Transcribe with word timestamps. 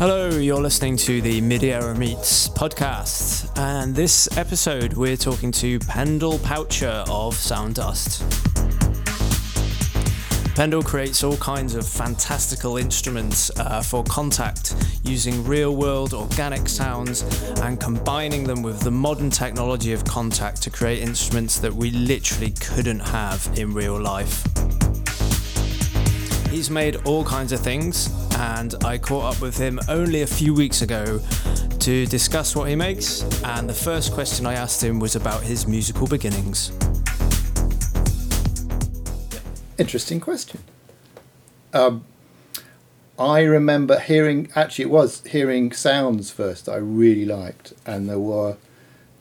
Hello, 0.00 0.30
you're 0.30 0.62
listening 0.62 0.96
to 0.96 1.20
the 1.20 1.42
midierror 1.42 1.94
Meets 1.94 2.48
podcast, 2.48 3.54
and 3.58 3.94
this 3.94 4.34
episode 4.38 4.94
we're 4.94 5.14
talking 5.14 5.52
to 5.52 5.78
Pendle 5.80 6.38
Poucher 6.38 7.04
of 7.06 7.34
Sound 7.34 7.74
Dust. 7.74 8.22
Pendle 10.54 10.82
creates 10.82 11.22
all 11.22 11.36
kinds 11.36 11.74
of 11.74 11.86
fantastical 11.86 12.78
instruments 12.78 13.50
uh, 13.58 13.82
for 13.82 14.02
Kontakt 14.04 14.74
using 15.04 15.44
real 15.44 15.76
world 15.76 16.14
organic 16.14 16.66
sounds 16.66 17.20
and 17.60 17.78
combining 17.78 18.44
them 18.44 18.62
with 18.62 18.80
the 18.80 18.90
modern 18.90 19.28
technology 19.28 19.92
of 19.92 20.02
Kontakt 20.04 20.60
to 20.60 20.70
create 20.70 21.02
instruments 21.02 21.58
that 21.58 21.74
we 21.74 21.90
literally 21.90 22.52
couldn't 22.52 23.00
have 23.00 23.50
in 23.54 23.74
real 23.74 24.00
life. 24.00 24.42
He's 26.50 26.68
made 26.68 26.96
all 27.06 27.24
kinds 27.24 27.52
of 27.52 27.60
things, 27.60 28.10
and 28.34 28.74
I 28.84 28.98
caught 28.98 29.36
up 29.36 29.40
with 29.40 29.56
him 29.56 29.78
only 29.88 30.22
a 30.22 30.26
few 30.26 30.52
weeks 30.52 30.82
ago 30.82 31.20
to 31.78 32.06
discuss 32.06 32.56
what 32.56 32.68
he 32.68 32.74
makes. 32.74 33.22
And 33.44 33.68
the 33.68 33.74
first 33.74 34.12
question 34.12 34.46
I 34.46 34.54
asked 34.54 34.82
him 34.82 34.98
was 34.98 35.14
about 35.14 35.44
his 35.44 35.68
musical 35.68 36.08
beginnings. 36.08 36.72
Interesting 39.78 40.18
question. 40.18 40.60
Um, 41.72 42.04
I 43.16 43.42
remember 43.42 44.00
hearing, 44.00 44.50
actually, 44.56 44.86
it 44.86 44.90
was 44.90 45.22
hearing 45.26 45.70
sounds 45.70 46.32
first 46.32 46.66
that 46.66 46.72
I 46.72 46.78
really 46.78 47.26
liked, 47.26 47.74
and 47.86 48.08
there 48.08 48.18
were 48.18 48.56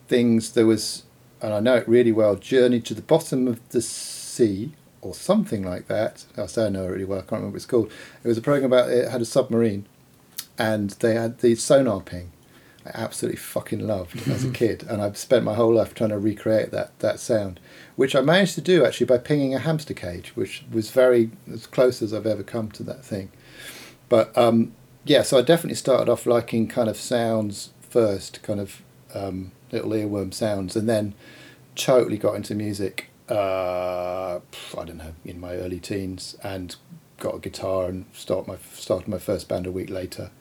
things, 0.07 0.53
there 0.53 0.65
was, 0.65 1.03
and 1.43 1.53
I 1.53 1.59
know 1.59 1.75
it 1.75 1.87
really 1.87 2.11
well 2.11 2.35
Journey 2.35 2.81
to 2.81 2.95
the 2.95 3.03
Bottom 3.03 3.47
of 3.47 3.59
the 3.69 3.83
Sea 3.83 4.71
or 5.09 5.13
something 5.15 5.63
like 5.63 5.87
that. 5.87 6.25
I 6.37 6.45
say 6.45 6.67
I 6.67 6.69
know 6.69 6.85
it 6.85 6.89
really 6.89 7.05
well. 7.05 7.19
I 7.19 7.21
can't 7.21 7.33
remember 7.33 7.53
what 7.53 7.57
it's 7.57 7.65
called. 7.65 7.91
It 8.23 8.27
was 8.27 8.37
a 8.37 8.41
program 8.41 8.71
about 8.71 8.89
it 8.89 9.09
had 9.09 9.21
a 9.21 9.25
submarine, 9.25 9.87
and 10.57 10.91
they 10.91 11.15
had 11.15 11.39
the 11.39 11.55
sonar 11.55 12.01
ping. 12.01 12.31
I 12.85 12.91
absolutely 12.93 13.37
fucking 13.37 13.85
loved 13.85 14.27
as 14.29 14.45
a 14.45 14.51
kid, 14.61 14.85
and 14.87 15.01
I've 15.01 15.17
spent 15.17 15.43
my 15.43 15.55
whole 15.55 15.73
life 15.73 15.93
trying 15.93 16.11
to 16.11 16.19
recreate 16.19 16.71
that 16.71 16.97
that 16.99 17.19
sound, 17.19 17.59
which 17.95 18.15
I 18.15 18.21
managed 18.21 18.55
to 18.55 18.61
do 18.61 18.85
actually 18.85 19.07
by 19.07 19.17
pinging 19.17 19.55
a 19.55 19.59
hamster 19.59 19.93
cage, 19.93 20.31
which 20.35 20.63
was 20.71 20.91
very 20.91 21.31
as 21.51 21.65
close 21.65 22.01
as 22.01 22.13
I've 22.13 22.27
ever 22.27 22.43
come 22.43 22.71
to 22.71 22.83
that 22.83 23.03
thing. 23.03 23.31
But 24.07 24.35
um, 24.37 24.73
yeah, 25.05 25.23
so 25.23 25.39
I 25.39 25.41
definitely 25.41 25.75
started 25.75 26.09
off 26.09 26.25
liking 26.25 26.67
kind 26.67 26.87
of 26.89 26.97
sounds 26.97 27.71
first, 27.81 28.41
kind 28.43 28.59
of 28.59 28.81
um, 29.13 29.51
little 29.71 29.91
earworm 29.91 30.33
sounds, 30.33 30.75
and 30.75 30.87
then 30.87 31.15
totally 31.75 32.17
got 32.17 32.35
into 32.35 32.53
music 32.53 33.08
uh, 33.29 34.39
I 34.77 34.85
don't 34.85 34.97
know, 34.97 35.13
in 35.23 35.39
my 35.39 35.55
early 35.55 35.79
teens, 35.79 36.35
and 36.43 36.75
got 37.17 37.35
a 37.35 37.39
guitar 37.39 37.85
and 37.85 38.05
start 38.13 38.47
my 38.47 38.57
started 38.73 39.07
my 39.07 39.19
first 39.19 39.47
band 39.47 39.67
a 39.67 39.71
week 39.71 39.89
later, 39.89 40.31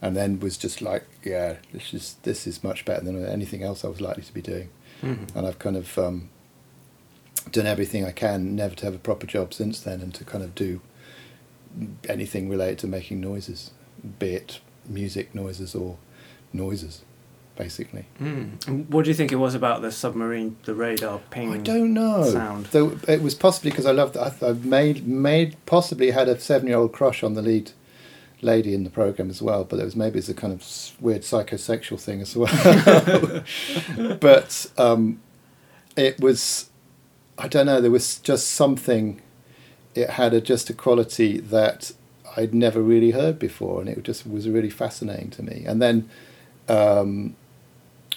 and 0.00 0.16
then 0.16 0.40
was 0.40 0.56
just 0.56 0.80
like, 0.80 1.06
yeah, 1.24 1.56
this 1.72 1.92
is 1.92 2.16
this 2.22 2.46
is 2.46 2.64
much 2.64 2.84
better 2.84 3.04
than 3.04 3.24
anything 3.24 3.62
else 3.62 3.84
I 3.84 3.88
was 3.88 4.00
likely 4.00 4.22
to 4.22 4.34
be 4.34 4.42
doing, 4.42 4.70
mm-hmm. 5.02 5.36
and 5.36 5.46
I've 5.46 5.58
kind 5.58 5.76
of 5.76 5.98
um, 5.98 6.30
done 7.50 7.66
everything 7.66 8.04
I 8.04 8.12
can 8.12 8.56
never 8.56 8.74
to 8.76 8.84
have 8.86 8.94
a 8.94 8.98
proper 8.98 9.26
job 9.26 9.52
since 9.52 9.80
then, 9.80 10.00
and 10.00 10.14
to 10.14 10.24
kind 10.24 10.44
of 10.44 10.54
do 10.54 10.80
anything 12.08 12.48
related 12.48 12.78
to 12.78 12.86
making 12.86 13.20
noises, 13.20 13.72
be 14.18 14.34
it 14.34 14.60
music 14.88 15.34
noises 15.34 15.74
or 15.74 15.98
noises 16.52 17.02
basically. 17.58 18.06
Mm. 18.22 18.88
What 18.88 19.04
do 19.04 19.10
you 19.10 19.14
think 19.14 19.32
it 19.32 19.36
was 19.36 19.54
about 19.54 19.82
the 19.82 19.90
submarine, 19.90 20.56
the 20.64 20.74
radar 20.74 21.20
ping? 21.30 21.52
I 21.52 21.58
don't 21.58 21.92
know. 21.92 22.22
Sound. 22.22 22.66
Though 22.66 22.98
it 23.08 23.20
was 23.20 23.34
possibly 23.34 23.70
because 23.70 23.84
I 23.84 23.90
loved. 23.90 24.16
I, 24.16 24.32
I 24.40 24.52
made 24.52 25.06
made 25.06 25.56
possibly 25.66 26.12
had 26.12 26.28
a 26.28 26.38
seven 26.38 26.68
year 26.68 26.78
old 26.78 26.92
crush 26.92 27.22
on 27.22 27.34
the 27.34 27.42
lead 27.42 27.72
lady 28.40 28.72
in 28.72 28.84
the 28.84 28.90
program 28.90 29.28
as 29.28 29.42
well, 29.42 29.64
but 29.64 29.80
it 29.80 29.84
was 29.84 29.96
maybe 29.96 30.20
it's 30.20 30.28
a 30.28 30.34
kind 30.34 30.52
of 30.52 30.62
weird 31.00 31.22
psychosexual 31.22 32.00
thing 32.00 32.20
as 32.22 32.36
well. 32.36 34.16
but 34.20 34.70
um, 34.78 35.20
it 35.96 36.20
was, 36.20 36.70
I 37.36 37.48
don't 37.48 37.66
know. 37.66 37.80
There 37.80 37.90
was 37.90 38.18
just 38.20 38.52
something. 38.52 39.20
It 39.96 40.10
had 40.10 40.32
a, 40.32 40.40
just 40.40 40.70
a 40.70 40.74
quality 40.74 41.40
that 41.40 41.90
I'd 42.36 42.54
never 42.54 42.80
really 42.80 43.10
heard 43.10 43.40
before, 43.40 43.80
and 43.80 43.90
it 43.90 44.00
just 44.04 44.24
was 44.24 44.48
really 44.48 44.70
fascinating 44.70 45.30
to 45.30 45.42
me. 45.42 45.64
And 45.66 45.82
then 45.82 46.08
um, 46.68 47.34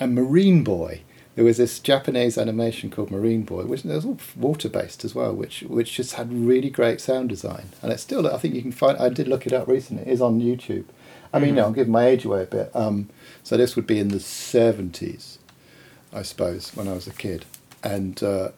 a 0.02 0.08
Marine 0.08 0.64
Boy. 0.64 1.02
There 1.36 1.46
was 1.46 1.58
this 1.58 1.80
Japanese 1.80 2.38
animation 2.38 2.90
called 2.90 3.10
Marine 3.10 3.44
Boy, 3.44 3.64
which 3.64 3.86
was 3.86 4.04
all 4.04 4.18
water 4.36 4.68
based 4.68 5.06
as 5.06 5.16
well, 5.16 5.34
which 5.34 5.62
which 5.62 5.94
just 5.94 6.16
had 6.16 6.34
really 6.34 6.70
great 6.70 7.00
sound 7.00 7.30
design. 7.30 7.70
And 7.82 7.94
it's 7.94 8.04
still, 8.04 8.28
I 8.28 8.38
think 8.38 8.54
you 8.54 8.62
can 8.62 8.74
find. 8.74 8.98
I 8.98 9.08
did 9.08 9.30
look 9.30 9.48
it 9.48 9.54
up 9.54 9.68
recently. 9.70 10.04
It 10.04 10.10
is 10.10 10.22
on 10.22 10.42
YouTube. 10.42 10.86
I 11.32 11.40
mean, 11.40 11.50
mm-hmm. 11.50 11.58
no, 11.58 11.66
I'm 11.68 11.74
giving 11.74 11.94
my 11.94 12.06
age 12.06 12.26
away 12.26 12.44
a 12.44 12.48
bit. 12.48 12.76
Um, 12.76 13.10
so 13.44 13.56
this 13.56 13.78
would 13.78 13.88
be 13.88 14.00
in 14.00 14.10
the 14.10 14.20
seventies, 14.20 15.40
I 16.12 16.24
suppose, 16.24 16.76
when 16.76 16.90
I 16.90 16.94
was 16.94 17.08
a 17.08 17.14
kid, 17.14 17.46
and 17.82 18.22
uh, 18.22 18.50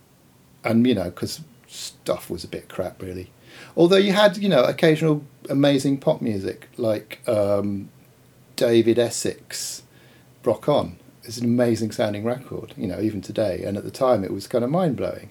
and 0.64 0.88
you 0.88 0.96
know, 0.96 1.12
because 1.12 1.42
stuff 1.68 2.30
was 2.30 2.44
a 2.44 2.48
bit 2.48 2.70
crap, 2.70 3.02
really. 3.02 3.30
Although 3.78 3.98
you 3.98 4.14
had, 4.14 4.38
you 4.38 4.50
know, 4.50 4.64
occasional 4.64 5.24
amazing 5.50 5.98
pop 5.98 6.22
music 6.22 6.70
like 6.78 7.20
um, 7.28 7.90
David 8.56 8.98
Essex, 8.98 9.84
Rock 10.44 10.68
On, 10.68 10.98
it's 11.24 11.38
an 11.38 11.46
amazing 11.46 11.92
sounding 11.92 12.24
record, 12.24 12.74
you 12.78 12.88
know, 12.88 13.00
even 13.00 13.22
today. 13.22 13.64
And 13.64 13.78
at 13.78 13.84
the 13.84 13.92
time, 13.92 14.24
it 14.24 14.32
was 14.32 14.48
kind 14.48 14.64
of 14.64 14.70
mind 14.70 14.98
blowing. 14.98 15.30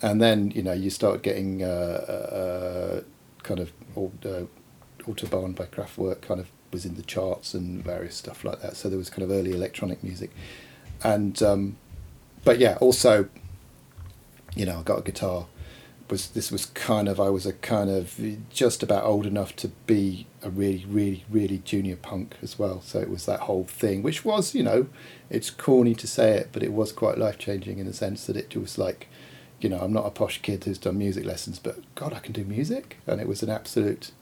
And 0.00 0.20
then, 0.20 0.50
you 0.50 0.62
know, 0.62 0.72
you 0.72 0.90
start 0.90 1.22
getting 1.22 1.62
uh, 1.62 1.66
uh, 1.66 3.00
kind 3.42 3.60
of 3.60 3.72
uh, 3.96 4.46
Autobahn 5.04 5.54
by 5.54 5.66
Kraftwerk 5.66 6.22
kind 6.22 6.40
of 6.40 6.50
was 6.72 6.84
in 6.84 6.96
the 6.96 7.02
charts 7.02 7.54
and 7.54 7.84
various 7.84 8.16
stuff 8.16 8.44
like 8.44 8.62
that. 8.62 8.76
So 8.76 8.88
there 8.88 8.98
was 8.98 9.10
kind 9.10 9.22
of 9.22 9.30
early 9.30 9.52
electronic 9.52 10.02
music. 10.02 10.30
And, 11.04 11.40
um, 11.42 11.76
but 12.44 12.58
yeah, 12.58 12.78
also, 12.80 13.28
you 14.56 14.66
know, 14.66 14.78
I 14.78 14.82
got 14.82 14.98
a 14.98 15.02
guitar 15.02 15.46
was 16.12 16.28
this 16.28 16.52
was 16.52 16.66
kind 16.66 17.08
of 17.08 17.18
I 17.18 17.30
was 17.30 17.46
a 17.46 17.54
kind 17.54 17.88
of 17.88 18.20
just 18.50 18.82
about 18.82 19.04
old 19.04 19.24
enough 19.24 19.56
to 19.56 19.68
be 19.86 20.26
a 20.42 20.50
really 20.50 20.84
really 20.86 21.24
really 21.30 21.58
junior 21.64 21.96
punk 21.96 22.36
as 22.42 22.58
well. 22.58 22.82
So 22.82 23.00
it 23.00 23.08
was 23.08 23.24
that 23.24 23.40
whole 23.40 23.64
thing, 23.64 24.02
which 24.02 24.22
was 24.22 24.54
you 24.54 24.62
know, 24.62 24.86
it's 25.30 25.48
corny 25.48 25.94
to 25.94 26.06
say 26.06 26.32
it, 26.32 26.50
but 26.52 26.62
it 26.62 26.72
was 26.72 26.92
quite 26.92 27.16
life 27.16 27.38
changing 27.38 27.78
in 27.78 27.86
the 27.86 27.94
sense 27.94 28.26
that 28.26 28.36
it 28.36 28.54
was 28.54 28.76
like, 28.76 29.08
you 29.58 29.70
know, 29.70 29.78
I'm 29.78 29.94
not 29.94 30.04
a 30.04 30.10
posh 30.10 30.42
kid 30.42 30.64
who's 30.64 30.76
done 30.76 30.98
music 30.98 31.24
lessons, 31.24 31.58
but 31.58 31.76
God, 31.94 32.12
I 32.12 32.18
can 32.18 32.34
do 32.34 32.44
music, 32.44 32.98
and 33.06 33.18
it 33.18 33.26
was 33.26 33.42
an 33.42 33.48
absolute, 33.48 34.12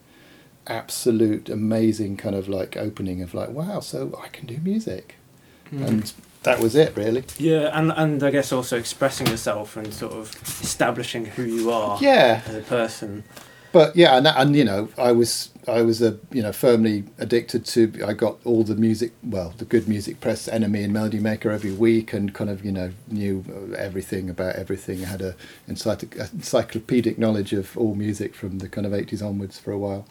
absolute 0.69 1.49
amazing 1.49 2.17
kind 2.17 2.37
of 2.37 2.49
like 2.49 2.77
opening 2.77 3.21
of 3.21 3.35
like 3.35 3.51
wow, 3.51 3.81
so 3.81 4.17
I 4.23 4.29
can 4.29 4.47
do 4.47 4.59
music, 4.63 5.17
mm. 5.73 5.85
and 5.85 6.13
that 6.43 6.61
was 6.61 6.75
it 6.75 6.97
really. 6.97 7.25
Yeah 7.39 7.71
and 7.73 7.93
and 7.93 8.23
i 8.23 8.31
guess 8.31 8.53
also 8.53 8.79
expressing 8.79 9.27
yourself 9.27 9.77
and 9.77 9.93
sort 9.93 10.13
of 10.13 10.35
establishing 10.63 11.27
who 11.27 11.43
you 11.45 11.71
are 11.71 11.99
yeah. 12.01 12.43
as 12.47 12.55
a 12.55 12.61
person. 12.61 13.25
But 13.73 13.95
yeah 13.95 14.17
and, 14.17 14.27
and 14.27 14.57
you 14.57 14.65
know 14.65 14.89
i 14.99 15.13
was 15.13 15.51
i 15.69 15.83
was 15.83 16.03
a 16.03 16.19
you 16.33 16.43
know 16.43 16.53
firmly 16.53 17.05
addicted 17.19 17.65
to 17.67 17.93
i 18.05 18.13
got 18.13 18.39
all 18.45 18.65
the 18.65 18.75
music 18.75 19.13
well 19.23 19.55
the 19.59 19.65
good 19.65 19.87
music 19.87 20.21
press 20.21 20.49
NME 20.49 20.85
and 20.85 20.93
melody 20.93 21.21
maker 21.21 21.51
every 21.51 21.71
week 21.71 22.13
and 22.13 22.35
kind 22.35 22.51
of 22.51 22.65
you 22.65 22.73
know 22.73 22.91
knew 23.09 23.45
everything 23.79 24.29
about 24.31 24.57
everything. 24.57 25.05
I 25.05 25.09
had 25.09 25.23
a 25.23 25.37
encyclopedic 25.69 27.19
knowledge 27.19 27.53
of 27.53 27.77
all 27.77 27.95
music 27.95 28.35
from 28.35 28.59
the 28.59 28.69
kind 28.69 28.87
of 28.87 28.93
80s 28.93 29.25
onwards 29.25 29.59
for 29.59 29.73
a 29.73 29.79
while. 29.79 30.07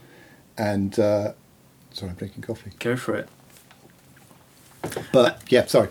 And 0.57 0.97
uh, 0.99 1.33
sorry 1.91 2.11
i'm 2.11 2.17
drinking 2.17 2.43
coffee. 2.43 2.71
Go 2.79 2.95
for 2.95 3.15
it. 3.15 3.29
But 5.11 5.41
yeah, 5.49 5.65
sorry. 5.65 5.89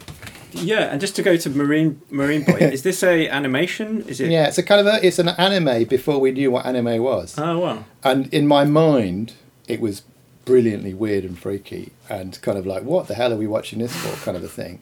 Yeah, 0.53 0.91
and 0.91 1.01
just 1.01 1.17
to 1.17 1.23
go 1.23 1.37
to 1.37 1.51
Marine 1.51 2.01
Marine 2.11 2.45
Boy, 2.45 2.55
is 2.61 2.83
this 2.83 3.03
a 3.03 3.29
animation? 3.29 4.03
Is 4.09 4.21
it? 4.21 4.31
Yeah, 4.31 4.49
it's 4.49 4.59
a 4.59 4.63
kind 4.63 4.87
of 4.87 4.87
a 4.87 5.07
it's 5.07 5.19
an 5.19 5.29
anime 5.29 5.85
before 5.85 6.19
we 6.19 6.33
knew 6.33 6.51
what 6.51 6.67
anime 6.67 7.03
was. 7.03 7.39
Oh 7.39 7.59
wow! 7.59 7.85
And 8.03 8.33
in 8.33 8.47
my 8.47 8.65
mind, 8.65 9.35
it 9.67 9.81
was 9.81 10.03
brilliantly 10.45 10.95
weird 10.95 11.25
and 11.25 11.39
freaky, 11.39 11.93
and 12.09 12.41
kind 12.43 12.56
of 12.59 12.67
like, 12.67 12.83
what 12.83 13.09
the 13.09 13.15
hell 13.15 13.33
are 13.33 13.37
we 13.37 13.47
watching 13.47 13.79
this 13.81 13.95
for? 13.95 14.25
Kind 14.25 14.37
of 14.37 14.43
a 14.43 14.49
thing. 14.49 14.81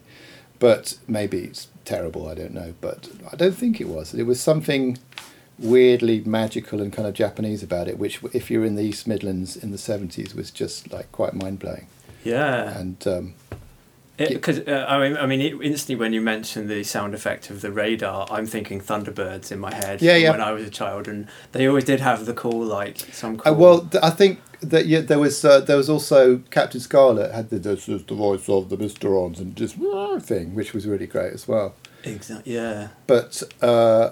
But 0.59 0.97
maybe 1.07 1.39
it's 1.39 1.67
terrible. 1.85 2.27
I 2.27 2.33
don't 2.33 2.53
know, 2.53 2.73
but 2.81 3.09
I 3.31 3.35
don't 3.35 3.55
think 3.55 3.79
it 3.79 3.87
was. 3.87 4.13
It 4.13 4.23
was 4.23 4.41
something 4.41 4.97
weirdly 5.59 6.21
magical 6.21 6.81
and 6.81 6.93
kind 6.93 7.07
of 7.07 7.13
Japanese 7.13 7.63
about 7.63 7.87
it, 7.87 7.97
which, 7.97 8.21
if 8.33 8.49
you're 8.49 8.65
in 8.65 8.75
the 8.75 8.83
East 8.83 9.07
Midlands 9.07 9.55
in 9.57 9.71
the 9.71 9.77
seventies, 9.77 10.33
was 10.33 10.49
just 10.51 10.91
like 10.91 11.11
quite 11.11 11.33
mind 11.33 11.59
blowing. 11.59 11.87
Yeah. 12.23 12.77
And 12.77 13.07
um, 13.07 13.33
because 14.17 14.59
uh, 14.59 14.85
I 14.87 14.97
mean, 14.99 15.17
I 15.17 15.25
mean, 15.25 15.41
it, 15.41 15.53
instantly 15.61 15.95
when 15.95 16.13
you 16.13 16.21
mention 16.21 16.67
the 16.67 16.83
sound 16.83 17.13
effect 17.13 17.49
of 17.49 17.61
the 17.61 17.71
radar, 17.71 18.27
I'm 18.31 18.47
thinking 18.47 18.81
Thunderbirds 18.81 19.51
in 19.51 19.59
my 19.59 19.73
head. 19.73 20.01
Yeah, 20.01 20.15
yeah. 20.15 20.31
When 20.31 20.41
I 20.41 20.51
was 20.51 20.67
a 20.67 20.71
child, 20.71 21.07
and 21.07 21.27
they 21.51 21.67
always 21.67 21.83
did 21.83 21.99
have 21.99 22.25
the 22.25 22.33
cool, 22.33 22.65
like 22.65 22.97
some. 22.97 23.41
Uh. 23.45 23.51
Uh, 23.51 23.53
well, 23.53 23.81
th- 23.81 24.03
I 24.03 24.09
think 24.09 24.41
that 24.61 24.87
yeah, 24.87 25.01
there 25.01 25.19
was 25.19 25.45
uh, 25.45 25.59
there 25.59 25.77
was 25.77 25.89
also 25.89 26.39
Captain 26.49 26.81
Scarlet 26.81 27.31
had 27.31 27.49
the 27.49 27.59
this 27.59 27.87
is 27.87 28.03
the 28.03 28.15
voice 28.15 28.49
of 28.49 28.69
the 28.69 28.77
Mysterons 28.77 29.37
and 29.39 29.55
just 29.55 29.75
thing, 30.25 30.55
which 30.55 30.73
was 30.73 30.87
really 30.87 31.07
great 31.07 31.33
as 31.33 31.47
well. 31.47 31.75
Exactly. 32.03 32.55
Yeah. 32.55 32.89
But 33.05 33.43
uh, 33.61 34.11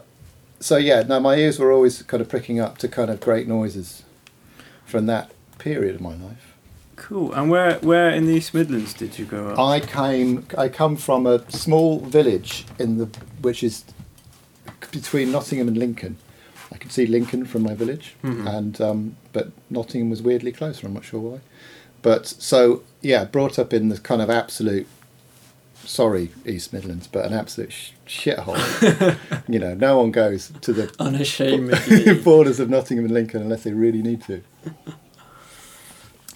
so 0.60 0.78
yeah, 0.78 1.02
no, 1.02 1.20
my 1.20 1.36
ears 1.36 1.60
were 1.60 1.72
always 1.72 2.02
kind 2.04 2.22
of 2.22 2.30
pricking 2.30 2.60
up 2.60 2.78
to 2.80 2.88
kind 2.88 3.10
of 3.10 3.20
great 3.20 3.48
noises 3.48 4.04
from 4.86 5.08
that 5.08 5.32
period 5.58 5.96
of 5.96 6.02
my 6.02 6.16
life. 6.16 6.55
Cool. 7.08 7.34
And 7.34 7.52
where 7.52 7.76
where 7.80 8.10
in 8.10 8.26
the 8.26 8.34
East 8.34 8.54
Midlands 8.56 8.92
did 8.94 9.20
you 9.20 9.26
grow 9.26 9.50
up? 9.52 9.60
I 9.60 9.80
came. 9.80 10.48
I 10.58 10.70
come 10.70 10.96
from 10.98 11.28
a 11.28 11.50
small 11.52 12.00
village 12.00 12.66
in 12.80 12.98
the 12.98 13.06
which 13.42 13.62
is 13.64 13.86
between 14.92 15.32
Nottingham 15.32 15.68
and 15.68 15.78
Lincoln. 15.78 16.18
I 16.74 16.78
could 16.78 16.92
see 16.92 17.06
Lincoln 17.06 17.46
from 17.46 17.62
my 17.62 17.76
village, 17.76 18.16
Mhm. 18.24 18.48
and 18.58 18.82
um, 18.82 19.18
but 19.34 19.52
Nottingham 19.70 20.10
was 20.10 20.24
weirdly 20.24 20.52
closer. 20.52 20.88
I'm 20.88 20.94
not 20.96 21.06
sure 21.06 21.20
why. 21.20 21.40
But 22.02 22.26
so 22.26 22.82
yeah, 23.02 23.26
brought 23.26 23.60
up 23.60 23.72
in 23.72 23.90
the 23.90 24.00
kind 24.00 24.22
of 24.22 24.30
absolute. 24.32 24.88
Sorry, 25.84 26.32
East 26.48 26.74
Midlands, 26.74 27.06
but 27.06 27.26
an 27.26 27.34
absolute 27.34 27.72
sh- 27.72 27.92
shithole. 28.08 28.58
you 29.48 29.60
know, 29.60 29.76
no 29.76 30.00
one 30.00 30.10
goes 30.10 30.52
to 30.62 30.74
the 30.74 30.92
Unashamedly. 31.00 32.16
borders 32.24 32.60
of 32.60 32.68
Nottingham 32.72 33.06
and 33.06 33.14
Lincoln 33.14 33.44
unless 33.44 33.64
they 33.64 33.74
really 33.74 34.02
need 34.02 34.24
to. 34.24 34.42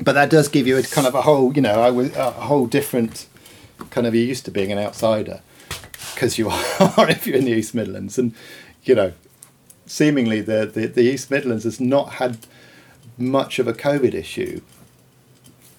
But 0.09 0.13
that 0.13 0.31
does 0.31 0.47
give 0.47 0.65
you 0.65 0.75
a 0.75 0.81
kind 0.81 1.05
of 1.05 1.13
a 1.13 1.21
whole, 1.21 1.53
you 1.53 1.61
know, 1.61 1.83
I 1.83 1.91
was 1.91 2.15
a 2.15 2.31
whole 2.31 2.65
different 2.65 3.27
kind 3.91 4.07
of. 4.07 4.15
You're 4.15 4.25
used 4.25 4.43
to 4.45 4.49
being 4.49 4.71
an 4.71 4.79
outsider 4.79 5.41
because 6.15 6.39
you 6.39 6.49
are 6.49 7.07
if 7.07 7.27
you're 7.27 7.37
in 7.37 7.45
the 7.45 7.51
East 7.51 7.75
Midlands, 7.75 8.17
and 8.17 8.33
you 8.83 8.95
know, 8.95 9.13
seemingly 9.85 10.41
the, 10.41 10.65
the 10.65 10.87
the 10.87 11.03
East 11.03 11.29
Midlands 11.29 11.63
has 11.63 11.79
not 11.79 12.13
had 12.13 12.39
much 13.19 13.59
of 13.59 13.67
a 13.67 13.73
COVID 13.73 14.15
issue. 14.15 14.61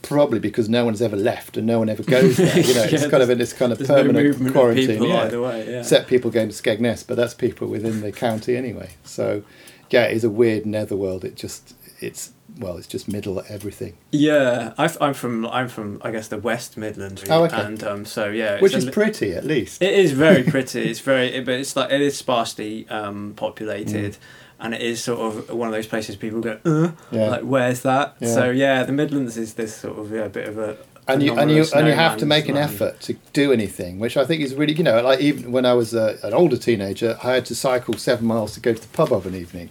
Probably 0.02 0.38
because 0.38 0.68
no 0.68 0.84
one's 0.84 1.02
ever 1.02 1.16
left 1.16 1.56
and 1.56 1.66
no 1.66 1.80
one 1.80 1.88
ever 1.88 2.04
goes 2.04 2.36
there. 2.36 2.56
You 2.56 2.74
know, 2.74 2.82
it's 2.88 3.08
kind 3.08 3.24
of 3.24 3.30
in 3.30 3.38
this 3.38 3.52
kind 3.52 3.72
of 3.72 3.78
There's 3.78 3.88
no 3.88 3.96
permanent 3.96 4.52
quarantine. 4.52 5.02
of 5.02 5.08
yeah 5.08 5.38
way. 5.40 5.68
Yeah. 5.68 5.80
except 5.80 6.08
people 6.08 6.30
going 6.30 6.50
to 6.50 6.54
Skegness, 6.54 7.04
but 7.04 7.16
that's 7.16 7.34
people 7.34 7.66
within 7.66 8.00
the 8.00 8.12
county 8.12 8.56
anyway. 8.56 8.90
So, 9.02 9.42
yeah, 9.90 10.04
it 10.04 10.16
is 10.16 10.22
a 10.22 10.30
weird 10.30 10.66
netherworld. 10.66 11.24
It 11.24 11.34
just, 11.34 11.74
it's 11.98 12.30
well, 12.58 12.76
it's 12.76 12.86
just 12.86 13.08
middle 13.08 13.42
everything, 13.48 13.94
Yeah, 14.10 14.72
I've, 14.78 14.96
I'm 15.00 15.14
from 15.14 15.46
I'm 15.46 15.68
from 15.68 16.00
I 16.04 16.10
guess 16.10 16.28
the 16.28 16.38
West 16.38 16.76
Midlands, 16.76 17.24
Oh, 17.30 17.44
okay. 17.44 17.56
and 17.60 17.82
um, 17.84 18.04
so 18.04 18.28
yeah, 18.30 18.60
which 18.60 18.74
is 18.74 18.86
li- 18.86 18.92
pretty 18.92 19.32
at 19.32 19.44
least. 19.44 19.82
It 19.82 19.94
is 19.94 20.12
very 20.12 20.42
pretty. 20.54 20.82
It's 20.90 21.00
very, 21.00 21.40
but 21.40 21.54
it's 21.54 21.76
like 21.76 21.90
it 21.90 22.00
is 22.00 22.16
sparsely 22.16 22.88
um, 22.88 23.34
populated, 23.36 24.12
Mm. 24.12 24.16
and 24.60 24.74
it 24.74 24.82
is 24.82 25.02
sort 25.02 25.20
of 25.20 25.50
one 25.56 25.68
of 25.68 25.72
those 25.74 25.86
places 25.86 26.16
people 26.16 26.40
go, 26.40 26.58
uh, 26.64 26.90
yeah, 27.10 27.28
like 27.30 27.42
where's 27.42 27.80
that? 27.82 28.16
Yeah. 28.20 28.34
So 28.34 28.50
yeah, 28.50 28.82
the 28.84 28.92
Midlands 28.92 29.36
is 29.36 29.54
this 29.54 29.74
sort 29.76 29.98
of 29.98 30.10
yeah, 30.12 30.28
bit 30.28 30.48
of 30.48 30.58
a 30.58 30.76
and 31.08 31.22
you 31.22 31.34
and 31.36 31.50
you 31.50 31.64
and 31.74 31.86
you 31.88 31.92
have 31.94 32.18
to 32.18 32.26
make 32.26 32.48
an 32.48 32.56
effort 32.56 33.00
to 33.00 33.14
do 33.32 33.52
anything, 33.52 33.98
which 33.98 34.16
I 34.16 34.24
think 34.24 34.42
is 34.42 34.54
really, 34.54 34.74
you 34.74 34.84
know, 34.84 35.00
like 35.02 35.20
even 35.20 35.50
when 35.50 35.64
I 35.66 35.72
was 35.74 35.92
a, 35.94 36.18
an 36.22 36.34
older 36.34 36.56
teenager, 36.56 37.18
I 37.24 37.32
had 37.34 37.46
to 37.46 37.54
cycle 37.54 37.94
seven 37.94 38.26
miles 38.26 38.54
to 38.54 38.60
go 38.60 38.72
to 38.74 38.80
the 38.80 38.88
pub 38.96 39.12
of 39.12 39.26
an 39.26 39.34
evening, 39.34 39.70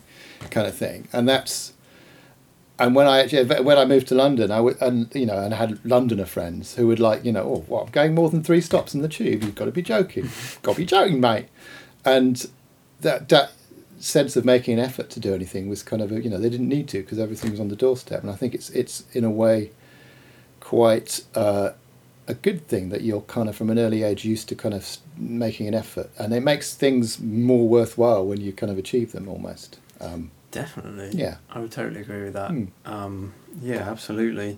kind 0.49 0.67
of 0.67 0.75
thing, 0.75 1.07
and 1.13 1.29
that's. 1.29 1.73
And 2.79 2.95
when 2.95 3.07
I 3.07 3.19
actually, 3.19 3.43
when 3.61 3.77
I 3.77 3.83
moved 3.83 4.07
to 4.07 4.15
London, 4.15 4.51
I 4.51 4.61
would, 4.61 4.81
and 4.81 5.13
you 5.13 5.25
know, 5.25 5.37
and 5.37 5.53
I 5.53 5.57
had 5.57 5.83
Londoner 5.85 6.25
friends 6.25 6.75
who 6.75 6.87
would 6.87 6.99
like, 6.99 7.25
you 7.25 7.33
know, 7.33 7.43
oh, 7.43 7.63
what, 7.67 7.87
I'm 7.87 7.91
going 7.91 8.15
more 8.15 8.29
than 8.29 8.41
three 8.41 8.61
stops 8.61 8.95
in 8.95 9.01
the 9.01 9.09
tube. 9.09 9.43
You've 9.43 9.55
got 9.55 9.65
to 9.65 9.71
be 9.71 9.81
joking, 9.81 10.29
got 10.63 10.73
to 10.73 10.77
be 10.77 10.85
joking, 10.85 11.19
mate. 11.19 11.47
And 12.05 12.49
that 13.01 13.27
that 13.29 13.51
sense 13.99 14.37
of 14.37 14.45
making 14.45 14.79
an 14.79 14.85
effort 14.85 15.09
to 15.09 15.19
do 15.19 15.33
anything 15.33 15.67
was 15.67 15.83
kind 15.83 16.01
of, 16.01 16.09
a, 16.13 16.21
you 16.21 16.29
know, 16.29 16.37
they 16.37 16.49
didn't 16.49 16.69
need 16.69 16.87
to 16.87 17.01
because 17.01 17.19
everything 17.19 17.51
was 17.51 17.59
on 17.59 17.67
the 17.67 17.75
doorstep. 17.75 18.21
And 18.21 18.31
I 18.31 18.35
think 18.35 18.55
it's 18.55 18.69
it's 18.69 19.03
in 19.11 19.25
a 19.25 19.29
way 19.29 19.71
quite 20.61 21.25
uh, 21.35 21.71
a 22.27 22.33
good 22.33 22.65
thing 22.67 22.89
that 22.89 23.01
you're 23.01 23.21
kind 23.21 23.49
of 23.49 23.57
from 23.57 23.69
an 23.69 23.77
early 23.77 24.03
age 24.03 24.23
used 24.23 24.47
to 24.49 24.55
kind 24.55 24.73
of 24.73 24.97
making 25.17 25.67
an 25.67 25.73
effort, 25.73 26.11
and 26.17 26.33
it 26.33 26.41
makes 26.41 26.75
things 26.75 27.19
more 27.19 27.67
worthwhile 27.67 28.25
when 28.25 28.39
you 28.39 28.53
kind 28.53 28.71
of 28.71 28.77
achieve 28.77 29.11
them 29.11 29.27
almost. 29.27 29.79
Um, 29.99 30.31
Definitely. 30.51 31.12
Yeah. 31.19 31.38
I 31.51 31.60
would 31.60 31.72
totally 31.72 32.01
agree 32.01 32.24
with 32.24 32.34
that. 32.34 32.50
Hmm. 32.51 32.66
Um, 32.86 33.34
yeah, 33.62 33.90
absolutely. 33.90 34.57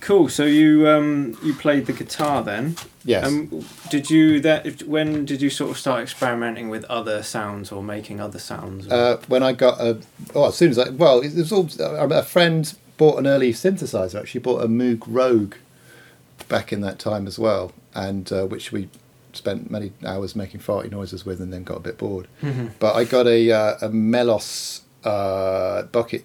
Cool. 0.00 0.28
So 0.28 0.44
you 0.44 0.88
um, 0.88 1.36
you 1.42 1.52
played 1.52 1.86
the 1.86 1.92
guitar 1.92 2.42
then. 2.42 2.76
yes. 3.04 3.26
Um, 3.26 3.64
did 3.90 4.08
you 4.08 4.40
that 4.40 4.82
when 4.84 5.24
did 5.24 5.42
you 5.42 5.50
sort 5.50 5.70
of 5.72 5.78
start 5.78 6.02
experimenting 6.02 6.68
with 6.70 6.84
other 6.84 7.22
sounds 7.22 7.72
or 7.72 7.82
making 7.82 8.20
other 8.20 8.38
sounds? 8.38 8.88
uh, 8.88 9.20
when 9.26 9.42
I 9.42 9.52
got 9.52 9.80
a, 9.80 9.98
oh, 10.34 10.48
as 10.48 10.54
soon 10.56 10.70
as 10.70 10.78
I, 10.78 10.90
well, 10.90 11.20
it 11.20 11.34
was 11.34 11.50
all, 11.52 11.68
a 11.80 12.22
friend 12.22 12.72
bought 12.96 13.18
an 13.18 13.26
early 13.26 13.52
synthesizer. 13.52 14.20
Actually, 14.20 14.40
bought 14.40 14.62
a 14.62 14.68
Moog 14.68 15.02
Rogue 15.08 15.54
back 16.48 16.72
in 16.72 16.80
that 16.82 16.98
time 17.00 17.26
as 17.26 17.38
well, 17.38 17.72
and 17.94 18.30
uh, 18.32 18.46
which 18.46 18.70
we 18.70 18.88
spent 19.32 19.72
many 19.72 19.90
hours 20.06 20.36
making 20.36 20.60
farty 20.60 20.88
noises 20.90 21.26
with, 21.26 21.40
and 21.40 21.52
then 21.52 21.64
got 21.64 21.78
a 21.78 21.80
bit 21.80 21.98
bored. 21.98 22.28
Mhm. 22.42 22.70
But 22.78 22.94
I 22.94 23.02
got 23.04 23.26
a 23.26 23.50
uh, 23.50 23.76
a 23.82 23.88
Melos 23.88 24.82
uh, 25.04 25.82
bucket 25.84 26.24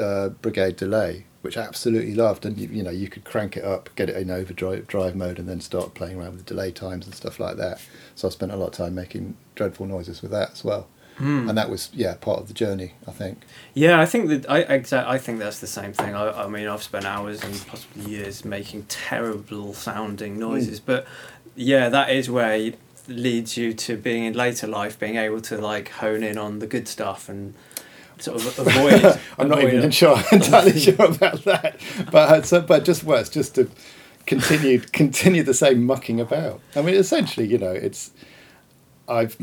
uh, 0.00 0.28
brigade 0.30 0.76
delay, 0.76 1.24
which 1.42 1.56
I 1.56 1.62
absolutely 1.62 2.14
loved, 2.14 2.44
and 2.46 2.58
you, 2.58 2.68
you 2.68 2.82
know 2.82 2.90
you 2.90 3.08
could 3.08 3.24
crank 3.24 3.56
it 3.56 3.64
up, 3.64 3.90
get 3.96 4.08
it 4.10 4.16
in 4.16 4.30
overdrive 4.30 4.86
drive 4.86 5.14
mode, 5.16 5.38
and 5.38 5.48
then 5.48 5.60
start 5.60 5.94
playing 5.94 6.18
around 6.18 6.32
with 6.36 6.44
the 6.46 6.54
delay 6.54 6.70
times 6.70 7.06
and 7.06 7.14
stuff 7.14 7.38
like 7.40 7.56
that. 7.56 7.80
So 8.14 8.28
I 8.28 8.30
spent 8.30 8.52
a 8.52 8.56
lot 8.56 8.66
of 8.68 8.72
time 8.74 8.94
making 8.94 9.36
dreadful 9.54 9.86
noises 9.86 10.22
with 10.22 10.30
that 10.32 10.52
as 10.52 10.64
well, 10.64 10.86
Hmm. 11.18 11.48
and 11.48 11.56
that 11.58 11.68
was 11.70 11.90
yeah 11.92 12.14
part 12.14 12.40
of 12.40 12.48
the 12.48 12.54
journey, 12.54 12.94
I 13.06 13.10
think. 13.12 13.42
Yeah, 13.74 14.00
I 14.00 14.06
think 14.06 14.28
that 14.28 14.50
I 14.50 14.62
exa- 14.64 15.06
I 15.06 15.18
think 15.18 15.38
that's 15.38 15.58
the 15.60 15.66
same 15.66 15.92
thing. 15.92 16.14
I, 16.14 16.44
I 16.44 16.48
mean, 16.48 16.68
I've 16.68 16.82
spent 16.82 17.04
hours 17.04 17.42
and 17.42 17.64
possibly 17.66 18.10
years 18.12 18.44
making 18.44 18.84
terrible 18.88 19.74
sounding 19.74 20.38
noises, 20.38 20.80
but 20.80 21.06
yeah, 21.56 21.88
that 21.88 22.10
is 22.10 22.30
where 22.30 22.54
it 22.54 22.78
leads 23.08 23.56
you 23.56 23.72
to 23.72 23.96
being 23.96 24.24
in 24.24 24.34
later 24.34 24.66
life, 24.66 24.98
being 24.98 25.16
able 25.16 25.40
to 25.40 25.56
like 25.58 25.88
hone 25.88 26.22
in 26.22 26.36
on 26.38 26.58
the 26.60 26.66
good 26.66 26.86
stuff 26.86 27.28
and 27.28 27.54
sort 28.20 28.44
of 28.44 28.58
avoid. 28.66 29.04
I'm 29.38 29.48
not 29.48 29.58
avoid 29.58 29.74
even 29.74 29.88
it. 29.88 29.94
sure 29.94 30.16
entirely 30.32 30.78
sure 30.78 30.94
about 31.04 31.44
that, 31.44 31.80
but 32.10 32.28
uh, 32.28 32.42
so, 32.42 32.60
but 32.60 32.84
just 32.84 33.04
worse, 33.04 33.28
just 33.28 33.54
to 33.56 33.70
continue 34.26 34.80
continue 34.80 35.42
the 35.42 35.54
same 35.54 35.84
mucking 35.84 36.20
about. 36.20 36.60
I 36.76 36.82
mean, 36.82 36.94
essentially, 36.94 37.46
you 37.46 37.58
know, 37.58 37.72
it's 37.72 38.10
I've 39.08 39.36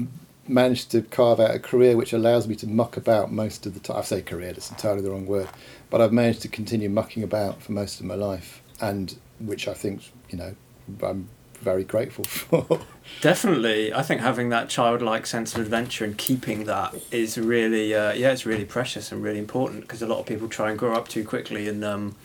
managed 0.47 0.91
to 0.91 1.01
carve 1.01 1.39
out 1.39 1.55
a 1.55 1.59
career 1.59 1.97
which 1.97 2.13
allows 2.13 2.47
me 2.47 2.55
to 2.55 2.67
muck 2.67 2.97
about 2.97 3.31
most 3.31 3.65
of 3.65 3.73
the 3.73 3.79
time. 3.79 3.97
I 3.97 4.01
say 4.01 4.21
career, 4.21 4.53
that's 4.53 4.69
entirely 4.69 5.01
the 5.01 5.09
wrong 5.09 5.25
word, 5.25 5.49
but 5.89 6.01
I've 6.01 6.13
managed 6.13 6.41
to 6.43 6.47
continue 6.47 6.89
mucking 6.89 7.23
about 7.23 7.61
for 7.61 7.71
most 7.71 7.99
of 7.99 8.05
my 8.05 8.15
life, 8.15 8.61
and 8.81 9.15
which 9.39 9.67
I 9.67 9.73
think, 9.73 10.11
you 10.29 10.37
know, 10.37 10.55
I'm 11.01 11.29
very 11.65 11.83
grateful 11.83 12.23
for. 12.23 12.79
Definitely, 13.19 13.93
I 13.93 14.03
think 14.03 14.21
having 14.21 14.49
that 14.49 14.69
childlike 14.69 15.25
sense 15.25 15.53
of 15.55 15.61
adventure 15.61 16.05
and 16.05 16.17
keeping 16.17 16.63
that 16.65 16.95
is 17.11 17.37
really, 17.37 17.93
uh, 17.93 18.13
yeah, 18.13 18.31
it's 18.31 18.45
really 18.45 18.65
precious 18.65 19.11
and 19.11 19.21
really 19.21 19.39
important 19.39 19.81
because 19.81 20.01
a 20.01 20.07
lot 20.07 20.19
of 20.19 20.25
people 20.25 20.47
try 20.47 20.69
and 20.69 20.79
grow 20.79 20.93
up 20.93 21.07
too 21.09 21.25
quickly 21.25 21.67
and, 21.67 21.83
um, 21.83 22.15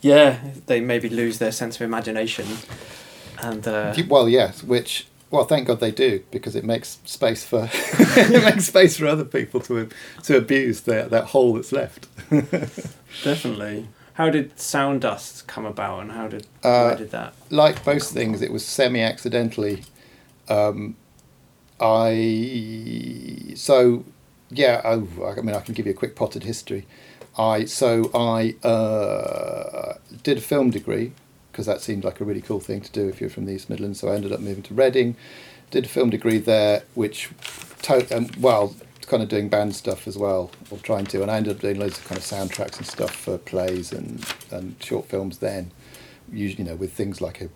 yeah, 0.00 0.38
they 0.66 0.80
maybe 0.80 1.08
lose 1.08 1.38
their 1.38 1.52
sense 1.52 1.76
of 1.76 1.82
imagination. 1.82 2.46
And 3.42 3.66
uh, 3.66 3.94
well, 4.08 4.28
yes, 4.28 4.62
which 4.62 5.06
well, 5.30 5.44
thank 5.44 5.66
God 5.66 5.80
they 5.80 5.90
do 5.90 6.22
because 6.30 6.56
it 6.56 6.64
makes 6.64 6.98
space 7.04 7.44
for 7.44 7.68
it 7.72 8.44
makes 8.44 8.66
space 8.66 8.96
for 8.96 9.06
other 9.06 9.24
people 9.24 9.60
to 9.62 9.88
to 10.24 10.36
abuse 10.36 10.82
that 10.82 11.10
that 11.10 11.26
hole 11.26 11.54
that's 11.54 11.72
left. 11.72 12.08
definitely, 13.24 13.88
how 14.18 14.28
did 14.30 14.58
Sound 14.58 15.00
Dust 15.02 15.46
come 15.46 15.64
about, 15.64 16.00
and 16.02 16.10
how 16.12 16.26
did 16.26 16.44
Uh, 16.64 16.86
where 16.88 16.96
did 16.96 17.10
that? 17.12 17.34
like 17.50 17.86
most 17.86 18.12
things, 18.12 18.42
it 18.42 18.52
was 18.52 18.66
semi 18.66 19.00
accidentally. 19.00 19.84
Um, 20.48 20.96
I 21.80 23.52
so 23.54 24.04
yeah. 24.50 24.80
Oh, 24.84 25.06
I 25.24 25.40
mean, 25.40 25.54
I 25.54 25.60
can 25.60 25.74
give 25.74 25.86
you 25.86 25.92
a 25.92 25.94
quick 25.94 26.16
potted 26.16 26.42
history. 26.42 26.84
I 27.38 27.64
so 27.66 28.10
I 28.12 28.56
uh, 28.66 29.94
did 30.24 30.38
a 30.38 30.40
film 30.40 30.70
degree 30.70 31.12
because 31.52 31.66
that 31.66 31.80
seemed 31.80 32.02
like 32.04 32.20
a 32.20 32.24
really 32.24 32.40
cool 32.40 32.60
thing 32.60 32.80
to 32.80 32.90
do 32.90 33.08
if 33.08 33.20
you're 33.20 33.30
from 33.30 33.46
the 33.46 33.52
East 33.52 33.70
Midlands. 33.70 34.00
So 34.00 34.08
I 34.08 34.14
ended 34.16 34.32
up 34.32 34.40
moving 34.40 34.64
to 34.64 34.74
Reading, 34.74 35.14
did 35.70 35.84
a 35.84 35.88
film 35.88 36.10
degree 36.10 36.38
there, 36.38 36.82
which 36.94 37.30
to- 37.82 38.16
um, 38.16 38.28
well, 38.40 38.74
kind 39.08 39.22
of 39.22 39.28
doing 39.28 39.48
band 39.48 39.74
stuff 39.74 40.06
as 40.06 40.16
well, 40.16 40.50
or 40.70 40.78
trying 40.78 41.06
to, 41.06 41.22
and 41.22 41.30
I 41.30 41.36
ended 41.38 41.56
up 41.56 41.60
doing 41.60 41.78
loads 41.78 41.98
of 41.98 42.06
kind 42.06 42.18
of 42.18 42.24
soundtracks 42.24 42.78
and 42.78 42.86
stuff 42.86 43.14
for 43.14 43.38
plays 43.38 43.92
and, 43.92 44.24
and 44.50 44.76
short 44.82 45.06
films 45.06 45.38
then, 45.38 45.72
usually 46.30 46.64
you 46.64 46.70
know 46.70 46.76
with 46.76 46.92
things 46.92 47.20
like 47.20 47.40
a 47.40 47.48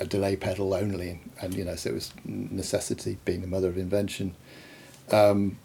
a 0.00 0.04
delay 0.04 0.36
pedal 0.36 0.74
only, 0.74 1.20
and 1.40 1.54
you 1.54 1.64
know, 1.64 1.76
so 1.76 1.90
it 1.90 1.94
was 1.94 2.12
necessity 2.24 3.18
being 3.24 3.40
the 3.40 3.46
mother 3.46 3.68
of 3.68 3.78
invention. 3.78 4.34
Um, 5.10 5.58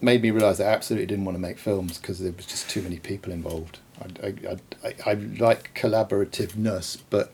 made 0.00 0.22
me 0.22 0.30
realise 0.30 0.60
I 0.60 0.64
absolutely 0.64 1.06
didn't 1.06 1.24
want 1.24 1.36
to 1.36 1.40
make 1.40 1.58
films 1.58 1.98
because 1.98 2.18
there 2.20 2.32
was 2.32 2.46
just 2.46 2.68
too 2.68 2.82
many 2.82 2.98
people 2.98 3.32
involved. 3.32 3.78
I, 4.00 4.28
I, 4.28 4.56
I, 4.84 4.94
I 5.10 5.14
like 5.14 5.74
collaborativeness, 5.74 6.98
but 7.10 7.32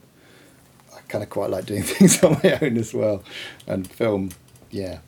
I 0.94 1.00
kind 1.08 1.22
of 1.24 1.30
quite 1.30 1.50
like 1.50 1.66
doing 1.66 1.82
things 1.84 2.22
on 2.22 2.40
my 2.42 2.58
own 2.62 2.76
as 2.76 2.94
well, 2.94 3.22
and 3.66 3.90
film, 3.90 4.30
yeah. 4.70 4.98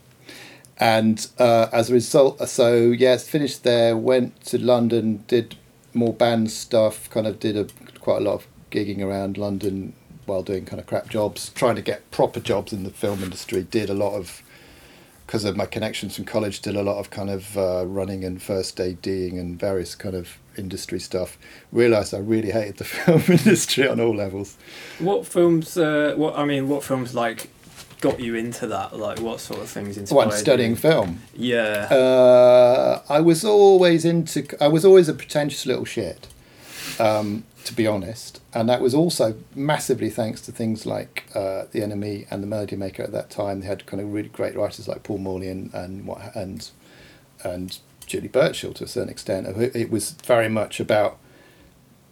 And 0.83 1.29
uh, 1.39 1.69
as 1.73 1.91
a 1.91 1.93
result, 1.93 2.49
so 2.49 2.75
yes, 2.91 3.29
finished 3.29 3.63
there. 3.63 3.97
Went 3.97 4.45
to 4.47 4.59
London, 4.59 5.23
did 5.29 5.55
more 5.95 6.13
band 6.13 6.51
stuff. 6.51 7.09
Kind 7.09 7.29
of 7.29 7.39
did 7.39 7.57
a 7.57 7.69
quite 8.01 8.17
a 8.17 8.25
lot 8.25 8.35
of 8.35 8.49
gigging 8.73 9.01
around 9.01 9.39
London 9.39 9.93
while 10.27 10.43
doing 10.43 10.65
kind 10.65 10.81
of 10.81 10.87
crap 10.87 11.09
jobs, 11.09 11.51
trying 11.51 11.77
to 11.77 11.83
get 11.83 12.11
proper 12.11 12.41
jobs 12.41 12.73
in 12.73 12.83
the 12.83 12.91
film 12.91 13.23
industry. 13.23 13.63
Did 13.63 13.91
a 13.91 13.95
lot 13.95 14.15
of 14.17 14.43
because 15.25 15.45
of 15.45 15.57
my 15.57 15.67
connections 15.67 16.17
from 16.17 16.25
college, 16.25 16.63
did 16.63 16.75
a 16.75 16.83
lot 16.83 16.99
of 16.99 17.11
kind 17.11 17.31
of 17.31 17.57
uh, 17.57 17.87
running 17.87 18.25
and 18.25 18.43
first 18.43 18.81
ADing 18.81 19.39
and 19.39 19.61
various 19.61 19.95
kind 19.95 20.17
of 20.17 20.37
industry 20.59 20.99
stuff. 20.99 21.39
Realised 21.71 22.13
I 22.13 22.19
really 22.19 22.51
hated 22.51 22.79
the 22.79 22.85
film 22.97 23.23
industry 23.29 23.87
on 23.87 24.01
all 24.01 24.17
levels. 24.17 24.57
What 24.99 25.27
films? 25.29 25.77
Uh, 25.77 26.15
what 26.17 26.37
I 26.37 26.45
mean, 26.45 26.69
what 26.69 26.83
films 26.83 27.15
like 27.15 27.51
got 28.03 28.21
you 28.21 28.35
into 28.35 28.67
that? 28.67 28.99
Like, 28.99 29.21
what 29.21 29.41
sort 29.41 29.61
of 29.61 29.71
things 29.71 29.97
inspired? 29.97 30.27
What, 30.27 30.35
studying 30.35 30.73
you? 30.73 30.77
film? 30.77 31.21
Yeah. 31.35 31.89
Uh, 31.91 33.03
I 33.09 33.21
was 33.21 33.45
always 33.45 34.05
into. 34.05 34.47
I 34.63 34.69
was 34.69 34.85
always 34.85 35.09
a 35.09 35.15
pretentious 35.15 35.65
little 35.65 35.87
shit, 35.87 36.29
um, 37.01 37.45
to 37.65 37.73
be 37.73 37.87
honest, 37.87 38.43
and 38.53 38.69
that 38.69 38.83
was 38.83 38.95
also 38.95 39.37
massively 39.55 40.11
thanks 40.11 40.43
to 40.43 40.53
things 40.53 40.85
like 40.85 41.25
uh, 41.35 41.65
the 41.71 41.81
NME 41.81 42.27
and 42.31 42.43
the 42.43 42.47
Melody 42.47 42.77
Maker 42.77 43.03
at 43.03 43.13
that 43.13 43.31
time. 43.31 43.61
They 43.61 43.67
had 43.67 43.87
kind 43.87 44.03
of 44.03 44.13
really 44.13 44.29
great 44.29 44.55
writers 44.55 44.87
like 44.87 45.03
Paul 45.03 45.19
Morley 45.19 45.49
and 45.49 45.73
and 45.73 46.05
what 46.07 46.37
and 46.37 46.69
and 47.43 47.79
Julie 48.07 48.29
Burchill 48.29 48.75
to 48.75 48.85
a 48.85 48.89
certain 48.89 49.09
extent. 49.09 49.47
It 49.75 49.91
was 49.91 50.11
very 50.11 50.49
much 50.49 50.81
about 50.81 51.19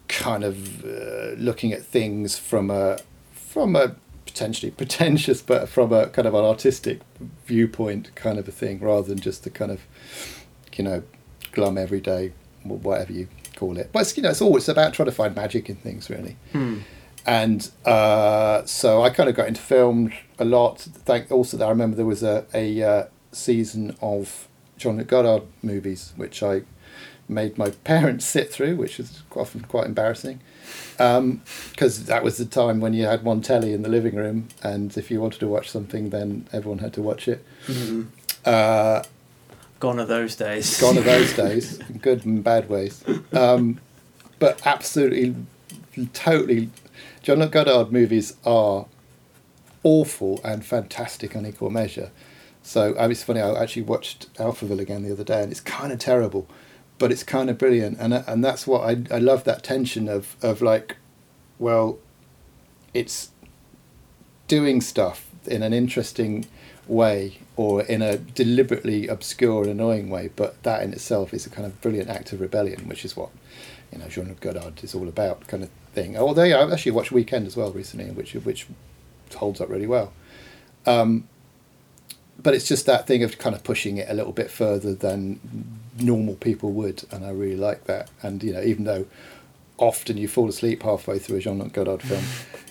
kind 0.08 0.42
of 0.42 0.84
uh, 0.84 1.34
looking 1.36 1.72
at 1.72 1.82
things 1.84 2.38
from 2.38 2.70
a 2.70 2.98
from 3.32 3.76
a 3.76 3.96
potentially 4.30 4.70
pretentious, 4.82 5.42
but 5.42 5.68
from 5.68 5.92
a 5.92 6.08
kind 6.08 6.26
of 6.26 6.34
an 6.34 6.44
artistic 6.44 7.00
viewpoint, 7.46 8.14
kind 8.14 8.38
of 8.38 8.48
a 8.48 8.52
thing, 8.52 8.80
rather 8.80 9.08
than 9.08 9.18
just 9.18 9.44
the 9.44 9.50
kind 9.50 9.70
of 9.70 9.80
you 10.76 10.84
know 10.84 11.02
glum 11.52 11.76
everyday, 11.76 12.32
whatever 12.62 13.12
you 13.12 13.28
call 13.56 13.76
it. 13.76 13.90
But 13.92 14.00
it's, 14.00 14.16
you 14.16 14.22
know, 14.22 14.30
it's 14.30 14.42
always 14.42 14.68
about 14.68 14.94
trying 14.94 15.06
to 15.06 15.12
find 15.12 15.34
magic 15.34 15.68
in 15.68 15.76
things, 15.76 16.08
really. 16.10 16.36
Hmm. 16.52 16.78
And 17.26 17.70
uh, 17.84 18.64
so 18.64 19.02
I 19.02 19.10
kind 19.10 19.28
of 19.28 19.34
got 19.34 19.48
into 19.48 19.60
film 19.60 20.12
a 20.38 20.44
lot. 20.44 20.80
Thank 20.80 21.30
also, 21.30 21.62
I 21.62 21.68
remember 21.68 21.96
there 21.96 22.06
was 22.06 22.22
a 22.22 22.46
a 22.54 22.82
uh, 22.82 23.04
season 23.32 23.96
of 24.00 24.48
Jean-Luc 24.80 25.06
Godard 25.06 25.42
movies, 25.62 26.12
which 26.16 26.42
I 26.42 26.62
made 27.28 27.56
my 27.56 27.70
parents 27.84 28.24
sit 28.24 28.52
through, 28.52 28.76
which 28.76 28.98
is 28.98 29.22
often 29.36 29.60
quite 29.62 29.86
embarrassing. 29.86 30.40
Because 30.92 31.98
um, 32.00 32.06
that 32.06 32.24
was 32.24 32.38
the 32.38 32.44
time 32.44 32.80
when 32.80 32.92
you 32.92 33.04
had 33.04 33.22
one 33.22 33.42
telly 33.42 33.72
in 33.72 33.82
the 33.82 33.88
living 33.88 34.16
room, 34.16 34.48
and 34.62 34.96
if 34.96 35.10
you 35.10 35.20
wanted 35.20 35.40
to 35.40 35.46
watch 35.46 35.70
something, 35.70 36.10
then 36.10 36.48
everyone 36.52 36.78
had 36.78 36.92
to 36.94 37.02
watch 37.02 37.28
it. 37.28 37.44
Mm-hmm. 37.66 38.02
Uh, 38.44 39.02
gone 39.78 40.00
are 40.00 40.06
those 40.06 40.34
days. 40.34 40.80
Gone 40.80 40.98
are 40.98 41.02
those 41.02 41.32
days, 41.36 41.78
good 42.00 42.24
and 42.24 42.42
bad 42.42 42.68
ways. 42.68 43.04
Um, 43.32 43.80
but 44.38 44.66
absolutely, 44.66 45.36
totally, 46.14 46.70
Jean-Luc 47.22 47.52
Godard 47.52 47.92
movies 47.92 48.34
are 48.44 48.86
awful 49.82 50.40
and 50.42 50.64
fantastic 50.64 51.36
on 51.36 51.46
equal 51.46 51.70
measure. 51.70 52.10
So 52.62 52.94
it's 52.98 53.22
funny. 53.22 53.40
I 53.40 53.60
actually 53.62 53.82
watched 53.82 54.32
Alphaville 54.34 54.80
again 54.80 55.02
the 55.02 55.12
other 55.12 55.24
day, 55.24 55.42
and 55.42 55.50
it's 55.50 55.60
kind 55.60 55.92
of 55.92 55.98
terrible, 55.98 56.46
but 56.98 57.10
it's 57.10 57.22
kind 57.22 57.50
of 57.50 57.58
brilliant. 57.58 57.98
And 57.98 58.12
and 58.14 58.44
that's 58.44 58.66
what 58.66 58.82
I 58.82 59.14
I 59.14 59.18
love 59.18 59.44
that 59.44 59.62
tension 59.62 60.08
of 60.08 60.36
of 60.42 60.60
like, 60.62 60.96
well, 61.58 61.98
it's 62.92 63.30
doing 64.46 64.80
stuff 64.80 65.26
in 65.46 65.62
an 65.62 65.72
interesting 65.72 66.46
way 66.86 67.38
or 67.56 67.82
in 67.82 68.02
a 68.02 68.18
deliberately 68.18 69.06
obscure 69.06 69.62
and 69.62 69.70
annoying 69.70 70.10
way, 70.10 70.30
but 70.34 70.62
that 70.64 70.82
in 70.82 70.92
itself 70.92 71.32
is 71.32 71.46
a 71.46 71.50
kind 71.50 71.66
of 71.66 71.80
brilliant 71.80 72.10
act 72.10 72.32
of 72.32 72.40
rebellion, 72.40 72.88
which 72.88 73.04
is 73.04 73.16
what 73.16 73.30
you 73.92 73.98
know 73.98 74.08
Jean 74.08 74.36
Godard 74.40 74.82
is 74.84 74.94
all 74.94 75.08
about, 75.08 75.46
kind 75.46 75.62
of 75.62 75.70
thing. 75.94 76.16
Although 76.16 76.44
yeah, 76.44 76.58
I 76.58 76.72
actually 76.72 76.92
watched 76.92 77.12
Weekend 77.12 77.46
as 77.46 77.56
well 77.56 77.72
recently, 77.72 78.10
which 78.10 78.34
which 78.34 78.66
holds 79.34 79.60
up 79.60 79.68
really 79.68 79.86
well. 79.86 80.12
Um, 80.86 81.28
but 82.42 82.54
it's 82.54 82.66
just 82.66 82.86
that 82.86 83.06
thing 83.06 83.22
of 83.22 83.38
kind 83.38 83.54
of 83.54 83.64
pushing 83.64 83.96
it 83.98 84.08
a 84.08 84.14
little 84.14 84.32
bit 84.32 84.50
further 84.50 84.94
than 84.94 85.40
normal 85.98 86.34
people 86.34 86.72
would, 86.72 87.04
and 87.10 87.24
I 87.24 87.30
really 87.30 87.56
like 87.56 87.84
that. 87.84 88.10
And 88.22 88.42
you 88.42 88.52
know, 88.52 88.62
even 88.62 88.84
though 88.84 89.06
often 89.78 90.16
you 90.16 90.28
fall 90.28 90.48
asleep 90.48 90.82
halfway 90.82 91.18
through 91.18 91.38
a 91.38 91.40
Jean-Luc 91.40 91.72
Godard 91.72 92.02
film, 92.02 92.24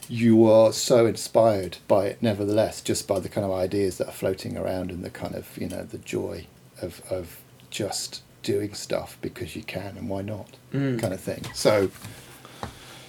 you 0.08 0.50
are 0.50 0.72
so 0.72 1.06
inspired 1.06 1.78
by 1.88 2.06
it, 2.08 2.22
nevertheless, 2.22 2.82
just 2.82 3.08
by 3.08 3.20
the 3.20 3.30
kind 3.30 3.46
of 3.46 3.52
ideas 3.52 3.98
that 3.98 4.08
are 4.08 4.14
floating 4.14 4.58
around 4.58 4.92
and 4.92 5.04
the 5.04 5.10
kind 5.10 5.36
of 5.36 5.58
you 5.58 5.68
know 5.68 5.84
the 5.84 6.00
joy 6.00 6.48
of 6.82 7.02
of 7.10 7.42
just 7.70 8.22
doing 8.42 8.74
stuff 8.74 9.18
because 9.22 9.56
you 9.56 9.64
can 9.64 9.98
and 9.98 10.10
why 10.10 10.22
not, 10.22 10.50
mm. 10.74 11.00
kind 11.00 11.14
of 11.14 11.20
thing. 11.20 11.44
So. 11.54 11.92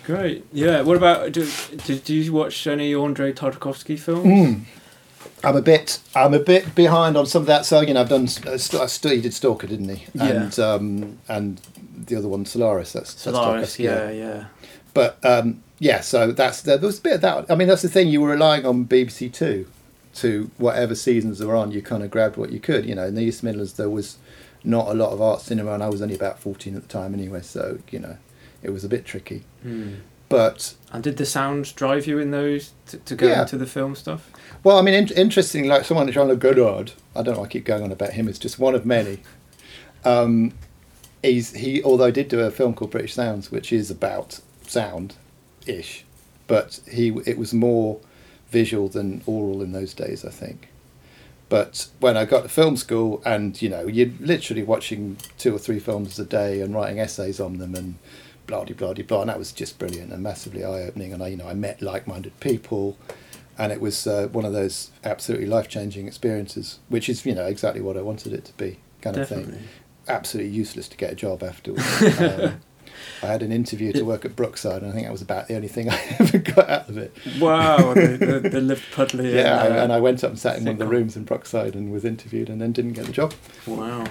Great. 0.05 0.45
Yeah. 0.52 0.81
What 0.81 0.97
about 0.97 1.31
do, 1.31 1.49
do, 1.85 1.97
do 1.99 2.14
you 2.14 2.33
watch 2.33 2.67
any 2.67 2.95
Andrei 2.95 3.33
Tartakovsky 3.33 3.99
films? 3.99 4.26
Mm. 4.26 4.64
I'm 5.42 5.56
a 5.56 5.62
bit 5.62 6.00
I'm 6.14 6.34
a 6.34 6.38
bit 6.38 6.74
behind 6.74 7.16
on 7.16 7.26
some 7.26 7.42
of 7.42 7.46
that. 7.46 7.64
So 7.64 7.80
you 7.80 7.94
know, 7.94 8.00
I've 8.00 8.08
done 8.08 8.28
uh, 8.46 8.52
I 8.52 8.56
still 8.56 9.10
he 9.10 9.20
did 9.20 9.34
Stalker, 9.34 9.66
didn't 9.66 9.88
he? 9.88 10.06
Yeah. 10.14 10.26
And 10.26 10.58
um, 10.58 11.18
and 11.28 11.60
the 12.06 12.16
other 12.16 12.28
one 12.28 12.44
Solaris. 12.44 12.92
That's 12.92 13.20
Solaris. 13.20 13.76
That's 13.76 13.78
yeah, 13.78 14.10
yeah. 14.10 14.44
But 14.92 15.24
um, 15.24 15.62
yeah, 15.78 16.00
so 16.00 16.32
that's 16.32 16.62
there 16.62 16.78
was 16.78 16.98
a 16.98 17.02
bit 17.02 17.14
of 17.14 17.20
that. 17.22 17.50
I 17.50 17.54
mean, 17.54 17.68
that's 17.68 17.82
the 17.82 17.88
thing. 17.88 18.08
You 18.08 18.20
were 18.20 18.30
relying 18.30 18.66
on 18.66 18.86
BBC 18.86 19.32
Two 19.32 19.66
to 20.14 20.50
whatever 20.58 20.94
seasons 20.94 21.42
were 21.42 21.56
on. 21.56 21.70
You 21.70 21.82
kind 21.82 22.02
of 22.02 22.10
grabbed 22.10 22.36
what 22.36 22.50
you 22.50 22.60
could. 22.60 22.84
You 22.84 22.94
know, 22.94 23.06
in 23.06 23.14
the 23.14 23.22
East 23.22 23.42
Midlands 23.42 23.74
there 23.74 23.90
was 23.90 24.18
not 24.62 24.88
a 24.88 24.94
lot 24.94 25.12
of 25.12 25.22
art 25.22 25.40
cinema, 25.40 25.72
and 25.72 25.82
I 25.82 25.88
was 25.88 26.02
only 26.02 26.14
about 26.14 26.38
fourteen 26.38 26.76
at 26.76 26.82
the 26.82 26.88
time 26.88 27.14
anyway. 27.14 27.40
So 27.42 27.78
you 27.90 27.98
know, 27.98 28.16
it 28.62 28.70
was 28.70 28.84
a 28.84 28.88
bit 28.88 29.04
tricky. 29.04 29.44
Mm. 29.64 30.00
But 30.30 30.75
and 30.92 31.02
did 31.02 31.18
the 31.18 31.26
sound 31.26 31.75
drive 31.75 32.06
you 32.06 32.18
in 32.18 32.30
those 32.30 32.72
to, 32.87 32.96
to 32.99 33.14
go 33.14 33.26
yeah. 33.26 33.42
into 33.42 33.58
the 33.58 33.66
film 33.66 33.94
stuff? 33.94 34.30
Well, 34.62 34.78
I 34.78 34.82
mean, 34.82 34.94
in- 34.94 35.12
interesting, 35.16 35.66
like 35.68 35.84
someone 35.84 36.06
like 36.06 36.14
Jean-Luc 36.14 36.38
Godard, 36.38 36.92
I 37.14 37.22
don't 37.22 37.37
know, 37.37 37.44
I 37.44 37.49
keep 37.49 37.64
going 37.64 37.82
on 37.82 37.92
about 37.92 38.12
him, 38.12 38.28
it's 38.28 38.38
just 38.38 38.58
one 38.58 38.75
of 38.75 38.87
many. 38.87 39.20
Um, 40.04 40.52
he's, 41.22 41.54
he, 41.56 41.82
although 41.82 42.06
I 42.06 42.10
did 42.10 42.28
do 42.28 42.40
a 42.40 42.50
film 42.50 42.75
called 42.75 42.92
British 42.92 43.14
Sounds, 43.14 43.50
which 43.50 43.72
is 43.72 43.90
about 43.90 44.40
sound-ish, 44.66 46.04
but 46.46 46.80
he, 46.90 47.08
it 47.26 47.37
was 47.37 47.52
more 47.52 48.00
visual 48.50 48.88
than 48.88 49.22
oral 49.26 49.62
in 49.62 49.72
those 49.72 49.94
days, 49.94 50.25
I 50.25 50.30
think. 50.30 50.68
But 51.49 51.88
when 51.99 52.16
I 52.16 52.25
got 52.25 52.42
to 52.44 52.49
film 52.49 52.76
school, 52.76 53.20
and 53.26 53.60
you 53.60 53.68
know, 53.68 53.88
you're 53.88 54.12
literally 54.20 54.62
watching 54.62 55.16
two 55.38 55.54
or 55.54 55.58
three 55.58 55.80
films 55.80 56.16
a 56.18 56.25
day 56.25 56.60
and 56.60 56.72
writing 56.72 57.00
essays 57.00 57.40
on 57.40 57.58
them, 57.58 57.75
and 57.75 57.96
blah 58.47 58.64
blah 58.64 58.75
blah 58.76 58.92
blah, 58.92 59.20
and 59.20 59.28
that 59.30 59.38
was 59.38 59.52
just 59.52 59.78
brilliant 59.78 60.12
and 60.12 60.23
massively 60.23 60.64
eye 60.64 60.82
opening. 60.82 61.12
And 61.12 61.23
I, 61.23 61.28
you 61.28 61.37
know, 61.37 61.49
I 61.49 61.54
met 61.54 61.82
like-minded 61.82 62.38
people, 62.40 62.97
and 63.59 63.73
it 63.73 63.80
was 63.80 64.06
uh, 64.06 64.28
one 64.32 64.44
of 64.44 64.52
those 64.52 64.90
absolutely 65.04 65.47
life-changing 65.47 66.06
experiences, 66.06 66.78
which 66.88 67.09
is 67.09 67.25
you 67.25 67.35
know 67.35 67.47
exactly 67.47 67.80
what 67.80 67.97
I 67.97 68.02
wanted 68.02 68.32
it 68.32 68.44
to 68.47 68.52
be, 68.54 68.78
kind 69.00 69.16
Definitely. 69.16 69.54
of 69.54 69.59
thing. 69.59 69.68
Absolutely 70.09 70.52
useless 70.52 70.88
to 70.88 70.97
get 70.97 71.12
a 71.12 71.14
job 71.14 71.42
afterwards. 71.42 72.02
um, 72.20 72.61
I 73.23 73.26
had 73.26 73.42
an 73.42 73.52
interview 73.52 73.92
to 73.92 74.02
work 74.02 74.25
at 74.25 74.35
Brookside, 74.35 74.82
and 74.82 74.90
I 74.90 74.94
think 74.94 75.06
that 75.06 75.12
was 75.12 75.23
about 75.23 75.49
the 75.49 75.56
only 75.56 75.68
thing 75.68 75.90
I 75.90 76.16
ever 76.18 76.38
got 76.38 76.70
out 76.70 76.88
of 76.88 76.99
it. 76.99 77.16
Wow, 77.38 77.94
the, 77.94 78.40
the, 78.42 78.61
the 78.61 78.80
Pudley. 78.92 79.35
yeah, 79.35 79.64
and, 79.64 79.75
uh, 79.75 79.82
and 79.82 79.92
I 79.92 80.00
went 80.00 80.25
up 80.25 80.30
and 80.30 80.38
sat 80.38 80.56
in 80.56 80.64
one 80.64 80.73
of 80.73 80.78
the 80.78 80.87
rooms 80.87 81.16
in 81.16 81.25
Brookside 81.25 81.75
and 81.75 81.92
was 81.92 82.04
interviewed, 82.04 82.49
and 82.49 82.61
then 82.61 82.73
didn't 82.73 82.94
get 82.94 83.06
the 83.06 83.12
job. 83.12 83.35
Wow. 83.66 84.06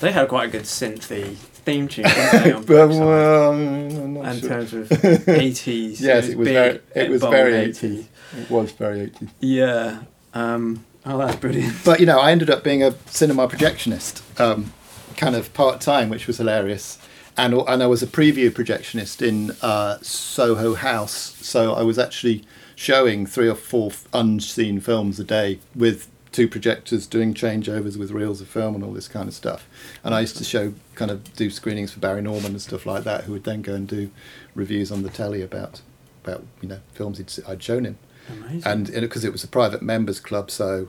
They 0.00 0.12
had 0.12 0.28
quite 0.28 0.48
a 0.48 0.52
good 0.52 0.62
synthy 0.62 1.36
theme 1.64 1.88
tune, 1.88 2.04
didn't 2.08 2.42
they, 2.44 2.52
on 2.52 2.64
But, 2.64 2.88
well, 2.90 3.52
in 3.52 4.40
sure. 4.40 4.48
terms 4.48 4.72
of 4.72 4.88
80s. 4.88 6.00
Yes, 6.00 6.28
it 6.28 6.36
was 6.38 6.46
big, 6.48 6.54
very- 6.54 6.80
it 6.94 7.10
was 7.10 7.22
very 7.22 7.52
80s. 7.52 8.06
It 8.38 8.50
was 8.50 8.72
very 8.72 9.08
80s. 9.08 9.28
Yeah. 9.40 10.02
Um, 10.34 10.84
oh, 11.06 11.18
that's 11.18 11.36
brilliant. 11.36 11.74
But 11.84 12.00
you 12.00 12.06
know, 12.06 12.18
I 12.20 12.30
ended 12.32 12.50
up 12.50 12.62
being 12.64 12.82
a 12.82 12.94
cinema 13.06 13.48
projectionist, 13.48 14.22
um, 14.40 14.72
kind 15.16 15.34
of 15.34 15.52
part 15.54 15.80
time, 15.80 16.08
which 16.08 16.26
was 16.26 16.38
hilarious. 16.38 16.98
And 17.36 17.54
and 17.54 17.82
I 17.82 17.86
was 17.86 18.02
a 18.02 18.06
preview 18.06 18.50
projectionist 18.50 19.26
in 19.26 19.56
uh, 19.62 19.98
Soho 20.02 20.74
House, 20.74 21.36
so 21.40 21.72
I 21.74 21.82
was 21.82 21.98
actually 21.98 22.44
showing 22.76 23.26
three 23.26 23.48
or 23.48 23.54
four 23.54 23.90
f- 23.90 24.06
unseen 24.12 24.80
films 24.80 25.18
a 25.20 25.24
day 25.24 25.58
with 25.74 26.08
two 26.32 26.46
projectors 26.48 27.06
doing 27.06 27.34
changeovers 27.34 27.96
with 27.96 28.10
reels 28.10 28.40
of 28.40 28.48
film 28.48 28.74
and 28.74 28.84
all 28.84 28.92
this 28.92 29.08
kind 29.08 29.28
of 29.28 29.34
stuff. 29.34 29.68
And 30.04 30.14
I 30.14 30.20
used 30.20 30.36
to 30.36 30.44
show 30.44 30.74
kind 30.94 31.10
of 31.10 31.34
do 31.34 31.50
screenings 31.50 31.92
for 31.92 32.00
Barry 32.00 32.22
Norman 32.22 32.52
and 32.52 32.62
stuff 32.62 32.86
like 32.86 33.04
that, 33.04 33.24
who 33.24 33.32
would 33.32 33.44
then 33.44 33.62
go 33.62 33.74
and 33.74 33.88
do 33.88 34.10
reviews 34.54 34.92
on 34.92 35.02
the 35.02 35.10
telly 35.10 35.42
about 35.42 35.80
about 36.24 36.44
you 36.60 36.68
know 36.68 36.80
films 36.92 37.40
I'd 37.48 37.62
shown 37.62 37.86
him 37.86 37.98
Amazing. 38.28 38.62
and 38.66 38.86
because 38.92 39.24
it 39.24 39.32
was 39.32 39.42
a 39.42 39.48
private 39.48 39.80
members 39.80 40.20
club, 40.20 40.50
so 40.50 40.88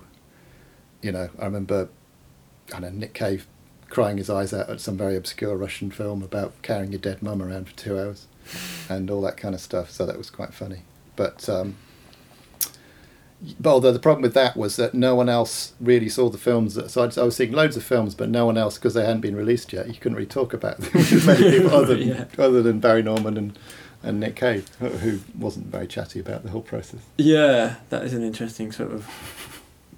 you 1.01 1.11
know, 1.11 1.29
I 1.39 1.45
remember, 1.45 1.89
I 2.73 2.79
know 2.79 2.89
Nick 2.89 3.13
Cave 3.13 3.47
crying 3.89 4.17
his 4.17 4.29
eyes 4.29 4.53
out 4.53 4.69
at 4.69 4.79
some 4.79 4.97
very 4.97 5.17
obscure 5.17 5.55
Russian 5.57 5.91
film 5.91 6.23
about 6.23 6.53
carrying 6.61 6.91
your 6.91 7.01
dead 7.01 7.21
mum 7.21 7.41
around 7.41 7.69
for 7.69 7.75
two 7.75 7.99
hours, 7.99 8.27
and 8.89 9.09
all 9.09 9.21
that 9.21 9.37
kind 9.37 9.53
of 9.53 9.61
stuff. 9.61 9.89
So 9.91 10.05
that 10.05 10.17
was 10.17 10.29
quite 10.29 10.53
funny. 10.53 10.83
But 11.15 11.47
um, 11.49 11.75
but 11.75 11.75
although 13.65 13.91
the 13.91 13.99
problem 13.99 14.21
with 14.21 14.33
that 14.35 14.55
was 14.55 14.75
that 14.75 14.93
no 14.93 15.15
one 15.15 15.29
else 15.29 15.73
really 15.79 16.09
saw 16.09 16.29
the 16.29 16.37
films. 16.37 16.75
That, 16.75 16.91
so 16.91 17.03
I 17.03 17.23
was 17.23 17.35
seeing 17.35 17.51
loads 17.51 17.75
of 17.77 17.83
films, 17.83 18.13
but 18.15 18.29
no 18.29 18.45
one 18.45 18.57
else 18.57 18.77
because 18.77 18.93
they 18.93 19.05
hadn't 19.05 19.21
been 19.21 19.35
released 19.35 19.73
yet. 19.73 19.87
You 19.87 19.95
couldn't 19.95 20.15
really 20.15 20.27
talk 20.27 20.53
about 20.53 20.77
them 20.77 20.89
with 20.93 21.25
many 21.25 21.49
people 21.57 21.71
other 21.75 21.95
than, 21.95 22.07
Yeah. 22.07 22.25
other 22.37 22.61
than 22.61 22.79
Barry 22.79 23.03
Norman 23.03 23.37
and. 23.37 23.59
And 24.03 24.19
Nick 24.19 24.35
Cave, 24.35 24.67
who- 24.79 24.87
who 24.89 25.19
wasn't 25.37 25.67
very 25.67 25.85
chatty 25.85 26.19
about 26.19 26.41
the 26.41 26.49
whole 26.49 26.63
process. 26.63 27.01
yeah, 27.19 27.75
that 27.91 28.03
is 28.03 28.13
an 28.15 28.23
interesting 28.23 28.71
sort 28.71 28.91
of 28.91 29.07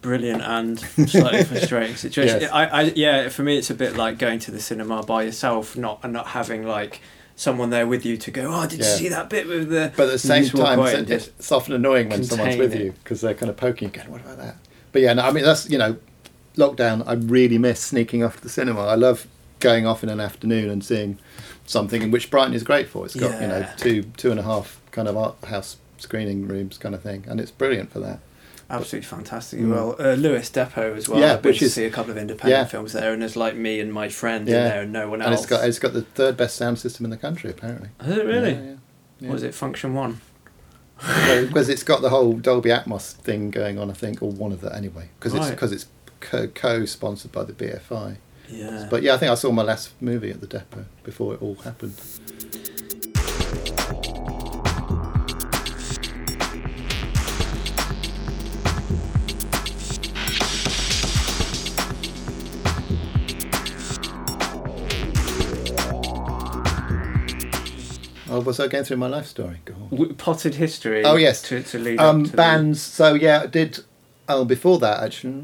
brilliant 0.01 0.41
and 0.41 0.77
slightly 1.09 1.43
frustrating 1.45 1.95
situation. 1.95 2.41
Yes. 2.41 2.51
I, 2.51 2.65
I, 2.65 2.81
yeah, 2.97 3.29
for 3.29 3.43
me, 3.43 3.57
it's 3.57 3.69
a 3.69 3.73
bit 3.73 3.95
like 3.95 4.17
going 4.17 4.39
to 4.39 4.51
the 4.51 4.59
cinema 4.59 5.03
by 5.03 5.23
yourself, 5.23 5.77
not 5.77 6.01
and 6.03 6.11
not 6.11 6.27
having 6.27 6.67
like 6.67 6.99
someone 7.43 7.69
there 7.69 7.85
with 7.85 8.05
you 8.05 8.17
to 8.17 8.31
go. 8.31 8.51
Oh, 8.51 8.65
did 8.65 8.79
Yeah. 8.79 8.91
you 8.91 8.97
see 8.97 9.07
that 9.09 9.29
bit 9.29 9.47
with 9.47 9.69
the? 9.69 9.91
But 9.95 10.03
at 10.03 10.11
the 10.13 10.19
same 10.19 10.45
mm, 10.45 10.57
time, 10.57 10.79
it's, 10.79 10.93
and 10.93 11.07
just 11.07 11.31
it's 11.37 11.51
often 11.51 11.73
annoying 11.73 12.09
when 12.09 12.23
someone's 12.23 12.57
with 12.57 12.73
it. 12.73 12.81
you 12.81 12.91
because 13.03 13.21
they're 13.21 13.33
kind 13.33 13.49
of 13.49 13.57
poking 13.57 13.89
you, 13.89 13.93
going, 13.93 14.09
what 14.11 14.21
about 14.21 14.37
that? 14.37 14.55
But 14.91 15.01
yeah, 15.01 15.13
no, 15.13 15.23
I 15.23 15.31
mean, 15.31 15.43
that's, 15.43 15.69
you 15.69 15.77
know, 15.77 15.97
lockdown, 16.55 17.03
I 17.05 17.13
really 17.13 17.57
miss 17.57 17.79
sneaking 17.79 18.23
off 18.23 18.37
to 18.37 18.41
the 18.43 18.49
cinema. 18.49 18.81
I 18.85 18.95
love 18.95 19.27
going 19.59 19.85
off 19.85 20.03
in 20.03 20.09
an 20.09 20.19
afternoon 20.19 20.69
and 20.69 20.83
seeing 20.83 21.17
something, 21.65 22.01
in 22.01 22.11
which 22.11 22.29
Brighton 22.29 22.53
is 22.53 22.63
great 22.63 22.87
for. 22.87 23.05
It's 23.05 23.15
got, 23.15 23.41
you 23.41 23.47
know, 23.47 23.67
two, 23.77 24.03
two 24.17 24.31
and 24.31 24.39
a 24.39 24.43
half 24.43 24.79
kind 24.91 25.07
of 25.07 25.17
art 25.17 25.35
house 25.45 25.77
screening 25.97 26.47
rooms 26.47 26.77
kind 26.77 26.93
of 26.93 27.01
thing, 27.01 27.25
and 27.27 27.39
it's 27.39 27.51
brilliant 27.51 27.91
for 27.91 27.99
that. 27.99 28.19
Absolutely 28.69 29.05
fantastic. 29.07 29.59
Mm. 29.59 29.69
Well, 29.71 29.95
uh, 29.99 30.13
Lewes 30.15 30.49
Depot 30.49 30.95
as 30.95 31.07
well. 31.07 31.19
Yeah, 31.19 31.33
I've 31.33 31.45
which 31.45 31.59
to 31.59 31.65
is- 31.65 31.73
see 31.73 31.85
a 31.85 31.89
couple 31.91 32.11
of 32.11 32.17
independent 32.17 32.59
yeah. 32.59 32.65
films 32.65 32.93
there, 32.93 33.13
and 33.13 33.21
there's 33.21 33.35
like 33.35 33.55
me 33.55 33.79
and 33.79 33.93
my 33.93 34.09
friend 34.09 34.47
in 34.47 34.53
there, 34.53 34.81
and 34.81 34.91
no 34.91 35.09
one 35.09 35.21
else. 35.21 35.27
And 35.27 35.33
it's 35.35 35.45
got, 35.45 35.67
it's 35.67 35.79
got 35.79 35.93
the 35.93 36.01
third 36.01 36.37
best 36.37 36.55
sound 36.55 36.79
system 36.79 37.05
in 37.05 37.11
the 37.11 37.17
country, 37.17 37.49
apparently. 37.51 37.89
Is 38.01 38.17
it 38.17 38.25
really? 38.25 38.51
Yeah, 38.53 38.61
yeah, 38.61 38.75
yeah. 39.19 39.31
Was 39.31 39.43
it? 39.43 39.53
Function 39.53 39.93
one. 39.93 40.21
because 40.97 41.69
it's 41.73 41.83
got 41.83 42.01
the 42.01 42.09
whole 42.09 42.33
Dolby 42.33 42.69
Atmos 42.69 43.11
thing 43.13 43.51
going 43.51 43.77
on, 43.77 43.89
I 43.89 43.93
think, 43.93 44.21
or 44.23 44.31
one 44.31 44.51
of 44.51 44.61
that 44.61 44.75
anyway. 44.75 45.09
Because 45.19 45.33
it's 45.33 45.49
because 45.49 45.71
it's 45.71 45.87
co- 46.19 46.47
co-sponsored 46.47 47.31
by 47.31 47.43
the 47.43 47.53
BFI. 47.53 48.17
Yeah. 48.49 48.87
But 48.89 49.03
yeah, 49.03 49.15
I 49.15 49.17
think 49.17 49.31
I 49.31 49.35
saw 49.35 49.51
my 49.51 49.63
last 49.63 49.91
movie 50.01 50.31
at 50.31 50.41
the 50.41 50.47
depot 50.47 50.85
before 51.03 51.33
it 51.33 51.41
all 51.41 51.55
happened. 51.55 51.93
Oh, 68.33 68.39
was 68.39 68.59
I 68.59 68.67
going 68.67 68.83
through 68.83 68.97
my 68.97 69.07
life 69.07 69.27
story? 69.27 69.57
Go 69.63 69.75
on. 69.75 69.89
W- 69.91 70.13
potted 70.15 70.55
history. 70.55 71.03
Oh, 71.05 71.17
yes. 71.17 71.41
To, 71.43 71.61
to 71.61 71.77
lead 71.77 71.99
Um, 71.99 72.23
to 72.25 72.35
bands. 72.35 72.81
So 72.81 73.13
yeah, 73.13 73.41
I 73.43 73.45
did. 73.45 73.79
Oh, 74.27 74.43
before 74.43 74.79
that 74.79 75.03
actually. 75.03 75.43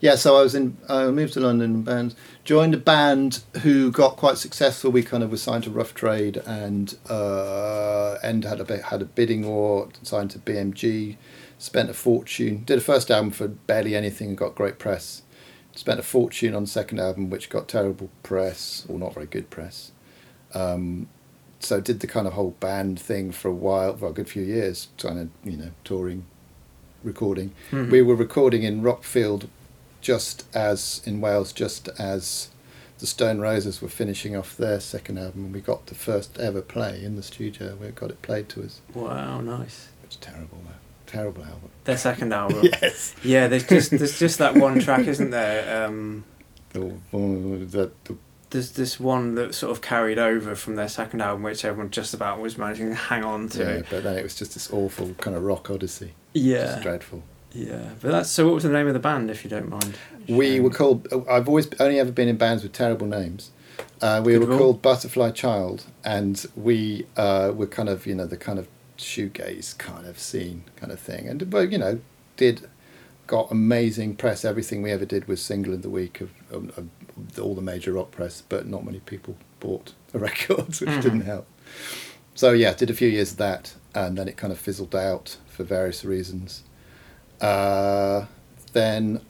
Yeah, 0.00 0.16
so 0.16 0.36
I 0.36 0.42
was 0.42 0.54
in. 0.54 0.76
I 0.88 1.06
moved 1.06 1.32
to 1.34 1.40
London. 1.40 1.82
Bands 1.82 2.14
joined 2.44 2.74
a 2.74 2.78
band 2.78 3.42
who 3.62 3.90
got 3.92 4.16
quite 4.16 4.36
successful. 4.36 4.90
We 4.90 5.02
kind 5.04 5.22
of 5.22 5.30
were 5.30 5.36
signed 5.36 5.64
to 5.64 5.70
Rough 5.70 5.94
Trade 5.94 6.38
and 6.44 6.94
uh, 7.08 8.16
and 8.22 8.44
had 8.44 8.60
a 8.60 8.64
bit, 8.64 8.82
had 8.82 9.00
a 9.00 9.04
bidding 9.04 9.46
war. 9.46 9.88
Signed 10.02 10.32
to 10.32 10.40
BMG. 10.40 11.16
Spent 11.56 11.88
a 11.88 11.94
fortune. 11.94 12.64
Did 12.66 12.78
a 12.78 12.80
first 12.82 13.10
album 13.12 13.30
for 13.30 13.46
barely 13.48 13.94
anything 13.94 14.30
and 14.30 14.36
got 14.36 14.56
great 14.56 14.78
press. 14.80 15.22
Spent 15.74 16.00
a 16.00 16.02
fortune 16.02 16.54
on 16.54 16.64
the 16.64 16.68
second 16.68 16.98
album, 16.98 17.30
which 17.30 17.48
got 17.48 17.68
terrible 17.68 18.10
press 18.24 18.84
or 18.88 18.98
not 18.98 19.14
very 19.14 19.26
good 19.26 19.48
press. 19.48 19.92
Um, 20.52 21.08
so 21.64 21.80
did 21.80 22.00
the 22.00 22.06
kind 22.06 22.26
of 22.26 22.32
whole 22.34 22.54
band 22.60 22.98
thing 23.00 23.32
for 23.32 23.48
a 23.48 23.54
while, 23.54 23.96
for 23.96 24.08
a 24.08 24.12
good 24.12 24.28
few 24.28 24.42
years, 24.42 24.88
trying 24.98 25.16
to 25.16 25.50
you 25.50 25.56
know 25.56 25.70
touring, 25.84 26.24
recording. 27.04 27.52
Mhm. 27.70 27.90
We 27.90 28.02
were 28.02 28.14
recording 28.14 28.62
in 28.62 28.82
Rockfield, 28.82 29.48
just 30.00 30.44
as 30.54 31.00
in 31.04 31.20
Wales, 31.20 31.52
just 31.52 31.88
as 31.98 32.48
the 32.98 33.06
Stone 33.06 33.40
Roses 33.40 33.82
were 33.82 33.88
finishing 33.88 34.36
off 34.36 34.56
their 34.56 34.78
second 34.80 35.18
album, 35.18 35.46
and 35.46 35.54
we 35.54 35.60
got 35.60 35.86
the 35.86 35.94
first 35.94 36.38
ever 36.38 36.62
play 36.62 37.02
in 37.02 37.16
the 37.16 37.22
studio. 37.22 37.76
We 37.80 37.88
got 37.88 38.10
it 38.10 38.22
played 38.22 38.48
to 38.50 38.62
us. 38.62 38.80
Wow, 38.94 39.40
nice. 39.40 39.88
It's 40.04 40.16
terrible, 40.16 40.58
though. 40.64 40.70
Terrible 41.06 41.42
album. 41.44 41.70
Their 41.84 41.98
second 41.98 42.32
album. 42.32 42.62
Yes. 42.82 43.14
Yeah, 43.24 43.48
there's 43.48 43.66
just 43.66 43.90
there's 43.90 44.18
just 44.18 44.38
that 44.38 44.54
one 44.56 44.78
track, 44.80 45.06
isn't 45.06 45.30
there? 45.30 45.84
Um, 45.86 46.24
The, 46.72 46.80
the, 47.12 47.90
the, 48.04 48.16
there's 48.52 48.72
this 48.72 49.00
one 49.00 49.34
that 49.34 49.54
sort 49.54 49.72
of 49.72 49.80
carried 49.82 50.18
over 50.18 50.54
from 50.54 50.76
their 50.76 50.88
second 50.88 51.20
album, 51.20 51.42
which 51.42 51.64
everyone 51.64 51.90
just 51.90 52.14
about 52.14 52.40
was 52.40 52.56
managing 52.56 52.90
to 52.90 52.94
hang 52.94 53.24
on 53.24 53.42
yeah, 53.44 53.48
to. 53.80 53.84
but 53.90 54.02
then 54.04 54.16
it 54.16 54.22
was 54.22 54.36
just 54.36 54.54
this 54.54 54.72
awful 54.72 55.14
kind 55.14 55.36
of 55.36 55.42
rock 55.42 55.68
odyssey. 55.70 56.12
Yeah, 56.34 56.66
Just 56.66 56.82
dreadful. 56.82 57.22
yeah. 57.52 57.90
But 58.00 58.12
that's 58.12 58.30
so. 58.30 58.46
What 58.46 58.54
was 58.54 58.62
the 58.62 58.70
name 58.70 58.86
of 58.86 58.94
the 58.94 59.00
band, 59.00 59.30
if 59.30 59.44
you 59.44 59.50
don't 59.50 59.68
mind? 59.68 59.98
We 60.28 60.60
were 60.60 60.70
called. 60.70 61.08
I've 61.28 61.48
always 61.48 61.68
only 61.80 61.98
ever 61.98 62.12
been 62.12 62.28
in 62.28 62.36
bands 62.36 62.62
with 62.62 62.72
terrible 62.72 63.06
names. 63.06 63.50
Uh, 64.00 64.22
we 64.24 64.32
Good 64.34 64.48
were 64.48 64.56
called 64.58 64.82
Butterfly 64.82 65.30
Child, 65.32 65.84
and 66.04 66.44
we 66.56 67.06
uh, 67.16 67.52
were 67.54 67.66
kind 67.66 67.88
of 67.88 68.06
you 68.06 68.14
know 68.14 68.26
the 68.26 68.36
kind 68.36 68.58
of 68.58 68.68
shoegaze 68.98 69.76
kind 69.78 70.06
of 70.06 70.18
scene 70.18 70.64
kind 70.76 70.92
of 70.92 71.00
thing, 71.00 71.28
and 71.28 71.50
but 71.50 71.70
you 71.72 71.78
know 71.78 72.00
did 72.36 72.68
got 73.26 73.50
amazing 73.50 74.16
press. 74.16 74.44
Everything 74.44 74.82
we 74.82 74.90
ever 74.90 75.04
did 75.04 75.28
was 75.28 75.40
single 75.42 75.72
of 75.74 75.82
the 75.82 75.90
week 75.90 76.20
of, 76.20 76.30
of, 76.50 76.76
of 76.78 76.88
all 77.40 77.54
the 77.54 77.62
major 77.62 77.92
rock 77.92 78.10
press, 78.10 78.42
but 78.48 78.66
not 78.66 78.84
many 78.84 79.00
people 79.00 79.36
bought 79.60 79.92
the 80.12 80.18
records, 80.28 80.80
which 80.80 80.90
Mhm. 80.90 81.02
didn't 81.02 81.20
help. 81.22 81.46
So 82.34 82.52
yeah, 82.52 82.72
did 82.74 82.90
a 82.90 82.94
few 82.94 83.08
years 83.08 83.32
of 83.32 83.36
that, 83.38 83.74
and 83.94 84.16
then 84.16 84.26
it 84.28 84.36
kind 84.36 84.52
of 84.52 84.58
fizzled 84.58 84.94
out 84.94 85.36
for 85.48 85.64
various 85.64 86.04
reasons. 86.04 86.62
Uh, 87.40 88.26
then 88.72 89.20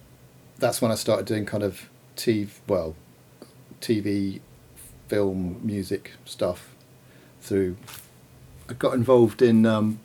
that's 0.59 0.81
when 0.81 0.93
I 0.93 0.95
started 0.95 1.27
doing 1.27 1.45
kind 1.47 1.63
of 1.65 1.89
TV, 2.17 2.49
well, 2.69 2.95
TV, 3.81 4.41
film, 5.09 5.61
music 5.63 6.13
stuff. 6.25 6.69
Through, 7.41 7.77
I 8.69 8.75
got 8.75 8.95
involved 8.95 9.43
in. 9.43 9.67
Um, 9.67 9.99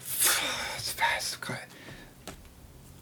I 0.00 0.78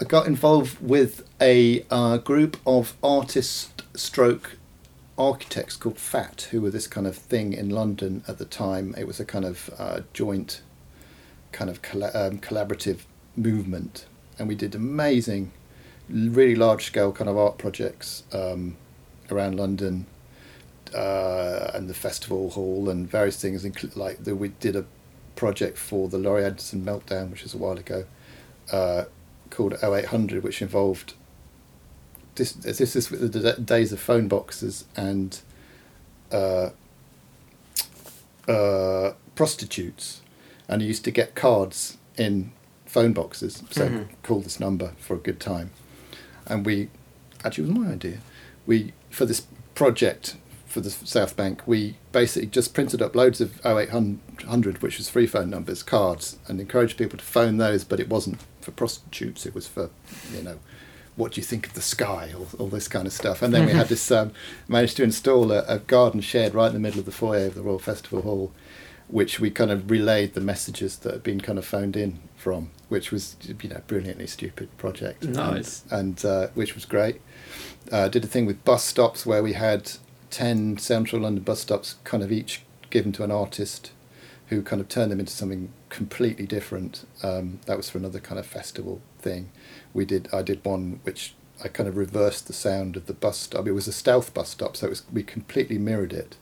got 0.04 0.26
involved 0.26 0.80
with 0.80 1.26
a 1.40 1.84
uh, 1.90 2.18
group 2.18 2.58
of 2.66 2.96
artist 3.02 3.82
stroke 3.94 4.58
architects 5.18 5.76
called 5.76 5.98
FAT, 5.98 6.48
who 6.50 6.60
were 6.60 6.70
this 6.70 6.86
kind 6.86 7.06
of 7.06 7.16
thing 7.16 7.52
in 7.52 7.70
London 7.70 8.22
at 8.28 8.38
the 8.38 8.44
time. 8.44 8.94
It 8.98 9.06
was 9.06 9.18
a 9.20 9.24
kind 9.24 9.44
of 9.44 9.70
uh, 9.78 10.00
joint, 10.12 10.60
kind 11.52 11.70
of 11.70 11.78
um, 11.94 12.38
collaborative 12.38 13.00
movement, 13.36 14.06
and 14.38 14.48
we 14.48 14.54
did 14.54 14.74
amazing, 14.74 15.52
really 16.08 16.54
large 16.54 16.84
scale 16.84 17.12
kind 17.12 17.30
of 17.30 17.36
art 17.38 17.56
projects 17.56 18.24
um, 18.32 18.76
around 19.30 19.56
London, 19.56 20.06
uh, 20.94 21.70
and 21.74 21.88
the 21.88 21.94
festival 21.94 22.50
hall 22.50 22.88
and 22.88 23.08
various 23.08 23.40
things. 23.40 23.64
Like 23.96 24.24
the, 24.24 24.36
we 24.36 24.48
did 24.48 24.76
a 24.76 24.84
project 25.34 25.78
for 25.78 26.08
the 26.08 26.18
Laurie 26.18 26.44
Anderson 26.44 26.84
meltdown, 26.84 27.30
which 27.30 27.42
was 27.42 27.54
a 27.54 27.58
while 27.58 27.78
ago, 27.78 28.04
uh, 28.72 29.04
called 29.50 29.74
0800, 29.82 30.42
which 30.42 30.60
involved 30.62 31.14
this 32.36 32.52
this 32.52 32.94
is 32.96 33.10
with 33.10 33.32
the 33.32 33.52
days 33.54 33.92
of 33.92 34.00
phone 34.00 34.28
boxes 34.28 34.84
and 34.96 35.40
uh, 36.32 36.70
uh, 38.48 39.12
prostitutes, 39.34 40.20
and 40.68 40.82
you 40.82 40.88
used 40.88 41.04
to 41.04 41.10
get 41.10 41.34
cards 41.34 41.96
in 42.16 42.52
phone 42.86 43.12
boxes. 43.12 43.62
So 43.70 43.88
Mhm. 43.88 44.08
call 44.22 44.40
this 44.40 44.60
number 44.60 44.92
for 44.98 45.14
a 45.14 45.18
good 45.18 45.40
time, 45.40 45.70
and 46.46 46.64
we 46.64 46.88
actually 47.44 47.64
it 47.64 47.68
was 47.70 47.78
my 47.86 47.92
idea. 47.92 48.18
We 48.66 48.92
for 49.10 49.24
this 49.26 49.42
project 49.74 50.36
for 50.66 50.80
the 50.80 50.90
South 50.90 51.36
Bank, 51.36 51.62
we 51.66 51.96
basically 52.12 52.48
just 52.48 52.74
printed 52.74 53.00
up 53.00 53.16
loads 53.16 53.40
of 53.40 53.60
0800, 53.64 54.82
which 54.82 54.98
was 54.98 55.08
free 55.08 55.26
phone 55.26 55.48
numbers, 55.48 55.82
cards, 55.82 56.36
and 56.48 56.60
encouraged 56.60 56.98
people 56.98 57.18
to 57.18 57.24
phone 57.24 57.56
those. 57.56 57.82
But 57.84 57.98
it 57.98 58.08
wasn't 58.10 58.40
for 58.66 58.72
prostitutes; 58.72 59.46
it 59.46 59.54
was 59.54 59.66
for 59.66 59.88
you 60.34 60.42
know 60.42 60.58
what 61.16 61.32
do 61.32 61.40
you 61.40 61.44
think 61.44 61.66
of 61.66 61.72
the 61.72 61.82
sky, 61.82 62.32
all, 62.36 62.46
all 62.58 62.68
this 62.68 62.88
kind 62.88 63.06
of 63.06 63.12
stuff. 63.12 63.42
And 63.42 63.52
then 63.52 63.66
we 63.66 63.72
had 63.72 63.88
this, 63.94 64.10
um, 64.10 64.32
managed 64.68 64.98
to 64.98 65.02
install 65.02 65.50
a, 65.50 65.64
a 65.66 65.78
garden 65.78 66.20
shed 66.20 66.54
right 66.54 66.68
in 66.68 66.74
the 66.74 66.80
middle 66.80 67.00
of 67.00 67.06
the 67.06 67.12
foyer 67.12 67.46
of 67.46 67.54
the 67.54 67.62
Royal 67.62 67.78
Festival 67.78 68.22
Hall, 68.22 68.52
which 69.08 69.40
we 69.40 69.50
kind 69.50 69.70
of 69.70 69.90
relayed 69.90 70.34
the 70.34 70.40
messages 70.40 70.98
that 70.98 71.12
had 71.14 71.22
been 71.22 71.40
kind 71.40 71.58
of 71.58 71.64
phoned 71.64 71.96
in 71.96 72.18
from, 72.36 72.70
which 72.88 73.10
was, 73.10 73.36
you 73.42 73.68
know, 73.68 73.80
brilliantly 73.86 74.26
stupid 74.26 74.76
project. 74.76 75.24
Nice. 75.24 75.84
And, 75.90 76.22
and 76.22 76.24
uh, 76.24 76.48
which 76.54 76.74
was 76.74 76.84
great. 76.84 77.20
Uh, 77.90 78.08
did 78.08 78.24
a 78.24 78.28
thing 78.28 78.44
with 78.44 78.62
bus 78.64 78.84
stops 78.84 79.24
where 79.24 79.42
we 79.42 79.54
had 79.54 79.92
10 80.30 80.76
central 80.78 81.22
London 81.22 81.42
bus 81.42 81.60
stops 81.60 81.96
kind 82.04 82.22
of 82.22 82.30
each 82.30 82.62
given 82.90 83.12
to 83.12 83.24
an 83.24 83.30
artist 83.30 83.92
who 84.48 84.62
kind 84.62 84.80
of 84.80 84.88
turned 84.88 85.10
them 85.10 85.20
into 85.20 85.32
something 85.32 85.72
completely 85.96 86.46
different. 86.46 87.06
Um, 87.22 87.60
that 87.66 87.76
was 87.76 87.88
for 87.90 87.98
another 87.98 88.20
kind 88.20 88.38
of 88.38 88.46
festival 88.46 89.00
thing. 89.18 89.50
We 89.94 90.04
did. 90.04 90.28
I 90.32 90.42
did 90.42 90.64
one 90.64 91.00
which 91.04 91.34
I 91.64 91.68
kind 91.68 91.88
of 91.88 91.96
reversed 91.96 92.46
the 92.46 92.52
sound 92.52 92.96
of 92.96 93.06
the 93.06 93.14
bus 93.14 93.38
stop. 93.38 93.66
It 93.66 93.72
was 93.72 93.88
a 93.88 93.92
stealth 93.92 94.34
bus 94.34 94.50
stop, 94.50 94.76
so 94.76 94.86
it 94.86 94.90
was 94.90 95.02
we 95.12 95.22
completely 95.22 95.78
mirrored 95.78 96.12
it. 96.12 96.36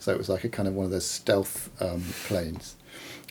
So 0.00 0.12
it 0.12 0.18
was 0.18 0.28
like 0.28 0.44
a 0.44 0.48
kind 0.48 0.68
of 0.68 0.74
one 0.74 0.84
of 0.86 0.90
those 0.92 1.06
stealth 1.06 1.70
um, 1.80 2.02
planes. 2.26 2.74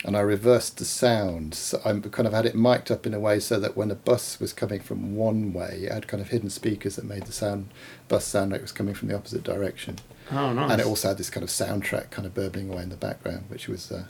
And 0.04 0.16
I 0.16 0.20
reversed 0.20 0.76
the 0.78 0.84
sound. 0.84 1.54
So 1.54 1.80
I 1.84 1.92
kind 2.16 2.26
of 2.28 2.32
had 2.32 2.46
it 2.46 2.54
mic'd 2.54 2.90
up 2.92 3.04
in 3.06 3.14
a 3.14 3.18
way 3.20 3.40
so 3.40 3.58
that 3.58 3.76
when 3.76 3.90
a 3.90 3.94
bus 3.96 4.38
was 4.38 4.52
coming 4.52 4.80
from 4.80 5.16
one 5.16 5.52
way, 5.52 5.80
it 5.84 5.92
had 5.92 6.06
kind 6.06 6.20
of 6.20 6.28
hidden 6.28 6.50
speakers 6.50 6.94
that 6.96 7.04
made 7.04 7.24
the 7.24 7.32
sound 7.32 7.68
bus 8.06 8.24
sound 8.24 8.52
like 8.52 8.60
it 8.60 8.62
was 8.70 8.72
coming 8.72 8.94
from 8.94 9.08
the 9.08 9.16
opposite 9.16 9.42
direction 9.42 9.96
Oh, 10.30 10.52
nice. 10.52 10.70
and 10.70 10.80
it 10.80 10.86
also 10.86 11.08
had 11.08 11.18
this 11.18 11.30
kind 11.30 11.42
of 11.42 11.50
soundtrack 11.50 12.10
kind 12.10 12.26
of 12.26 12.34
burbling 12.34 12.70
away 12.70 12.82
in 12.84 12.90
the 12.90 12.96
background, 12.96 13.44
which 13.48 13.66
was 13.66 13.90
uh, 13.90 14.04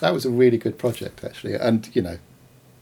that 0.00 0.12
was 0.12 0.24
a 0.24 0.30
really 0.30 0.58
good 0.58 0.78
project 0.78 1.24
actually. 1.24 1.54
And 1.54 1.88
you 1.94 2.02
know, 2.02 2.18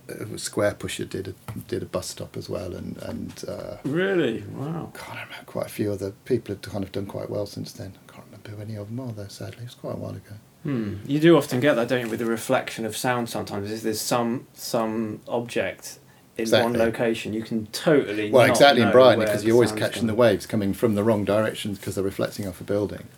uh, 0.08 0.24
Squarepusher 0.36 1.08
did 1.08 1.28
a 1.28 1.58
did 1.68 1.82
a 1.82 1.86
bus 1.86 2.08
stop 2.08 2.36
as 2.36 2.48
well, 2.48 2.74
and 2.74 2.96
and 3.02 3.44
uh, 3.48 3.76
Really? 3.84 4.42
Wow. 4.54 4.92
can't 4.94 5.10
remember 5.10 5.34
quite 5.46 5.66
a 5.66 5.70
few 5.70 5.92
other 5.92 6.12
people 6.24 6.54
have 6.54 6.62
kind 6.62 6.84
of 6.84 6.92
done 6.92 7.06
quite 7.06 7.30
well 7.30 7.46
since 7.46 7.72
then. 7.72 7.94
I 8.08 8.12
can't 8.12 8.24
remember 8.26 8.50
who 8.50 8.62
any 8.62 8.76
of 8.76 8.88
them 8.88 9.00
are 9.00 9.12
though. 9.12 9.28
Sadly, 9.28 9.62
it 9.62 9.64
was 9.64 9.74
quite 9.74 9.94
a 9.94 9.98
while 9.98 10.12
ago. 10.12 10.34
Hmm. 10.64 10.96
You 11.06 11.20
do 11.20 11.36
often 11.36 11.60
get 11.60 11.74
that, 11.74 11.88
don't 11.88 12.00
you, 12.00 12.08
with 12.08 12.18
the 12.18 12.26
reflection 12.26 12.84
of 12.84 12.96
sound 12.96 13.28
sometimes. 13.28 13.70
Is 13.70 13.82
there's 13.82 14.00
some 14.00 14.46
some 14.54 15.20
object 15.28 15.98
in 16.38 16.50
one 16.50 16.72
location, 16.74 17.32
you 17.32 17.42
can 17.42 17.66
totally 17.66 18.30
Well, 18.30 18.48
exactly 18.48 18.82
in 18.82 18.92
Brighton 18.92 19.24
because 19.24 19.44
you're 19.44 19.54
always 19.54 19.72
catching 19.72 20.06
the 20.06 20.14
waves 20.14 20.46
coming 20.46 20.72
from 20.72 20.94
the 20.94 21.02
wrong 21.02 21.24
directions 21.24 21.78
because 21.78 21.96
they're 21.96 22.04
reflecting 22.04 22.46
off 22.46 22.60
a 22.60 22.64
building. 22.64 23.08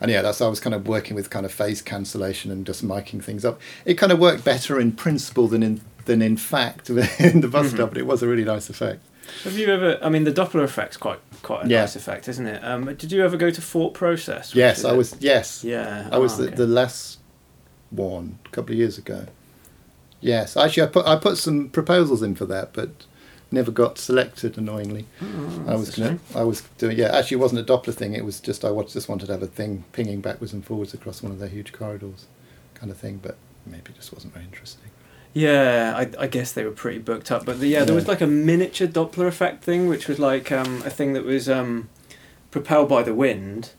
And 0.00 0.10
yeah, 0.10 0.22
that's 0.22 0.40
I 0.40 0.48
was 0.48 0.60
kind 0.60 0.74
of 0.74 0.86
working 0.88 1.14
with 1.14 1.28
kind 1.30 1.44
of 1.44 1.52
phase 1.52 1.82
cancellation 1.82 2.50
and 2.50 2.64
just 2.66 2.82
miking 2.86 3.22
things 3.22 3.44
up. 3.44 3.60
It 3.84 3.94
kind 3.94 4.10
of 4.12 4.18
worked 4.18 4.44
better 4.44 4.80
in 4.80 4.92
principle 4.92 5.46
than 5.48 5.62
in 5.62 5.80
than 6.06 6.22
in 6.22 6.36
fact 6.36 6.88
in 7.20 7.40
the 7.42 7.48
bus 7.48 7.66
Mhm. 7.66 7.74
stop, 7.74 7.88
but 7.90 7.98
it 7.98 8.06
was 8.06 8.22
a 8.22 8.28
really 8.28 8.44
nice 8.44 8.70
effect. 8.70 9.00
Have 9.44 9.56
you 9.58 9.68
ever? 9.68 9.98
I 10.02 10.08
mean, 10.08 10.24
the 10.24 10.32
Doppler 10.32 10.64
effect's 10.64 10.96
quite 10.96 11.20
quite 11.42 11.66
a 11.66 11.68
Yeah. 11.68 11.80
nice 11.80 11.96
effect, 11.96 12.28
isn't 12.28 12.46
it? 12.46 12.64
Um, 12.64 12.86
did 12.94 13.12
you 13.12 13.22
ever 13.24 13.36
go 13.36 13.50
to 13.50 13.60
Fort 13.60 13.92
Process? 13.94 14.54
Yes, 14.54 14.78
is 14.78 14.84
I 14.86 14.92
a- 14.92 14.96
was. 14.96 15.14
Yes, 15.20 15.62
Yeah, 15.64 16.08
I 16.10 16.18
was 16.18 16.34
oh, 16.34 16.42
the, 16.42 16.48
okay. 16.48 16.56
the 16.56 16.66
last 16.66 17.18
one 17.90 18.38
a 18.46 18.48
couple 18.50 18.72
of 18.72 18.78
years 18.78 18.98
ago. 18.98 19.26
Yes, 20.20 20.56
actually, 20.56 20.82
I 20.84 20.86
put 20.86 21.06
I 21.06 21.16
put 21.16 21.36
some 21.38 21.68
proposals 21.68 22.22
in 22.22 22.34
for 22.34 22.46
that, 22.46 22.72
but 22.72 22.90
never 23.50 23.70
got 23.70 23.98
selected. 23.98 24.56
Annoyingly, 24.58 25.06
Oh, 25.22 25.64
I 25.66 25.74
was 25.74 25.94
gonna. 25.94 26.18
I 26.34 26.42
was 26.42 26.62
doing. 26.78 26.98
Yeah, 26.98 27.16
actually, 27.16 27.36
it 27.36 27.40
wasn't 27.40 27.68
a 27.68 27.72
Doppler 27.72 27.94
thing. 27.94 28.14
It 28.14 28.24
was 28.24 28.40
just 28.40 28.64
I 28.64 28.70
just 28.82 29.08
wanted 29.08 29.26
to 29.26 29.32
have 29.32 29.42
a 29.42 29.46
thing 29.46 29.84
pinging 29.92 30.20
backwards 30.20 30.52
and 30.52 30.64
forwards 30.64 30.94
across 30.94 31.22
one 31.22 31.32
of 31.32 31.38
their 31.38 31.48
huge 31.48 31.72
corridors, 31.72 32.26
kind 32.74 32.90
of 32.90 32.98
thing. 32.98 33.20
But 33.22 33.36
maybe 33.66 33.90
it 33.90 33.96
just 33.96 34.12
wasn't 34.12 34.32
very 34.34 34.44
interesting. 34.46 34.90
Yeah, 35.32 35.94
I, 35.96 36.24
I 36.24 36.26
guess 36.26 36.50
they 36.52 36.64
were 36.64 36.72
pretty 36.72 36.98
booked 36.98 37.30
up. 37.30 37.44
But 37.46 37.60
the, 37.60 37.68
yeah, 37.68 37.84
there 37.84 37.94
was 37.94 38.08
like 38.08 38.20
a 38.20 38.26
miniature 38.26 38.88
Doppler 38.88 39.28
effect 39.28 39.62
thing, 39.62 39.88
which 39.88 40.08
was 40.08 40.18
like 40.18 40.50
um, 40.50 40.82
a 40.84 40.90
thing 40.90 41.12
that 41.12 41.24
was 41.24 41.48
um, 41.48 41.88
propelled 42.50 42.88
by 42.88 43.04
the 43.04 43.14
wind, 43.14 43.70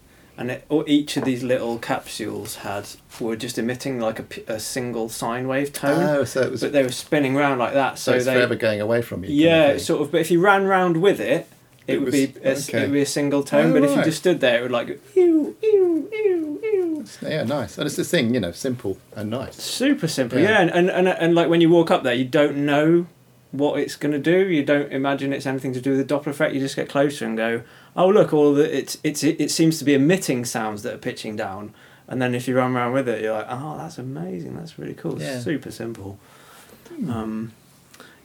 and 0.42 0.52
it, 0.52 0.66
or 0.70 0.84
each 0.88 1.16
of 1.18 1.24
these 1.24 1.44
little 1.44 1.78
capsules 1.78 2.56
had 2.58 2.86
were 3.20 3.36
just 3.36 3.58
emitting 3.58 4.00
like 4.00 4.20
a, 4.20 4.54
a 4.56 4.60
single 4.60 5.08
sine 5.10 5.48
wave 5.48 5.72
tone, 5.72 6.04
Oh, 6.04 6.24
so 6.24 6.42
it 6.42 6.52
was. 6.52 6.62
but 6.62 6.72
they 6.74 6.84
were 6.84 6.92
spinning 6.92 7.38
around 7.38 7.60
like 7.60 7.74
that. 7.74 7.98
so 8.00 8.12
So, 8.12 8.16
it's 8.18 8.26
they 8.26 8.34
forever 8.34 8.56
going 8.56 8.82
away 8.82 9.02
from 9.02 9.24
you. 9.24 9.30
yeah, 9.32 9.78
sort 9.78 10.02
of. 10.02 10.12
But 10.12 10.22
if 10.22 10.32
you 10.32 10.40
ran 10.42 10.66
round 10.66 11.02
with 11.02 11.20
it, 11.20 11.48
it, 11.88 11.96
It 11.96 11.98
would 12.00 12.06
was- 12.08 12.14
be 12.14 12.24
a, 12.44 12.52
okay. 12.58 12.78
it 12.80 12.82
would 12.88 12.94
be 12.94 13.02
a 13.02 13.06
single 13.06 13.44
tone. 13.44 13.72
Oh, 13.72 13.74
but 13.74 13.84
if 13.84 13.92
you 13.96 14.02
oh, 14.02 14.04
just 14.04 14.18
stood 14.20 14.40
there, 14.40 14.60
it 14.60 14.62
would 14.64 14.72
like 14.72 14.88
ew 15.16 15.56
ew 15.62 16.10
ew 16.12 16.60
ew. 16.64 17.06
yeah, 17.22 17.44
nice. 17.44 17.78
And 17.78 17.86
it's 17.88 17.96
this 17.96 18.10
thing, 18.12 18.34
you 18.34 18.40
know, 18.40 18.52
simple 18.52 18.98
and 19.16 19.30
nice. 19.30 19.56
Super 19.56 20.08
simple, 20.08 20.40
Yeah. 20.40 20.50
yeah. 20.50 20.62
And, 20.62 20.70
and, 20.72 20.90
and 20.90 21.08
and 21.08 21.36
like 21.36 21.50
when 21.50 21.62
you 21.62 21.70
walk 21.70 21.90
up 21.92 22.04
there, 22.04 22.14
you 22.14 22.26
don't 22.26 22.58
know 22.66 23.08
what 23.52 23.80
it's 23.80 23.96
going 23.98 24.14
to 24.14 24.20
do. 24.20 24.48
You 24.48 24.64
don't 24.64 24.92
imagine 24.94 25.34
it's 25.34 25.46
anything 25.46 25.74
to 25.74 25.82
do 25.82 25.92
with 25.98 26.08
the 26.08 26.14
Doppler 26.16 26.28
effect. 26.28 26.54
You 26.54 26.60
just 26.62 26.76
get 26.76 26.88
closer 26.88 27.26
and 27.26 27.36
go, 27.36 27.64
oh 27.96 28.08
look, 28.10 28.34
all 28.34 28.54
the 28.54 28.78
it's 28.78 28.98
it's 29.04 29.24
it, 29.24 29.40
it 29.40 29.52
seems 29.52 29.80
to 29.80 29.86
be 29.86 29.94
emitting 29.94 30.46
sounds 30.46 30.84
that 30.84 30.94
are 30.94 31.00
pitching 31.00 31.36
down. 31.36 31.74
And 32.08 32.22
then 32.22 32.36
if 32.36 32.46
you 32.48 32.58
run 32.58 32.76
around 32.76 32.92
with 32.92 33.08
it, 33.08 33.22
you're 33.22 33.32
like, 33.34 33.48
oh, 33.50 33.78
that's 33.78 33.98
amazing. 33.98 34.58
That's 34.58 34.78
really 34.78 34.94
cool. 34.94 35.22
Yeah. 35.22 35.40
Super 35.40 35.72
simple. 35.72 36.20
Hmm. 36.90 37.10
Um, 37.10 37.52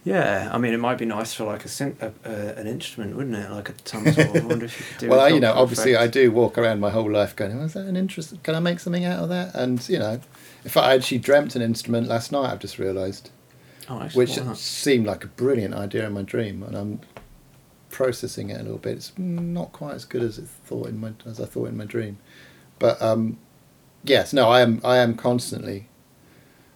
yeah, 0.07 0.51
I 0.53 0.59
mean, 0.59 0.73
it 0.73 0.79
might 0.79 0.99
be 0.99 1.05
nice 1.05 1.35
for 1.35 1.45
like 1.45 1.65
a, 1.65 1.69
syn- 1.69 1.97
a, 2.01 2.31
an 2.57 2.69
instrument, 2.69 3.17
wouldn't 3.17 3.35
it? 3.35 3.51
Like 3.51 3.69
a 3.71 3.75
some 3.85 4.05
sort. 4.13 4.37
of- 4.37 4.45
wonder 4.45 4.65
if 4.67 4.79
you 4.79 4.87
could 4.87 4.99
do. 4.99 5.09
well, 5.11 5.21
I, 5.21 5.29
you 5.29 5.41
know, 5.41 5.53
obviously, 5.53 5.97
I 5.97 6.07
do 6.07 6.31
walk 6.31 6.59
around 6.59 6.79
my 6.81 6.91
whole 6.91 7.11
life 7.11 7.35
going, 7.35 7.59
"Oh, 7.61 7.65
"Is 7.65 7.73
that 7.73 7.87
an 7.87 7.97
interest? 7.97 8.41
Can 8.45 8.55
I 8.55 8.61
make 8.61 8.79
something 8.79 9.05
out 9.05 9.21
of 9.23 9.29
that?" 9.31 9.55
And 9.57 9.87
you 9.89 9.99
know, 9.99 10.21
if 10.65 10.77
I 10.77 10.95
actually 10.95 11.19
dreamt 11.19 11.57
an 11.57 11.63
instrument 11.63 12.07
last 12.09 12.31
night. 12.31 12.53
I've 12.53 12.61
just 12.61 12.79
realised, 12.79 13.31
Oh, 13.89 14.09
which 14.15 14.39
seemed 14.55 15.07
like 15.07 15.25
a 15.25 15.29
brilliant 15.29 15.75
idea 15.75 16.07
in 16.07 16.13
my 16.13 16.23
dream, 16.23 16.63
and 16.63 16.77
I'm 16.77 17.01
processing 17.97 18.51
it 18.51 18.61
a 18.61 18.63
little 18.63 18.77
bit. 18.77 18.99
It's 18.99 19.13
not 19.17 19.73
quite 19.73 19.95
as 19.95 20.05
good 20.05 20.23
as 20.23 20.37
it 20.39 20.47
thought 20.47 20.89
in 20.89 21.01
my 21.01 21.13
as 21.25 21.41
I 21.41 21.47
thought 21.47 21.69
in 21.69 21.79
my 21.79 21.87
dream, 21.87 22.19
but 22.79 23.01
um, 23.01 23.39
yes, 24.05 24.35
no, 24.35 24.51
I 24.51 24.61
am 24.61 24.83
I 24.85 24.99
am 24.99 25.17
constantly 25.17 25.89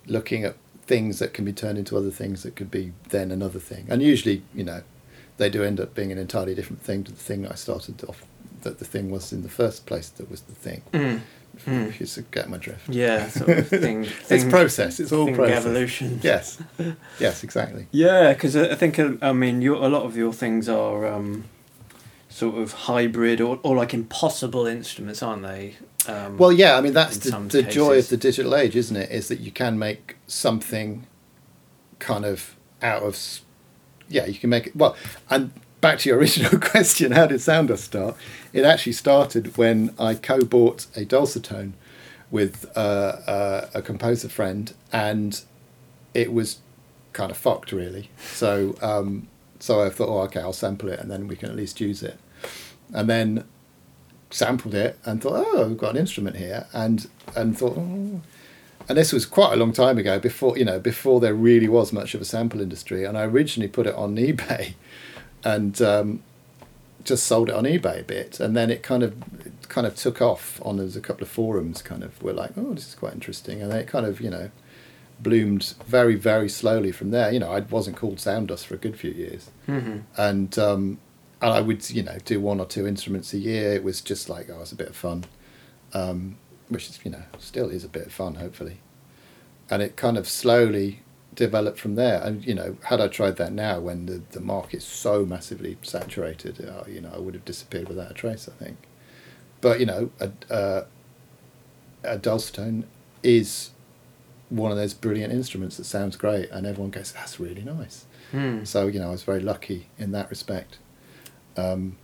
looking 0.06 0.44
at 0.44 0.56
things 0.86 1.18
that 1.18 1.34
can 1.34 1.44
be 1.44 1.52
turned 1.52 1.76
into 1.76 1.94
other 1.94 2.10
things 2.10 2.42
that 2.42 2.56
could 2.56 2.70
be 2.70 2.94
then 3.10 3.30
another 3.30 3.58
thing, 3.58 3.84
and 3.90 4.00
usually, 4.00 4.42
you 4.54 4.64
know, 4.64 4.82
they 5.36 5.50
do 5.50 5.62
end 5.62 5.78
up 5.78 5.94
being 5.94 6.10
an 6.10 6.16
entirely 6.16 6.54
different 6.54 6.80
thing 6.80 7.04
to 7.04 7.12
the 7.12 7.18
thing 7.18 7.42
that 7.42 7.52
I 7.52 7.56
started 7.56 8.02
off. 8.04 8.24
That 8.62 8.78
the 8.78 8.86
thing 8.86 9.10
was 9.10 9.30
in 9.30 9.42
the 9.42 9.50
first 9.50 9.84
place. 9.84 10.08
That 10.08 10.30
was 10.30 10.40
the 10.40 10.54
thing. 10.54 10.82
Mm, 10.92 11.20
Mm. 11.66 11.88
If 12.00 12.16
you 12.16 12.24
get 12.30 12.48
my 12.48 12.56
drift. 12.56 12.88
yeah, 12.88 13.28
sort 13.28 13.50
of 13.50 13.68
thing. 13.84 14.06
It's 14.28 14.44
process. 14.44 14.98
It's 15.00 15.12
all 15.12 15.26
thing 15.26 15.34
process. 15.36 15.58
evolution. 15.64 16.20
Yes. 16.22 16.58
Yes. 17.18 17.44
Exactly. 17.44 17.86
Yeah, 17.92 18.32
because 18.32 18.56
I 18.56 18.70
I 18.70 18.74
think 18.76 18.98
uh, 18.98 19.12
I 19.22 19.32
mean 19.32 19.60
your, 19.62 19.76
a 19.76 19.88
lot 19.88 20.04
of 20.04 20.16
your 20.16 20.32
things 20.32 20.68
are 20.68 21.06
um, 21.06 21.44
sort 22.28 22.56
of 22.58 22.72
hybrid 22.72 23.40
or, 23.40 23.58
or 23.62 23.76
like 23.76 23.92
impossible 23.94 24.66
instruments, 24.66 25.22
aren't 25.22 25.42
they? 25.42 25.76
Um, 26.08 26.38
Well, 26.38 26.52
yeah, 26.52 26.78
I 26.78 26.80
mean 26.80 26.94
that's 26.94 27.18
the, 27.18 27.38
the 27.38 27.62
joy 27.62 27.98
of 27.98 28.08
the 28.08 28.16
digital 28.16 28.54
age, 28.54 28.74
isn't 28.76 28.96
it? 28.96 29.10
Is 29.10 29.28
that 29.28 29.40
you 29.40 29.50
can 29.50 29.78
make 29.78 30.16
something 30.26 31.06
kind 31.98 32.24
of 32.24 32.56
out 32.82 33.02
of, 33.02 33.40
yeah, 34.08 34.24
you 34.26 34.38
can 34.38 34.48
make 34.48 34.68
it. 34.68 34.76
Well, 34.76 34.96
and 35.28 35.52
back 35.80 35.98
to 36.00 36.08
your 36.08 36.18
original 36.20 36.58
question, 36.60 37.12
how 37.12 37.26
did 37.26 37.40
Sound 37.40 37.68
Dust 37.68 37.84
start? 37.84 38.16
It 38.52 38.64
actually 38.64 38.92
started 38.92 39.56
when 39.56 39.94
I 39.98 40.14
co-bought 40.14 40.86
a 40.96 41.04
dulcitone 41.04 41.72
with 42.30 42.70
uh, 42.76 42.80
uh, 43.26 43.70
a 43.74 43.82
composer 43.82 44.28
friend, 44.28 44.72
and 44.92 45.42
it 46.14 46.32
was 46.32 46.58
kind 47.12 47.30
of 47.30 47.36
fucked, 47.36 47.72
really. 47.72 48.10
So, 48.32 48.76
um, 48.80 49.28
so 49.58 49.82
I 49.82 49.90
thought, 49.90 50.08
oh, 50.08 50.20
okay, 50.22 50.40
I'll 50.40 50.52
sample 50.52 50.88
it, 50.88 51.00
and 51.00 51.10
then 51.10 51.26
we 51.26 51.36
can 51.36 51.50
at 51.50 51.56
least 51.56 51.80
use 51.80 52.02
it. 52.02 52.18
And 52.92 53.08
then 53.08 53.44
sampled 54.30 54.74
it 54.74 54.98
and 55.04 55.20
thought, 55.20 55.44
oh, 55.46 55.68
we've 55.68 55.78
got 55.78 55.90
an 55.90 55.96
instrument 55.96 56.36
here, 56.36 56.66
and 56.72 57.08
and 57.36 57.58
thought, 57.58 57.76
oh. 57.76 58.20
and 58.88 58.98
this 58.98 59.12
was 59.12 59.26
quite 59.26 59.52
a 59.52 59.56
long 59.56 59.72
time 59.72 59.98
ago, 59.98 60.18
before 60.18 60.56
you 60.56 60.64
know, 60.64 60.78
before 60.78 61.20
there 61.20 61.34
really 61.34 61.68
was 61.68 61.92
much 61.92 62.14
of 62.14 62.20
a 62.20 62.24
sample 62.24 62.60
industry. 62.60 63.04
And 63.04 63.18
I 63.18 63.24
originally 63.24 63.68
put 63.68 63.86
it 63.86 63.94
on 63.94 64.16
eBay, 64.16 64.74
and 65.44 65.80
um, 65.82 66.22
just 67.04 67.24
sold 67.24 67.48
it 67.48 67.54
on 67.54 67.64
eBay 67.64 68.00
a 68.00 68.04
bit, 68.04 68.40
and 68.40 68.56
then 68.56 68.70
it 68.70 68.82
kind 68.82 69.02
of 69.02 69.14
it 69.44 69.68
kind 69.68 69.86
of 69.86 69.94
took 69.94 70.20
off 70.20 70.60
on 70.64 70.76
there's 70.76 70.96
a 70.96 71.00
couple 71.00 71.22
of 71.22 71.30
forums, 71.30 71.82
kind 71.82 72.02
of 72.02 72.22
were 72.22 72.32
like, 72.32 72.52
oh, 72.56 72.74
this 72.74 72.88
is 72.88 72.94
quite 72.94 73.14
interesting, 73.14 73.62
and 73.62 73.70
then 73.70 73.80
it 73.80 73.86
kind 73.86 74.06
of 74.06 74.20
you 74.20 74.30
know 74.30 74.50
bloomed 75.18 75.74
very 75.86 76.14
very 76.14 76.48
slowly 76.48 76.92
from 76.92 77.10
there. 77.10 77.32
You 77.32 77.40
know, 77.40 77.52
I 77.52 77.60
wasn't 77.60 77.96
called 77.96 78.20
Sound 78.20 78.48
Dust 78.48 78.66
for 78.66 78.74
a 78.74 78.78
good 78.78 78.96
few 78.98 79.10
years 79.10 79.50
mhm. 79.68 80.02
and 80.16 80.58
um, 80.58 80.98
and 81.42 81.52
I 81.52 81.60
would 81.60 81.88
you 81.90 82.02
know 82.02 82.18
do 82.24 82.40
one 82.40 82.60
or 82.60 82.66
two 82.66 82.86
instruments 82.86 83.32
a 83.32 83.38
year. 83.38 83.72
It 83.72 83.84
was 83.84 84.00
just 84.00 84.28
like 84.28 84.48
oh, 84.50 84.60
it's 84.60 84.72
a 84.72 84.76
bit 84.76 84.88
of 84.88 84.96
fun, 84.96 85.24
um, 85.92 86.36
which 86.68 86.88
is 86.88 86.98
you 87.04 87.10
know 87.10 87.22
still 87.38 87.70
is 87.70 87.84
a 87.84 87.88
bit 87.88 88.06
of 88.06 88.12
fun 88.12 88.36
hopefully, 88.36 88.78
and 89.70 89.82
it 89.82 89.96
kind 89.96 90.18
of 90.18 90.28
slowly 90.28 91.00
developed 91.34 91.78
from 91.78 91.94
there. 91.94 92.20
And 92.22 92.44
you 92.44 92.54
know, 92.54 92.76
had 92.84 93.00
I 93.00 93.08
tried 93.08 93.36
that 93.36 93.52
now 93.52 93.80
when 93.80 94.06
the 94.06 94.22
the 94.30 94.40
market's 94.40 94.84
so 94.84 95.24
massively 95.24 95.76
saturated, 95.82 96.64
uh, 96.66 96.84
you 96.88 97.00
know, 97.00 97.10
I 97.14 97.18
would 97.18 97.34
have 97.34 97.44
disappeared 97.44 97.88
without 97.88 98.10
a 98.10 98.14
trace. 98.14 98.48
I 98.48 98.62
think, 98.62 98.78
but 99.60 99.80
you 99.80 99.86
know, 99.86 100.10
a 100.20 100.30
a, 100.50 100.86
a 102.04 102.18
dulcitone 102.18 102.84
is 103.22 103.70
one 104.48 104.72
of 104.72 104.76
those 104.76 104.94
brilliant 104.94 105.32
instruments 105.32 105.76
that 105.76 105.84
sounds 105.84 106.16
great, 106.16 106.50
and 106.50 106.66
everyone 106.66 106.90
goes, 106.90 107.12
"That's 107.12 107.38
really 107.38 107.62
nice." 107.62 108.06
Hmm. 108.32 108.64
So 108.64 108.86
you 108.86 109.00
know, 109.00 109.08
I 109.08 109.12
was 109.12 109.22
very 109.22 109.40
lucky 109.40 109.88
in 109.98 110.12
that 110.12 110.30
respect 110.30 110.78
um, 111.56 111.96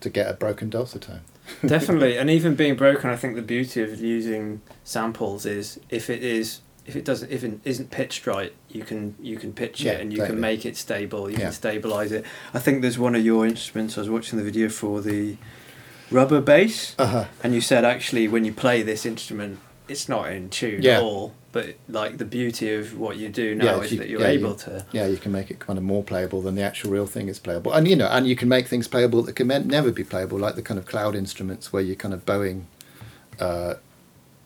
to 0.00 0.10
get 0.10 0.30
a 0.30 0.34
broken 0.34 0.70
dulcitone. 0.70 1.20
Definitely, 1.66 2.16
and 2.16 2.30
even 2.30 2.54
being 2.54 2.74
broken, 2.74 3.10
I 3.10 3.16
think 3.16 3.34
the 3.34 3.42
beauty 3.42 3.82
of 3.82 4.00
using 4.00 4.62
samples 4.82 5.44
is 5.44 5.78
if 5.90 6.08
it 6.08 6.22
is 6.22 6.60
if 6.86 6.96
it 6.96 7.04
doesn't 7.04 7.30
if 7.30 7.42
it 7.44 7.58
isn't 7.64 7.90
pitched 7.90 8.26
right, 8.26 8.52
you 8.68 8.82
can 8.82 9.14
you 9.20 9.36
can 9.38 9.52
pitch 9.52 9.80
Yeah, 9.80 9.92
it 9.92 10.00
and 10.02 10.12
you 10.12 10.18
totally. 10.18 10.34
can 10.36 10.40
make 10.40 10.66
it 10.66 10.76
stable. 10.76 11.30
You 11.30 11.36
Yeah. 11.38 11.44
can 11.44 11.52
stabilize 11.52 12.12
it. 12.12 12.24
I 12.52 12.58
think 12.58 12.82
there's 12.82 12.98
one 12.98 13.14
of 13.14 13.24
your 13.24 13.46
instruments. 13.46 13.96
I 13.96 14.00
was 14.02 14.10
watching 14.10 14.38
the 14.38 14.44
video 14.44 14.68
for 14.68 15.00
the 15.00 15.36
rubber 16.10 16.40
bass, 16.40 16.94
Uh-huh. 16.98 17.24
and 17.42 17.54
you 17.54 17.60
said 17.60 17.84
actually 17.84 18.28
when 18.28 18.44
you 18.44 18.52
play 18.52 18.82
this 18.82 19.06
instrument, 19.06 19.58
it's 19.88 20.08
not 20.08 20.30
in 20.30 20.50
tune 20.50 20.82
Yeah. 20.82 20.98
at 20.98 21.02
all. 21.02 21.32
But 21.52 21.76
like 21.88 22.18
the 22.18 22.24
beauty 22.24 22.74
of 22.74 22.98
what 22.98 23.16
you 23.16 23.28
do 23.28 23.54
now 23.54 23.80
is 23.80 23.92
you- 23.92 23.98
that 23.98 24.08
you're 24.08 24.20
yeah, 24.20 24.30
you- 24.30 24.40
able 24.40 24.54
to. 24.56 24.84
Yeah, 24.90 25.06
you 25.06 25.16
can 25.18 25.30
make 25.30 25.52
it 25.52 25.60
kind 25.60 25.78
of 25.78 25.84
more 25.84 26.02
playable 26.02 26.42
than 26.42 26.56
the 26.56 26.62
actual 26.62 26.90
real 26.90 27.06
thing 27.06 27.28
is 27.28 27.38
playable, 27.38 27.72
and 27.72 27.86
you 27.86 27.94
know, 27.94 28.08
and 28.08 28.26
you 28.26 28.34
can 28.34 28.48
make 28.48 28.66
things 28.66 28.88
playable 28.88 29.22
that 29.22 29.34
can 29.36 29.46
never 29.46 29.92
be 29.92 30.02
playable, 30.02 30.36
like 30.38 30.56
the 30.56 30.62
kind 30.62 30.78
of 30.80 30.84
cloud 30.86 31.14
instruments 31.14 31.72
where 31.72 31.80
you're 31.82 31.94
kind 31.96 32.12
of 32.12 32.26
bowing 32.26 32.66
uh, 33.40 33.74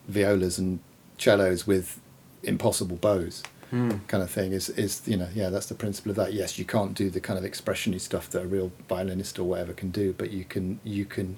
violas 0.07 0.59
and 0.59 0.81
cellos 1.19 1.67
with 1.67 1.99
impossible 2.43 2.97
bows. 2.97 3.43
Hmm. 3.71 3.91
kind 4.07 4.23
of 4.23 4.31
thing 4.31 4.53
is 4.53 4.71
is 4.71 5.03
you 5.07 5.19
know 5.19 5.29
yeah 5.35 5.51
that's 5.51 5.67
the 5.67 5.75
principle 5.75 6.09
of 6.09 6.17
that 6.17 6.33
yes 6.33 6.59
you 6.59 6.65
can't 6.65 6.95
do 6.95 7.11
the 7.11 7.21
kind 7.21 7.39
of 7.39 7.45
expressiony 7.45 8.01
stuff 8.01 8.31
that 8.31 8.43
a 8.45 8.47
real 8.47 8.73
violinist 8.89 9.39
or 9.39 9.45
whatever 9.45 9.75
can 9.75 9.91
do 9.91 10.15
but 10.17 10.31
you 10.31 10.43
can 10.47 10.81
you 10.85 11.05
can 11.05 11.37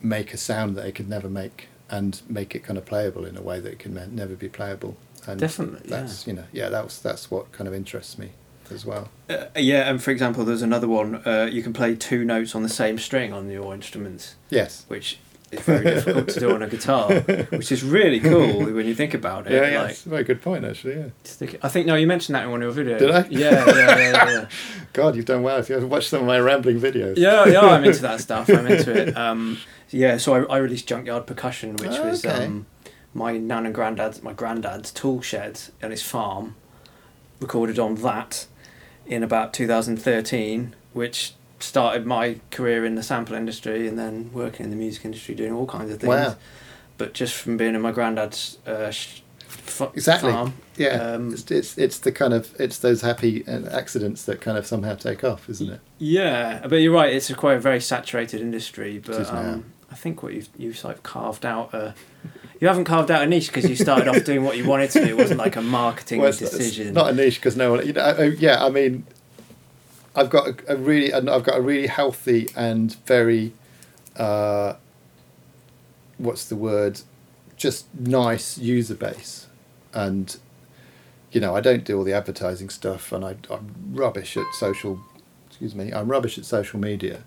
make 0.00 0.32
a 0.32 0.38
sound 0.38 0.74
that 0.74 0.80
they 0.84 0.90
could 0.92 1.06
never 1.06 1.28
make 1.28 1.68
and 1.90 2.22
make 2.30 2.54
it 2.54 2.60
kind 2.60 2.78
of 2.78 2.86
playable 2.86 3.26
in 3.26 3.36
a 3.36 3.42
way 3.42 3.60
that 3.60 3.72
it 3.72 3.78
can 3.78 3.92
never 4.14 4.34
be 4.36 4.48
playable. 4.48 4.96
And 5.26 5.38
Definitely, 5.38 5.90
that's 5.90 6.26
you 6.26 6.32
know 6.32 6.44
yeah 6.50 6.70
that 6.70 6.82
was 6.84 6.98
that's 7.02 7.30
what 7.30 7.52
kind 7.52 7.68
of 7.68 7.74
interests 7.74 8.16
me 8.16 8.30
as 8.72 8.86
well. 8.86 9.10
Uh, 9.28 9.46
yeah, 9.56 9.90
and 9.90 10.02
for 10.02 10.12
example, 10.12 10.46
there's 10.46 10.62
another 10.62 10.88
one. 10.88 11.16
Uh, 11.26 11.46
you 11.52 11.62
can 11.62 11.74
play 11.74 11.94
two 11.94 12.24
notes 12.24 12.54
on 12.54 12.62
the 12.62 12.68
same 12.70 12.96
string 12.98 13.32
on 13.34 13.50
your 13.50 13.74
instruments, 13.74 14.36
Yes. 14.48 14.84
which 14.88 15.18
is 15.52 15.60
very 15.60 15.84
difficult 15.84 16.28
to 16.28 16.40
do 16.40 16.54
on 16.54 16.62
a 16.62 16.68
guitar, 16.68 17.12
which 17.50 17.72
is 17.72 17.82
really 17.82 18.20
cool 18.20 18.64
when 18.72 18.86
you 18.86 18.94
think 18.94 19.14
about 19.14 19.46
it. 19.46 19.52
Yeah, 19.52 19.70
yeah, 19.70 19.82
like, 19.82 19.90
it's 19.90 20.06
a 20.06 20.08
very 20.08 20.24
good 20.24 20.40
point 20.42 20.64
actually. 20.64 20.96
Yeah. 20.98 21.48
I 21.62 21.68
think 21.68 21.86
no, 21.86 21.94
you 21.96 22.06
mentioned 22.06 22.34
that 22.36 22.44
in 22.44 22.50
one 22.50 22.62
of 22.62 22.76
your 22.76 22.84
videos. 22.86 22.98
Did 22.98 23.10
I? 23.10 23.26
Yeah, 23.30 23.64
yeah, 23.66 23.98
yeah, 23.98 24.30
yeah. 24.30 24.48
God, 24.92 25.16
you've 25.16 25.24
done 25.24 25.42
well. 25.42 25.58
If 25.58 25.68
you 25.68 25.76
ever 25.76 25.86
watched 25.86 26.08
some 26.10 26.20
of 26.20 26.26
my 26.26 26.38
rambling 26.38 26.78
videos. 26.80 27.16
yeah, 27.16 27.46
yeah, 27.46 27.60
I'm 27.60 27.84
into 27.84 28.02
that 28.02 28.20
stuff. 28.26 28.48
I'm 28.48 28.66
into 28.66 28.92
it. 29.08 29.16
Um, 29.16 29.58
yeah, 29.90 30.18
so 30.18 30.34
I, 30.34 30.54
I 30.54 30.58
released 30.58 30.86
Junkyard 30.86 31.26
Percussion, 31.26 31.76
which 31.76 31.90
Oh, 31.92 32.08
was 32.08 32.24
okay. 32.24 32.46
um, 32.46 32.66
my 33.12 33.36
nan 33.36 33.66
and 33.66 33.74
granddad's, 33.74 34.22
my 34.22 34.32
granddad's 34.32 34.92
tool 34.92 35.20
shed 35.20 35.60
on 35.82 35.90
his 35.90 36.02
farm. 36.02 36.54
Recorded 37.40 37.78
on 37.78 37.96
that 37.96 38.46
in 39.06 39.22
about 39.24 39.52
2013, 39.54 40.76
which 40.92 41.32
started 41.62 42.06
my 42.06 42.40
career 42.50 42.84
in 42.84 42.94
the 42.94 43.02
sample 43.02 43.34
industry 43.36 43.86
and 43.88 43.98
then 43.98 44.30
working 44.32 44.64
in 44.64 44.70
the 44.70 44.76
music 44.76 45.04
industry, 45.04 45.34
doing 45.34 45.52
all 45.52 45.66
kinds 45.66 45.90
of 45.92 46.00
things. 46.00 46.08
Wow. 46.08 46.36
But 46.98 47.12
just 47.14 47.34
from 47.34 47.56
being 47.56 47.74
in 47.74 47.80
my 47.80 47.92
granddad's 47.92 48.58
uh, 48.66 48.90
sh- 48.90 49.22
fa- 49.48 49.90
Exactly. 49.94 50.32
farm. 50.32 50.54
Yeah, 50.76 50.96
Um, 51.14 51.32
it's, 51.32 51.50
it's 51.50 51.76
it's 51.78 51.98
the 51.98 52.12
kind 52.12 52.32
of 52.34 52.54
it's 52.60 52.78
those 52.78 53.02
happy 53.02 53.46
uh, 53.46 53.68
accidents 53.70 54.24
that 54.24 54.40
kind 54.40 54.56
of 54.58 54.66
somehow 54.66 54.94
take 54.94 55.22
off, 55.24 55.48
isn't 55.48 55.68
it? 55.70 55.80
Yeah, 55.98 56.66
but 56.66 56.76
you're 56.76 56.92
right. 56.92 57.12
It's 57.14 57.30
a 57.30 57.34
quite 57.34 57.56
a 57.56 57.60
very 57.60 57.80
saturated 57.80 58.40
industry. 58.40 58.98
But 59.04 59.30
um, 59.32 59.72
I 59.90 59.94
think 59.94 60.22
what 60.22 60.32
you've 60.34 60.48
you've 60.56 60.78
sort 60.78 60.96
of 60.96 61.02
carved 61.02 61.44
out 61.46 61.72
a. 61.74 61.94
You 62.60 62.68
haven't 62.68 62.84
carved 62.84 63.10
out 63.10 63.22
a 63.22 63.26
niche 63.26 63.46
because 63.46 63.68
you 63.70 63.74
started 63.76 64.06
off 64.08 64.22
doing 64.24 64.44
what 64.44 64.58
you 64.58 64.66
wanted 64.68 64.90
to 64.90 65.00
do. 65.00 65.06
It 65.06 65.16
wasn't 65.16 65.38
like 65.40 65.56
a 65.56 65.62
marketing 65.62 66.20
Well, 66.22 66.30
decision. 66.32 66.92
not 66.92 67.08
a 67.10 67.14
niche 67.14 67.36
because 67.36 67.56
no 67.56 67.70
one. 67.72 67.86
You 67.86 67.94
know, 67.94 68.02
uh, 68.02 68.22
yeah. 68.38 68.62
I 68.62 68.68
mean, 68.68 69.06
I've 70.14 70.30
got 70.30 70.48
a, 70.48 70.74
a 70.74 70.76
really, 70.76 71.12
I've 71.12 71.44
got 71.44 71.56
a 71.56 71.60
really 71.60 71.86
healthy 71.86 72.48
and 72.56 72.94
very, 73.06 73.52
uh, 74.16 74.74
what's 76.18 76.44
the 76.46 76.56
word, 76.56 77.00
just 77.56 77.86
nice 77.94 78.58
user 78.58 78.94
base, 78.94 79.46
and 79.92 80.36
you 81.32 81.40
know, 81.40 81.54
I 81.54 81.60
don't 81.60 81.84
do 81.84 81.96
all 81.96 82.04
the 82.04 82.12
advertising 82.12 82.70
stuff, 82.70 83.12
and 83.12 83.24
I, 83.24 83.36
I'm 83.50 83.74
rubbish 83.92 84.36
at 84.36 84.46
social. 84.54 85.00
Excuse 85.48 85.74
me, 85.74 85.92
I'm 85.92 86.08
rubbish 86.08 86.38
at 86.38 86.44
social 86.44 86.80
media. 86.80 87.22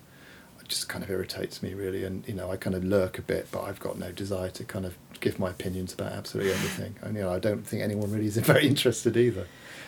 It 0.60 0.68
just 0.68 0.88
kind 0.88 1.04
of 1.04 1.10
irritates 1.10 1.62
me 1.62 1.72
really, 1.74 2.04
and 2.04 2.26
you 2.28 2.34
know, 2.34 2.50
I 2.50 2.56
kind 2.56 2.76
of 2.76 2.84
lurk 2.84 3.18
a 3.18 3.22
bit, 3.22 3.48
but 3.50 3.62
I've 3.62 3.80
got 3.80 3.98
no 3.98 4.12
desire 4.12 4.50
to 4.50 4.64
kind 4.64 4.84
of 4.84 4.96
give 5.20 5.38
my 5.38 5.50
opinions 5.50 5.94
about 5.94 6.12
absolutely 6.12 6.52
everything. 6.52 6.96
And 7.00 7.16
you 7.16 7.22
know, 7.22 7.32
I 7.32 7.38
don't 7.38 7.66
think 7.66 7.82
anyone 7.82 8.12
really 8.12 8.26
is 8.26 8.36
very 8.38 8.66
interested 8.66 9.16
either. 9.16 9.46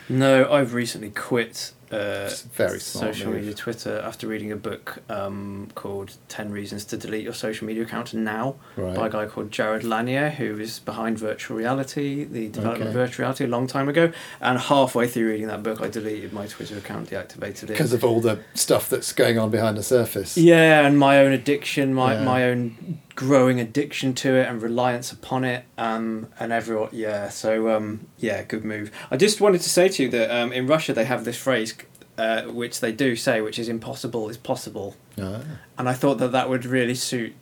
no, 0.09 0.51
I've 0.51 0.73
recently 0.73 1.11
quit 1.11 1.73
uh, 1.93 2.31
very 2.55 2.81
social 2.81 3.27
move. 3.31 3.37
media 3.41 3.55
Twitter 3.55 4.01
after 4.05 4.27
reading 4.27 4.51
a 4.51 4.57
book 4.57 5.03
um, 5.09 5.69
called 5.75 6.15
10 6.29 6.51
Reasons 6.51 6.85
to 6.87 6.97
Delete 6.97 7.23
Your 7.25 7.33
Social 7.33 7.67
Media 7.67 7.85
Account 7.85 8.13
Now 8.15 8.57
Right. 8.77 8.95
by 8.97 9.07
a 9.07 9.11
guy 9.11 9.27
called 9.27 9.51
Jaron 9.51 9.85
Lanier, 9.85 10.31
who 10.31 10.59
is 10.59 10.79
behind 10.81 11.19
virtual 11.19 11.57
reality, 11.57 12.25
the 12.25 12.49
development 12.49 12.89
of 12.89 12.95
virtual 12.95 13.25
reality 13.25 13.45
a 13.45 13.49
long 13.49 13.67
time 13.67 13.89
ago. 13.89 14.13
And 14.41 14.59
halfway 14.59 15.07
through 15.09 15.29
reading 15.29 15.47
that 15.49 15.63
book, 15.63 15.81
I 15.81 15.89
deleted 15.89 16.33
my 16.33 16.47
Twitter 16.47 16.77
account, 16.79 17.11
deactivated 17.11 17.65
it. 17.65 17.69
because 17.69 17.93
of 17.93 18.03
all 18.05 18.21
the 18.21 18.41
stuff 18.55 18.89
that's 18.89 19.13
going 19.13 19.39
on 19.39 19.51
behind 19.51 19.77
the 19.77 19.83
surface. 19.83 20.37
Yeah, 20.37 20.87
and 20.87 20.99
my 20.99 21.19
own 21.21 21.33
addiction, 21.33 21.95
my, 21.95 22.15
Yeah. 22.15 22.25
my 22.25 22.45
own 22.45 23.01
growing 23.17 23.59
addiction 23.59 24.15
to 24.15 24.37
it 24.37 24.47
and 24.49 24.63
reliance 24.63 25.11
upon 25.11 25.43
it, 25.45 25.65
um, 25.77 26.29
and 26.39 26.53
everyone, 26.53 26.91
yeah. 26.93 27.29
So 27.31 27.75
um, 27.75 28.07
yeah, 28.19 28.45
good 28.45 28.65
move. 28.65 28.93
I 29.11 29.17
just 29.17 29.41
wanted 29.41 29.63
to 29.63 29.69
say 29.71 29.89
to 29.89 30.03
you 30.05 30.09
that 30.11 30.31
um, 30.31 30.53
in 30.53 30.69
Russia 30.69 30.93
they 30.93 31.05
have 31.07 31.25
this 31.25 31.37
phrase, 31.37 31.75
uh, 32.19 32.43
which 32.43 32.79
they 32.81 32.93
do 32.93 33.17
say, 33.17 33.41
which 33.41 33.59
is 33.59 33.69
"impossible 33.69 34.29
is 34.29 34.37
possible," 34.37 34.95
Ah. 35.21 35.41
and 35.79 35.89
I 35.89 35.95
thought 35.95 36.19
that 36.19 36.31
that 36.33 36.49
would 36.49 36.65
really 36.65 36.95
suit 36.95 37.35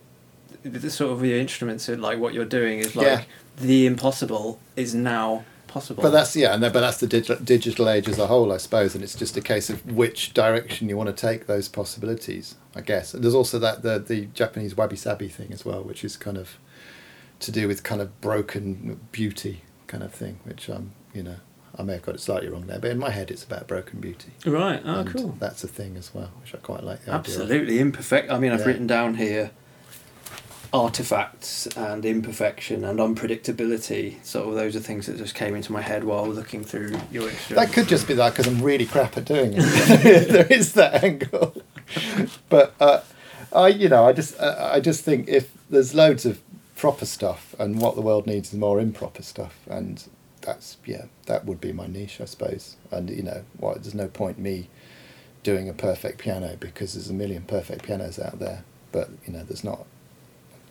the 0.63 0.89
sort 0.89 1.11
of 1.13 1.23
your 1.23 1.37
instruments. 1.37 1.87
Like 1.87 2.17
what 2.17 2.33
you're 2.33 2.45
doing 2.45 2.79
is 2.79 2.95
like 2.95 3.05
Yeah. 3.05 3.21
the 3.57 3.85
impossible 3.85 4.59
is 4.75 4.95
now 4.95 5.45
possible. 5.75 6.01
But 6.03 6.11
that's 6.11 6.35
yeah, 6.35 6.55
no, 6.55 6.69
but 6.69 6.79
that's 6.81 6.99
the 6.99 7.07
digital, 7.07 7.43
digital 7.43 7.89
age 7.89 8.07
as 8.09 8.17
a 8.19 8.27
whole, 8.27 8.51
I 8.51 8.57
suppose, 8.57 8.95
and 8.95 9.03
it's 9.03 9.15
just 9.15 9.35
a 9.37 9.41
case 9.41 9.69
of 9.69 9.85
which 10.01 10.33
direction 10.33 10.89
you 10.89 10.97
want 10.97 11.09
to 11.15 11.27
take 11.29 11.45
those 11.47 11.67
possibilities, 11.67 12.55
I 12.75 12.81
guess. 12.81 13.13
And 13.13 13.23
there's 13.23 13.35
also 13.35 13.59
that 13.59 13.81
the 13.83 13.99
the 13.99 14.25
Japanese 14.41 14.75
wabi 14.75 14.95
sabi 14.95 15.27
thing 15.27 15.51
as 15.51 15.63
well, 15.65 15.81
which 15.83 16.03
is 16.03 16.17
kind 16.17 16.37
of 16.37 16.57
to 17.39 17.51
do 17.51 17.67
with 17.67 17.83
kind 17.83 18.01
of 18.01 18.19
broken 18.21 18.99
beauty 19.11 19.61
kind 19.87 20.03
of 20.03 20.11
thing, 20.13 20.39
which 20.45 20.69
um 20.69 20.91
you 21.13 21.23
know 21.23 21.35
I 21.77 21.83
may 21.83 21.93
have 21.93 22.03
got 22.03 22.15
it 22.15 22.21
slightly 22.21 22.47
wrong 22.49 22.67
there, 22.67 22.79
but 22.79 22.91
in 22.91 22.97
my 22.97 23.09
head 23.09 23.29
it's 23.29 23.43
about 23.43 23.67
broken 23.67 23.99
beauty. 23.99 24.31
right. 24.45 24.81
Oh, 24.85 24.99
and 25.01 25.09
cool. 25.09 25.35
That's 25.39 25.63
a 25.63 25.67
thing 25.67 25.97
as 25.97 26.13
well, 26.13 26.31
which 26.41 26.55
I 26.55 26.57
quite 26.59 26.83
like. 26.83 26.99
The 27.03 27.11
idea. 27.11 27.19
Absolutely 27.19 27.79
imperfect. 27.79 28.31
I 28.31 28.39
mean, 28.39 28.51
I've 28.53 28.61
Yeah. 28.61 28.67
written 28.67 28.87
down 28.87 29.15
here 29.15 29.51
artifacts 30.73 31.67
and 31.77 32.05
imperfection 32.05 32.83
and 32.83 32.99
unpredictability. 32.99 34.23
Sort 34.23 34.47
of 34.47 34.55
those 34.55 34.75
are 34.75 34.79
things 34.79 35.07
that 35.07 35.17
just 35.17 35.35
came 35.35 35.55
into 35.55 35.71
my 35.71 35.81
head 35.81 36.03
while 36.03 36.27
looking 36.27 36.63
through 36.63 36.95
your 37.11 37.29
extra. 37.29 37.55
That 37.55 37.73
could 37.73 37.87
just 37.87 38.07
be 38.07 38.13
that 38.15 38.31
because 38.31 38.47
I'm 38.47 38.61
really 38.61 38.85
crap 38.85 39.17
at 39.17 39.25
doing 39.25 39.53
it. 39.55 39.61
there 40.29 40.47
is 40.47 40.73
that 40.73 41.03
angle, 41.03 41.61
but 42.49 42.73
uh, 42.79 43.01
I, 43.53 43.69
you 43.69 43.89
know, 43.89 44.05
I 44.05 44.13
just, 44.13 44.39
uh, 44.39 44.69
I 44.73 44.79
just 44.79 45.03
think 45.03 45.27
if 45.27 45.51
there's 45.69 45.93
loads 45.93 46.25
of 46.25 46.41
proper 46.75 47.05
stuff, 47.05 47.55
and 47.57 47.81
what 47.81 47.95
the 47.95 48.01
world 48.01 48.27
needs 48.27 48.53
is 48.53 48.59
more 48.59 48.79
improper 48.79 49.23
stuff, 49.23 49.59
and 49.69 50.07
that's 50.41 50.77
yeah, 50.85 51.05
that 51.25 51.45
would 51.45 51.59
be 51.59 51.71
my 51.71 51.87
niche, 51.87 52.19
I 52.21 52.25
suppose. 52.25 52.77
And 52.91 53.09
you 53.09 53.23
know, 53.23 53.43
why 53.57 53.73
there's 53.73 53.95
no 53.95 54.07
point 54.07 54.37
me 54.37 54.69
doing 55.43 55.69
a 55.69 55.73
perfect 55.73 56.19
piano 56.19 56.57
because 56.59 56.93
there's 56.93 57.09
a 57.09 57.13
million 57.13 57.43
perfect 57.43 57.83
pianos 57.83 58.19
out 58.19 58.39
there, 58.39 58.63
but 58.91 59.09
you 59.25 59.33
know, 59.33 59.43
there's 59.43 59.63
not. 59.63 59.85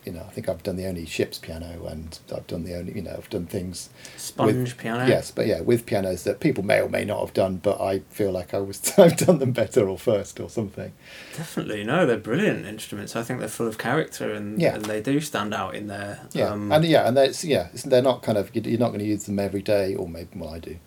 You 0.05 0.11
know, 0.11 0.21
I 0.21 0.29
think 0.31 0.47
I've 0.47 0.61
done 0.61 0.75
the 0.75 0.85
only 0.85 1.07
ship's 1.07 1.39
piano, 1.39 1.87
and 1.87 2.19
I've 2.31 2.45
done 2.45 2.63
the 2.63 2.75
only, 2.75 2.93
you 2.95 3.01
know, 3.01 3.15
I've 3.17 3.29
done 3.29 3.47
things 3.47 3.89
sponge 4.17 4.53
with- 4.69 4.77
piano. 4.77 5.07
Yes, 5.07 5.31
but 5.31 5.47
yeah, 5.47 5.61
with 5.61 5.87
pianos 5.87 6.23
that 6.25 6.39
people 6.39 6.63
may 6.63 6.79
or 6.79 6.87
may 6.89 7.05
not 7.05 7.21
have 7.21 7.33
done, 7.33 7.55
but 7.57 7.81
I 7.81 7.99
feel 8.11 8.31
like 8.31 8.53
I 8.53 8.59
was 8.59 8.93
I've 8.99 9.17
done 9.17 9.39
them 9.39 9.51
better 9.51 9.89
or 9.89 9.97
first 9.97 10.39
or 10.39 10.47
something. 10.49 10.91
definitely. 11.35 11.83
No, 11.83 12.05
they're 12.05 12.17
brilliant 12.17 12.67
instruments. 12.67 13.15
I 13.15 13.23
think 13.23 13.39
they're 13.39 13.49
full 13.49 13.67
of 13.67 13.79
character 13.79 14.31
and, 14.31 14.61
Yeah. 14.61 14.75
and 14.75 14.85
they 14.85 15.01
do 15.01 15.19
stand 15.19 15.53
out 15.55 15.73
in 15.73 15.87
there. 15.87 16.19
Yeah, 16.33 16.49
Um, 16.51 16.71
and 16.71 16.85
yeah, 16.85 17.07
and 17.07 17.17
that's 17.17 17.43
yeah, 17.43 17.69
they're 17.83 18.03
not 18.03 18.21
kind 18.21 18.37
of 18.37 18.55
you're 18.55 18.77
not 18.79 18.89
going 18.89 18.99
to 18.99 19.05
use 19.05 19.25
them 19.25 19.39
every 19.39 19.63
day, 19.63 19.95
or 19.95 20.07
maybe 20.07 20.29
well 20.35 20.53
I 20.53 20.59
do, 20.59 20.77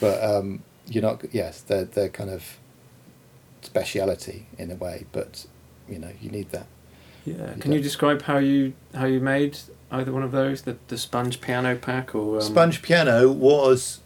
but 0.00 0.24
um, 0.24 0.62
you're 0.86 1.02
not. 1.02 1.22
Yes, 1.34 1.60
they're 1.60 1.84
they're 1.84 2.08
kind 2.08 2.30
of 2.30 2.58
speciality 3.62 4.46
in 4.58 4.70
a 4.70 4.74
way, 4.74 5.04
but 5.12 5.46
you 5.88 5.98
know 5.98 6.10
you 6.20 6.30
need 6.30 6.50
that. 6.52 6.66
Yeah. 7.24 7.54
Can 7.58 7.72
you 7.72 7.80
describe 7.80 8.22
how 8.22 8.38
you 8.38 8.74
how 8.94 9.06
you 9.06 9.20
made 9.20 9.58
either 9.90 10.12
one 10.12 10.22
of 10.22 10.32
those, 10.32 10.62
the 10.62 10.76
the 10.88 10.98
sponge 10.98 11.40
piano 11.40 11.76
pack 11.76 12.14
or 12.14 12.36
um, 12.36 12.42
Sponge 12.42 12.82
piano 12.82 13.30
was. 13.30 14.00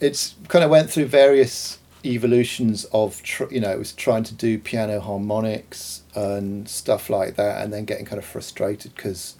It's 0.00 0.36
kind 0.46 0.64
of 0.64 0.70
went 0.70 0.90
through 0.90 1.06
various 1.06 1.78
evolutions 2.04 2.84
of 2.86 3.20
tr- 3.22 3.50
you 3.50 3.60
know 3.60 3.70
it 3.70 3.78
was 3.78 3.92
trying 3.92 4.22
to 4.24 4.34
do 4.34 4.56
piano 4.58 5.00
harmonics 5.00 6.02
and 6.14 6.68
stuff 6.68 7.10
like 7.10 7.36
that, 7.36 7.62
and 7.62 7.72
then 7.72 7.84
getting 7.84 8.04
kind 8.04 8.18
of 8.18 8.24
frustrated 8.24 8.94
because 8.94 9.36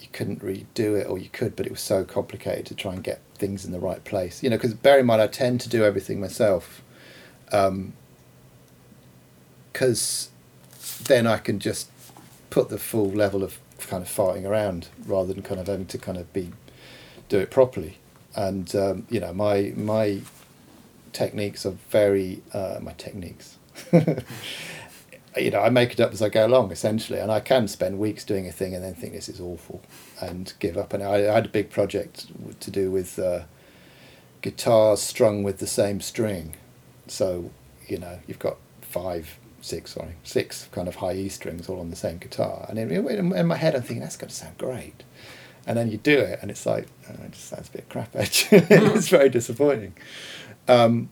you 0.00 0.08
couldn't 0.12 0.42
really 0.42 0.66
do 0.74 0.94
it, 0.94 1.08
or 1.08 1.18
you 1.18 1.28
could, 1.28 1.56
but 1.56 1.66
it 1.66 1.72
was 1.72 1.80
so 1.80 2.04
complicated 2.04 2.66
to 2.66 2.74
try 2.74 2.92
and 2.92 3.02
get 3.02 3.20
things 3.34 3.64
in 3.64 3.72
the 3.72 3.80
right 3.80 4.02
place. 4.04 4.42
You 4.42 4.50
know, 4.50 4.56
because 4.56 4.74
bear 4.74 4.98
in 4.98 5.06
mind 5.06 5.20
I 5.20 5.26
tend 5.26 5.60
to 5.62 5.68
do 5.68 5.84
everything 5.84 6.20
myself, 6.20 6.82
because 9.72 10.30
then 11.04 11.26
I 11.26 11.38
can 11.38 11.58
just 11.58 11.90
put 12.50 12.68
the 12.68 12.78
full 12.78 13.10
level 13.10 13.42
of 13.42 13.58
kind 13.78 14.02
of 14.02 14.08
farting 14.08 14.44
around 14.44 14.88
rather 15.06 15.32
than 15.32 15.42
kind 15.42 15.60
of 15.60 15.66
having 15.66 15.86
to 15.86 15.98
kind 15.98 16.18
of 16.18 16.32
be 16.32 16.52
do 17.28 17.38
it 17.38 17.50
properly. 17.50 17.98
And 18.34 18.74
um, 18.74 19.06
you 19.10 19.20
know, 19.20 19.32
my 19.32 19.72
my 19.76 20.20
techniques 21.12 21.66
are 21.66 21.76
very 21.90 22.42
uh, 22.52 22.78
my 22.80 22.92
techniques. 22.92 23.56
you 25.36 25.50
know, 25.50 25.60
I 25.60 25.68
make 25.70 25.92
it 25.92 26.00
up 26.00 26.12
as 26.12 26.22
I 26.22 26.28
go 26.28 26.46
along 26.46 26.72
essentially, 26.72 27.18
and 27.18 27.30
I 27.30 27.40
can 27.40 27.68
spend 27.68 27.98
weeks 27.98 28.24
doing 28.24 28.46
a 28.46 28.52
thing 28.52 28.74
and 28.74 28.84
then 28.84 28.94
think 28.94 29.12
this 29.12 29.28
is 29.28 29.40
awful 29.40 29.82
and 30.20 30.52
give 30.58 30.76
up. 30.76 30.92
And 30.92 31.02
I, 31.02 31.14
I 31.14 31.34
had 31.34 31.46
a 31.46 31.50
big 31.50 31.70
project 31.70 32.26
to 32.60 32.70
do 32.70 32.90
with 32.90 33.18
uh, 33.18 33.42
guitars 34.42 35.00
strung 35.00 35.42
with 35.42 35.58
the 35.58 35.66
same 35.66 36.00
string, 36.00 36.56
so 37.06 37.50
you 37.86 37.98
know 37.98 38.20
you've 38.26 38.38
got 38.38 38.56
five, 38.80 39.38
six, 39.68 39.92
sorry, 39.94 40.14
six 40.24 40.68
kind 40.72 40.88
of 40.88 40.96
high 40.96 41.14
E 41.14 41.28
strings 41.28 41.68
all 41.68 41.80
on 41.80 41.90
the 41.90 41.96
same 41.96 42.18
guitar, 42.18 42.66
and 42.68 42.78
in, 42.78 42.90
in, 43.08 43.46
my 43.46 43.56
head 43.56 43.74
I'm 43.74 43.82
thinking 43.82 44.00
that's 44.00 44.16
going 44.16 44.30
to 44.30 44.34
sound 44.34 44.58
great, 44.58 45.04
and 45.66 45.76
then 45.76 45.90
you 45.90 45.98
do 45.98 46.18
it 46.18 46.38
and 46.42 46.50
it's 46.50 46.66
like 46.66 46.86
oh, 47.08 47.24
it 47.24 47.32
just 47.32 47.48
sounds 47.48 47.68
a 47.68 47.72
bit 47.72 47.88
crap. 47.88 48.14
Actually, 48.16 48.66
it's 48.70 49.08
very 49.08 49.28
disappointing. 49.28 49.94
Um, 50.66 51.10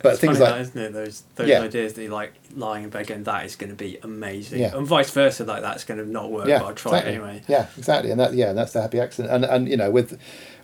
but 0.00 0.12
It's 0.12 0.20
things 0.20 0.38
funny 0.38 0.50
like 0.50 0.54
that, 0.54 0.60
isn't 0.60 0.80
it? 0.80 0.92
Those 0.92 1.22
those 1.34 1.48
Yeah. 1.48 1.62
ideas 1.62 1.94
that 1.94 2.02
you 2.02 2.10
like 2.10 2.32
lying 2.54 2.84
in 2.84 2.90
bed 2.90 3.06
going, 3.08 3.24
that 3.24 3.44
is 3.44 3.56
going 3.56 3.70
to 3.70 3.76
be 3.76 3.98
amazing, 4.02 4.60
Yeah. 4.60 4.76
and 4.76 4.86
vice 4.86 5.10
versa. 5.10 5.44
Like 5.44 5.62
that's 5.62 5.84
going 5.84 5.98
to 5.98 6.08
not 6.08 6.30
work, 6.30 6.46
yeah, 6.46 6.60
but 6.60 6.66
I'll 6.66 6.74
try 6.74 6.92
exactly. 6.98 7.14
anyway. 7.14 7.42
Yeah, 7.48 7.66
exactly, 7.76 8.10
and 8.10 8.20
that 8.20 8.34
yeah, 8.34 8.52
that's 8.52 8.72
the 8.72 8.82
happy 8.82 9.00
accident. 9.00 9.34
And 9.34 9.44
and 9.44 9.68
you 9.68 9.76
know 9.76 9.90
with 9.90 10.18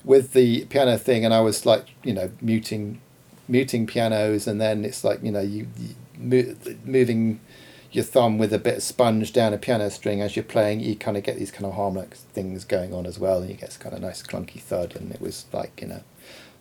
with 0.05 0.35
the 0.35 0.67
piano 0.67 0.97
thing, 0.99 1.25
and 1.25 1.35
I 1.35 1.41
was 1.41 1.67
like 1.67 1.87
you 2.05 2.15
know 2.15 2.31
muting 2.41 3.01
muting 3.49 3.87
pianos, 3.87 4.47
and 4.47 4.61
then 4.61 4.85
it's 4.85 5.03
like 5.03 5.23
you 5.23 5.33
know 5.33 5.41
you, 5.41 5.67
you 5.79 5.91
mo- 6.25 6.57
moving 6.85 7.41
your 7.95 8.05
thumb 8.05 8.39
with 8.39 8.53
a 8.53 8.59
bit 8.59 8.79
of 8.79 8.83
sponge 8.83 9.33
down 9.33 9.55
a 9.55 9.59
piano 9.59 9.89
string 9.89 10.21
as 10.21 10.35
you're 10.35 10.45
playing, 10.45 10.81
you 10.81 10.97
kind 10.97 11.17
of 11.17 11.23
get 11.23 11.39
these 11.39 11.53
kind 11.53 11.65
of 11.65 11.75
harmonic 11.75 12.15
things 12.15 12.65
going 12.65 12.93
on 12.93 13.07
as 13.07 13.19
well, 13.19 13.41
and 13.41 13.49
you 13.49 13.57
get 13.57 13.67
this 13.69 13.77
kind 13.77 13.95
of 13.95 14.03
nice 14.03 14.23
clunky 14.23 14.61
thud, 14.61 14.97
and 14.97 15.13
it 15.13 15.21
was 15.21 15.47
like 15.53 15.81
you 15.81 15.87
know, 15.87 16.03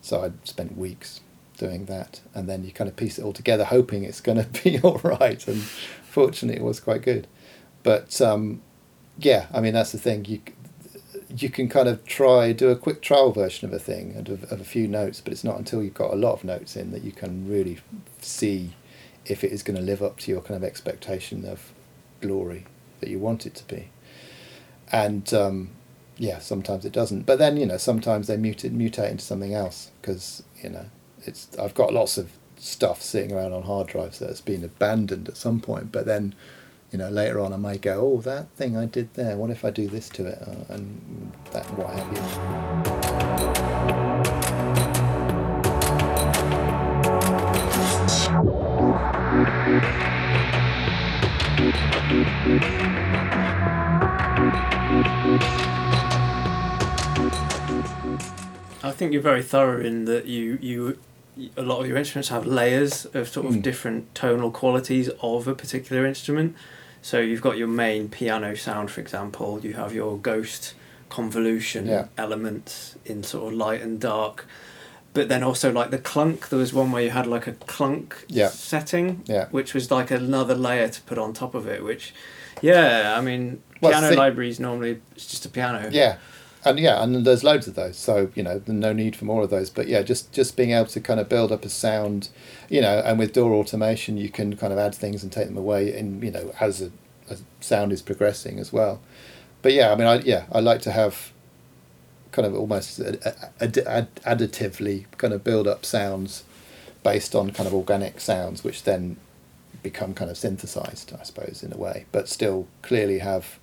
so 0.01 0.23
I 0.23 0.31
spent 0.43 0.77
weeks 0.77 1.21
doing 1.57 1.85
that, 1.85 2.21
and 2.35 2.47
then 2.47 2.63
you 2.63 2.71
kind 2.71 2.87
of 2.87 2.95
piece 2.95 3.17
it 3.17 3.23
all 3.23 3.33
together, 3.33 3.65
hoping 3.65 4.03
it's 4.03 4.21
going 4.21 4.37
to 4.43 4.63
be 4.63 4.79
all 4.81 4.99
right, 4.99 5.45
and 5.47 5.61
fortunately 5.61 6.61
it 6.61 6.65
was 6.65 6.79
quite 6.79 7.01
good, 7.01 7.27
but 7.81 8.21
um, 8.21 8.61
yeah, 9.17 9.47
I 9.51 9.59
mean 9.59 9.73
that's 9.73 9.91
the 9.91 9.99
thing 9.99 10.25
you. 10.25 10.41
You 11.35 11.49
can 11.49 11.67
kind 11.67 11.87
of 11.87 12.05
try 12.05 12.51
do 12.51 12.69
a 12.69 12.75
quick 12.75 13.01
trial 13.01 13.31
version 13.31 13.67
of 13.67 13.73
a 13.73 13.79
thing 13.79 14.13
and 14.15 14.29
of, 14.29 14.43
of 14.51 14.61
a 14.61 14.63
few 14.63 14.87
notes, 14.87 15.19
but 15.19 15.33
it's 15.33 15.43
not 15.43 15.57
until 15.57 15.81
you've 15.81 15.95
got 15.95 16.13
a 16.13 16.15
lot 16.15 16.33
of 16.33 16.43
notes 16.43 16.75
in 16.75 16.91
that 16.91 17.03
you 17.03 17.11
can 17.11 17.49
really 17.49 17.79
see 18.19 18.73
if 19.25 19.43
it 19.43 19.51
is 19.51 19.63
going 19.63 19.77
to 19.77 19.83
live 19.83 20.01
up 20.01 20.17
to 20.19 20.31
your 20.31 20.41
kind 20.41 20.55
of 20.55 20.63
expectation 20.63 21.45
of 21.45 21.71
glory 22.21 22.65
that 22.99 23.09
you 23.09 23.19
want 23.19 23.45
it 23.45 23.53
to 23.55 23.63
be. 23.65 23.89
And 24.91 25.31
um, 25.33 25.69
yeah, 26.17 26.39
sometimes 26.39 26.85
it 26.85 26.93
doesn't. 26.93 27.25
But 27.25 27.39
then 27.39 27.57
you 27.57 27.65
know, 27.65 27.77
sometimes 27.77 28.27
they 28.27 28.37
mutate 28.37 28.75
mutate 28.75 29.11
into 29.11 29.23
something 29.23 29.53
else 29.53 29.91
because 30.01 30.43
you 30.61 30.69
know 30.69 30.85
it's. 31.25 31.47
I've 31.57 31.73
got 31.73 31.93
lots 31.93 32.17
of 32.17 32.31
stuff 32.57 33.01
sitting 33.01 33.33
around 33.33 33.53
on 33.53 33.63
hard 33.63 33.87
drives 33.87 34.19
that 34.19 34.29
has 34.29 34.41
been 34.41 34.63
abandoned 34.63 35.29
at 35.29 35.37
some 35.37 35.59
point, 35.59 35.91
but 35.91 36.05
then. 36.05 36.35
You 36.91 36.99
know, 36.99 37.09
later 37.09 37.39
on, 37.39 37.53
I 37.53 37.57
may 37.57 37.79
go, 37.79 37.99
"Oh, 37.99 38.21
that 38.21 38.51
thing 38.51 38.77
I 38.77 38.85
did 38.85 39.15
there. 39.15 39.35
What 39.35 39.49
if 39.49 39.65
I 39.65 39.71
do 39.71 39.87
this 39.87 40.09
to 40.09 40.27
it?" 40.27 40.37
Uh, 40.39 40.73
and 40.75 41.31
that, 41.51 41.65
what 41.75 41.89
have 41.89 42.07
you. 44.07 44.12
I 58.85 58.91
think 58.91 59.13
you're 59.13 59.21
very 59.21 59.43
thorough 59.43 59.79
in 59.81 60.05
that 60.05 60.25
you 60.25 60.57
you 60.61 60.97
a 61.57 61.63
lot 61.63 61.79
of 61.81 61.87
your 61.87 61.97
instruments 61.97 62.29
have 62.29 62.45
layers 62.45 63.05
of 63.13 63.27
sort 63.27 63.47
of 63.47 63.53
Mm. 63.53 63.61
different 63.63 64.13
tonal 64.13 64.51
qualities 64.51 65.09
of 65.21 65.47
a 65.47 65.55
particular 65.55 66.05
instrument. 66.05 66.55
So 67.01 67.19
you've 67.19 67.41
got 67.41 67.57
your 67.57 67.67
main 67.67 68.07
piano 68.09 68.55
sound, 68.55 68.91
for 68.91 69.01
example. 69.01 69.59
You 69.63 69.73
have 69.73 69.93
your 69.95 70.17
ghost 70.17 70.75
convolution 71.09 71.87
Yeah. 71.87 72.05
elements 72.17 72.95
in 73.05 73.23
sort 73.23 73.51
of 73.51 73.57
light 73.57 73.81
and 73.81 73.99
dark. 73.99 74.45
But 75.13 75.27
then 75.27 75.43
also 75.43 75.71
like 75.71 75.89
the 75.89 75.97
clunk, 75.97 76.49
there 76.49 76.59
was 76.59 76.71
one 76.73 76.91
where 76.91 77.03
you 77.03 77.09
had 77.11 77.25
like 77.27 77.47
a 77.47 77.53
clunk 77.53 78.25
Yeah. 78.27 78.49
setting, 78.49 79.21
Yeah. 79.25 79.47
which 79.51 79.73
was 79.73 79.89
like 79.91 80.11
another 80.11 80.55
layer 80.55 80.87
to 80.87 81.01
put 81.01 81.17
on 81.17 81.33
top 81.33 81.55
of 81.55 81.67
it. 81.67 81.83
Which, 81.83 82.13
yeah, 82.61 83.15
I 83.17 83.21
mean, 83.21 83.61
Well, 83.83 83.91
piano 83.91 84.15
libraries 84.15 84.59
normally 84.59 85.01
it's 85.15 85.27
just 85.27 85.45
a 85.45 85.49
piano. 85.49 85.89
Yeah, 85.91 86.17
and 86.65 86.79
yeah, 86.79 87.03
and 87.03 87.25
there's 87.25 87.43
loads 87.43 87.67
of 87.67 87.75
those. 87.75 87.97
So 87.97 88.31
you 88.35 88.43
know, 88.43 88.61
no 88.67 88.93
need 88.93 89.15
for 89.15 89.25
more 89.25 89.43
of 89.43 89.49
those. 89.49 89.69
But 89.69 89.87
yeah, 89.87 90.01
just 90.01 90.31
just 90.31 90.55
being 90.55 90.71
able 90.71 90.87
to 90.87 91.01
kind 91.01 91.19
of 91.19 91.29
build 91.29 91.51
up 91.51 91.65
a 91.65 91.69
sound, 91.69 92.29
you 92.69 92.81
know, 92.81 93.01
and 93.05 93.19
with 93.19 93.33
DAW 93.33 93.53
automation, 93.53 94.17
you 94.17 94.29
can 94.29 94.55
kind 94.55 94.73
of 94.73 94.79
add 94.79 94.95
things 94.95 95.23
and 95.23 95.31
take 95.31 95.47
them 95.47 95.57
away, 95.57 95.97
and 95.97 96.23
you 96.23 96.31
know, 96.31 96.53
as 96.59 96.81
a 96.81 96.91
as 97.29 97.43
sound 97.59 97.91
is 97.91 98.01
progressing 98.01 98.59
as 98.59 98.71
well. 98.71 99.01
But 99.61 99.73
yeah, 99.73 99.91
I 99.91 99.95
mean, 99.95 100.07
I 100.07 100.19
yeah, 100.19 100.45
I 100.51 100.59
like 100.59 100.81
to 100.83 100.91
have 100.91 101.31
kind 102.31 102.45
of 102.45 102.55
almost 102.55 102.99
ad- 102.99 103.37
ad- 103.85 104.15
additively 104.25 105.05
kind 105.17 105.33
of 105.33 105.43
build 105.43 105.67
up 105.67 105.85
sounds 105.85 106.43
based 107.03 107.35
on 107.35 107.51
kind 107.51 107.67
of 107.67 107.73
organic 107.73 108.19
sounds, 108.19 108.63
which 108.63 108.83
then 108.83 109.17
become 109.83 110.13
kind 110.13 110.31
of 110.31 110.37
synthesized, 110.37 111.13
I 111.19 111.23
suppose, 111.23 111.61
in 111.63 111.73
a 111.73 111.77
way, 111.77 112.05
but 112.11 112.29
still 112.29 112.67
clearly 112.81 113.19
have 113.19 113.59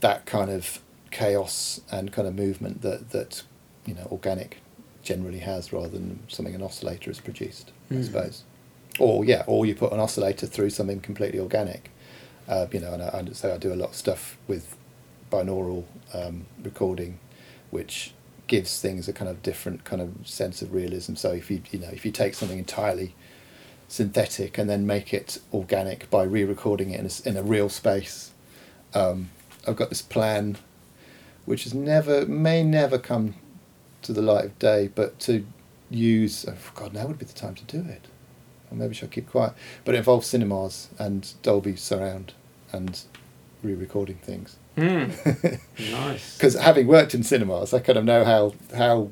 that 0.00 0.26
kind 0.26 0.50
of 0.50 0.80
chaos 1.10 1.80
and 1.92 2.12
kind 2.12 2.26
of 2.26 2.34
movement 2.34 2.82
that 2.82 3.10
that 3.10 3.42
you 3.86 3.94
know 3.94 4.06
organic 4.10 4.58
generally 5.02 5.38
has 5.40 5.72
rather 5.72 5.88
than 5.88 6.18
something 6.28 6.54
an 6.54 6.62
oscillator 6.62 7.10
has 7.10 7.20
produced 7.20 7.70
I 7.90 7.94
Mm. 7.94 8.04
suppose. 8.06 8.42
Or 8.98 9.24
yeah 9.24 9.44
or 9.46 9.66
you 9.66 9.74
put 9.74 9.92
an 9.92 10.00
oscillator 10.00 10.46
through 10.46 10.70
something 10.70 11.00
completely 11.00 11.38
organic. 11.40 11.90
Uh, 12.48 12.66
you 12.72 12.80
know 12.80 12.92
and 12.92 13.02
I, 13.02 13.08
I 13.08 13.32
so 13.32 13.54
I 13.54 13.58
do 13.58 13.72
a 13.72 13.76
lot 13.76 13.90
of 13.90 13.94
stuff 13.96 14.36
with 14.48 14.76
binaural 15.30 15.84
um, 16.12 16.46
recording 16.62 17.18
which 17.70 18.12
gives 18.46 18.80
things 18.80 19.08
a 19.08 19.12
kind 19.12 19.30
of 19.30 19.42
different 19.42 19.84
kind 19.84 20.02
of 20.02 20.10
sense 20.28 20.60
of 20.62 20.72
realism. 20.74 21.14
So 21.14 21.32
if 21.32 21.50
you 21.50 21.62
you 21.70 21.78
know 21.78 21.88
if 21.92 22.04
you 22.04 22.12
take 22.12 22.34
something 22.34 22.58
entirely 22.58 23.14
synthetic 23.88 24.58
and 24.58 24.68
then 24.68 24.86
make 24.86 25.12
it 25.14 25.38
organic 25.52 26.08
by 26.10 26.22
re-recording 26.22 26.90
it 26.90 27.00
in 27.00 27.06
a, 27.06 27.28
in 27.28 27.36
a 27.36 27.42
real 27.42 27.68
space 27.68 28.32
um, 28.94 29.30
I've 29.66 29.76
got 29.76 29.88
this 29.88 30.02
plan, 30.02 30.56
which 31.44 31.64
has 31.64 31.74
never 31.74 32.26
may 32.26 32.62
never 32.62 32.98
come 32.98 33.34
to 34.02 34.12
the 34.12 34.22
light 34.22 34.44
of 34.44 34.58
day, 34.58 34.90
but 34.94 35.18
to 35.20 35.46
use 35.90 36.44
oh 36.48 36.54
God, 36.74 36.92
now 36.92 37.06
would 37.06 37.18
be 37.18 37.24
the 37.24 37.32
time 37.32 37.54
to 37.54 37.64
do 37.64 37.88
it. 37.88 38.06
Or 38.70 38.76
maybe 38.76 38.90
I 38.90 38.94
should 38.94 39.10
keep 39.10 39.28
quiet. 39.28 39.54
But 39.84 39.94
it 39.94 39.98
involves 39.98 40.26
cinemas 40.26 40.88
and 40.98 41.32
Dolby 41.42 41.76
surround 41.76 42.32
and 42.72 43.00
re-recording 43.62 44.16
things. 44.16 44.56
Hmm. 44.76 45.10
nice. 45.92 46.36
Because 46.36 46.54
having 46.54 46.86
worked 46.86 47.14
in 47.14 47.22
cinemas, 47.22 47.72
I 47.72 47.78
kind 47.78 47.98
of 47.98 48.04
know 48.04 48.24
how 48.24 48.54
how 48.76 49.10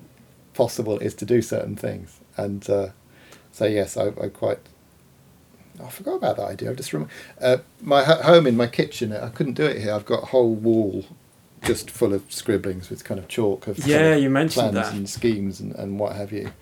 possible 0.55 0.97
it 0.97 1.03
is 1.03 1.15
to 1.15 1.25
do 1.25 1.41
certain 1.41 1.77
things. 1.77 2.21
And 2.37 2.69
uh, 2.69 2.89
so 3.53 3.67
yes, 3.67 3.97
I, 3.97 4.09
I 4.09 4.29
quite. 4.29 4.59
I 5.85 5.91
forgot 5.91 6.15
about 6.15 6.37
that 6.37 6.47
idea. 6.49 6.71
I 6.71 6.75
just 6.75 6.93
rem- 6.93 7.09
uh, 7.41 7.59
my 7.81 8.05
ho- 8.05 8.23
home 8.23 8.47
in 8.47 8.57
my 8.57 8.67
kitchen. 8.67 9.13
I 9.13 9.29
couldn't 9.31 9.55
do 9.55 9.65
it 9.67 9.81
here. 9.83 9.93
I've 9.95 10.05
got 10.07 10.23
a 10.23 10.27
whole 10.27 10.55
wall 10.55 11.05
just 11.65 11.91
full 11.91 12.13
of 12.13 12.25
scribblings 12.33 12.91
with 12.91 13.05
kind 13.05 13.21
of 13.21 13.29
chalk 13.29 13.67
of 13.69 13.77
kind 13.77 13.89
Yeah, 13.89 14.15
of 14.15 14.23
you 14.23 14.31
mentioned 14.31 14.73
plans 14.73 14.89
that. 14.89 14.95
and 14.95 15.09
schemes 15.09 15.61
and, 15.61 15.75
and 15.77 15.99
what 15.99 16.17
have 16.17 16.33
you. 16.33 16.53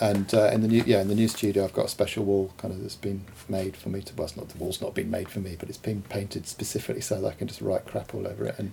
And 0.00 0.32
uh, 0.32 0.50
in 0.52 0.60
the 0.60 0.68
new 0.68 0.84
yeah 0.86 1.00
in 1.00 1.08
the 1.08 1.14
new 1.14 1.26
studio, 1.28 1.64
I've 1.64 1.72
got 1.72 1.86
a 1.86 1.88
special 1.88 2.24
wall 2.24 2.52
kind 2.56 2.72
of 2.72 2.80
that's 2.80 2.94
been 2.94 3.24
made 3.48 3.76
for 3.76 3.88
me 3.88 4.00
to. 4.02 4.14
Well, 4.14 4.26
it's 4.26 4.36
not 4.36 4.48
the 4.48 4.58
wall's 4.58 4.80
not 4.80 4.94
been 4.94 5.10
made 5.10 5.28
for 5.28 5.40
me, 5.40 5.56
but 5.58 5.68
it's 5.68 5.78
been 5.78 6.02
painted 6.02 6.46
specifically 6.46 7.00
so 7.02 7.20
that 7.20 7.26
I 7.26 7.32
can 7.32 7.48
just 7.48 7.60
write 7.60 7.84
crap 7.86 8.14
all 8.14 8.26
over 8.28 8.44
it 8.46 8.54
and 8.58 8.72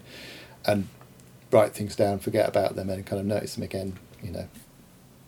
and 0.67 0.87
write 1.51 1.73
things 1.73 1.95
down, 1.95 2.19
forget 2.19 2.47
about 2.47 2.75
them, 2.75 2.89
and 2.89 3.05
kind 3.05 3.19
of 3.19 3.25
notice 3.25 3.55
them 3.55 3.63
again. 3.63 3.97
You 4.21 4.31
know, 4.31 4.47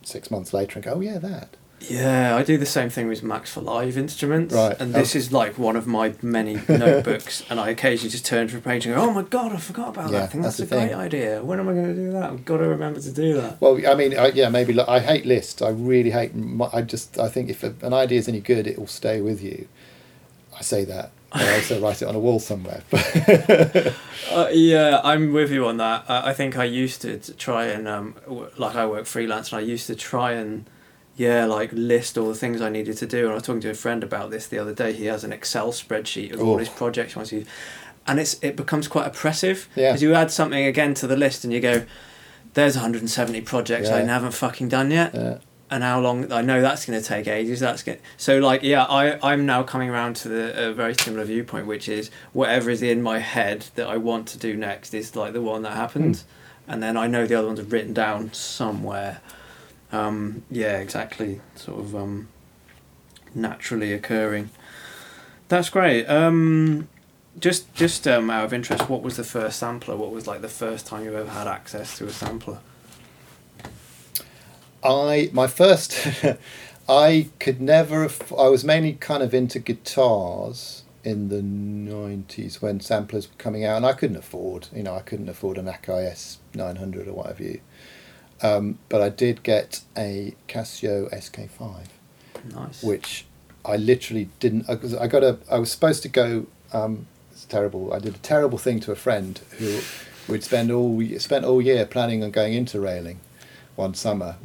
six 0.04 0.30
months 0.30 0.54
later 0.54 0.76
and 0.76 0.84
go, 0.86 0.94
oh 0.94 1.00
yeah, 1.00 1.18
that. 1.18 1.58
Yeah, 1.80 2.36
I 2.36 2.42
do 2.44 2.58
the 2.58 2.66
same 2.66 2.90
thing 2.90 3.08
with 3.08 3.22
Max 3.22 3.52
for 3.54 3.62
Live 3.62 3.98
instruments. 3.98 4.54
Right. 4.54 4.76
And 4.80 4.96
this 4.96 5.16
is 5.16 5.32
like 5.32 5.60
one 5.60 5.76
of 5.76 5.86
my 5.86 6.16
many 6.24 6.56
notebooks, 6.68 7.44
and 7.52 7.60
I 7.60 7.70
occasionally 7.70 8.10
just 8.10 8.26
turn 8.26 8.48
to 8.48 8.58
a 8.58 8.62
page 8.62 8.86
and 8.88 8.96
go, 8.96 9.02
"Oh 9.02 9.12
my 9.14 9.22
god, 9.22 9.52
I 9.54 9.58
forgot 9.58 9.90
about 9.90 10.06
Yeah, 10.12 10.20
that. 10.20 10.24
I 10.24 10.28
think 10.28 10.44
that's, 10.44 10.58
that's 10.58 10.72
a 10.72 10.74
the 10.74 10.80
great 10.82 10.90
thing. 10.90 10.98
idea. 11.00 11.44
When 11.44 11.60
am 11.60 11.70
I 11.70 11.74
going 11.74 11.86
to 11.88 11.94
do 11.94 12.12
that? 12.14 12.32
I've 12.32 12.46
got 12.46 12.58
to 12.58 12.68
remember 12.68 13.00
to 13.00 13.12
do 13.12 13.36
that." 13.36 13.62
Well, 13.62 13.80
I 13.88 13.94
mean, 13.94 14.18
I, 14.18 14.30
yeah, 14.30 14.50
maybe. 14.50 14.74
Like, 14.74 14.90
I 14.90 15.00
hate 15.00 15.26
lists. 15.28 15.62
I 15.62 15.70
really 15.70 16.10
hate. 16.10 16.32
I 16.74 16.82
just. 16.82 17.20
I 17.20 17.30
think 17.30 17.50
if 17.50 17.64
a, 17.64 17.76
an 17.84 17.94
idea 17.94 18.18
is 18.20 18.28
any 18.28 18.40
good, 18.42 18.66
it 18.66 18.80
will 18.80 18.88
stay 18.88 19.22
with 19.22 19.44
you. 19.44 19.68
I 20.58 20.64
say 20.64 20.84
that. 20.86 21.12
I 21.32 21.54
also 21.56 21.80
write 21.84 22.02
it 22.02 22.08
on 22.08 22.16
a 22.16 22.20
wall 22.20 22.40
somewhere. 22.40 22.82
Uh, 24.30 24.50
yeah, 24.52 25.00
I'm 25.06 25.32
with 25.32 25.52
you 25.52 25.66
on 25.66 25.78
that. 25.78 26.04
I, 26.10 26.30
I 26.30 26.34
think 26.34 26.58
I 26.58 26.66
used 26.66 27.02
to 27.04 27.18
t- 27.18 27.34
try 27.34 27.66
and 27.68 27.88
um, 27.88 28.14
w- 28.26 28.50
like 28.58 28.76
I 28.76 28.86
work 28.86 29.06
freelance, 29.06 29.52
and 29.54 29.60
I 29.60 29.62
used 29.64 29.88
to 29.88 29.96
try 29.96 30.34
and 30.34 30.66
yeah, 31.18 31.46
like 31.46 31.72
list 31.74 32.18
all 32.18 32.28
the 32.30 32.36
things 32.36 32.62
I 32.62 32.70
needed 32.70 32.96
to 32.98 33.06
do. 33.06 33.24
And 33.24 33.32
I 33.32 33.34
was 33.34 33.44
talking 33.44 33.62
to 33.62 33.70
a 33.72 33.74
friend 33.74 34.04
about 34.04 34.30
this 34.30 34.48
the 34.48 34.60
other 34.60 34.74
day. 34.74 34.94
He 34.94 35.06
has 35.06 35.24
an 35.24 35.34
Excel 35.34 35.72
spreadsheet 35.74 36.32
of 36.34 36.42
all 36.42 36.58
his 36.58 36.70
projects 36.70 37.14
he 37.14 37.18
wants 37.20 37.32
to, 37.32 37.44
and 38.08 38.20
it's 38.20 38.42
it 38.42 38.56
becomes 38.56 38.88
quite 38.88 39.08
oppressive 39.08 39.68
Yeah. 39.76 39.90
because 39.90 40.02
you 40.04 40.14
add 40.14 40.32
something 40.32 40.64
again 40.66 40.94
to 40.96 41.08
the 41.08 41.18
list, 41.18 41.44
and 41.44 41.52
you 41.52 41.60
go, 41.60 41.84
"There's 42.54 42.76
170 42.76 43.42
projects 43.42 43.90
I 43.90 44.02
haven't 44.02 44.32
fucking 44.34 44.70
done 44.70 44.92
yet." 44.92 45.14
uh, 45.16 45.38
and 45.70 45.84
how 45.84 46.00
long 46.00 46.32
I 46.32 46.42
know 46.42 46.62
that's 46.62 46.86
going 46.86 46.98
to 47.02 47.06
take 47.06 47.28
ages. 47.28 47.60
That's 47.60 47.84
going 47.84 47.98
so 48.16 48.40
like 48.40 48.64
yeah. 48.64 48.84
I 48.86 49.20
I'm 49.22 49.46
now 49.46 49.64
coming 49.64 49.90
around 49.90 50.16
to 50.18 50.30
the 50.30 50.70
a 50.70 50.74
very 50.74 50.94
similar 50.94 51.26
viewpoint, 51.26 51.68
which 51.68 51.90
is 51.90 52.10
whatever 52.32 52.70
is 52.70 52.82
in 52.82 53.02
my 53.02 53.20
head 53.20 53.66
that 53.76 53.88
I 53.88 53.98
want 53.98 54.28
to 54.30 54.38
do 54.38 54.56
next 54.56 54.94
is 54.94 55.16
like 55.16 55.34
the 55.34 55.42
one 55.42 55.64
that 55.64 55.74
happened, 55.74 56.24
and 56.68 56.82
then 56.82 56.96
I 56.96 57.08
know 57.08 57.26
the 57.26 57.36
other 57.36 57.48
ones 57.48 57.60
are 57.60 57.64
written 57.64 57.94
down 57.94 58.32
somewhere. 58.34 59.20
Um, 59.92 60.44
yeah, 60.52 60.78
exactly. 60.78 61.42
Sort 61.56 61.80
of 61.80 61.96
um, 61.96 62.28
naturally 63.34 63.94
occurring. 63.94 64.50
That's 65.48 65.70
great. 65.70 66.06
Um, 66.06 66.90
just 67.40 67.74
just 67.74 68.08
um, 68.08 68.30
out 68.30 68.46
of 68.46 68.54
interest, 68.54 68.90
what 68.90 69.02
was 69.02 69.18
the 69.18 69.24
first 69.24 69.60
sampler? 69.60 69.96
What 69.96 70.12
was 70.12 70.28
like 70.28 70.42
the 70.42 70.50
first 70.50 70.88
time 70.88 71.04
you 71.04 71.16
ever 71.16 71.30
had 71.30 71.48
access 71.48 71.98
to 72.00 72.06
a 72.06 72.12
sampler? 72.12 72.60
I 74.84 75.30
my 75.34 75.48
first 75.48 75.98
I 76.90 77.30
could 77.40 77.62
never. 77.62 78.10
I 78.38 78.48
was 78.48 78.64
mainly 78.64 78.94
kind 78.94 79.22
of 79.22 79.34
into 79.34 79.60
guitars 79.60 80.84
in 81.04 81.30
the 81.30 81.42
nineties 81.42 82.62
when 82.62 82.80
samplers 82.80 83.30
were 83.30 83.36
coming 83.38 83.66
out, 83.66 83.78
and 83.78 83.86
I 83.86 83.94
couldn't 83.94 84.18
afford. 84.18 84.70
You 84.74 84.84
know, 84.84 84.96
I 84.96 85.02
couldn't 85.02 85.30
afford 85.30 85.58
an 85.58 85.66
Akai 85.66 86.06
S 86.06 86.40
nine 86.54 86.78
hundred 86.78 87.08
or 87.08 87.14
whatever 87.14 87.44
you. 87.44 87.62
Um, 88.42 88.78
but 88.90 89.02
I 89.02 89.10
did 89.10 89.42
get 89.44 89.82
a 89.98 90.36
Casio 90.48 91.10
SK 91.22 91.50
five, 91.50 91.88
Nice. 92.54 92.84
which 92.84 93.26
I 93.66 93.78
literally 93.78 94.30
didn't. 94.40 94.70
I, 94.70 94.76
was- 94.76 94.94
I 94.96 95.08
got 95.08 95.24
a. 95.24 95.38
I 95.52 95.58
was 95.60 95.72
supposed 95.72 96.04
to 96.04 96.10
go. 96.10 96.46
Um, 96.74 97.08
it's 97.32 97.46
terrible. 97.46 97.94
I 97.94 98.00
did 98.00 98.16
a 98.16 98.20
terrible 98.20 98.58
thing 98.58 98.80
to 98.82 98.92
a 98.92 98.96
friend 98.96 99.40
who 99.58 99.80
we'd 100.28 100.44
spend 100.44 100.72
all 100.72 101.02
spent 101.20 101.46
all 101.46 101.62
year 101.62 101.86
planning 101.86 102.24
on 102.24 102.32
going 102.32 102.54
Interrailing, 102.54 103.18
one 103.76 103.94
summer, 103.94 104.36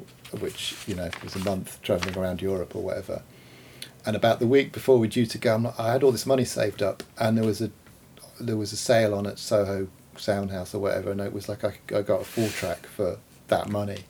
which 0.40 0.74
you 0.86 0.94
know 0.94 1.10
was 1.22 1.36
a 1.36 1.40
month 1.40 1.80
travelling 1.82 2.16
around 2.16 2.40
Europe 2.40 2.74
or 2.74 2.82
whatever. 2.82 3.22
And 4.04 4.16
about 4.16 4.40
the 4.40 4.46
week 4.48 4.72
before 4.72 4.96
we 4.96 5.06
were 5.06 5.10
due 5.12 5.26
to 5.26 5.38
go, 5.38 5.54
I'm 5.54 5.62
not, 5.62 5.78
I 5.78 5.92
had 5.92 6.02
all 6.02 6.10
this 6.12 6.26
money 6.26 6.44
saved 6.44 6.82
up, 6.82 7.02
and 7.18 7.36
there 7.36 7.44
was 7.44 7.60
a 7.60 7.70
there 8.40 8.56
was 8.56 8.72
a 8.72 8.76
sale 8.76 9.14
on 9.14 9.26
at 9.26 9.38
Soho 9.38 9.86
Soundhouse 10.16 10.74
or 10.74 10.78
whatever, 10.80 11.10
and 11.12 11.20
it 11.20 11.32
was 11.32 11.48
like 11.48 11.62
I, 11.62 11.74
I 11.94 12.02
got 12.02 12.22
a 12.22 12.24
four 12.24 12.48
track 12.48 12.86
for 12.86 13.18
that 13.48 13.68
money, 13.68 14.04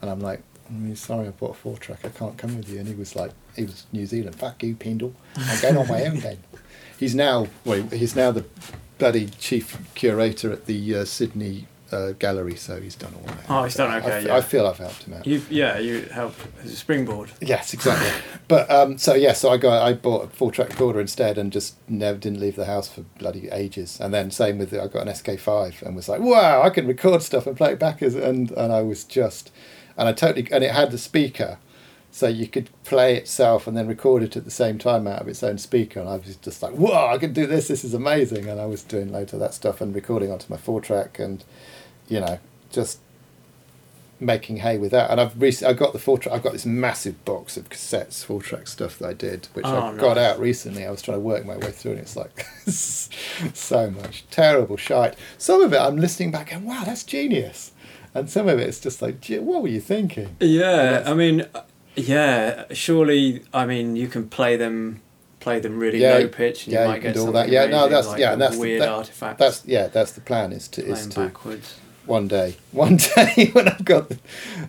and 0.00 0.10
I'm 0.10 0.20
like, 0.20 0.42
"Mm, 0.72 0.96
sorry, 0.96 1.28
I 1.28 1.30
bought 1.30 1.52
a 1.52 1.54
four 1.54 1.76
track, 1.76 2.00
I 2.04 2.08
can't 2.08 2.36
come 2.36 2.56
with 2.56 2.68
you. 2.68 2.78
And 2.78 2.88
he 2.88 2.94
was 2.94 3.14
like, 3.14 3.32
he 3.56 3.64
was 3.64 3.86
New 3.92 4.06
Zealand, 4.06 4.36
fuck 4.36 4.62
you, 4.62 4.74
Pendle, 4.74 5.14
I'm 5.36 5.60
going 5.60 5.76
on 5.76 5.88
my 5.88 6.04
own 6.04 6.20
then. 6.20 6.38
He's 6.98 7.14
now, 7.14 7.48
well, 7.64 7.82
he's 7.88 8.14
now 8.14 8.30
the 8.30 8.44
bloody 8.98 9.26
chief 9.26 9.76
curator 9.94 10.52
at 10.52 10.66
the 10.66 10.94
uh, 10.94 11.04
Sydney 11.04 11.66
uh, 11.92 12.12
Gallery, 12.18 12.56
so 12.56 12.80
he's 12.80 12.94
done 12.94 13.12
all 13.14 13.22
that. 13.26 13.44
Oh, 13.48 13.64
he's 13.64 13.74
done 13.74 13.94
okay, 14.02 14.18
f- 14.18 14.24
yeah. 14.24 14.36
I 14.36 14.40
feel 14.40 14.66
I've 14.66 14.78
helped 14.78 15.04
him 15.04 15.14
out. 15.14 15.26
You 15.26 15.42
yeah, 15.50 15.78
you 15.78 16.02
help 16.02 16.34
as 16.62 16.72
a 16.72 16.76
springboard. 16.76 17.30
Yes, 17.40 17.74
exactly. 17.74 18.10
but 18.48 18.70
um, 18.70 18.98
so 18.98 19.14
yeah, 19.14 19.32
so 19.32 19.50
I 19.50 19.56
got 19.56 19.82
I 19.82 19.92
bought 19.92 20.24
a 20.24 20.28
four 20.28 20.52
track 20.52 20.70
recorder 20.70 21.00
instead, 21.00 21.38
and 21.38 21.52
just 21.52 21.76
never 21.88 22.18
didn't 22.18 22.40
leave 22.40 22.56
the 22.56 22.66
house 22.66 22.88
for 22.88 23.02
bloody 23.18 23.48
ages. 23.50 24.00
And 24.00 24.12
then 24.12 24.30
same 24.30 24.58
with 24.58 24.72
I 24.74 24.86
got 24.86 25.06
an 25.06 25.14
SK 25.14 25.38
five, 25.38 25.82
and 25.84 25.94
was 25.96 26.08
like, 26.08 26.20
wow, 26.20 26.62
I 26.62 26.70
can 26.70 26.86
record 26.86 27.22
stuff 27.22 27.46
and 27.46 27.56
play 27.56 27.72
it 27.72 27.78
back 27.78 28.02
as 28.02 28.14
and 28.14 28.50
and 28.52 28.72
I 28.72 28.82
was 28.82 29.04
just, 29.04 29.50
and 29.96 30.08
I 30.08 30.12
totally 30.12 30.46
and 30.50 30.64
it 30.64 30.72
had 30.72 30.90
the 30.90 30.98
speaker, 30.98 31.58
so 32.10 32.28
you 32.28 32.46
could 32.46 32.68
play 32.84 33.16
itself 33.16 33.66
and 33.66 33.74
then 33.74 33.86
record 33.88 34.22
it 34.22 34.36
at 34.36 34.44
the 34.44 34.50
same 34.50 34.76
time 34.76 35.06
out 35.06 35.22
of 35.22 35.28
its 35.28 35.42
own 35.42 35.56
speaker. 35.56 35.98
And 35.98 36.08
I 36.08 36.16
was 36.16 36.36
just 36.36 36.62
like, 36.62 36.72
whoa, 36.74 37.06
I 37.06 37.16
can 37.16 37.32
do 37.32 37.46
this. 37.46 37.68
This 37.68 37.84
is 37.84 37.94
amazing. 37.94 38.48
And 38.48 38.60
I 38.60 38.66
was 38.66 38.82
doing 38.82 39.10
loads 39.10 39.32
of 39.32 39.40
that 39.40 39.54
stuff 39.54 39.80
and 39.80 39.94
recording 39.94 40.30
onto 40.30 40.44
my 40.50 40.58
four 40.58 40.82
track, 40.82 41.18
and 41.18 41.42
you 42.08 42.20
know, 42.20 42.38
just 42.70 42.98
making 44.20 44.58
hay 44.58 44.78
with 44.78 44.92
that. 44.92 45.10
And 45.10 45.20
I've 45.20 45.40
recently 45.40 45.74
I 45.74 45.76
got 45.76 45.92
the 45.92 45.98
four 45.98 46.16
track. 46.18 46.34
I've 46.34 46.42
got 46.42 46.52
this 46.52 46.64
massive 46.66 47.24
box 47.24 47.56
of 47.56 47.68
cassettes, 47.68 48.24
four 48.24 48.40
track 48.40 48.68
stuff 48.68 48.98
that 49.00 49.08
I 49.08 49.12
did, 49.14 49.48
which 49.54 49.66
Oh, 49.66 49.76
I 49.76 49.96
got 49.96 50.16
out 50.18 50.38
recently. 50.38 50.86
I 50.86 50.90
was 50.90 51.02
trying 51.02 51.16
to 51.16 51.20
work 51.20 51.44
my 51.44 51.56
way 51.56 51.70
through, 51.72 51.92
and 51.92 52.00
it's 52.00 52.16
like 52.16 52.46
so 52.66 53.90
much 53.90 54.24
terrible 54.30 54.76
shite. 54.76 55.16
Some 55.38 55.62
of 55.62 55.72
it 55.72 55.78
I'm 55.80 55.96
listening 55.96 56.30
back 56.30 56.52
and 56.52 56.64
wow, 56.64 56.82
that's 56.84 57.02
genius, 57.04 57.72
and 58.14 58.30
some 58.30 58.48
of 58.48 58.58
it 58.58 58.68
it's 58.68 58.80
just 58.80 59.02
like, 59.02 59.24
what 59.40 59.62
were 59.62 59.68
you 59.68 59.80
thinking? 59.80 60.36
Yeah, 60.40 61.02
I 61.06 61.14
mean, 61.14 61.46
yeah. 61.96 62.64
Surely, 62.72 63.42
I 63.52 63.66
mean, 63.66 63.96
you 63.96 64.06
can 64.06 64.28
play 64.28 64.56
them, 64.56 65.00
play 65.40 65.58
them 65.58 65.78
really 65.80 66.00
Yeah, 66.00 66.18
low 66.18 66.28
pitch, 66.28 66.66
and 66.66 66.74
yeah, 66.74 66.80
you 66.80 66.84
you 66.84 66.88
might 66.92 66.94
can 67.00 67.02
get 67.08 67.14
do 67.14 67.20
all 67.20 67.26
something 67.26 67.42
that. 67.42 67.50
Yeah, 67.50 67.66
no, 67.66 67.88
that's- 67.88 68.06
like 68.06 68.20
yeah, 68.20 68.36
that's 68.36 68.54
the- 68.54 68.60
weird 68.60 68.82
that- 68.82 68.88
artifacts. 68.88 69.38
That's 69.40 69.64
yeah, 69.66 69.88
that's 69.88 70.12
the 70.12 70.20
plan 70.20 70.52
is 70.52 70.68
to 70.68 70.84
is 70.86 71.08
to 71.08 71.20
backwards. 71.20 71.74
One 72.06 72.28
day. 72.28 72.56
One 72.72 72.96
day 72.96 73.50
when 73.52 73.68
i've 73.68 73.84
got 73.84 74.12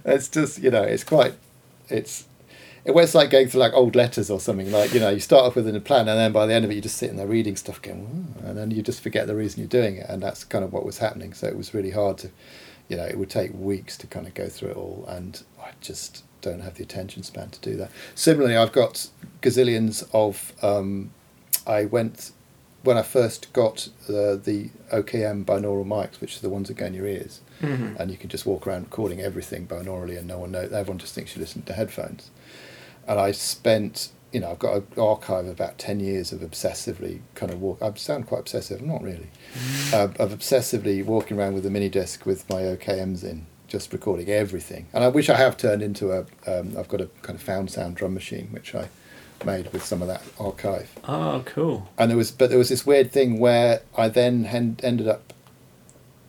it's 0.03 0.27
just 0.27 0.61
you 0.61 0.69
know 0.69 0.83
it's 0.83 1.03
quite 1.05 1.33
it's 1.89 2.25
it 2.85 2.93
was 2.93 3.15
like 3.15 3.29
going 3.29 3.47
through 3.47 3.61
like 3.61 3.73
old 3.73 3.95
letters 3.95 4.29
or 4.29 4.39
something 4.39 4.71
like 4.71 4.93
you 4.93 4.99
know 4.99 5.09
you 5.09 5.19
start 5.19 5.45
off 5.45 5.55
with 5.55 5.73
a 5.73 5.79
plan 5.79 6.09
and 6.09 6.19
then 6.19 6.31
by 6.33 6.45
the 6.45 6.53
end 6.53 6.65
of 6.65 6.71
it 6.71 6.73
you're 6.73 6.83
just 6.83 6.97
sitting 6.97 7.15
there 7.15 7.27
reading 7.27 7.55
stuff 7.55 7.81
going 7.81 8.01
"Ooh," 8.43 8.47
and 8.47 8.57
then 8.57 8.71
you 8.71 8.81
just 8.81 9.01
forget 9.01 9.25
the 9.27 9.35
reason 9.35 9.61
you're 9.61 9.69
doing 9.69 9.95
it 9.97 10.05
and 10.09 10.21
that's 10.21 10.43
kind 10.43 10.65
of 10.65 10.73
what 10.73 10.85
was 10.85 10.97
happening. 10.97 11.33
So 11.33 11.47
it 11.47 11.55
was 11.55 11.73
really 11.73 11.91
hard 11.91 12.17
to 12.19 12.29
you 12.89 12.97
know 12.97 13.05
it 13.05 13.17
would 13.17 13.29
take 13.29 13.51
weeks 13.53 13.97
to 13.97 14.07
kind 14.07 14.27
of 14.27 14.33
go 14.33 14.49
through 14.49 14.71
it 14.71 14.77
all 14.77 15.05
and 15.07 15.43
i 15.61 15.69
just 15.79 16.23
don't 16.41 16.59
have 16.59 16.75
the 16.75 16.83
attention 16.83 17.23
span 17.23 17.49
to 17.51 17.59
do 17.61 17.77
that. 17.77 17.89
Similarly 18.15 18.57
i've 18.57 18.73
got 18.73 19.07
gazillions 19.41 20.05
of 20.13 20.51
um, 20.61 21.11
i 21.65 21.85
went 21.85 22.31
when 22.83 22.97
I 22.97 23.01
first 23.01 23.51
got 23.53 23.89
uh, 24.09 24.35
the 24.35 24.69
OKM 24.91 25.45
binaural 25.45 25.85
mics, 25.85 26.19
which 26.21 26.37
are 26.37 26.41
the 26.41 26.49
ones 26.49 26.67
that 26.67 26.75
go 26.75 26.85
in 26.85 26.93
your 26.93 27.07
ears, 27.07 27.39
Mhm. 27.61 27.97
and 27.99 28.11
you 28.11 28.17
can 28.17 28.29
just 28.29 28.45
walk 28.45 28.67
around 28.67 28.83
recording 28.83 29.21
everything 29.21 29.65
binaurally, 29.67 30.17
and 30.17 30.27
no 30.27 30.37
one 30.39 30.51
knows. 30.51 30.71
Everyone 30.73 30.97
just 30.99 31.13
thinks 31.15 31.35
you 31.35 31.41
listen 31.41 31.61
to 31.63 31.73
headphones. 31.73 32.29
And 33.07 33.19
I 33.19 33.31
spent, 33.31 34.09
you 34.33 34.39
know, 34.41 34.51
I've 34.51 34.59
got 34.59 34.75
an 34.75 34.87
archive 34.97 35.45
of 35.45 35.51
about 35.51 35.77
ten 35.77 35.99
years 35.99 36.31
of 36.33 36.41
obsessively 36.41 37.19
kind 37.35 37.51
of 37.53 37.61
walk. 37.61 37.81
I 37.81 37.91
sound 37.95 38.27
quite 38.27 38.41
obsessive, 38.41 38.81
I'm 38.81 38.87
not 38.87 39.01
really, 39.01 39.29
uh, 39.93 40.09
of 40.19 40.31
obsessively 40.37 41.03
walking 41.05 41.37
around 41.39 41.53
with 41.53 41.65
a 41.65 41.69
mini 41.69 41.89
disc 41.89 42.25
with 42.25 42.49
my 42.49 42.63
OKMs 42.63 43.23
in, 43.23 43.45
just 43.67 43.93
recording 43.93 44.29
everything. 44.29 44.87
And 44.93 45.03
I 45.03 45.07
wish 45.07 45.29
I 45.29 45.35
have 45.37 45.55
turned 45.57 45.81
into 45.81 46.11
a. 46.11 46.25
Um, 46.45 46.75
I've 46.77 46.89
got 46.89 46.99
a 47.01 47.07
kind 47.21 47.37
of 47.37 47.41
found 47.43 47.71
sound 47.71 47.95
drum 47.95 48.13
machine, 48.13 48.49
which 48.51 48.75
I 48.75 48.89
made 49.45 49.71
with 49.73 49.83
some 49.83 50.01
of 50.01 50.07
that 50.07 50.21
archive 50.39 50.89
Oh, 51.07 51.41
cool. 51.45 51.89
and 51.97 52.09
there 52.09 52.17
was 52.17 52.31
but 52.31 52.49
there 52.49 52.57
was 52.59 52.69
this 52.69 52.85
weird 52.85 53.11
thing 53.11 53.39
where 53.39 53.81
I 53.97 54.09
then 54.09 54.45
hen- 54.45 54.77
ended 54.83 55.07
up 55.07 55.33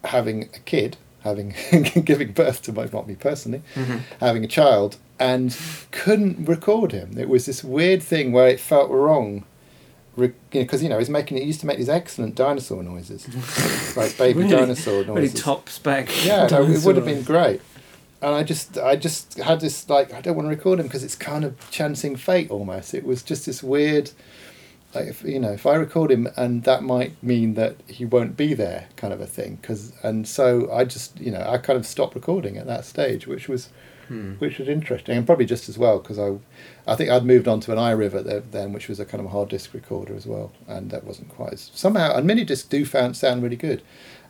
having 0.04 0.44
a 0.54 0.58
kid, 0.60 0.96
having 1.22 1.54
giving 2.04 2.32
birth 2.32 2.62
to 2.62 2.72
my 2.72 2.88
not 2.92 3.06
me 3.08 3.14
personally, 3.14 3.62
Mhm. 3.74 4.00
having 4.20 4.44
a 4.44 4.48
child, 4.48 4.96
and 5.18 5.56
couldn't 5.90 6.46
record 6.48 6.92
him. 6.92 7.16
It 7.18 7.28
was 7.28 7.46
this 7.46 7.64
weird 7.64 8.02
thing 8.02 8.32
where 8.32 8.48
it 8.48 8.60
felt 8.60 8.90
wrong. 8.90 9.44
Because 10.52 10.80
you 10.80 10.88
know 10.88 10.98
he's 11.00 11.10
making 11.10 11.38
he 11.38 11.42
used 11.42 11.58
to 11.60 11.66
make 11.66 11.76
these 11.78 11.88
excellent 11.88 12.36
dinosaur 12.36 12.84
noises, 12.84 13.26
like 13.96 14.16
baby 14.16 14.40
Really- 14.40 14.50
dinosaur 14.50 15.02
Really 15.02 15.22
noises. 15.22 15.42
top 15.42 15.68
spec. 15.68 16.08
Yeah, 16.24 16.46
no, 16.46 16.62
it 16.62 16.84
would 16.84 16.94
have 16.96 17.04
been 17.04 17.22
great. 17.22 17.60
And 18.22 18.34
I 18.34 18.42
just, 18.42 18.78
I 18.78 18.96
just 18.96 19.34
had 19.38 19.60
this 19.60 19.88
like, 19.88 20.14
I 20.14 20.20
don't 20.20 20.36
want 20.36 20.46
to 20.46 20.50
record 20.54 20.80
him 20.80 20.86
because 20.86 21.04
it's 21.04 21.14
kind 21.14 21.44
of 21.44 21.70
chancing 21.70 22.16
fate 22.16 22.50
almost. 22.50 22.94
It 22.94 23.04
was 23.04 23.22
just 23.22 23.44
this 23.46 23.62
weird, 23.62 24.12
like, 24.94 25.08
if, 25.08 25.22
you 25.24 25.38
know, 25.40 25.52
if 25.52 25.66
I 25.66 25.74
record 25.74 26.10
him 26.10 26.28
and 26.36 26.62
that 26.64 26.82
might 26.82 27.22
mean 27.22 27.54
that 27.54 27.76
he 27.86 28.04
won't 28.04 28.36
be 28.36 28.54
there, 28.54 28.88
kind 28.96 29.12
of 29.12 29.20
a 29.20 29.26
thing. 29.26 29.58
Cause, 29.62 29.92
and 30.02 30.26
so 30.26 30.72
I 30.72 30.84
just, 30.84 31.20
you 31.20 31.30
know, 31.30 31.44
I 31.46 31.58
kind 31.58 31.78
of 31.78 31.86
stopped 31.86 32.14
recording 32.14 32.56
at 32.56 32.66
that 32.66 32.84
stage, 32.84 33.26
which 33.26 33.48
was, 33.48 33.68
Hmm. 34.08 34.32
which 34.34 34.58
was 34.58 34.68
interesting 34.68 35.16
and 35.16 35.24
probably 35.24 35.46
just 35.46 35.66
as 35.66 35.78
well 35.78 35.98
because 35.98 36.18
I, 36.18 36.36
I 36.86 36.94
think 36.94 37.08
I'd 37.08 37.24
moved 37.24 37.48
on 37.48 37.60
to 37.60 37.72
an 37.72 37.78
iRiver 37.78 38.42
then, 38.50 38.74
which 38.74 38.86
was 38.86 39.00
a 39.00 39.06
kind 39.06 39.24
of 39.24 39.30
hard 39.30 39.48
disk 39.48 39.72
recorder 39.72 40.14
as 40.14 40.26
well, 40.26 40.52
and 40.68 40.90
that 40.90 41.04
wasn't 41.04 41.30
quite 41.30 41.54
as 41.54 41.70
somehow. 41.74 42.14
And 42.14 42.26
mini 42.26 42.44
discs 42.44 42.68
do 42.68 42.84
found 42.84 43.16
sound 43.16 43.42
really 43.42 43.56
good, 43.56 43.80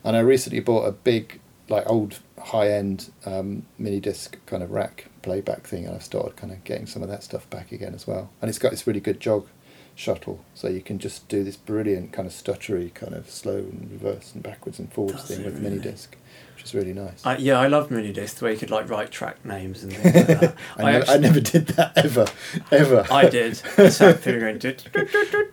and 0.04 0.16
I 0.16 0.20
recently 0.20 0.60
bought 0.60 0.84
a 0.86 0.92
big, 0.92 1.40
like 1.68 1.90
old 1.90 2.20
high 2.44 2.70
end 2.70 3.10
um, 3.24 3.64
mini 3.78 4.00
disc 4.00 4.36
kind 4.46 4.62
of 4.62 4.70
rack 4.70 5.06
playback 5.22 5.62
thing, 5.66 5.86
and 5.86 5.94
I've 5.94 6.02
started 6.02 6.36
kind 6.36 6.52
of 6.52 6.62
getting 6.64 6.86
some 6.86 7.02
of 7.02 7.08
that 7.08 7.22
stuff 7.22 7.48
back 7.48 7.72
again 7.72 7.94
as 7.94 8.06
well. 8.06 8.30
And 8.40 8.48
it's 8.48 8.58
got 8.58 8.70
this 8.70 8.86
really 8.86 9.00
good 9.00 9.18
jog 9.18 9.46
shuttle, 9.94 10.44
so 10.54 10.68
you 10.68 10.80
can 10.80 10.98
just 10.98 11.28
do 11.28 11.44
this 11.44 11.56
brilliant 11.56 12.12
kind 12.12 12.26
of 12.26 12.32
stuttery, 12.32 12.92
kind 12.92 13.14
of 13.14 13.30
slow 13.30 13.56
and 13.56 13.88
reverse 13.90 14.32
and 14.34 14.42
backwards 14.42 14.78
and 14.78 14.92
forwards 14.92 15.22
Does 15.22 15.36
thing 15.36 15.40
it 15.40 15.46
with 15.46 15.60
mini 15.60 15.76
really? 15.76 15.90
disc, 15.90 16.16
which 16.54 16.64
is 16.64 16.74
really 16.74 16.92
nice. 16.92 17.24
I, 17.24 17.36
yeah, 17.36 17.58
I 17.60 17.68
love 17.68 17.90
mini 17.90 18.12
discs 18.12 18.42
where 18.42 18.52
you 18.52 18.58
could 18.58 18.70
like 18.70 18.88
write 18.90 19.10
track 19.10 19.44
names 19.44 19.82
and 19.84 19.92
things 19.92 20.14
like 20.14 20.40
that. 20.40 20.56
I, 20.76 20.82
I, 20.82 20.92
never, 20.92 21.10
I 21.12 21.16
never 21.18 21.40
did 21.40 21.66
that 21.68 21.96
ever, 21.96 22.26
ever. 22.70 23.06
I 23.10 23.28
did. 23.28 23.56
Through 23.56 24.40
going 24.40 24.60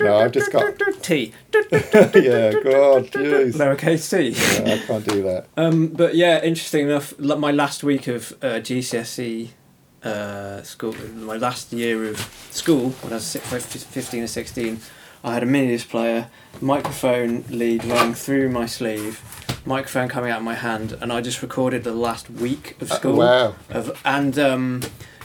No, 0.01 0.17
I've 0.17 0.31
just 0.31 0.51
got 0.51 0.77
T 1.01 1.33
yeah, 1.71 2.51
God, 2.51 3.07
jeez. 3.11 3.55
lowercase 3.55 4.09
t. 4.09 4.29
Yeah, 4.63 4.73
I 4.73 4.77
can't 4.79 5.05
do 5.07 5.21
that. 5.23 5.47
Um, 5.57 5.87
but 5.87 6.15
yeah, 6.15 6.41
interesting 6.41 6.87
enough. 6.87 7.17
My 7.19 7.51
last 7.51 7.83
week 7.83 8.07
of 8.07 8.31
uh, 8.41 8.59
GCSE 8.59 9.49
uh, 10.03 10.61
school, 10.63 10.95
my 11.15 11.37
last 11.37 11.71
year 11.73 12.09
of 12.09 12.17
school 12.51 12.89
when 13.01 13.13
I 13.13 13.15
was 13.15 13.25
si- 13.25 13.39
fifteen 13.39 14.23
or 14.23 14.27
sixteen, 14.27 14.79
I 15.23 15.33
had 15.33 15.43
a 15.43 15.45
mini 15.45 15.67
disc 15.67 15.89
player, 15.89 16.27
microphone 16.59 17.43
lead 17.49 17.85
running 17.85 18.13
through 18.15 18.49
my 18.49 18.65
sleeve, 18.65 19.21
microphone 19.65 20.07
coming 20.09 20.31
out 20.31 20.39
of 20.39 20.43
my 20.43 20.55
hand, 20.55 20.97
and 21.01 21.13
I 21.13 21.21
just 21.21 21.41
recorded 21.43 21.83
the 21.83 21.91
last 21.93 22.29
week 22.29 22.75
of 22.81 22.91
Uh, 22.91 22.95
school. 22.95 23.17
wow. 23.17 23.55
Of 23.69 23.99
and 24.03 24.37
um, 24.39 24.81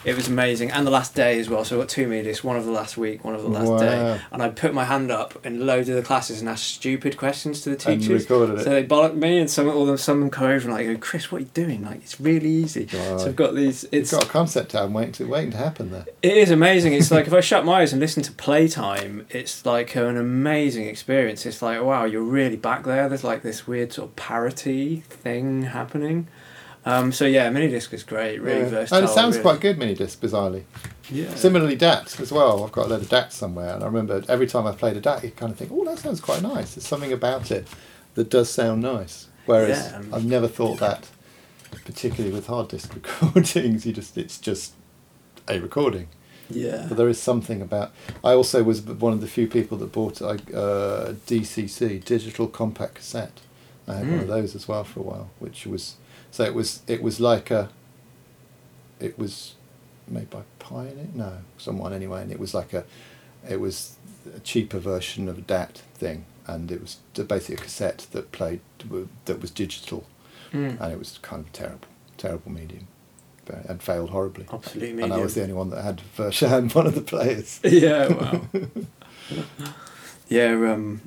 it 0.06 0.14
was 0.16 0.28
amazing, 0.28 0.70
and 0.70 0.86
the 0.86 0.90
last 0.90 1.14
day 1.14 1.38
as 1.38 1.50
well. 1.50 1.64
So 1.64 1.76
I 1.76 1.80
got 1.80 1.88
two 1.88 2.08
discs, 2.22 2.42
one 2.44 2.56
of 2.56 2.64
the 2.64 2.70
last 2.70 2.96
week, 2.96 3.24
one 3.24 3.34
of 3.34 3.42
the 3.42 3.48
last 3.48 3.68
Wow. 3.68 3.78
day, 3.78 4.20
and 4.32 4.42
I 4.42 4.48
put 4.48 4.72
my 4.72 4.84
hand 4.84 5.10
up 5.10 5.44
in 5.44 5.66
loads 5.66 5.88
of 5.88 5.96
the 5.96 6.02
classes 6.02 6.40
and 6.40 6.48
asked 6.48 6.64
stupid 6.64 7.16
questions 7.16 7.60
to 7.62 7.70
the 7.70 7.76
teachers. 7.76 8.26
So 8.26 8.44
they 8.70 8.84
bollocked 8.84 9.16
me, 9.16 9.38
and 9.38 9.50
some 9.50 9.68
all 9.68 9.84
them 9.84 9.96
some 9.98 10.18
of 10.18 10.20
them 10.20 10.30
come 10.30 10.44
over 10.46 10.68
and 10.68 10.72
like, 10.72 10.86
go, 10.86 10.96
Chris, 10.96 11.30
what 11.32 11.38
are 11.38 11.44
you 11.44 11.50
doing? 11.52 11.84
Like, 11.84 11.96
it's 11.96 12.20
really 12.20 12.48
easy. 12.48 12.88
Wow. 12.92 13.18
So 13.18 13.26
I've 13.26 13.36
got 13.36 13.54
these. 13.54 13.84
It's 13.84 13.92
It's 13.92 14.10
got 14.12 14.24
a 14.24 14.28
concept 14.28 14.74
album 14.74 14.94
waiting 14.94 15.12
to 15.12 15.24
waiting 15.26 15.50
to 15.50 15.56
happen 15.58 15.90
there. 15.90 16.06
it 16.22 16.36
is 16.36 16.50
amazing. 16.50 16.92
It's 16.94 17.10
like 17.10 17.26
if 17.26 17.32
I 17.32 17.40
shut 17.40 17.64
my 17.64 17.80
eyes 17.82 17.92
and 17.92 18.00
listen 18.00 18.22
to 18.22 18.32
Playtime, 18.32 19.26
it's 19.30 19.66
like 19.66 19.94
an 19.96 20.16
amazing 20.16 20.86
experience. 20.86 21.44
It's 21.44 21.60
like 21.62 21.82
wow, 21.82 22.04
you're 22.04 22.22
really 22.22 22.56
back 22.56 22.84
there. 22.84 23.08
There's 23.08 23.24
like 23.24 23.42
this 23.42 23.66
weird 23.66 23.92
sort 23.92 24.10
of 24.10 24.16
parody 24.16 25.02
thing 25.08 25.62
happening. 25.62 26.28
Um, 26.86 27.10
so 27.12 27.24
yeah, 27.26 27.50
mini 27.50 27.68
disc 27.68 27.92
is 27.92 28.04
great, 28.04 28.40
really 28.40 28.60
Yeah. 28.60 28.68
versatile. 28.68 28.98
And 28.98 29.08
it 29.08 29.12
sounds 29.12 29.34
really. 29.36 29.42
quite 29.42 29.60
good, 29.60 29.76
mini 29.78 29.94
disc, 29.94 30.20
bizarrely. 30.20 30.62
Yeah. 31.10 31.34
Similarly, 31.34 31.74
DAT 31.76 32.18
as 32.20 32.30
well. 32.32 32.64
I've 32.64 32.72
got 32.72 32.86
a 32.86 32.88
load 32.90 33.02
of 33.02 33.08
DAT 33.08 33.32
somewhere, 33.32 33.74
and 33.74 33.82
I 33.82 33.86
remember 33.86 34.22
every 34.28 34.46
time 34.46 34.66
I 34.66 34.72
played 34.72 34.96
a 34.96 35.00
DAT, 35.00 35.24
you 35.24 35.30
kind 35.32 35.52
of 35.52 35.58
think, 35.58 35.70
"Oh, 35.72 35.84
that 35.84 35.98
sounds 35.98 36.20
quite 36.20 36.42
nice." 36.42 36.74
There's 36.74 36.86
something 36.86 37.12
about 37.12 37.50
it 37.50 37.66
that 38.14 38.30
does 38.30 38.48
sound 38.50 38.82
nice. 38.82 39.26
Whereas 39.46 39.90
Yeah, 39.90 39.98
um, 39.98 40.14
I've 40.14 40.24
never 40.24 40.48
thought 40.48 40.78
that, 40.78 41.08
particularly 41.84 42.34
with 42.34 42.46
hard 42.46 42.68
disk 42.68 42.94
recordings. 42.94 43.84
You 43.84 43.92
just 43.92 44.16
it's 44.16 44.38
just 44.38 44.72
a 45.48 45.58
recording. 45.60 46.08
Yeah. 46.48 46.86
But 46.88 46.96
there 46.96 47.08
is 47.08 47.20
something 47.20 47.60
about. 47.62 47.92
I 48.24 48.32
also 48.32 48.62
was 48.62 48.80
one 48.80 49.12
of 49.12 49.20
the 49.20 49.26
few 49.26 49.48
people 49.48 49.76
that 49.78 49.90
bought 49.92 50.20
a 50.20 50.26
uh, 50.56 51.14
DCC 51.26 52.04
digital 52.04 52.46
compact 52.46 52.94
cassette. 52.96 53.40
I 53.88 53.94
had 53.94 54.08
one 54.10 54.18
of 54.20 54.24
Mm. 54.26 54.28
those 54.28 54.54
as 54.56 54.66
well 54.68 54.82
for 54.84 55.00
a 55.00 55.02
while, 55.02 55.30
which 55.40 55.66
was 55.66 55.94
so 56.36 56.44
it 56.44 56.54
was 56.54 56.82
it 56.86 57.02
was 57.02 57.18
like 57.20 57.50
a. 57.50 57.70
It 59.00 59.18
was 59.18 59.54
made 60.06 60.28
by 60.28 60.42
Pioneer, 60.58 61.08
no, 61.14 61.38
someone 61.56 61.92
anyway, 61.94 62.20
and 62.22 62.30
it 62.30 62.38
was 62.38 62.52
like 62.54 62.72
a, 62.74 62.84
it 63.48 63.58
was 63.58 63.96
a 64.34 64.40
cheaper 64.40 64.78
version 64.78 65.28
of 65.28 65.38
a 65.38 65.40
DAT 65.40 65.82
thing, 65.94 66.26
and 66.46 66.70
it 66.70 66.80
was 66.82 66.96
basically 67.14 67.54
a 67.54 67.58
cassette 67.58 68.06
that 68.12 68.32
played 68.32 68.60
that 69.24 69.40
was 69.40 69.50
digital, 69.50 70.04
Mm. 70.52 70.78
and 70.80 70.92
it 70.92 70.98
was 70.98 71.18
kind 71.22 71.44
of 71.44 71.52
terrible, 71.52 71.88
terrible 72.18 72.52
medium, 72.52 72.86
and 73.68 73.82
failed 73.82 74.10
horribly. 74.10 74.46
Absolute 74.52 75.02
And 75.02 75.12
I 75.12 75.18
was 75.18 75.34
the 75.34 75.42
only 75.42 75.54
one 75.54 75.70
that 75.70 75.82
had 75.82 76.00
version 76.16 76.48
had 76.56 76.74
one 76.74 76.86
of 76.86 76.94
the 76.94 77.00
players. 77.00 77.60
yeah. 77.64 78.08
Wow. 78.08 78.42
yeah. 80.28 80.52
Um, 80.72 81.00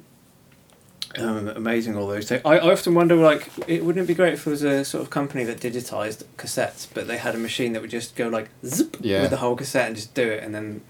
um, 1.19 1.47
amazing 1.49 1.95
all 1.97 2.07
those 2.07 2.27
things. 2.29 2.41
I, 2.45 2.57
I 2.57 2.71
often 2.71 2.93
wonder, 2.93 3.15
like, 3.15 3.49
it 3.67 3.83
wouldn't 3.83 4.03
it 4.03 4.07
be 4.07 4.13
great 4.13 4.33
if 4.33 4.45
there 4.45 4.51
was 4.51 4.63
a 4.63 4.85
sort 4.85 5.01
of 5.03 5.09
company 5.09 5.43
that 5.45 5.59
digitized 5.59 6.23
cassettes, 6.37 6.87
but 6.93 7.07
they 7.07 7.17
had 7.17 7.35
a 7.35 7.37
machine 7.37 7.73
that 7.73 7.81
would 7.81 7.91
just 7.91 8.15
go 8.15 8.27
like 8.27 8.49
zip 8.65 8.97
Yeah. 9.01 9.21
with 9.21 9.31
the 9.31 9.37
whole 9.37 9.55
cassette 9.55 9.87
and 9.87 9.95
just 9.95 10.13
do 10.13 10.27
it, 10.27 10.43
and 10.43 10.53
then. 10.55 10.81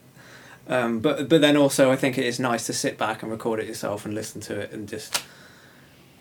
Um, 0.68 1.00
but 1.00 1.28
but 1.30 1.42
then 1.42 1.58
also 1.58 1.90
I 1.92 1.96
think 1.96 2.18
it 2.20 2.26
is 2.26 2.40
nice 2.40 2.68
to 2.68 2.74
sit 2.74 2.96
back 2.98 3.24
and 3.24 3.32
record 3.32 3.60
it 3.60 3.66
yourself 3.66 4.06
and 4.06 4.14
listen 4.14 4.40
to 4.42 4.60
it 4.60 4.72
and 4.72 4.88
just 4.88 5.24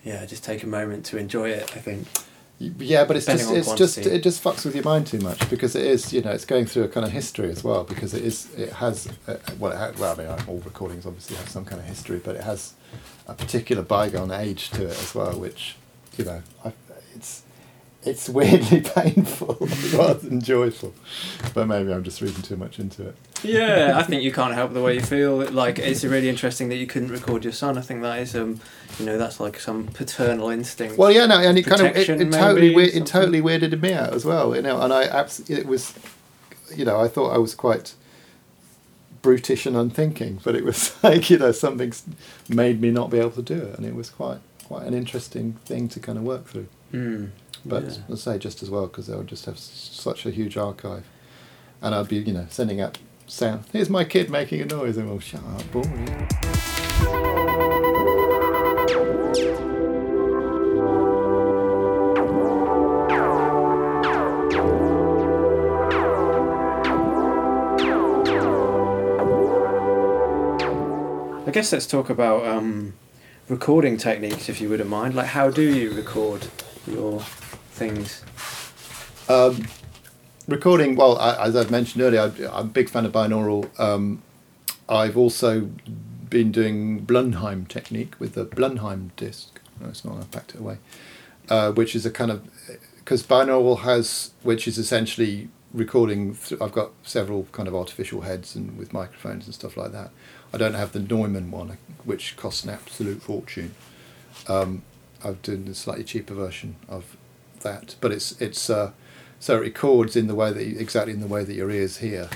yeah 0.02 0.24
just 0.24 0.42
take 0.42 0.62
a 0.62 0.66
moment 0.66 1.04
to 1.06 1.18
enjoy 1.18 1.50
it. 1.50 1.64
I 1.76 1.80
think. 1.80 2.06
Yeah, 2.58 3.04
but 3.04 3.14
it's 3.16 3.26
just 3.26 3.50
it's 3.52 3.74
just 3.74 3.98
it 3.98 4.22
just 4.22 4.42
fucks 4.42 4.64
with 4.64 4.74
your 4.74 4.84
mind 4.84 5.06
too 5.06 5.18
much 5.20 5.48
because 5.50 5.76
it 5.76 5.84
is 5.86 6.12
you 6.14 6.22
know 6.22 6.30
it's 6.32 6.46
going 6.46 6.64
through 6.66 6.84
a 6.84 6.88
kind 6.88 7.04
of 7.06 7.12
history 7.12 7.50
as 7.50 7.62
well 7.62 7.84
because 7.84 8.14
it 8.14 8.24
is 8.24 8.48
it 8.56 8.72
has 8.72 9.06
uh, 9.28 9.36
well 9.60 9.70
it 9.72 9.76
ha- 9.76 9.92
well 9.98 10.14
I 10.14 10.24
mean 10.24 10.44
all 10.48 10.58
recordings 10.64 11.04
obviously 11.06 11.36
have 11.36 11.48
some 11.50 11.64
kind 11.66 11.80
of 11.80 11.86
history 11.86 12.18
but 12.18 12.34
it 12.34 12.42
has 12.42 12.72
a 13.28 13.34
particular 13.34 13.82
bygone 13.82 14.30
age 14.30 14.70
to 14.70 14.84
it 14.84 14.90
as 14.90 15.14
well 15.14 15.38
which 15.38 15.76
you 16.16 16.24
know 16.24 16.42
I, 16.64 16.72
it's 17.14 17.42
it's 18.04 18.28
weirdly 18.38 18.80
painful 18.80 19.56
rather 19.94 20.14
than 20.14 20.40
joyful 20.40 20.94
but 21.54 21.66
maybe 21.66 21.92
I'm 21.92 22.04
just 22.04 22.20
reading 22.20 22.42
too 22.42 22.56
much 22.56 22.78
into 22.78 23.08
it. 23.08 23.16
Yeah, 23.42 23.92
I 23.96 24.02
think 24.08 24.22
you 24.22 24.32
can't 24.32 24.54
help 24.54 24.72
the 24.72 24.82
way 24.82 24.94
you 24.94 25.00
feel. 25.00 25.50
Like 25.50 25.78
it's 25.78 26.04
really 26.04 26.28
interesting 26.28 26.68
that 26.70 26.76
you 26.76 26.86
couldn't 26.86 27.10
record 27.10 27.44
your 27.44 27.52
son. 27.52 27.78
I 27.78 27.80
think 27.80 28.02
that 28.02 28.18
is 28.18 28.34
um, 28.34 28.60
you 28.98 29.06
know, 29.06 29.18
that's 29.18 29.40
like 29.40 29.58
some 29.60 29.88
paternal 29.88 30.50
instinct. 30.50 30.98
Well, 30.98 31.10
yeah, 31.10 31.26
no, 31.26 31.38
and 31.38 31.58
it 31.58 31.64
kind 31.64 31.80
of 31.82 31.96
it, 31.96 32.08
it 32.08 32.32
totally 32.32 32.74
weird, 32.74 32.94
it 32.94 33.06
totally 33.06 33.40
weirded 33.40 33.80
me 33.80 33.92
out 33.92 34.12
as 34.12 34.24
well. 34.24 34.54
You 34.54 34.62
know, 34.62 34.80
and 34.80 34.92
I 34.92 35.04
absolutely 35.04 35.62
it 35.62 35.66
was, 35.66 35.94
you 36.74 36.84
know, 36.84 37.00
I 37.00 37.08
thought 37.08 37.34
I 37.34 37.38
was 37.38 37.54
quite 37.54 37.94
brutish 39.28 39.66
and 39.66 39.76
unthinking, 39.76 40.40
but 40.42 40.54
it 40.56 40.64
was 40.64 40.94
like 41.02 41.28
you 41.28 41.36
know 41.38 41.52
something 41.52 41.92
made 42.48 42.80
me 42.80 42.90
not 42.90 43.10
be 43.10 43.18
able 43.18 43.30
to 43.32 43.42
do 43.42 43.54
it, 43.58 43.76
and 43.76 43.84
it 43.86 43.94
was 43.94 44.08
quite 44.08 44.38
quite 44.66 44.86
an 44.86 44.94
interesting 44.94 45.52
thing 45.66 45.86
to 45.88 46.00
kind 46.00 46.16
of 46.16 46.24
work 46.24 46.46
through. 46.46 46.68
Mm, 46.94 47.30
But 47.66 47.84
yeah. 47.84 47.96
let's 48.08 48.22
say 48.22 48.38
just 48.38 48.62
as 48.62 48.70
well 48.70 48.86
because 48.86 49.06
they 49.06 49.14
would 49.16 49.26
just 49.26 49.44
have 49.44 49.58
such 49.58 50.24
a 50.24 50.30
huge 50.30 50.56
archive, 50.56 51.04
and 51.82 51.94
I'd 51.94 52.08
be 52.08 52.16
you 52.16 52.32
know 52.32 52.46
sending 52.48 52.80
out 52.80 52.96
sound. 53.26 53.64
Here's 53.72 53.90
my 53.90 54.04
kid 54.04 54.30
making 54.30 54.62
a 54.62 54.64
noise, 54.64 54.96
and 54.96 55.10
well, 55.10 55.18
shut 55.20 55.42
up, 55.44 55.70
boring. 55.72 56.77
I 71.48 71.50
guess 71.50 71.72
let's 71.72 71.86
talk 71.86 72.10
about 72.10 72.44
um, 72.44 72.92
recording 73.48 73.96
techniques, 73.96 74.50
if 74.50 74.60
you 74.60 74.68
wouldn't 74.68 74.90
mind. 74.90 75.14
Like, 75.14 75.28
how 75.28 75.48
do 75.48 75.62
you 75.62 75.94
record 75.94 76.46
your 76.86 77.20
things? 77.70 78.22
Um, 79.30 79.66
recording, 80.46 80.94
well, 80.94 81.16
I, 81.16 81.46
as 81.46 81.56
I've 81.56 81.70
mentioned 81.70 82.02
earlier, 82.02 82.20
I, 82.20 82.58
I'm 82.58 82.66
a 82.66 82.68
big 82.68 82.90
fan 82.90 83.06
of 83.06 83.12
binaural. 83.12 83.66
Um, 83.80 84.20
I've 84.90 85.16
also 85.16 85.70
been 86.28 86.52
doing 86.52 87.06
Blumlein 87.06 87.66
technique 87.66 88.20
with 88.20 88.34
the 88.34 88.44
Blumlein 88.44 89.08
disc. 89.16 89.58
No, 89.80 89.88
it's 89.88 90.04
not, 90.04 90.18
I've 90.18 90.30
packed 90.30 90.54
it 90.54 90.60
away. 90.60 90.76
Uh, 91.48 91.72
which 91.72 91.96
is 91.96 92.04
a 92.04 92.10
kind 92.10 92.30
of, 92.30 92.46
because 92.98 93.22
binaural 93.22 93.78
has, 93.78 94.32
which 94.42 94.68
is 94.68 94.76
essentially 94.76 95.48
recording, 95.72 96.34
th- 96.34 96.60
I've 96.60 96.72
got 96.72 96.90
several 97.04 97.44
kind 97.52 97.68
of 97.68 97.74
artificial 97.74 98.20
heads 98.20 98.54
and 98.54 98.76
with 98.76 98.92
microphones 98.92 99.46
and 99.46 99.54
stuff 99.54 99.78
like 99.78 99.92
that. 99.92 100.10
I 100.52 100.58
don't 100.58 100.74
have 100.74 100.92
the 100.92 101.00
Neumann 101.00 101.50
one, 101.50 101.78
which 102.04 102.36
costs 102.36 102.64
an 102.64 102.70
absolute 102.70 103.22
fortune. 103.22 103.74
Um, 104.46 104.82
I've 105.24 105.42
done 105.42 105.66
a 105.70 105.74
slightly 105.74 106.04
cheaper 106.04 106.34
version 106.34 106.76
of 106.88 107.16
that, 107.60 107.96
but 108.00 108.12
it's 108.12 108.40
it's 108.40 108.70
uh, 108.70 108.92
so 109.40 109.56
it 109.56 109.60
records 109.60 110.16
in 110.16 110.26
the 110.26 110.34
way 110.34 110.52
that 110.52 110.64
you, 110.64 110.78
exactly 110.78 111.12
in 111.12 111.20
the 111.20 111.26
way 111.26 111.44
that 111.44 111.54
your 111.54 111.70
ears 111.70 111.98
hear, 111.98 112.28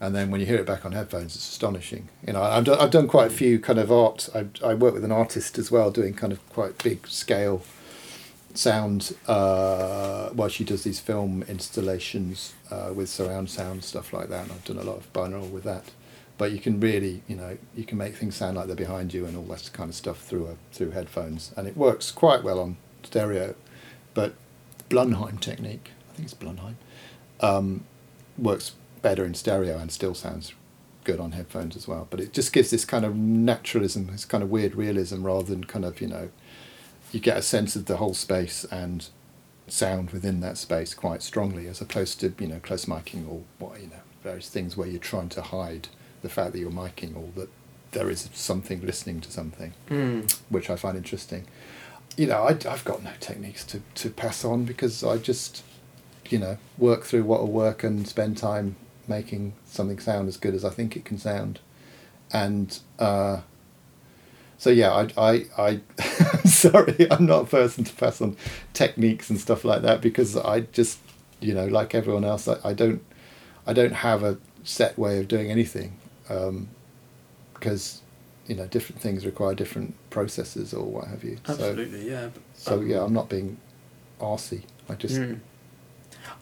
and 0.00 0.14
then 0.14 0.30
when 0.30 0.40
you 0.40 0.46
hear 0.46 0.58
it 0.58 0.66
back 0.66 0.84
on 0.84 0.92
headphones, 0.92 1.34
it's 1.34 1.48
astonishing. 1.48 2.08
You 2.26 2.34
know, 2.34 2.42
I've 2.42 2.64
done, 2.64 2.78
I've 2.78 2.90
done 2.90 3.08
quite 3.08 3.26
a 3.26 3.34
few 3.34 3.58
kind 3.58 3.78
of 3.78 3.90
art. 3.92 4.28
I 4.34 4.46
I 4.64 4.74
work 4.74 4.94
with 4.94 5.04
an 5.04 5.12
artist 5.12 5.58
as 5.58 5.70
well, 5.70 5.90
doing 5.90 6.14
kind 6.14 6.32
of 6.32 6.48
quite 6.50 6.82
big 6.82 7.06
scale 7.08 7.62
sound. 8.54 9.14
Uh, 9.26 10.30
well, 10.34 10.48
she 10.48 10.64
does 10.64 10.84
these 10.84 11.00
film 11.00 11.42
installations 11.48 12.54
uh, 12.70 12.92
with 12.94 13.08
surround 13.08 13.50
sound 13.50 13.84
stuff 13.84 14.12
like 14.12 14.28
that, 14.28 14.44
and 14.44 14.52
I've 14.52 14.64
done 14.64 14.78
a 14.78 14.84
lot 14.84 14.96
of 14.96 15.12
binaural 15.12 15.50
with 15.50 15.64
that. 15.64 15.90
But 16.38 16.52
you 16.52 16.60
can 16.60 16.78
really, 16.78 17.22
you 17.26 17.36
know, 17.36 17.58
you 17.74 17.84
can 17.84 17.98
make 17.98 18.14
things 18.16 18.36
sound 18.36 18.56
like 18.56 18.68
they're 18.68 18.76
behind 18.76 19.12
you 19.12 19.26
and 19.26 19.36
all 19.36 19.44
that 19.44 19.70
kind 19.72 19.90
of 19.90 19.96
stuff 19.96 20.20
through 20.20 20.46
a, 20.46 20.56
through 20.72 20.92
headphones, 20.92 21.52
and 21.56 21.66
it 21.66 21.76
works 21.76 22.10
quite 22.10 22.44
well 22.44 22.60
on 22.60 22.76
stereo. 23.02 23.54
But 24.14 24.34
Blumlein 24.88 25.40
technique, 25.40 25.90
I 26.10 26.14
think 26.14 26.26
it's 26.26 26.34
Blumlein, 26.34 26.74
um, 27.40 27.84
works 28.38 28.72
better 29.02 29.24
in 29.24 29.34
stereo 29.34 29.78
and 29.78 29.90
still 29.90 30.14
sounds 30.14 30.52
good 31.04 31.20
on 31.20 31.32
headphones 31.32 31.76
as 31.76 31.88
well. 31.88 32.06
But 32.08 32.20
it 32.20 32.32
just 32.32 32.52
gives 32.52 32.70
this 32.70 32.84
kind 32.84 33.04
of 33.04 33.16
naturalism, 33.16 34.06
this 34.08 34.24
kind 34.24 34.42
of 34.42 34.50
weird 34.50 34.74
realism, 34.74 35.24
rather 35.24 35.48
than 35.48 35.64
kind 35.64 35.84
of 35.84 36.00
you 36.00 36.06
know, 36.06 36.30
you 37.12 37.20
get 37.20 37.36
a 37.36 37.42
sense 37.42 37.74
of 37.76 37.86
the 37.86 37.96
whole 37.96 38.14
space 38.14 38.64
and 38.70 39.08
sound 39.66 40.10
within 40.10 40.40
that 40.40 40.56
space 40.56 40.94
quite 40.94 41.22
strongly, 41.22 41.66
as 41.66 41.80
opposed 41.80 42.20
to 42.20 42.32
you 42.38 42.46
know 42.46 42.60
close 42.60 42.84
miking 42.84 43.28
or 43.28 43.42
what 43.58 43.80
you 43.80 43.88
know 43.88 44.02
various 44.22 44.48
things 44.48 44.76
where 44.76 44.88
you're 44.88 45.00
trying 45.00 45.28
to 45.30 45.42
hide 45.42 45.88
the 46.22 46.28
fact 46.28 46.52
that 46.52 46.58
you're 46.58 46.70
miking 46.70 47.16
or 47.16 47.28
that 47.36 47.48
there 47.92 48.10
is 48.10 48.28
something 48.34 48.84
listening 48.84 49.20
to 49.22 49.30
something 49.32 49.72
Mm. 49.88 50.30
which 50.50 50.68
I 50.70 50.76
find 50.76 50.96
interesting. 50.96 51.46
You 52.16 52.26
know, 52.26 52.42
I, 52.42 52.50
I've 52.68 52.84
got 52.84 53.02
no 53.02 53.12
techniques 53.20 53.64
to, 53.66 53.80
to 53.96 54.10
pass 54.10 54.44
on 54.44 54.64
because 54.64 55.02
I 55.04 55.16
just, 55.18 55.62
you 56.28 56.38
know, 56.38 56.58
work 56.76 57.04
through 57.04 57.24
what 57.24 57.40
will 57.40 57.52
work 57.52 57.82
and 57.84 58.06
spend 58.06 58.36
time 58.36 58.76
making 59.06 59.54
something 59.64 59.98
sound 59.98 60.28
as 60.28 60.36
good 60.36 60.54
as 60.54 60.64
I 60.64 60.70
think 60.70 60.96
it 60.96 61.04
can 61.04 61.16
sound. 61.18 61.60
And 62.32 62.78
uh, 62.98 63.40
so, 64.58 64.70
yeah, 64.70 64.92
I, 64.92 65.08
I, 65.16 65.46
I 65.56 65.80
sorry, 66.44 67.06
I'm 67.10 67.24
not 67.26 67.42
a 67.44 67.46
person 67.46 67.84
to 67.84 67.94
pass 67.94 68.20
on 68.20 68.36
techniques 68.74 69.30
and 69.30 69.38
stuff 69.40 69.64
like 69.64 69.82
that 69.82 70.00
because 70.00 70.36
I 70.36 70.60
just, 70.60 70.98
you 71.40 71.54
know, 71.54 71.66
like 71.66 71.94
everyone 71.94 72.24
else, 72.24 72.48
I, 72.48 72.56
I 72.64 72.72
don't, 72.74 73.02
I 73.66 73.72
don't 73.72 73.94
have 73.94 74.22
a 74.22 74.36
set 74.64 74.98
way 74.98 75.18
of 75.20 75.28
doing 75.28 75.50
anything 75.50 75.96
because 76.28 78.02
you 78.46 78.54
know 78.54 78.66
different 78.66 79.00
things 79.00 79.26
require 79.26 79.54
different 79.54 79.94
processes 80.10 80.72
or 80.72 80.84
what 80.84 81.06
have 81.08 81.24
you. 81.24 81.38
So, 81.46 81.52
Absolutely, 81.52 82.08
yeah. 82.10 82.28
so 82.54 82.80
yeah, 82.80 83.02
I'm 83.02 83.12
not 83.12 83.28
being 83.28 83.58
arsey. 84.20 84.62
I 84.88 84.94
just 84.94 85.16
Mm. 85.16 85.40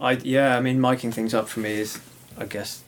I 0.00 0.12
yeah, 0.12 0.56
I 0.56 0.60
mean, 0.60 0.78
miking 0.78 1.12
things 1.12 1.34
up 1.34 1.48
for 1.48 1.60
me 1.60 1.72
is, 1.74 2.00
I 2.38 2.44
guess, 2.46 2.82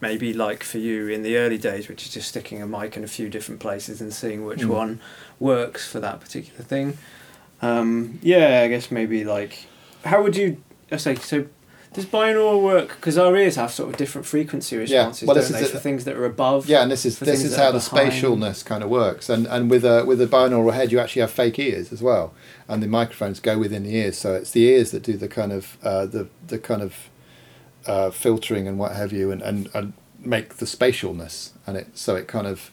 maybe 0.00 0.32
like 0.32 0.62
for 0.62 0.78
you 0.78 1.08
in 1.08 1.22
the 1.22 1.36
early 1.36 1.58
days, 1.58 1.88
which 1.88 2.04
is 2.06 2.12
just 2.12 2.28
sticking 2.28 2.62
a 2.62 2.66
mic 2.66 2.96
in 2.96 3.04
a 3.04 3.08
few 3.08 3.28
different 3.28 3.60
places 3.60 4.00
and 4.00 4.12
seeing 4.12 4.44
which 4.44 4.60
Mm. 4.60 4.68
one 4.68 5.00
works 5.38 5.86
for 5.86 6.00
that 6.00 6.20
particular 6.20 6.62
thing. 6.62 6.96
Um, 7.62 8.18
yeah, 8.22 8.62
I 8.64 8.68
guess 8.68 8.90
maybe 8.90 9.24
like, 9.24 9.66
how 10.04 10.22
would 10.22 10.36
you? 10.36 10.62
I 10.90 10.96
say 10.96 11.14
so. 11.16 11.46
Does 11.92 12.06
binaural 12.06 12.62
work? 12.62 12.88
Because 12.96 13.18
our 13.18 13.36
ears 13.36 13.56
have 13.56 13.72
sort 13.72 13.90
of 13.90 13.96
different 13.96 14.24
frequency 14.24 14.76
responses, 14.76 15.22
yeah. 15.22 15.26
well, 15.26 15.34
don't 15.34 15.50
this 15.50 15.60
they? 15.60 15.66
For 15.66 15.76
it. 15.78 15.80
things 15.80 16.04
that 16.04 16.16
are 16.16 16.24
above. 16.24 16.68
Yeah, 16.68 16.82
and 16.82 16.90
this 16.90 17.04
is 17.04 17.18
this 17.18 17.42
is 17.42 17.56
how 17.56 17.72
the 17.72 17.78
behind. 17.78 18.12
spatialness 18.12 18.64
kind 18.64 18.84
of 18.84 18.90
works, 18.90 19.28
and 19.28 19.46
and 19.48 19.68
with 19.68 19.84
a 19.84 20.04
with 20.04 20.20
a 20.20 20.28
binaural 20.28 20.72
head, 20.72 20.92
you 20.92 21.00
actually 21.00 21.20
have 21.20 21.32
fake 21.32 21.58
ears 21.58 21.92
as 21.92 22.00
well, 22.00 22.32
and 22.68 22.80
the 22.80 22.86
microphones 22.86 23.40
go 23.40 23.58
within 23.58 23.82
the 23.82 23.96
ears, 23.96 24.16
so 24.16 24.34
it's 24.34 24.52
the 24.52 24.62
ears 24.66 24.92
that 24.92 25.02
do 25.02 25.16
the 25.16 25.26
kind 25.26 25.50
of 25.50 25.78
uh, 25.82 26.06
the 26.06 26.28
the 26.46 26.60
kind 26.60 26.80
of 26.80 27.08
uh, 27.86 28.10
filtering 28.10 28.68
and 28.68 28.78
what 28.78 28.92
have 28.92 29.12
you, 29.12 29.32
and, 29.32 29.42
and 29.42 29.68
and 29.74 29.92
make 30.20 30.56
the 30.56 30.66
spatialness, 30.66 31.50
and 31.66 31.76
it 31.76 31.98
so 31.98 32.14
it 32.14 32.28
kind 32.28 32.46
of 32.46 32.70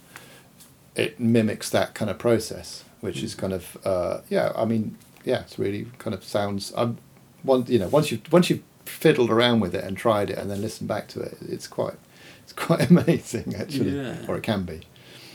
it 0.95 1.19
mimics 1.19 1.71
that 1.71 1.95
kind 1.95 2.11
of 2.11 2.19
process, 2.19 2.83
which 3.01 3.23
is 3.23 3.33
kind 3.33 3.53
of 3.53 3.77
uh, 3.83 4.21
yeah, 4.29 4.51
I 4.55 4.65
mean 4.65 4.95
yeah, 5.23 5.41
it's 5.41 5.57
really 5.57 5.87
kind 5.97 6.13
of 6.13 6.23
sounds. 6.23 6.71
I'm 6.77 6.99
one 7.41 7.65
you 7.67 7.79
know 7.79 7.87
once 7.87 8.11
you 8.11 8.21
once 8.31 8.51
you've 8.51 8.63
fiddled 8.87 9.29
around 9.29 9.59
with 9.59 9.75
it 9.75 9.83
and 9.83 9.97
tried 9.97 10.29
it 10.29 10.37
and 10.37 10.49
then 10.49 10.61
listened 10.61 10.87
back 10.87 11.07
to 11.09 11.19
it, 11.21 11.37
it's 11.47 11.67
quite 11.67 11.95
it's 12.43 12.53
quite 12.53 12.89
amazing 12.91 13.55
actually, 13.55 13.91
Yeah. 13.97 14.15
or 14.27 14.37
it 14.37 14.43
can 14.43 14.63
be. 14.63 14.81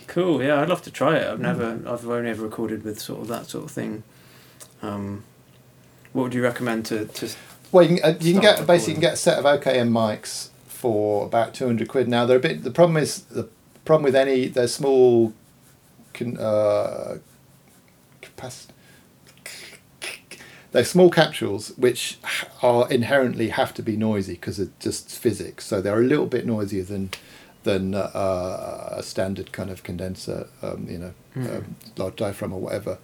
Cool. 0.06 0.42
Yeah, 0.42 0.60
I'd 0.60 0.68
love 0.68 0.82
to 0.82 0.90
try 0.90 1.16
it. 1.16 1.26
I've 1.26 1.38
Mm. 1.38 1.42
never, 1.42 1.80
I've 1.86 2.06
only 2.08 2.30
ever 2.30 2.42
recorded 2.42 2.84
with 2.84 3.00
sort 3.00 3.20
of 3.20 3.28
that 3.28 3.46
sort 3.46 3.64
of 3.64 3.70
thing. 3.70 4.02
Um, 4.82 5.24
what 6.12 6.24
would 6.24 6.34
you 6.34 6.42
recommend 6.42 6.84
to 6.86 7.06
to? 7.06 7.30
Well, 7.70 7.84
you 7.84 7.96
can, 7.96 8.04
uh, 8.04 8.18
you 8.20 8.32
can 8.32 8.42
get 8.42 8.66
basically 8.66 8.92
you 8.92 8.96
can 8.96 9.00
get 9.02 9.14
a 9.14 9.16
set 9.16 9.38
of 9.38 9.44
OKM 9.46 9.90
mics 9.90 10.48
for 10.66 11.24
about 11.24 11.54
two 11.54 11.66
hundred 11.66 11.88
quid. 11.88 12.08
Now 12.08 12.26
they're 12.26 12.36
a 12.36 12.40
bit. 12.40 12.64
The 12.64 12.70
problem 12.70 12.96
is 12.98 13.22
the 13.22 13.48
problem 13.84 14.02
with 14.04 14.14
any 14.16 14.48
they're 14.48 14.68
small, 14.68 15.32
can 16.12 16.36
uh, 16.38 17.18
capacity. 18.20 18.74
They're 20.72 20.84
small 20.84 21.10
capsules 21.10 21.68
which 21.76 22.18
are 22.62 22.88
inherently 22.90 23.48
have 23.50 23.72
to 23.74 23.82
be 23.82 23.96
noisy 23.96 24.32
because 24.34 24.58
of 24.58 24.76
just 24.78 25.10
physics. 25.18 25.66
So 25.66 25.80
they're 25.80 26.00
a 26.00 26.04
little 26.04 26.26
bit 26.26 26.46
noisier 26.46 26.82
than 26.82 27.10
than 27.64 27.94
uh, 27.94 28.88
a 28.96 29.02
standard 29.04 29.52
kind 29.52 29.70
of 29.70 29.82
condenser, 29.84 30.48
um, 30.62 30.86
you 30.90 30.98
know, 30.98 31.14
Mm. 31.36 31.56
um, 31.58 31.76
large 31.96 32.16
diaphragm 32.16 32.52
or 32.52 32.60
whatever. 32.60 32.98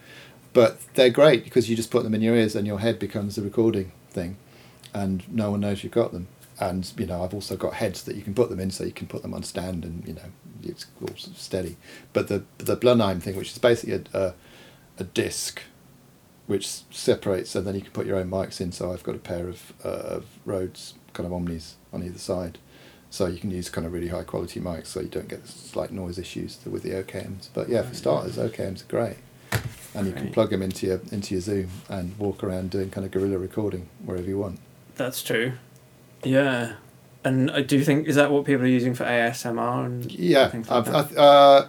But 0.53 0.81
they're 0.95 1.09
great 1.11 1.45
because 1.45 1.71
you 1.71 1.77
just 1.77 1.91
put 1.91 2.03
them 2.03 2.15
in 2.15 2.21
your 2.21 2.35
ears 2.35 2.55
and 2.57 2.67
your 2.67 2.81
head 2.81 2.99
becomes 2.99 3.37
the 3.37 3.43
recording 3.43 3.93
thing, 4.11 4.37
and 4.93 5.23
no 5.33 5.51
one 5.53 5.61
knows 5.61 5.83
you've 5.83 5.93
got 5.95 6.13
them. 6.13 6.27
And 6.61 6.93
you 6.99 7.07
know, 7.07 7.23
I've 7.23 7.33
also 7.33 7.57
got 7.57 7.75
heads 7.75 8.03
that 8.03 8.17
you 8.17 8.23
can 8.23 8.35
put 8.35 8.51
them 8.51 8.59
in, 8.61 8.71
so 8.71 8.85
you 8.85 8.93
can 8.93 9.07
put 9.07 9.23
them 9.23 9.33
on 9.33 9.45
stand, 9.45 9.85
and 9.85 10.07
you 10.07 10.15
know, 10.15 10.31
it's 10.63 10.87
all 11.01 11.09
steady. 11.17 11.77
But 12.13 12.29
the 12.29 12.43
the 12.59 12.77
Blumlein 12.77 13.23
thing, 13.23 13.37
which 13.37 13.53
is 13.53 13.59
basically 13.59 13.95
a 14.13 14.19
a, 14.19 14.35
a 14.99 15.05
disc, 15.05 15.63
which 16.49 16.67
separates, 16.91 17.55
and 17.55 17.65
then 17.65 17.77
you 17.77 17.83
can 17.83 17.93
put 17.93 18.07
your 18.07 18.17
own 18.17 18.29
mics 18.29 18.61
in. 18.61 18.73
So 18.73 18.93
I've 18.93 19.05
got 19.05 19.15
a 19.15 19.19
pair 19.19 19.49
of 19.49 19.73
uh, 19.85 19.89
of 19.89 20.27
Rode 20.45 20.77
kind 21.13 21.27
of 21.27 21.33
Omnis 21.33 21.77
on 21.93 22.03
either 22.03 22.19
side, 22.19 22.59
so 23.11 23.27
you 23.27 23.39
can 23.39 23.51
use 23.53 23.69
kind 23.71 23.87
of 23.87 23.93
really 23.93 24.09
high 24.09 24.25
quality 24.25 24.59
mics, 24.59 24.87
so 24.87 25.01
you 25.01 25.09
don't 25.09 25.29
get 25.29 25.47
slight 25.47 25.93
noise 25.93 26.19
issues 26.19 26.59
with 26.67 26.83
the 26.83 26.91
OKMs. 26.91 27.49
But 27.55 27.69
yeah, 27.69 27.83
for 27.83 27.95
starters, 27.95 28.37
OKMs 28.37 28.83
are 28.83 28.87
great, 28.89 29.17
and 29.95 30.07
you 30.09 30.13
can 30.13 30.33
plug 30.33 30.51
them 30.51 30.63
into 30.63 30.87
your 30.87 31.01
into 31.13 31.35
your 31.35 31.43
Zoom 31.43 31.69
and 31.89 32.19
walk 32.19 32.43
around 32.43 32.71
doing 32.71 32.91
kind 32.91 33.05
of 33.05 33.13
guerrilla 33.13 33.39
recording 33.39 33.89
wherever 34.05 34.27
you 34.27 34.39
want. 34.39 34.59
That's 34.97 35.23
true. 35.23 35.53
Yeah, 36.25 36.73
and 37.25 37.51
I 37.51 37.61
do 37.63 37.85
think 37.85 38.09
is 38.09 38.17
that 38.17 38.31
what 38.31 38.45
people 38.45 38.65
are 38.65 38.67
using 38.69 38.95
for 38.95 39.05
ASMR 39.05 39.85
and 39.87 40.11
Yeah, 40.11 40.51
like 40.55 40.71
I've, 40.71 40.85
that? 40.87 41.19
I, 41.19 41.23
uh, 41.23 41.69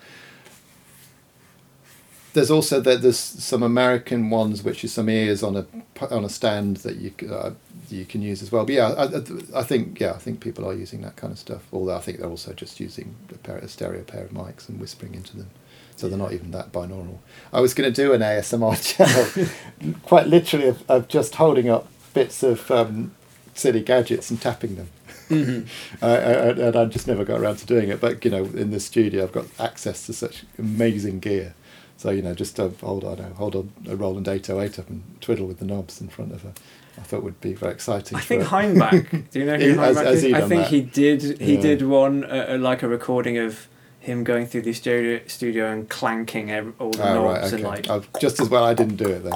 there's 2.40 2.50
also 2.52 2.80
that 2.80 3.02
there's 3.02 3.20
some 3.20 3.62
American 3.62 4.30
ones 4.30 4.64
which 4.64 4.86
is 4.86 4.94
some 4.94 5.10
ears 5.10 5.44
on 5.44 5.58
a 5.58 5.66
on 6.10 6.24
a 6.24 6.30
stand 6.30 6.78
that 6.78 6.96
you 6.96 7.12
uh, 7.30 7.52
you 7.90 8.06
can 8.06 8.22
use 8.22 8.42
as 8.42 8.50
well. 8.50 8.64
But 8.66 8.76
yeah, 8.76 8.88
I, 8.92 9.04
I- 9.04 9.60
I 9.60 9.64
think 9.64 10.00
yeah, 10.00 10.12
I 10.14 10.18
think 10.20 10.40
people 10.40 10.66
are 10.66 10.74
using 10.74 11.02
that 11.02 11.18
kind 11.18 11.34
of 11.34 11.38
stuff. 11.40 11.64
Although 11.74 11.98
I 11.98 12.00
think 12.00 12.20
they're 12.20 12.30
also 12.30 12.54
just 12.54 12.80
using 12.80 13.14
a, 13.30 13.38
pair, 13.40 13.58
a 13.58 13.68
stereo 13.68 14.04
pair 14.04 14.24
of 14.24 14.32
mics 14.32 14.70
and 14.70 14.80
whispering 14.80 15.16
into 15.16 15.36
them, 15.36 15.50
so 15.98 16.08
they're 16.08 16.18
not 16.18 16.32
even 16.32 16.52
that 16.52 16.72
binaural. 16.72 17.18
I 17.52 17.60
was 17.60 17.74
going 17.74 17.92
to 17.92 18.02
do 18.04 18.14
an 18.14 18.22
ASMR 18.22 18.78
channel, 18.96 19.94
quite 20.04 20.28
literally 20.28 20.70
of, 20.70 20.90
of 20.90 21.10
just 21.10 21.36
holding 21.36 21.70
up 21.70 21.88
bits 22.14 22.42
of 22.42 22.72
um, 22.72 23.12
silly 23.54 23.82
gadgets 23.82 24.30
and 24.32 24.42
tapping 24.42 24.76
them. 24.78 24.90
Mhm. 25.28 25.68
Uh, 26.02 26.06
uh, 26.06 26.56
and 26.58 26.76
I 26.76 26.86
just 26.86 27.06
never 27.06 27.24
got 27.26 27.40
around 27.42 27.58
to 27.58 27.66
doing 27.66 27.90
it. 27.90 28.00
But 28.00 28.24
you 28.24 28.32
know, 28.32 28.46
in 28.46 28.72
the 28.72 28.80
studio, 28.80 29.24
I've 29.26 29.32
got 29.34 29.46
access 29.60 30.06
to 30.06 30.14
such 30.14 30.46
amazing 30.58 31.20
gear. 31.20 31.54
So 32.00 32.12
you 32.12 32.22
know, 32.22 32.34
just 32.34 32.56
to 32.56 32.70
hold 32.82 33.04
on, 33.04 33.18
hold 33.34 33.56
on 33.58 33.74
a 33.86 33.94
Roland 33.94 34.30
808 34.30 34.80
up 34.80 34.90
and 34.90 35.04
twiddle 35.20 35.46
with 35.48 35.60
the 35.60 35.66
knobs 35.66 36.00
in 36.00 36.08
front 36.08 36.32
of 36.32 36.44
her, 36.44 36.54
I 36.98 37.02
thought 37.02 37.24
would 37.24 37.42
be 37.42 37.52
very 37.54 37.74
exciting. 37.74 38.18
I 38.18 38.22
think. 38.22 38.44
Hainbach. 38.44 39.30
Do 39.32 39.40
you 39.40 39.46
know 39.46 39.58
who 39.58 39.76
Hainbach 39.76 40.06
is? 40.14 40.24
I 40.34 40.40
think 40.48 40.62
that? 40.62 40.68
he 40.70 40.80
did. 40.80 41.42
He 41.42 41.56
Yeah. 41.56 41.62
did 41.62 41.82
one 41.82 42.24
uh, 42.24 42.52
uh, 42.52 42.58
like 42.58 42.84
a 42.84 42.88
recording 42.88 43.38
of 43.38 43.68
him 44.00 44.24
going 44.24 44.48
through 44.48 44.62
the 44.62 44.72
studio, 44.72 45.20
studio 45.28 45.70
and 45.70 45.90
clanking 45.90 46.50
all 46.80 46.92
the 46.92 47.04
Oh, 47.10 47.16
knobs 47.16 47.42
right, 47.44 47.54
and 47.54 47.64
like. 47.64 47.90
I've- 47.90 48.08
just 48.22 48.40
as 48.40 48.48
well 48.50 48.64
I 48.64 48.74
didn't 48.74 48.96
do 48.96 49.10
it 49.10 49.24
then. 49.26 49.34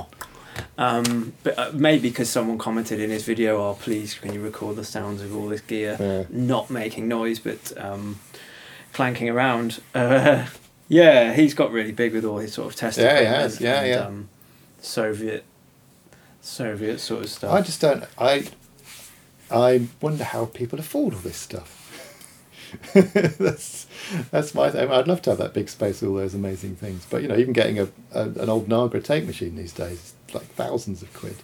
Um, 0.77 1.33
but 1.43 1.59
uh, 1.59 1.69
maybe 1.73 2.07
because 2.07 2.29
someone 2.29 2.57
commented 2.57 3.01
in 3.01 3.09
his 3.09 3.25
video, 3.25 3.57
"Oh, 3.61 3.73
please, 3.73 4.13
can 4.13 4.31
you 4.33 4.41
record 4.41 4.77
the 4.77 4.85
sounds 4.85 5.21
of 5.21 5.35
all 5.35 5.49
this 5.49 5.59
gear, 5.61 5.97
Yeah. 5.99 6.23
not 6.29 6.69
making 6.69 7.09
noise, 7.09 7.39
but 7.39 7.73
um, 7.77 8.19
clanking 8.93 9.27
around?" 9.29 9.81
Uh, 9.93 10.45
yeah, 10.87 11.33
he's 11.33 11.53
got 11.53 11.71
really 11.71 11.91
big 11.91 12.13
with 12.13 12.25
all 12.25 12.39
his 12.39 12.53
sort 12.53 12.71
of 12.71 12.75
test 12.75 12.97
Yeah, 12.97 13.19
he 13.19 13.25
has. 13.25 13.61
Yeah, 13.61 13.79
and, 13.79 13.89
yeah. 13.89 13.95
Um, 13.97 14.29
Soviet, 14.81 15.45
Soviet 16.41 16.99
sort 16.99 17.23
of 17.23 17.29
stuff. 17.29 17.53
I 17.53 17.61
just 17.61 17.81
don't. 17.81 18.03
I 18.17 18.47
I 19.49 19.87
wonder 20.01 20.23
how 20.23 20.45
people 20.45 20.79
afford 20.79 21.13
all 21.13 21.19
this 21.21 21.37
stuff. 21.37 21.79
that's 22.93 23.87
that's 24.31 24.55
my 24.55 24.69
thing. 24.71 24.91
I'd 24.91 25.07
love 25.07 25.21
to 25.23 25.29
have 25.31 25.39
that 25.39 25.53
big 25.53 25.69
space 25.69 26.01
with 26.01 26.09
all 26.09 26.17
those 26.17 26.33
amazing 26.33 26.75
things. 26.75 27.05
But 27.09 27.21
you 27.21 27.27
know, 27.27 27.37
even 27.37 27.53
getting 27.53 27.79
a, 27.79 27.87
a 28.13 28.23
an 28.23 28.49
old 28.49 28.67
Nagra 28.67 29.03
tape 29.03 29.25
machine 29.25 29.55
these 29.55 29.73
days 29.73 29.91
is 29.91 30.13
like 30.33 30.45
thousands 30.45 31.01
of 31.01 31.13
quid. 31.13 31.37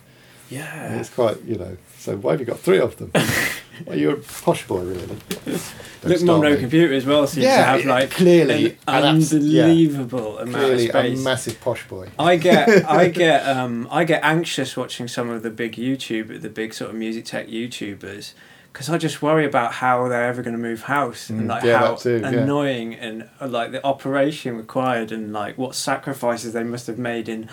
And 0.50 0.58
yeah, 0.58 1.00
It's 1.00 1.10
quite 1.10 1.42
you 1.44 1.56
know. 1.56 1.78
So 1.98 2.18
why 2.18 2.32
have 2.32 2.40
you 2.40 2.46
got 2.46 2.60
three 2.60 2.80
of 2.80 2.98
them? 2.98 3.12
well, 3.86 3.98
you're 3.98 4.14
a 4.16 4.18
posh 4.18 4.68
boy, 4.68 4.82
really. 4.82 5.18
Look, 5.46 6.18
start 6.18 6.22
Mum 6.24 6.42
No 6.42 6.52
me. 6.52 6.58
Computer 6.58 6.94
as 6.94 7.06
well 7.06 7.28
seems 7.28 7.46
to 7.46 7.50
Yeah, 7.52 7.64
have 7.76 7.86
like 7.86 8.12
clearly, 8.12 8.66
an 8.66 8.78
and 8.88 9.22
that's- 9.22 9.34
yeah. 9.34 9.64
unbelievable 9.64 10.38
amount 10.40 10.56
Clearly, 10.56 10.90
of 10.90 10.96
a 10.96 11.16
massive 11.24 11.60
posh 11.60 11.88
boy. 11.88 12.10
I 12.18 12.38
get 12.38 12.68
I 12.90 13.10
get 13.10 13.48
um 13.48 13.88
I 13.92 14.04
get 14.06 14.24
anxious 14.24 14.78
watching 14.78 15.08
some 15.08 15.30
of 15.30 15.44
the 15.44 15.50
big 15.50 15.74
YouTube 15.76 16.42
the 16.42 16.50
big 16.50 16.74
sort 16.74 16.90
of 16.92 16.96
music 16.96 17.26
tech 17.26 17.48
YouTubers 17.48 18.34
because 18.72 18.88
I 18.90 18.98
just 18.98 19.22
worry 19.22 19.46
about 19.46 19.74
how 19.74 20.08
they're 20.08 20.26
ever 20.26 20.42
going 20.44 20.56
to 20.56 20.62
move 20.62 20.84
house 20.84 21.30
and 21.30 21.42
Mm, 21.42 21.48
like 21.50 21.64
yeah, 21.64 21.80
how 21.80 21.96
too, 21.96 22.20
yeah. 22.22 22.28
annoying 22.30 22.94
and 22.96 23.28
uh, 23.42 23.48
like 23.48 23.72
the 23.72 23.84
operation 23.86 24.56
required 24.58 25.12
and 25.12 25.34
like 25.34 25.58
what 25.58 25.76
sacrifices 25.76 26.54
they 26.54 26.64
must 26.64 26.88
have 26.88 27.00
made 27.00 27.28
in 27.28 27.50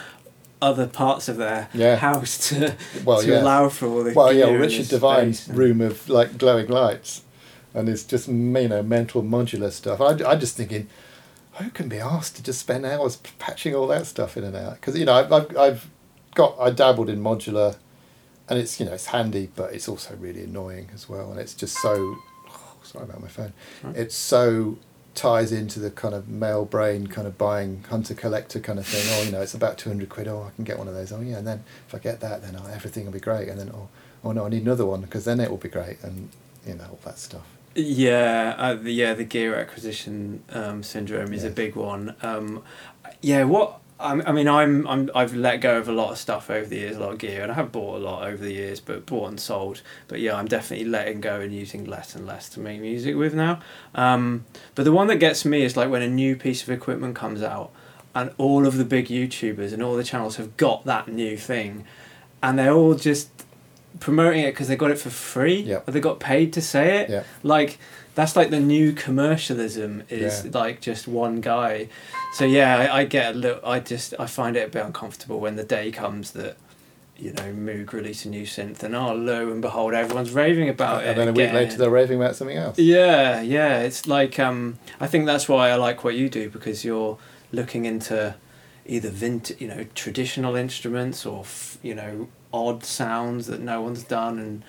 other 0.63 0.87
parts 0.87 1.29
of 1.29 1.37
their 1.37 1.69
Yeah. 1.75 1.97
house 1.97 2.49
to 2.49 2.75
Well, 3.05 3.21
to 3.21 3.29
yeah. 3.29 3.43
allow 3.43 3.69
for 3.69 3.87
all 3.87 4.05
this. 4.05 4.15
Well, 4.15 4.33
yeah, 4.33 4.47
Richard 4.47 4.89
Devine's 4.89 5.49
room 5.49 5.81
of 5.81 6.09
like 6.09 6.39
glowing 6.39 6.69
lights, 6.69 7.23
and 7.75 7.89
it's 7.89 8.05
just 8.05 8.29
you 8.29 8.35
know 8.35 8.83
mental 8.83 9.23
modular 9.23 9.71
stuff. 9.71 10.01
I 10.01 10.13
I 10.27 10.37
just 10.37 10.57
thinking, 10.57 10.89
who 11.55 11.71
can 11.71 11.89
be 11.89 11.99
asked 11.99 12.37
to 12.37 12.43
just 12.43 12.61
spend 12.61 12.87
hours 12.87 13.17
patching 13.39 13.75
all 13.75 13.87
that 13.89 14.07
stuff 14.07 14.37
in 14.37 14.45
and 14.45 14.57
out? 14.57 14.75
Because 14.81 14.97
you 14.99 15.05
know 15.05 15.15
I've, 15.15 15.33
I've 15.33 15.57
I've 15.57 15.91
got 16.35 16.57
I 16.59 16.71
dabbled 16.71 17.09
in 17.11 17.23
modular, 17.23 17.77
and 18.49 18.59
it's 18.59 18.81
you 18.81 18.87
know 18.87 18.93
it's 18.95 19.07
handy, 19.07 19.51
but 19.55 19.75
it's 19.75 19.89
also 19.89 20.17
really 20.17 20.45
annoying 20.45 20.89
as 20.95 21.09
well, 21.09 21.31
and 21.31 21.39
it's 21.41 21.55
just 21.55 21.77
so. 21.83 22.17
Oh, 22.49 22.75
sorry 22.83 23.05
about 23.05 23.21
my 23.21 23.29
phone. 23.29 23.53
Right. 23.83 23.97
It's 23.97 24.15
so 24.15 24.79
ties 25.17 25.51
into 25.51 25.81
the 25.81 25.91
kind 25.91 26.15
of 26.15 26.29
male 26.29 26.65
brain 26.65 27.07
kind 27.07 27.27
of 27.27 27.37
buying 27.37 27.85
hunter 27.89 28.15
collector 28.15 28.61
kind 28.61 28.79
of 28.79 28.87
thing. 28.87 29.05
Oh, 29.11 29.23
you 29.25 29.33
know, 29.33 29.41
it's 29.41 29.55
about 29.55 29.79
two 29.79 29.91
hundred 29.91 30.09
quid. 30.09 30.29
Oh, 30.29 30.43
I 30.43 30.55
can 30.55 30.65
get 30.65 30.79
one 30.79 30.87
of 30.87 30.95
those. 30.95 31.11
Oh, 31.11 31.21
yeah, 31.21 31.39
and 31.39 31.47
then 31.47 31.65
if 31.89 31.95
I 31.95 31.99
get 31.99 32.21
that, 32.21 32.43
then 32.43 32.57
oh, 32.57 32.67
everything 32.73 33.05
will 33.05 33.13
be 33.13 33.21
great. 33.21 33.49
And 33.49 33.59
then 33.59 33.71
oh, 33.75 33.89
oh 34.23 34.33
no, 34.33 34.47
I 34.47 34.49
need 34.49 34.63
another 34.63 34.87
one 34.87 35.01
because 35.01 35.25
then 35.25 35.41
it 35.41 35.51
will 35.51 35.57
be 35.57 35.69
great, 35.69 36.03
and 36.03 36.29
you 36.67 36.75
know 36.75 36.85
all 36.91 37.01
that 37.05 37.19
stuff. 37.19 37.47
Yeah, 37.75 38.55
uh, 38.57 38.75
the, 38.75 38.91
yeah, 38.91 39.13
the 39.13 39.25
gear 39.25 39.55
acquisition 39.55 40.43
um, 40.51 40.83
syndrome 40.83 41.35
is 41.35 41.45
a 41.45 41.51
big 41.51 41.77
one. 41.77 42.15
Um, 42.23 42.63
yeah, 43.21 43.45
what 43.45 43.81
I 43.99 44.31
mean, 44.33 44.47
I'm, 44.47 44.87
I'm, 44.87 45.11
I've 45.15 45.35
let 45.35 45.63
go 45.63 45.79
of 45.79 45.89
a 45.89 45.93
lot 45.93 46.11
of 46.13 46.19
stuff 46.19 46.51
over 46.51 46.67
the 46.67 46.77
years, 46.77 46.97
a 46.97 47.01
lot 47.01 47.13
of 47.13 47.19
gear, 47.19 47.43
and 47.43 47.51
I 47.51 47.55
have 47.55 47.73
bought 47.73 47.97
a 47.97 47.99
lot 48.05 48.27
over 48.29 48.43
the 48.45 48.53
years, 48.53 48.79
but 48.79 49.07
bought 49.07 49.31
and 49.31 49.41
sold. 49.41 49.81
But 50.07 50.21
yeah, 50.21 50.35
I'm 50.37 50.47
definitely 50.47 50.85
letting 50.87 51.23
go 51.23 51.41
and 51.41 51.55
using 51.55 51.85
less 51.87 52.15
and 52.15 52.27
less 52.27 52.51
to 52.51 52.61
make 52.61 52.81
music 52.81 53.17
with 53.17 53.33
now. 53.33 53.61
Um, 53.95 54.45
but 54.75 54.85
the 54.85 54.93
one 54.93 55.07
that 55.07 55.17
gets 55.17 55.47
me 55.47 55.63
is 55.63 55.79
like 55.79 55.89
when 55.89 56.03
a 56.03 56.09
new 56.11 56.37
piece 56.37 56.63
of 56.63 56.69
equipment 56.69 57.17
comes 57.17 57.43
out, 57.43 57.71
and 58.15 58.33
all 58.39 58.67
of 58.67 58.77
the 58.77 58.85
big 58.85 59.07
YouTubers 59.07 59.73
and 59.73 59.83
all 59.83 59.97
the 59.97 60.05
channels 60.05 60.37
have 60.37 60.57
got 60.59 60.85
that 60.85 61.09
new 61.09 61.37
thing, 61.39 61.85
and 62.43 62.59
they're 62.59 62.73
all 62.75 62.95
just 62.95 63.31
promoting 63.99 64.43
it 64.43 64.51
because 64.53 64.69
they 64.69 64.77
got 64.77 64.91
it 64.91 64.99
for 64.99 65.09
free 65.09 65.61
Yep. 65.61 65.89
or 65.89 65.93
they 65.93 66.01
got 66.01 66.21
paid 66.21 66.53
to 66.53 66.61
say 66.61 66.99
it 66.99 67.09
Yeah. 67.09 67.23
like 67.43 67.79
that's 68.17 68.35
like 68.35 68.51
the 68.51 68.59
new 68.59 68.93
commercialism 68.93 70.03
is 70.09 70.45
Yeah. 70.45 70.51
like 70.61 70.81
just 70.81 71.07
one 71.07 71.41
guy 71.41 71.89
so 72.35 72.45
yeah 72.45 72.77
I, 72.79 73.01
I 73.01 73.05
get 73.05 73.35
a 73.35 73.39
little 73.39 73.61
i 73.65 73.79
just 73.79 74.15
i 74.19 74.27
find 74.27 74.57
it 74.57 74.67
a 74.67 74.71
bit 74.71 74.85
uncomfortable 74.85 75.39
when 75.41 75.55
the 75.57 75.65
day 75.65 75.93
comes 75.93 76.33
that 76.33 76.57
you 77.19 77.33
know, 77.33 77.45
Moog 77.45 77.95
release 77.95 78.27
a 78.27 78.29
new 78.29 78.43
synth, 78.45 78.83
and 78.83 78.95
oh, 78.95 79.15
lo 79.15 79.51
and 79.51 79.63
behold, 79.63 79.95
everyone's 79.95 80.33
raving 80.33 80.69
about 80.69 81.03
it. 81.03 81.07
and 81.09 81.17
then 81.19 81.29
a 81.29 81.33
week 81.33 81.51
later 81.51 81.79
they're 81.79 81.89
raving 81.89 82.21
about 82.21 82.37
something 82.37 82.59
else. 82.59 82.79
Yeah, 82.79 83.41
yeah. 83.41 83.79
It's 83.81 84.07
like 84.07 84.39
um, 84.39 84.79
I 85.01 85.07
think 85.07 85.25
that's 85.25 85.49
why 85.49 85.71
I 85.71 85.77
like 85.77 86.05
what 86.05 86.15
you 86.15 86.29
do 86.29 86.51
because 86.51 86.85
you're 86.85 87.17
looking 87.53 87.87
into 87.87 88.35
either 88.85 89.09
vint, 89.09 89.51
you 89.59 89.67
know, 89.67 89.87
traditional 89.95 90.57
instruments 90.57 91.25
or 91.25 91.41
f- 91.41 91.79
you 91.83 91.95
know, 91.95 92.29
odd 92.53 92.85
sounds 92.85 93.47
that 93.47 93.63
no 93.63 93.81
one's 93.81 94.03
done, 94.05 94.39
and 94.39 94.63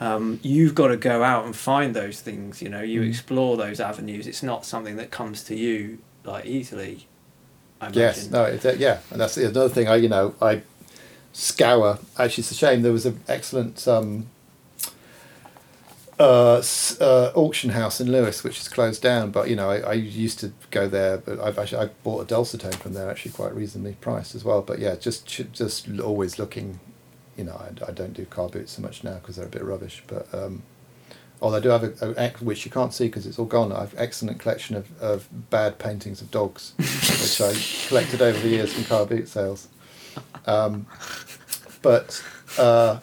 um, 0.00 0.40
you've 0.42 0.74
got 0.74 0.88
to 0.88 0.96
go 0.96 1.22
out 1.22 1.44
and 1.44 1.54
find 1.54 1.94
those 1.94 2.20
things. 2.20 2.60
You 2.62 2.68
know, 2.70 2.80
you 2.82 3.02
Mm. 3.02 3.08
explore 3.08 3.56
those 3.56 3.80
avenues. 3.80 4.26
It's 4.26 4.42
not 4.42 4.64
something 4.64 4.96
that 4.96 5.10
comes 5.10 5.44
to 5.44 5.54
you 5.54 5.98
like 6.24 6.46
easily. 6.46 7.06
Yes, 7.92 8.28
no, 8.30 8.44
it, 8.44 8.64
uh, 8.66 8.72
yeah, 8.72 8.98
and 9.10 9.20
that's 9.20 9.36
another 9.38 9.68
thing. 9.70 9.88
I, 9.88 9.96
you 9.96 10.08
know, 10.08 10.34
I 10.42 10.62
scour. 11.32 11.98
Actually, 12.18 12.42
it's 12.42 12.50
a 12.50 12.54
shame. 12.54 12.82
There 12.82 12.92
was 12.92 13.06
an 13.06 13.20
excellent 13.26 13.86
um, 13.88 14.26
uh, 16.18 16.62
uh, 17.00 17.32
auction 17.34 17.70
house 17.70 18.00
in 18.00 18.12
Lewes, 18.12 18.44
which 18.44 18.60
is 18.60 18.68
closed 18.68 19.00
down. 19.02 19.30
But 19.30 19.48
you 19.48 19.56
know, 19.56 19.70
I, 19.70 19.78
I 19.78 19.92
used 19.94 20.38
to 20.40 20.52
go 20.70 20.88
there. 20.88 21.18
But 21.18 21.40
I've 21.40 21.58
actually 21.58 21.86
I 21.86 21.90
bought 22.04 22.30
a 22.30 22.34
dulcitone 22.34 22.74
from 22.74 22.92
there, 22.92 23.10
actually 23.10 23.32
quite 23.32 23.54
reasonably 23.54 23.96
priced 24.00 24.34
as 24.34 24.44
well. 24.44 24.60
But 24.60 24.78
yeah, 24.78 24.96
just 24.96 25.26
just 25.26 25.88
always 26.00 26.38
looking. 26.38 26.80
You 27.40 27.46
know, 27.46 27.58
I, 27.58 27.88
I 27.88 27.92
don't 27.92 28.12
do 28.12 28.26
car 28.26 28.50
boots 28.50 28.72
so 28.72 28.82
much 28.82 29.02
now 29.02 29.14
because 29.14 29.36
they're 29.36 29.46
a 29.46 29.48
bit 29.48 29.64
rubbish. 29.64 30.02
But 30.06 30.28
um, 30.34 30.62
although 31.40 31.56
I 31.56 31.60
do 31.60 31.70
have 31.70 32.02
a, 32.02 32.14
a 32.22 32.30
which 32.44 32.66
you 32.66 32.70
can't 32.70 32.92
see 32.92 33.06
because 33.06 33.26
it's 33.26 33.38
all 33.38 33.46
gone. 33.46 33.72
I 33.72 33.80
have 33.80 33.94
excellent 33.96 34.38
collection 34.38 34.76
of, 34.76 35.00
of 35.00 35.26
bad 35.48 35.78
paintings 35.78 36.20
of 36.20 36.30
dogs, 36.30 36.74
which 36.76 37.40
I 37.40 37.54
collected 37.88 38.20
over 38.20 38.38
the 38.38 38.48
years 38.48 38.74
from 38.74 38.84
car 38.84 39.06
boot 39.06 39.26
sales. 39.26 39.68
Um, 40.44 40.86
but 41.80 42.22
uh, 42.58 43.00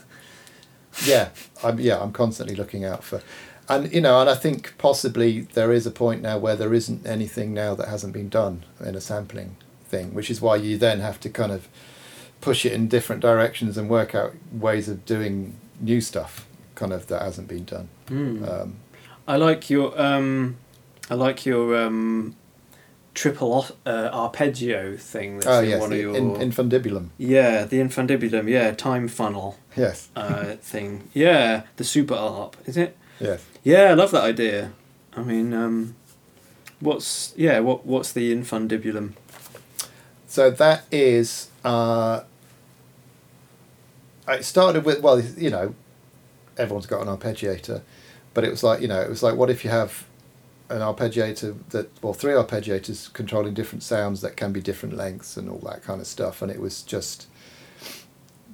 yeah, 1.04 1.30
I'm 1.64 1.80
yeah 1.80 2.00
I'm 2.00 2.12
constantly 2.12 2.56
looking 2.56 2.86
out 2.86 3.04
for, 3.04 3.24
and 3.68 3.92
you 3.92 4.02
know, 4.02 4.22
and 4.22 4.30
I 4.30 4.36
think 4.36 4.78
possibly 4.78 5.42
there 5.54 5.72
is 5.72 5.88
a 5.88 5.92
point 5.92 6.22
now 6.22 6.38
where 6.38 6.56
there 6.56 6.76
isn't 6.76 7.08
anything 7.08 7.56
now 7.56 7.74
that 7.74 7.88
hasn't 7.88 8.14
been 8.14 8.30
done 8.30 8.66
in 8.86 8.94
a 8.94 9.02
sampling 9.02 9.56
thing, 9.86 10.14
which 10.14 10.30
is 10.30 10.42
why 10.42 10.58
you 10.58 10.78
then 10.78 11.00
have 11.00 11.20
to 11.22 11.30
kind 11.30 11.52
of 11.52 11.68
push 12.42 12.66
it 12.66 12.74
in 12.74 12.88
different 12.88 13.22
directions 13.22 13.78
and 13.78 13.90
work 13.90 14.14
out 14.16 14.34
ways 14.52 14.88
of 14.90 15.06
doing 15.06 15.56
new 15.80 16.02
stuff, 16.02 16.48
kind 16.76 16.94
of 16.94 17.08
that 17.08 17.22
hasn't 17.22 17.48
been 17.48 17.66
done. 17.66 17.90
Mm. 18.08 18.48
Um, 18.50 18.76
I 19.28 19.36
like 19.36 19.70
your 19.70 20.00
um, 20.02 20.58
I 21.10 21.16
like 21.16 21.46
your 21.46 21.76
um, 21.78 22.36
triple 23.14 23.66
uh, 23.86 24.10
arpeggio 24.14 24.96
thing. 24.96 25.36
That's 25.40 25.48
oh 25.48 25.62
in 25.62 25.70
yes, 25.70 25.82
one 25.82 25.92
of 25.92 25.98
your 26.00 26.16
in, 26.16 26.36
infundibulum. 26.36 27.10
yeah, 27.18 27.66
the 27.66 27.78
infundibulum. 27.80 28.48
Yeah, 28.50 28.72
time 28.72 29.08
funnel 29.08 29.58
Yes, 29.76 30.10
uh, 30.16 30.56
thing. 30.62 31.10
Yeah, 31.14 31.64
the 31.76 31.84
super 31.84 32.16
arp. 32.16 32.56
Is 32.66 32.78
it? 32.78 32.98
yes. 33.20 33.44
Yeah, 33.64 33.92
I 33.92 33.94
love 33.94 34.12
that 34.12 34.24
idea. 34.24 34.72
I 35.16 35.24
mean, 35.24 35.54
um, 35.54 35.96
what's 36.80 37.34
yeah? 37.36 37.60
What 37.60 37.86
what's 37.86 38.12
the 38.14 38.34
infundibulum? 38.34 39.14
So 40.28 40.52
that 40.52 40.86
is. 40.92 41.50
Uh, 41.66 42.22
it 44.28 44.46
started 44.46 44.86
with 44.86 45.02
well, 45.02 45.20
you 45.20 45.50
know, 45.50 45.76
everyone's 46.58 46.86
got 46.86 47.06
an 47.06 47.08
arpeggiator, 47.08 47.82
but 48.34 48.44
it 48.44 48.50
was 48.50 48.64
like 48.64 48.82
you 48.82 48.88
know, 48.88 49.02
it 49.02 49.10
was 49.10 49.24
like 49.24 49.36
what 49.36 49.50
if 49.50 49.64
you 49.64 49.70
have 49.70 50.06
an 50.70 50.80
arpeggiator 50.80 51.56
that 51.70 51.90
well, 52.02 52.14
three 52.14 52.34
arpeggiators 52.34 53.12
controlling 53.14 53.54
different 53.54 53.84
sounds 53.84 54.22
that 54.22 54.36
can 54.36 54.52
be 54.52 54.62
different 54.62 54.96
lengths 54.96 55.38
and 55.38 55.50
all 55.50 55.60
that 55.60 55.84
kind 55.84 56.02
of 56.02 56.08
stuff, 56.08 56.42
and 56.42 56.52
it 56.52 56.60
was 56.60 56.82
just 56.82 57.28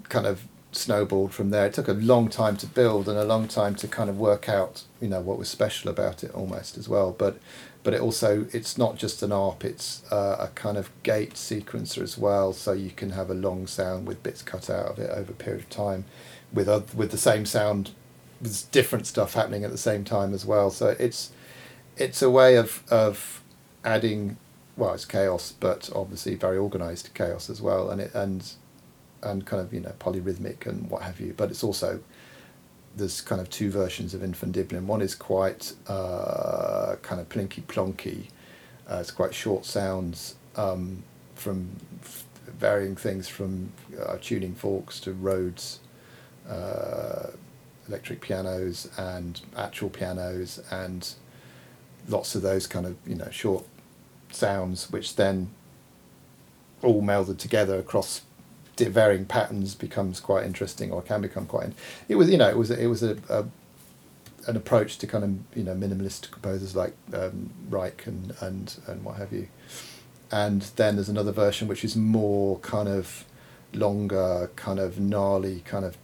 kind 0.09 0.25
of 0.25 0.47
snowballed 0.71 1.33
from 1.33 1.49
there. 1.49 1.67
It 1.67 1.73
took 1.73 1.87
a 1.87 1.93
long 1.93 2.29
time 2.29 2.57
to 2.57 2.67
build 2.67 3.07
and 3.07 3.17
a 3.17 3.25
long 3.25 3.47
time 3.47 3.75
to 3.75 3.87
kind 3.87 4.09
of 4.09 4.19
work 4.19 4.49
out, 4.49 4.83
you 5.01 5.07
know, 5.07 5.21
what 5.21 5.37
was 5.37 5.49
special 5.49 5.89
about 5.89 6.23
it 6.23 6.31
almost 6.33 6.77
as 6.77 6.89
well. 6.89 7.11
But 7.11 7.37
but 7.83 7.93
it 7.93 8.01
also 8.01 8.47
it's 8.51 8.77
not 8.77 8.97
just 8.97 9.21
an 9.23 9.31
ARP; 9.31 9.63
it's 9.65 10.03
uh, 10.11 10.37
a 10.39 10.47
kind 10.55 10.77
of 10.77 10.89
gate 11.03 11.33
sequencer 11.33 12.01
as 12.01 12.17
well. 12.17 12.53
So 12.53 12.71
you 12.73 12.91
can 12.91 13.11
have 13.11 13.29
a 13.29 13.33
long 13.33 13.67
sound 13.67 14.07
with 14.07 14.23
bits 14.23 14.41
cut 14.41 14.69
out 14.69 14.87
of 14.87 14.99
it 14.99 15.09
over 15.09 15.31
a 15.31 15.35
period 15.35 15.63
of 15.63 15.69
time, 15.69 16.05
with 16.53 16.67
with 16.95 17.11
the 17.11 17.17
same 17.17 17.45
sound, 17.45 17.91
with 18.41 18.69
different 18.71 19.07
stuff 19.07 19.33
happening 19.33 19.63
at 19.63 19.71
the 19.71 19.77
same 19.77 20.03
time 20.03 20.33
as 20.33 20.45
well. 20.45 20.69
So 20.69 20.95
it's 20.99 21.31
it's 21.97 22.21
a 22.21 22.29
way 22.29 22.55
of 22.55 22.83
of 22.89 23.41
adding 23.83 24.37
well 24.77 24.93
it's 24.93 25.05
chaos 25.05 25.53
but 25.59 25.89
obviously 25.95 26.35
very 26.35 26.57
organized 26.57 27.13
chaos 27.13 27.49
as 27.49 27.61
well 27.61 27.89
and 27.89 28.01
it 28.01 28.13
and 28.15 28.53
and 29.21 29.45
kind 29.45 29.61
of 29.61 29.73
you 29.73 29.79
know 29.79 29.93
polyrhythmic 29.99 30.65
and 30.65 30.89
what 30.89 31.03
have 31.03 31.19
you 31.19 31.33
but 31.35 31.49
it's 31.49 31.63
also 31.63 31.99
there's 32.95 33.21
kind 33.21 33.41
of 33.41 33.49
two 33.49 33.69
versions 33.71 34.13
of 34.13 34.21
infundibulum 34.21 34.85
one 34.85 35.01
is 35.01 35.15
quite 35.15 35.73
uh, 35.87 36.95
kind 37.01 37.19
of 37.19 37.29
plinky 37.29 37.63
plonky. 37.63 38.27
Uh, 38.89 38.97
it's 38.97 39.11
quite 39.11 39.33
short 39.33 39.65
sounds 39.65 40.35
um, 40.55 41.03
from 41.35 41.69
f- 42.01 42.25
varying 42.59 42.95
things 42.95 43.27
from 43.27 43.71
uh, 43.99 44.17
tuning 44.21 44.53
forks 44.53 44.99
to 44.99 45.13
Rhodes 45.13 45.79
uh, 46.47 47.27
electric 47.87 48.21
pianos 48.21 48.89
and 48.97 49.41
actual 49.57 49.89
pianos 49.89 50.61
and 50.71 51.13
lots 52.07 52.35
of 52.35 52.41
those 52.41 52.67
kind 52.67 52.85
of 52.85 52.95
you 53.05 53.15
know 53.15 53.29
short 53.31 53.65
sounds 54.31 54.91
which 54.91 55.15
then 55.15 55.49
all 56.81 57.01
melded 57.01 57.37
together 57.37 57.77
across 57.77 58.21
varying 58.77 59.25
patterns 59.25 59.75
becomes 59.75 60.19
quite 60.19 60.45
interesting 60.45 60.91
or 60.91 61.01
can 61.01 61.21
become 61.21 61.45
quite 61.45 61.71
it 62.09 62.15
was 62.15 62.29
you 62.29 62.37
know 62.37 62.49
it 62.49 62.57
was 62.57 62.71
it 62.71 62.87
was 62.87 63.03
a, 63.03 63.17
a 63.29 63.45
an 64.47 64.57
approach 64.57 64.97
to 64.97 65.07
kind 65.07 65.23
of 65.23 65.57
you 65.57 65.63
know 65.63 65.73
minimalist 65.73 66.31
composers 66.31 66.75
like 66.75 66.93
um, 67.13 67.51
Reich 67.69 68.05
and 68.05 68.35
and 68.41 68.75
and 68.87 69.03
what 69.03 69.17
have 69.17 69.31
you. 69.31 69.47
And 70.31 70.63
then 70.77 70.95
there's 70.95 71.09
another 71.09 71.31
version 71.31 71.67
which 71.67 71.83
is 71.83 71.95
more 71.95 72.57
kind 72.59 72.89
of 72.89 73.25
longer 73.73 74.49
kind 74.55 74.79
of 74.79 74.99
gnarly 74.99 75.61
kind 75.65 75.85
of 75.85 75.97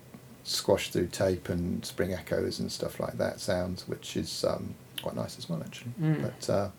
squash 0.44 0.90
through 0.90 1.08
tape 1.08 1.50
and 1.50 1.86
spring 1.86 2.14
echoes 2.14 2.60
and 2.60 2.72
stuff 2.72 3.00
like 3.00 3.18
that 3.18 3.40
sounds 3.40 3.88
which 3.88 4.18
is 4.18 4.44
um, 4.44 4.74
quite 5.02 5.16
nice 5.16 5.38
as 5.38 5.48
well 5.48 5.62
actually. 5.64 5.92
Mm. 6.02 6.22
but 6.24 6.50
uh, 6.50 6.70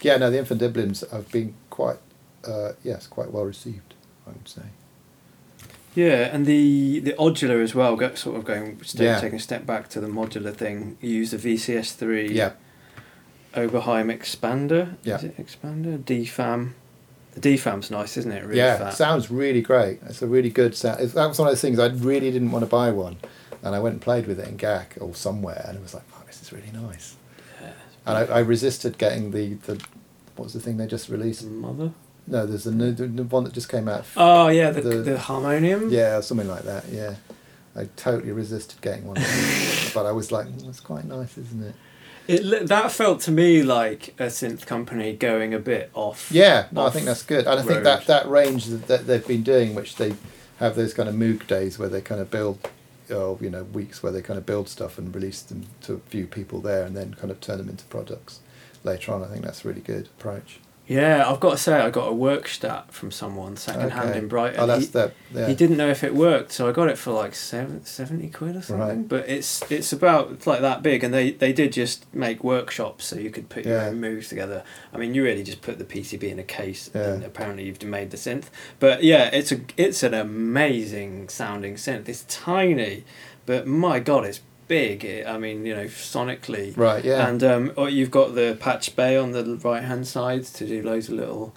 yeah 0.00 0.16
no 0.16 0.30
the 0.30 0.38
infundibulums 0.38 1.08
have 1.10 1.30
been 1.30 1.54
quite 1.68 1.98
uh, 2.46 2.72
yes 2.82 3.06
quite 3.06 3.30
well 3.30 3.44
received 3.44 3.94
I 4.26 4.30
would 4.30 4.48
say 4.48 4.62
Yeah, 5.94 6.30
and 6.34 6.46
the 6.46 7.00
the 7.00 7.12
modular 7.18 7.62
as 7.62 7.74
well. 7.74 7.96
Go, 7.96 8.14
sort 8.14 8.36
of 8.36 8.44
going 8.44 8.82
step, 8.82 9.02
Yeah. 9.04 9.20
taking 9.20 9.36
a 9.38 9.42
step 9.42 9.66
back 9.66 9.88
to 9.90 10.00
the 10.00 10.06
modular 10.08 10.54
thing. 10.54 10.96
You 11.00 11.10
use 11.10 11.30
the 11.32 11.36
VCS 11.38 11.92
three. 11.94 12.32
yeah 12.32 12.52
Oberheim 13.54 14.10
expander. 14.10 14.96
Yeah. 15.04 15.16
Is 15.16 15.24
it 15.24 15.36
expander? 15.36 15.98
DFAM. 15.98 16.70
The 17.34 17.40
DFAM's 17.40 17.90
nice, 17.90 18.16
isn't 18.16 18.32
it? 18.32 18.44
Really 18.44 18.58
yeah 18.58 18.78
fat. 18.78 18.94
sounds 18.94 19.30
really 19.30 19.60
great 19.62 20.00
it's 20.06 20.20
a 20.22 20.26
really 20.26 20.50
good 20.50 20.74
sound 20.74 21.00
that 21.00 21.26
was 21.28 21.38
one 21.38 21.48
of 21.48 21.52
those 21.52 21.60
things 21.62 21.78
I 21.78 21.86
really 21.88 22.30
didn't 22.30 22.50
want 22.50 22.62
to 22.62 22.68
buy 22.68 22.90
one 22.90 23.16
and 23.62 23.74
I 23.74 23.78
went 23.80 23.94
and 23.94 24.02
played 24.02 24.26
with 24.26 24.38
it 24.38 24.48
in 24.48 24.56
GAK 24.58 24.98
or 25.00 25.14
somewhere 25.14 25.64
and 25.66 25.76
it 25.78 25.82
was 25.82 25.94
like 25.94 26.02
oh 26.14 26.22
this 26.26 26.42
is 26.42 26.52
really 26.52 26.70
nice 26.72 27.16
Yeah. 27.62 27.72
and 28.06 28.18
I, 28.18 28.22
I 28.36 28.38
resisted 28.40 28.98
getting 28.98 29.30
the, 29.30 29.54
the 29.66 29.74
what 30.36 30.44
was 30.44 30.52
the 30.52 30.60
thing 30.60 30.76
they 30.76 30.86
just 30.86 31.08
released 31.08 31.42
Mother. 31.46 31.92
No 32.26 32.46
there's 32.46 32.64
the 32.64 32.70
new 32.72 32.92
the, 32.92 33.24
one 33.24 33.44
that 33.44 33.52
just 33.52 33.68
came 33.68 33.88
out 33.88 34.04
Oh 34.16 34.48
yeah, 34.48 34.70
the 34.70 34.80
The- 34.80 34.96
the, 35.02 35.18
harmonium. 35.18 35.90
yeah 35.90 36.20
something 36.20 36.48
like 36.48 36.62
that 36.64 36.84
yeah 36.90 37.14
I 37.74 37.88
totally 37.96 38.32
resisted 38.32 38.80
getting 38.80 39.06
one 39.06 39.14
but 39.94 40.06
I 40.06 40.12
was 40.12 40.30
like 40.30 40.46
mm, 40.46 40.64
that's 40.66 40.80
quite 40.80 41.04
nice 41.04 41.36
isn't 41.38 41.62
it 41.62 41.74
It 42.28 42.68
that 42.68 42.92
felt 42.92 43.20
to 43.22 43.30
me 43.32 43.62
like 43.62 44.08
a 44.20 44.26
synth 44.26 44.64
company 44.66 45.12
going 45.16 45.52
a 45.54 45.58
bit 45.58 45.90
off. 45.94 46.28
Yeah, 46.30 46.66
no, 46.70 46.86
I 46.86 46.90
think 46.90 47.06
that's 47.06 47.24
good, 47.24 47.46
and 47.48 47.58
I 47.58 47.62
think 47.62 47.78
road. 47.78 47.84
that 47.84 48.06
that 48.06 48.28
range 48.28 48.66
that, 48.66 48.86
that 48.86 49.06
they've 49.08 49.26
been 49.26 49.42
doing, 49.42 49.74
which 49.74 49.96
they 49.96 50.14
have 50.58 50.76
those 50.76 50.94
kind 50.94 51.08
of 51.08 51.16
Moog 51.16 51.48
days 51.48 51.80
where 51.80 51.88
they 51.88 52.00
kind 52.00 52.20
of 52.20 52.30
build, 52.30 52.58
or 53.10 53.36
you 53.40 53.50
know, 53.50 53.64
weeks 53.64 54.04
where 54.04 54.12
they 54.12 54.22
kind 54.22 54.38
of 54.38 54.46
build 54.46 54.68
stuff 54.68 54.98
and 54.98 55.12
release 55.12 55.42
them 55.42 55.66
to 55.82 55.94
a 55.94 55.98
few 56.10 56.26
people 56.28 56.60
there, 56.60 56.84
and 56.86 56.96
then 56.96 57.14
kind 57.14 57.32
of 57.32 57.40
turn 57.40 57.58
them 57.58 57.68
into 57.68 57.84
products 57.86 58.38
later 58.84 59.12
on. 59.12 59.24
I 59.24 59.26
think 59.26 59.42
that's 59.44 59.64
a 59.64 59.68
really 59.68 59.80
good 59.80 60.06
approach. 60.16 60.60
Yeah, 60.88 61.30
I've 61.30 61.38
got 61.38 61.52
to 61.52 61.56
say, 61.56 61.74
I 61.80 61.90
got 61.90 62.08
a 62.08 62.12
Werkstatt 62.14 62.90
from 62.90 63.12
someone 63.12 63.56
second 63.56 63.90
hand 63.92 64.10
Okay. 64.10 64.18
in 64.18 64.26
Brighton. 64.28 64.58
Oh, 64.60 64.66
that's 64.66 64.86
He- 64.86 64.90
that. 64.92 65.12
Yeah. 65.32 65.46
He 65.46 65.54
didn't 65.54 65.76
know 65.76 65.88
if 65.88 66.02
it 66.02 66.12
worked, 66.14 66.50
so 66.52 66.68
I 66.68 66.72
got 66.72 66.88
it 66.88 66.98
for 66.98 67.12
like 67.12 67.34
seven, 67.36 67.84
70 67.84 68.28
quid 68.30 68.56
or 68.56 68.62
something. 68.62 68.88
Right. 68.98 69.08
But 69.08 69.28
it's 69.28 69.62
it's 69.70 69.92
about 69.92 70.32
it's 70.32 70.46
like 70.46 70.60
that 70.60 70.82
big, 70.82 71.04
and 71.04 71.14
they, 71.14 71.30
they 71.30 71.52
did 71.52 71.72
just 71.72 72.12
make 72.12 72.42
workshops 72.42 73.04
so 73.06 73.16
you 73.16 73.30
could 73.30 73.48
put 73.48 73.64
your 73.64 73.78
Yeah. 73.78 73.86
own 73.86 74.00
moves 74.00 74.28
together. 74.28 74.64
I 74.92 74.98
mean, 74.98 75.14
you 75.14 75.22
really 75.22 75.44
just 75.44 75.62
put 75.62 75.78
the 75.78 75.84
PCB 75.84 76.24
in 76.30 76.38
a 76.40 76.42
case, 76.44 76.90
Yeah. 76.92 77.12
and 77.12 77.24
apparently 77.24 77.64
you've 77.64 77.82
made 77.84 78.10
the 78.10 78.16
synth. 78.16 78.46
But 78.80 79.04
yeah, 79.04 79.30
it's 79.32 79.52
a 79.52 79.60
it's 79.76 80.02
an 80.02 80.14
amazing 80.14 81.28
sounding 81.28 81.76
synth. 81.76 82.08
It's 82.08 82.24
tiny, 82.28 83.04
but 83.46 83.66
my 83.68 84.00
god, 84.00 84.24
it's 84.26 84.40
big. 84.68 85.04
It, 85.04 85.26
I 85.26 85.38
mean, 85.38 85.64
you 85.66 85.74
know, 85.74 85.84
sonically. 85.86 86.76
Right. 86.76 87.04
Yeah. 87.04 87.26
And 87.28 87.42
um, 87.44 87.72
or 87.76 87.88
you've 87.88 88.10
got 88.10 88.34
the 88.34 88.56
patch 88.58 88.94
bay 88.96 89.16
on 89.16 89.32
the 89.32 89.56
right 89.62 89.82
hand 89.82 90.06
side 90.06 90.44
to 90.44 90.66
do 90.66 90.82
loads 90.82 91.08
of 91.08 91.14
little 91.16 91.54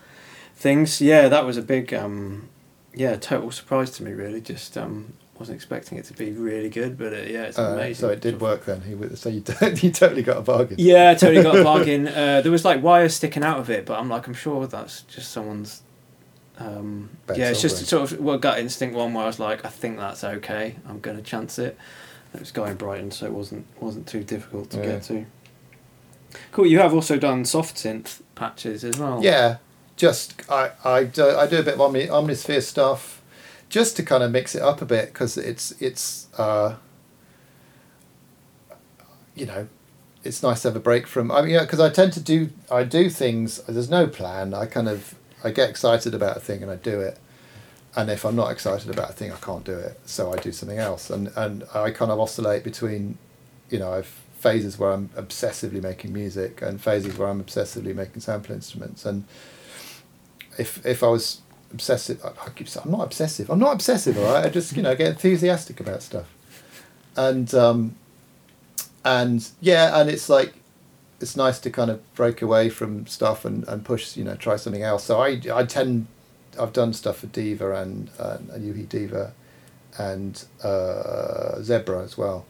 things. 0.55 1.01
Yeah, 1.01 1.27
that 1.27 1.45
was 1.45 1.57
a 1.57 1.61
big, 1.61 1.93
um, 1.93 2.49
yeah, 2.93 3.15
total 3.15 3.51
surprise 3.51 3.91
to 3.91 4.03
me. 4.03 4.11
Really, 4.11 4.41
just 4.41 4.77
um, 4.77 5.13
wasn't 5.37 5.55
expecting 5.55 5.97
it 5.97 6.05
to 6.05 6.13
be 6.13 6.31
really 6.31 6.69
good, 6.69 6.97
but 6.97 7.13
uh, 7.13 7.17
yeah, 7.17 7.43
it's 7.43 7.59
Uh, 7.59 7.73
amazing. 7.75 7.95
so 8.01 8.09
it 8.09 8.21
did 8.21 8.39
work 8.39 8.65
then. 8.65 8.81
He 8.81 9.15
so 9.15 9.29
you, 9.29 9.43
you 9.81 9.91
totally 9.91 10.23
got 10.23 10.37
a 10.37 10.41
bargain. 10.41 10.77
Yeah, 10.79 11.11
I 11.11 11.15
totally 11.15 11.43
got 11.43 11.57
a 11.59 11.63
bargain. 11.71 12.07
Uh, 12.07 12.41
there 12.41 12.51
was 12.51 12.63
like 12.65 12.81
wires 12.81 13.15
sticking 13.15 13.43
out 13.43 13.59
of 13.59 13.69
it, 13.69 13.85
but 13.85 13.99
I'm 13.99 14.09
like, 14.09 14.27
I'm 14.27 14.33
sure 14.33 14.65
that's 14.67 15.01
just 15.03 15.31
someone's. 15.31 15.81
Um, 16.57 17.09
yeah, 17.35 17.49
it's 17.49 17.61
just 17.61 17.85
sort 17.85 18.09
of 18.13 18.19
well, 18.21 18.37
gut 18.37 18.59
instinct 18.59 18.95
one 18.95 19.13
where 19.13 19.25
I 19.25 19.27
was 19.27 19.39
like, 19.39 19.65
I 19.65 19.69
think 19.69 19.97
that's 19.97 20.23
okay. 20.23 20.77
I'm 20.87 21.01
to 21.17 21.21
chance 21.21 21.59
it. 21.59 21.77
It 22.35 22.39
was 22.41 22.51
going 22.51 22.75
Brighton, 22.75 23.11
so 23.11 23.25
it 23.25 23.31
wasn't 23.33 23.65
wasn't 23.79 24.07
too 24.07 24.23
difficult 24.23 24.69
to 24.71 24.77
Yeah. 24.77 24.85
get 24.85 25.03
to. 25.03 25.25
Cool. 26.51 26.65
You 26.67 26.79
have 26.79 26.93
also 26.93 27.17
done 27.17 27.45
soft 27.45 27.77
synth 27.77 28.21
patches 28.35 28.83
as 28.83 28.97
well. 28.99 29.19
Yeah, 29.23 29.57
just 29.95 30.41
I 30.49 30.71
I 30.83 31.03
do, 31.05 31.29
I 31.29 31.47
do 31.47 31.59
a 31.59 31.63
bit 31.63 31.75
of 31.75 31.81
Omni, 31.81 32.07
Omnisphere 32.07 32.61
stuff, 32.61 33.21
just 33.69 33.95
to 33.97 34.03
kind 34.03 34.21
of 34.23 34.31
mix 34.31 34.53
it 34.55 34.61
up 34.61 34.81
a 34.81 34.85
bit 34.85 35.13
because 35.13 35.37
it's 35.37 35.71
it's 35.81 36.27
uh, 36.37 36.75
you 39.35 39.45
know, 39.45 39.67
it's 40.23 40.41
nice 40.43 40.61
to 40.63 40.69
have 40.69 40.75
a 40.75 40.79
break 40.79 41.07
from. 41.07 41.31
I 41.31 41.41
mean, 41.41 41.51
yeah, 41.51 41.61
because 41.61 41.79
I 41.79 41.89
tend 41.89 42.13
to 42.13 42.19
do 42.19 42.49
I 42.71 42.83
do 42.83 43.09
things. 43.09 43.59
There's 43.63 43.89
no 43.89 44.07
plan. 44.07 44.53
I 44.53 44.65
kind 44.65 44.87
of 44.89 45.15
I 45.43 45.51
get 45.51 45.69
excited 45.69 46.13
about 46.13 46.37
a 46.37 46.39
thing 46.39 46.61
and 46.63 46.71
I 46.71 46.75
do 46.75 46.99
it, 46.99 47.17
and 47.95 48.09
if 48.09 48.25
I'm 48.25 48.35
not 48.35 48.51
excited 48.51 48.89
about 48.89 49.11
a 49.11 49.13
thing, 49.13 49.31
I 49.31 49.37
can't 49.37 49.63
do 49.63 49.77
it. 49.77 49.99
So 50.05 50.33
I 50.33 50.37
do 50.37 50.51
something 50.51 50.79
else, 50.79 51.09
and 51.09 51.31
and 51.35 51.63
I 51.73 51.91
kind 51.91 52.11
of 52.11 52.19
oscillate 52.19 52.63
between, 52.63 53.17
you 53.69 53.79
know, 53.79 53.93
I've 53.93 54.21
phases 54.39 54.77
where 54.77 54.91
I'm 54.91 55.09
obsessively 55.09 55.81
making 55.81 56.13
music 56.13 56.61
and 56.61 56.79
phases 56.79 57.17
where 57.17 57.29
I'm 57.29 57.43
obsessively 57.43 57.95
making 57.95 58.21
sample 58.21 58.53
instruments 58.53 59.03
and 59.03 59.25
if 60.57 60.85
if 60.85 61.03
I 61.03 61.07
was 61.07 61.41
obsessive, 61.71 62.23
I, 62.23 62.29
I 62.45 62.49
keep 62.49 62.67
saying 62.67 62.85
I'm 62.85 62.91
not 62.91 63.03
obsessive. 63.03 63.49
I'm 63.49 63.59
not 63.59 63.73
obsessive, 63.73 64.17
all 64.17 64.33
right. 64.33 64.45
I 64.45 64.49
just 64.49 64.75
you 64.75 64.81
know 64.83 64.95
get 64.95 65.07
enthusiastic 65.07 65.79
about 65.79 66.01
stuff, 66.01 66.33
and 67.15 67.53
um, 67.53 67.95
and 69.03 69.47
yeah, 69.61 69.99
and 69.99 70.09
it's 70.09 70.29
like 70.29 70.53
it's 71.21 71.35
nice 71.35 71.59
to 71.59 71.69
kind 71.69 71.89
of 71.89 72.15
break 72.15 72.41
away 72.41 72.69
from 72.69 73.07
stuff 73.07 73.45
and, 73.45 73.67
and 73.67 73.83
push 73.85 74.17
you 74.17 74.23
know 74.23 74.35
try 74.35 74.55
something 74.55 74.83
else. 74.83 75.03
So 75.03 75.21
I 75.21 75.41
I 75.53 75.65
tend 75.65 76.07
I've 76.59 76.73
done 76.73 76.93
stuff 76.93 77.17
for 77.19 77.27
Diva 77.27 77.75
and 77.75 78.09
uh, 78.19 78.37
u-he 78.57 78.83
Diva, 78.83 79.33
and 79.97 80.43
uh, 80.63 81.61
Zebra 81.61 82.03
as 82.03 82.17
well, 82.17 82.45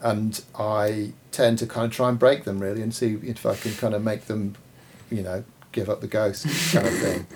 and 0.00 0.42
I 0.58 1.12
tend 1.32 1.58
to 1.58 1.66
kind 1.66 1.86
of 1.86 1.92
try 1.92 2.08
and 2.08 2.18
break 2.18 2.44
them 2.44 2.60
really 2.60 2.82
and 2.82 2.94
see 2.94 3.14
if 3.22 3.44
I 3.44 3.54
can 3.54 3.72
kind 3.74 3.94
of 3.94 4.02
make 4.02 4.26
them, 4.26 4.54
you 5.10 5.22
know, 5.22 5.44
give 5.72 5.90
up 5.90 6.00
the 6.00 6.06
ghost 6.06 6.46
kind 6.72 6.86
of 6.86 6.98
thing. 6.98 7.26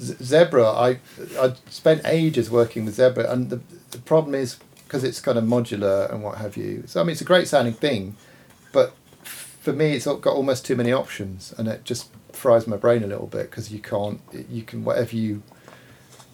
Z- 0.00 0.16
Zebra, 0.22 0.64
I 0.64 0.98
I 1.38 1.54
spent 1.68 2.02
ages 2.04 2.50
working 2.50 2.84
with 2.84 2.94
Zebra, 2.94 3.30
and 3.30 3.50
the, 3.50 3.60
the 3.90 3.98
problem 3.98 4.34
is 4.34 4.58
because 4.84 5.04
it's 5.04 5.20
kind 5.20 5.38
of 5.38 5.44
modular 5.44 6.10
and 6.12 6.22
what 6.22 6.38
have 6.38 6.56
you. 6.56 6.84
So 6.86 7.00
I 7.00 7.04
mean, 7.04 7.12
it's 7.12 7.20
a 7.20 7.24
great 7.24 7.48
sounding 7.48 7.74
thing, 7.74 8.16
but 8.72 8.94
for 9.24 9.72
me, 9.72 9.92
it's 9.92 10.06
got 10.06 10.26
almost 10.26 10.66
too 10.66 10.76
many 10.76 10.92
options, 10.92 11.54
and 11.56 11.68
it 11.68 11.84
just 11.84 12.10
fries 12.32 12.66
my 12.66 12.76
brain 12.76 13.02
a 13.02 13.06
little 13.06 13.26
bit 13.26 13.50
because 13.50 13.72
you 13.72 13.78
can't 13.78 14.20
you 14.50 14.62
can 14.62 14.84
whatever 14.84 15.16
you 15.16 15.42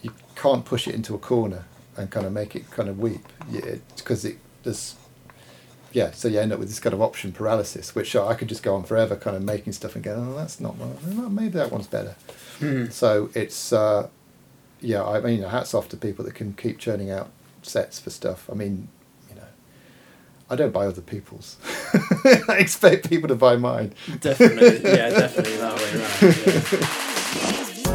you 0.03 0.13
can't 0.35 0.65
push 0.65 0.87
it 0.87 0.95
into 0.95 1.15
a 1.15 1.19
corner 1.19 1.65
and 1.97 2.11
kind 2.11 2.27
of 2.27 2.33
make 2.33 2.55
it 2.55 2.71
kind 2.71 2.89
of 2.89 2.99
weep. 2.99 3.27
Because 3.97 4.25
it 4.25 4.39
there's 4.63 4.95
yeah 5.93 6.11
so 6.11 6.29
you 6.29 6.39
end 6.39 6.53
up 6.53 6.59
with 6.59 6.69
this 6.69 6.81
kind 6.81 6.93
of 6.93 7.01
option 7.01 7.33
paralysis 7.33 7.95
which 7.95 8.15
I 8.15 8.35
could 8.35 8.49
just 8.49 8.63
go 8.63 8.75
on 8.75 8.85
forever 8.85 9.17
kind 9.17 9.35
of 9.35 9.43
making 9.43 9.73
stuff 9.73 9.95
and 9.95 10.05
going 10.05 10.19
oh 10.19 10.37
that's 10.37 10.61
not 10.61 10.77
maybe 11.31 11.51
that 11.51 11.73
one's 11.73 11.87
better. 11.87 12.17
Hmm. 12.59 12.87
so 12.89 13.31
it's 13.35 13.73
uh, 13.73 14.09
yeah 14.81 15.05
I 15.05 15.21
mean 15.21 15.43
hats 15.43 15.75
off 15.75 15.89
to 15.91 15.97
people 15.97 16.25
that 16.25 16.35
can 16.35 16.53
keep 16.55 16.79
churning 16.79 17.11
out 17.11 17.31
sets 17.63 17.99
for 17.99 18.11
stuff. 18.11 18.49
I 18.51 18.55
mean 18.55 18.89
I 20.51 20.57
don't 20.57 20.73
buy 20.73 20.87
other 20.87 21.03
people's 21.03 21.57
I 22.49 22.57
expect 22.59 23.09
people 23.09 23.29
to 23.29 23.35
buy 23.35 23.57
mine 23.57 23.95
Definitely. 24.21 24.81
yeah, 24.91 25.11
definitely 25.11 25.57
that 25.59 25.77
way 25.77 25.91
around. 26.01 26.83
Yeah. 26.83 27.89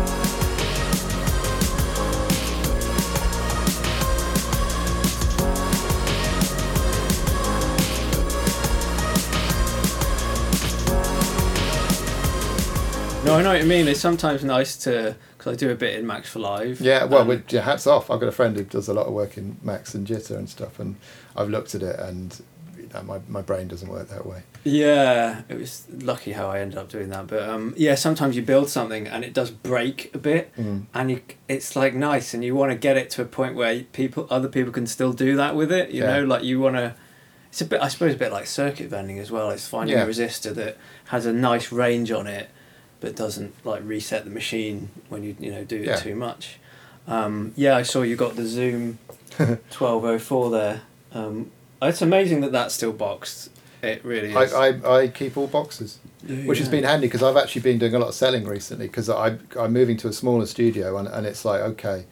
No, 13.25 13.35
I 13.35 13.41
know 13.41 13.51
what 13.53 13.61
you 13.61 13.67
mean. 13.67 13.87
It's 13.87 14.01
sometimes 14.01 14.43
nice 14.43 14.75
to 14.83 15.15
because 15.37 15.53
I 15.53 15.55
do 15.55 15.71
a 15.71 15.75
bit 15.75 15.97
in 15.97 16.05
Max 16.05 16.29
for 16.29 16.39
Live. 16.39 16.81
Yeah, 16.81 17.05
well, 17.05 17.21
and- 17.21 17.29
with, 17.29 17.53
yeah, 17.53 17.61
hats 17.61 17.87
off. 17.87 18.11
I've 18.11 18.19
got 18.19 18.27
a 18.27 18.33
friend 18.33 18.53
who 18.57 18.65
does 18.65 18.89
a 18.89 18.93
lot 18.93 19.07
of 19.07 19.13
work 19.13 19.37
in 19.37 19.55
Max 19.63 19.93
and 19.95 20.05
Jitter 20.05 20.35
and 20.37 20.49
stuff, 20.49 20.77
and 20.77 20.97
I've 21.35 21.49
looked 21.49 21.75
at 21.75 21.81
it, 21.83 21.99
and 21.99 22.41
you 22.77 22.89
know, 22.93 23.03
my 23.03 23.19
my 23.27 23.41
brain 23.41 23.67
doesn't 23.67 23.89
work 23.89 24.09
that 24.09 24.25
way. 24.25 24.43
Yeah, 24.65 25.41
it 25.49 25.57
was 25.59 25.85
lucky 25.91 26.31
how 26.31 26.49
I 26.49 26.59
ended 26.59 26.77
up 26.77 26.89
doing 26.89 27.09
that. 27.09 27.27
But 27.27 27.47
um, 27.49 27.73
yeah, 27.75 27.95
sometimes 27.95 28.35
you 28.35 28.41
build 28.43 28.69
something 28.69 29.07
and 29.07 29.25
it 29.25 29.33
does 29.33 29.51
break 29.51 30.13
a 30.15 30.17
bit, 30.17 30.55
Mm. 30.57 30.85
and 30.93 31.11
you 31.11 31.21
it's 31.49 31.75
like 31.75 31.93
nice, 31.93 32.33
and 32.33 32.43
you 32.43 32.55
want 32.55 32.71
to 32.71 32.77
get 32.77 32.95
it 32.97 33.09
to 33.11 33.21
a 33.21 33.25
point 33.25 33.55
where 33.55 33.83
people, 33.91 34.27
other 34.29 34.47
people 34.47 34.71
can 34.71 34.87
still 34.87 35.11
do 35.13 35.35
that 35.35 35.55
with 35.55 35.71
it. 35.71 35.89
You 35.91 36.03
Yeah. 36.03 36.13
know, 36.19 36.23
like 36.25 36.43
you 36.43 36.59
want 36.59 36.75
to. 36.77 36.95
It's 37.49 37.61
a 37.61 37.65
bit, 37.65 37.81
I 37.81 37.87
suppose, 37.87 38.15
a 38.15 38.17
bit 38.17 38.31
like 38.31 38.47
circuit 38.47 38.89
bending 38.89 39.19
as 39.19 39.29
well. 39.29 39.51
It's 39.51 39.67
finding 39.67 39.95
Yeah. 39.95 40.05
a 40.05 40.07
resistor 40.07 40.55
that 40.55 40.77
has 41.05 41.27
a 41.27 41.33
nice 41.33 41.71
range 41.71 42.09
on 42.11 42.25
it, 42.25 42.49
but 42.99 43.15
doesn't 43.15 43.53
like 43.63 43.81
reset 43.85 44.23
the 44.23 44.31
machine 44.31 44.89
when 45.09 45.21
you 45.23 45.35
you 45.39 45.51
know 45.51 45.63
do 45.63 45.75
it 45.75 45.85
Yeah. 45.87 45.95
too 45.97 46.15
much. 46.15 46.57
Um, 47.07 47.51
yeah, 47.55 47.75
I 47.75 47.83
saw 47.83 48.01
you 48.01 48.15
got 48.15 48.35
the 48.37 48.45
Zoom 48.47 48.97
twelve 49.69 50.03
oh 50.05 50.17
four 50.19 50.49
there. 50.49 50.81
Um, 51.13 51.51
it's 51.81 52.01
amazing 52.01 52.41
that 52.41 52.51
that's 52.51 52.73
still 52.73 52.93
boxed. 52.93 53.49
It 53.81 54.03
really 54.05 54.29
is. 54.31 54.53
I, 54.53 54.67
I, 54.69 54.99
I 55.01 55.07
keep 55.09 55.35
all 55.35 55.47
boxes, 55.47 55.99
which 56.45 56.59
has 56.59 56.69
been 56.69 56.85
handy 56.85 57.07
because 57.07 57.21
I've 57.21 57.35
actually 57.35 57.61
been 57.63 57.77
doing 57.79 57.93
a 57.93 57.99
lot 57.99 58.07
of 58.07 58.15
selling 58.15 58.45
recently 58.45 58.87
because 58.87 59.09
I 59.09 59.37
I'm 59.59 59.73
moving 59.73 59.97
to 59.97 60.07
a 60.07 60.13
smaller 60.13 60.45
studio 60.45 60.97
and, 60.97 61.07
and 61.07 61.27
it's 61.27 61.43
like 61.43 61.59
okay, 61.61 62.05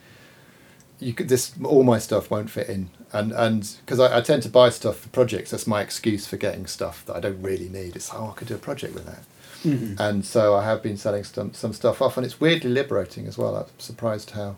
you 1.00 1.14
could 1.14 1.30
this 1.30 1.54
all 1.64 1.84
my 1.84 1.98
stuff 1.98 2.30
won't 2.30 2.50
fit 2.50 2.68
in 2.68 2.90
and 3.14 3.32
and 3.32 3.78
because 3.86 4.02
I, 4.02 4.18
I 4.18 4.22
tend 4.22 4.44
to 4.44 4.50
buy 4.50 4.70
stuff 4.70 4.98
for 5.00 5.10
projects 5.10 5.52
that's 5.52 5.66
my 5.66 5.82
excuse 5.82 6.28
for 6.28 6.36
getting 6.36 6.68
stuff 6.68 7.06
that 7.06 7.16
I 7.16 7.22
don't 7.22 7.42
really 7.42 7.70
need. 7.70 7.96
It's 7.96 8.10
like, 8.12 8.22
oh 8.22 8.32
I 8.32 8.34
could 8.34 8.50
do 8.50 8.56
a 8.56 8.60
project 8.60 8.94
with 8.94 9.06
that. 9.06 9.24
Mhm. 9.64 9.98
and 10.00 10.26
so 10.26 10.56
I 10.56 10.66
have 10.66 10.82
been 10.84 10.98
selling 10.98 11.24
some 11.24 11.54
some 11.54 11.72
stuff 11.72 12.02
off, 12.02 12.18
and 12.18 12.26
it's 12.26 12.42
weirdly 12.42 12.72
liberating 12.72 13.28
as 13.28 13.38
well. 13.38 13.56
I'm 13.56 13.66
surprised 13.78 14.32
how 14.32 14.58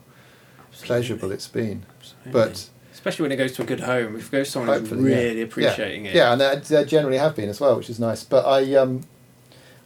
pleasurable 0.81 1.31
it's 1.31 1.47
been. 1.47 1.85
But 2.31 2.69
especially 2.93 3.23
when 3.23 3.31
it 3.33 3.37
goes 3.37 3.51
to 3.53 3.61
a 3.63 3.65
good 3.65 3.81
home, 3.81 4.15
if 4.15 4.27
it 4.27 4.31
goes 4.31 4.47
to 4.47 4.51
someone 4.53 4.79
who's 4.79 4.89
Hopefully, 4.89 5.11
yeah. 5.11 5.17
really 5.17 5.41
appreciating 5.41 6.05
it. 6.05 6.15
yeah, 6.15 6.31
and 6.31 6.39
they, 6.41 6.55
they 6.55 6.85
generally 6.85 7.17
have 7.17 7.35
been 7.35 7.49
as 7.49 7.59
well, 7.59 7.75
which 7.75 7.89
is 7.89 7.99
nice. 7.99 8.23
But 8.23 8.45
I 8.45 8.73
um, 8.75 9.01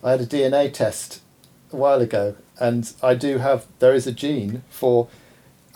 I 0.03 0.12
had 0.12 0.22
a 0.22 0.26
DNA 0.26 0.72
test 0.72 1.22
a 1.74 1.76
while 1.76 2.01
ago, 2.01 2.36
and 2.60 2.93
I 3.01 3.16
do 3.16 3.39
have 3.39 3.66
there 3.80 3.93
is 3.93 4.05
a 4.08 4.12
gene 4.12 4.62
for 4.70 5.08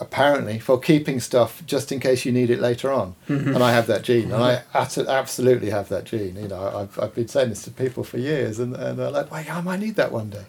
apparently 0.00 0.58
for 0.58 0.80
keeping 0.80 1.20
stuff 1.20 1.62
just 1.64 1.92
in 1.92 2.00
case 2.00 2.24
you 2.24 2.32
need 2.32 2.50
it 2.50 2.58
later 2.60 2.90
on, 2.92 3.14
Mm-hmm. 3.28 3.54
and 3.54 3.62
I 3.62 3.72
have 3.72 3.86
that 3.86 4.02
gene, 4.02 4.32
and 4.32 4.42
I 4.42 4.62
at- 4.74 4.98
absolutely 4.98 5.70
have 5.70 5.88
that 5.90 6.04
gene. 6.04 6.36
You 6.36 6.48
know, 6.48 6.62
I've 6.76 6.98
I've 6.98 7.14
been 7.14 7.28
saying 7.28 7.50
this 7.50 7.62
to 7.64 7.70
people 7.70 8.02
for 8.04 8.18
years, 8.18 8.58
and, 8.58 8.74
and 8.74 8.98
they're 8.98 9.10
like, 9.10 9.30
"Wait, 9.30 9.52
I 9.52 9.60
might 9.60 9.80
need 9.80 9.94
that 9.96 10.10
one 10.12 10.30
day," 10.30 10.46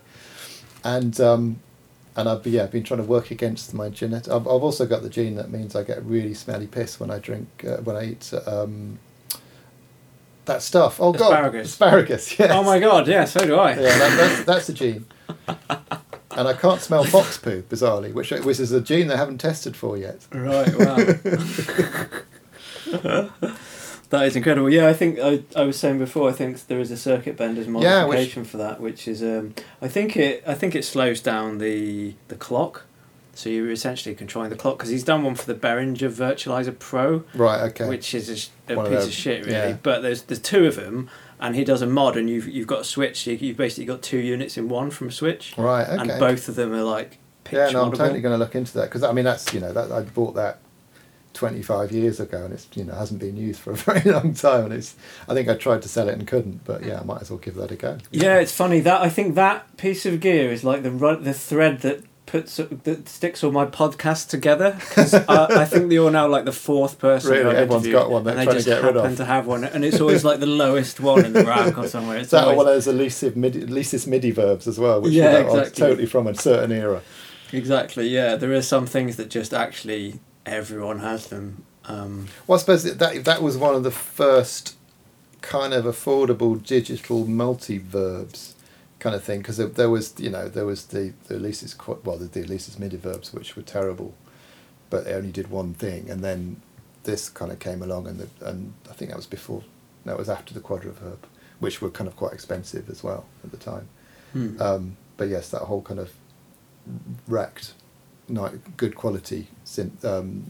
and 0.84 1.20
um, 1.22 1.60
and 2.16 2.30
I've 2.30 2.44
been, 2.44 2.54
yeah, 2.54 2.64
I've 2.64 2.72
been 2.72 2.84
trying 2.84 3.00
to 3.00 3.06
work 3.06 3.32
against 3.32 3.74
my 3.74 3.90
genetic. 3.90 4.32
I've, 4.32 4.42
I've 4.48 4.64
also 4.64 4.86
got 4.86 5.02
the 5.02 5.10
gene 5.10 5.36
that 5.36 5.50
means 5.50 5.76
I 5.76 5.84
get 5.84 6.04
really 6.04 6.34
smelly 6.34 6.68
piss 6.68 7.00
when 7.00 7.10
I 7.12 7.20
drink 7.20 7.48
uh, 7.68 7.78
when 7.78 7.96
I 7.96 8.06
eat 8.12 8.32
um, 8.46 9.00
that 10.46 10.62
stuff. 10.62 11.00
Oh 11.02 11.12
god, 11.14 11.32
Asparagus. 11.34 11.70
asparagus. 11.70 12.36
Yes. 12.40 12.52
Oh 12.52 12.64
my 12.64 12.80
god, 12.80 13.08
yeah, 13.08 13.26
so 13.26 13.40
do 13.46 13.56
I. 13.56 13.72
Yeah, 13.72 13.98
that, 13.98 14.18
that's 14.18 14.44
that's 14.44 14.70
a 14.70 14.74
gene. 14.74 15.06
And 16.36 16.48
I 16.48 16.54
can't 16.54 16.82
smell 16.82 17.04
fox 17.04 17.38
poo, 17.38 17.62
bizarrely, 17.64 18.12
which 18.14 18.32
which 18.32 18.60
is 18.60 18.72
a 18.72 18.82
gene 18.82 19.08
they 19.08 19.18
haven't 19.18 19.38
tested 19.40 19.76
for 19.76 19.98
yet. 19.98 20.26
Right, 20.32 20.76
wow. 20.78 20.98
that 24.14 24.28
is 24.28 24.36
incredible. 24.36 24.70
Yeah, 24.70 24.88
I 24.88 24.94
think 24.94 25.20
I, 25.20 25.44
I 25.56 25.64
was 25.64 25.78
saying 25.78 25.98
before. 26.00 26.30
I 26.30 26.34
think 26.34 26.68
there 26.68 26.80
is 26.80 26.92
a 26.92 26.98
circuit 26.98 27.36
bender's 27.36 27.66
Yeah, 27.68 27.74
which- 27.74 27.84
modification 28.18 28.44
for 28.46 28.58
that, 28.58 28.80
which 28.80 29.08
is 29.08 29.22
um, 29.24 29.56
I 29.82 29.88
think 29.88 30.16
it 30.16 30.44
I 30.48 30.54
think 30.54 30.76
it 30.76 30.86
slows 30.86 31.20
down 31.22 31.58
the 31.58 32.16
the 32.28 32.36
clock. 32.36 32.86
So 33.36 33.50
you're 33.50 33.72
essentially 33.72 34.14
controlling 34.14 34.52
the 34.52 34.56
clock 34.56 34.78
because 34.78 34.92
he's 34.92 35.04
done 35.04 35.24
one 35.24 35.34
for 35.34 35.48
the 35.52 35.56
Behringer 35.56 36.08
Virtualizer 36.12 36.78
Pro, 36.78 37.24
Right. 37.34 37.62
Okay. 37.72 37.90
which 37.90 38.14
is 38.14 38.52
a, 38.70 38.74
a 38.74 38.76
One 38.78 38.86
of 38.86 38.92
piece 38.92 39.06
of 39.08 39.12
shit, 39.12 39.46
really. 39.48 39.58
yeah. 39.58 39.78
But 39.82 40.02
there's 40.04 40.22
there's 40.22 40.40
two 40.40 40.68
of 40.68 40.76
them, 40.76 41.10
and 41.40 41.56
he 41.56 41.64
does 41.64 41.82
a 41.82 41.88
mod, 41.88 42.16
and 42.16 42.30
you've 42.30 42.48
you've 42.48 42.68
got 42.68 42.82
a 42.82 42.84
switch. 42.84 43.26
You, 43.26 43.34
you've 43.36 43.58
basically 43.58 43.86
got 43.86 44.04
two 44.04 44.20
units 44.20 44.56
in 44.56 44.70
one 44.70 44.92
from 44.92 45.08
a 45.08 45.12
switch, 45.12 45.56
right. 45.58 45.88
Okay. 45.90 46.12
and 46.12 46.20
both 46.20 46.48
of 46.48 46.54
them 46.56 46.72
are 46.74 46.84
like 46.84 47.18
pitch 47.44 47.58
yeah, 47.58 47.70
no, 47.72 47.84
I'm 47.86 47.92
totally 47.92 48.22
going 48.22 48.34
to 48.34 48.38
look 48.38 48.54
into 48.54 48.74
that 48.76 48.86
because 48.86 49.02
I 49.02 49.12
mean 49.12 49.26
that's 49.26 49.52
you 49.52 49.60
know 49.60 49.74
that 49.74 49.92
I 49.92 50.02
bought 50.04 50.36
that 50.36 50.60
25 51.34 51.92
years 51.92 52.20
ago 52.20 52.46
and 52.46 52.54
it's 52.54 52.68
you 52.76 52.84
know 52.84 52.94
hasn't 52.94 53.20
been 53.20 53.36
used 53.36 53.60
for 53.60 53.72
a 53.72 53.76
very 53.90 54.02
long 54.02 54.34
time 54.34 54.66
and 54.66 54.74
it's 54.74 54.96
I 55.28 55.34
think 55.34 55.50
I 55.50 55.56
tried 55.56 55.82
to 55.82 55.88
sell 55.90 56.08
it 56.10 56.14
and 56.14 56.28
couldn't 56.28 56.64
but 56.64 56.84
yeah 56.84 57.00
I 57.00 57.04
might 57.04 57.22
as 57.22 57.30
well 57.32 57.40
give 57.40 57.56
that 57.56 57.72
a 57.72 57.76
go. 57.76 57.98
Yeah, 58.12 58.40
it's 58.40 58.52
funny 58.56 58.80
that 58.82 59.02
I 59.02 59.10
think 59.10 59.36
that 59.36 59.78
piece 59.78 60.06
of 60.06 60.20
gear 60.20 60.52
is 60.52 60.64
like 60.64 60.84
the 60.84 60.92
the 61.22 61.34
thread 61.34 61.82
that 61.82 62.04
puts 62.26 62.56
that 62.58 63.08
sticks 63.10 63.44
all 63.44 63.52
my 63.52 63.66
podcasts 63.66 64.28
together 64.28 64.76
because 64.80 65.14
I, 65.28 65.62
I 65.62 65.66
think 65.66 65.92
you're 65.92 66.10
now 66.10 66.28
like 66.28 66.46
the 66.46 66.52
fourth 66.52 66.98
person. 66.98 67.32
Really, 67.32 67.56
everyone's 67.56 67.88
got 67.88 68.10
one 68.10 68.24
they're 68.24 68.32
and 68.34 68.42
they 68.42 68.46
trying 68.46 68.58
to 68.58 68.64
just 68.64 68.68
get 68.68 68.84
rid 68.84 68.96
happen 68.96 69.12
of. 69.12 69.18
to 69.18 69.26
have 69.26 69.46
one, 69.46 69.64
and 69.64 69.84
it's 69.84 70.00
always 70.00 70.24
like 70.24 70.40
the 70.40 70.48
lowest 70.48 71.00
one 71.00 71.26
in 71.26 71.34
the 71.34 71.44
rack 71.44 71.78
or 71.78 71.88
somewhere. 71.88 72.18
It's 72.24 72.32
that 72.32 72.44
always, 72.46 72.58
one 72.58 72.68
of 72.68 72.74
those 72.74 72.88
elusive 72.88 73.36
midi, 73.36 73.62
elusive 73.64 74.08
MIDI 74.08 74.32
verbs 74.32 74.68
as 74.68 74.80
well, 74.80 75.02
which 75.02 75.14
Yeah, 75.14 75.40
exactly. 75.40 75.80
totally 75.82 76.06
from 76.06 76.28
a 76.28 76.34
certain 76.34 76.72
era. 76.72 77.02
exactly 77.52 78.08
yeah. 78.08 78.36
There 78.36 78.54
are 78.54 78.62
some 78.62 78.86
things 78.88 79.18
that 79.18 79.30
just 79.30 79.54
actually 79.54 80.20
everyone 80.46 81.00
has 81.00 81.28
them. 81.28 81.64
Um, 81.86 82.28
Well, 82.48 82.58
I 82.58 82.60
suppose 82.60 82.84
that- 82.84 83.24
that 83.26 83.42
was 83.42 83.58
one 83.58 83.76
of 83.76 83.84
the 83.84 83.92
first 83.92 84.76
kind 85.42 85.74
of 85.74 85.84
affordable 85.86 86.62
digital 86.66 87.26
multi-verbs 87.28 88.56
kind 89.00 89.14
of 89.16 89.22
thing 89.24 89.40
because 89.40 89.58
there, 89.58 89.68
there 89.68 89.90
was 89.90 90.14
you 90.18 90.30
know 90.30 90.48
there 90.48 90.66
was 90.66 90.86
the 90.86 91.12
the 91.28 91.36
Alesis 91.36 91.76
well 92.06 92.18
the, 92.18 92.26
the 92.26 92.42
Alesis 92.44 92.80
MIDI 92.80 92.96
verbs 92.96 93.34
which 93.34 93.56
were 93.58 93.62
terrible, 93.62 94.14
but 94.90 95.04
they 95.04 95.14
only 95.14 95.32
did 95.32 95.50
one 95.50 95.74
thing, 95.74 96.10
and 96.10 96.24
then 96.24 96.62
this 97.04 97.28
kind 97.28 97.52
of 97.52 97.60
came 97.60 97.82
along 97.84 98.08
and 98.08 98.18
the, 98.22 98.28
and 98.50 98.74
I 98.90 98.94
think 98.94 99.12
that 99.12 99.18
was 99.18 99.26
before 99.26 99.64
that 100.06 100.18
was 100.18 100.30
after 100.30 100.54
the 100.54 100.62
Quadraverb, 100.62 101.18
which 101.60 101.82
were 101.82 101.90
kind 101.90 102.08
of 102.08 102.16
quite 102.16 102.32
expensive 102.34 102.90
as 102.90 103.04
well 103.04 103.26
at 103.44 103.52
the 103.52 103.58
time. 103.58 103.90
hmm. 104.32 104.62
Um, 104.62 104.98
but 105.18 105.28
yes, 105.28 105.50
that 105.50 105.62
whole 105.64 105.82
kind 105.82 106.00
of 106.00 106.12
wrecked, 107.28 107.74
good 108.78 108.96
quality 108.96 109.48
synth, 109.66 110.04
um, 110.06 110.44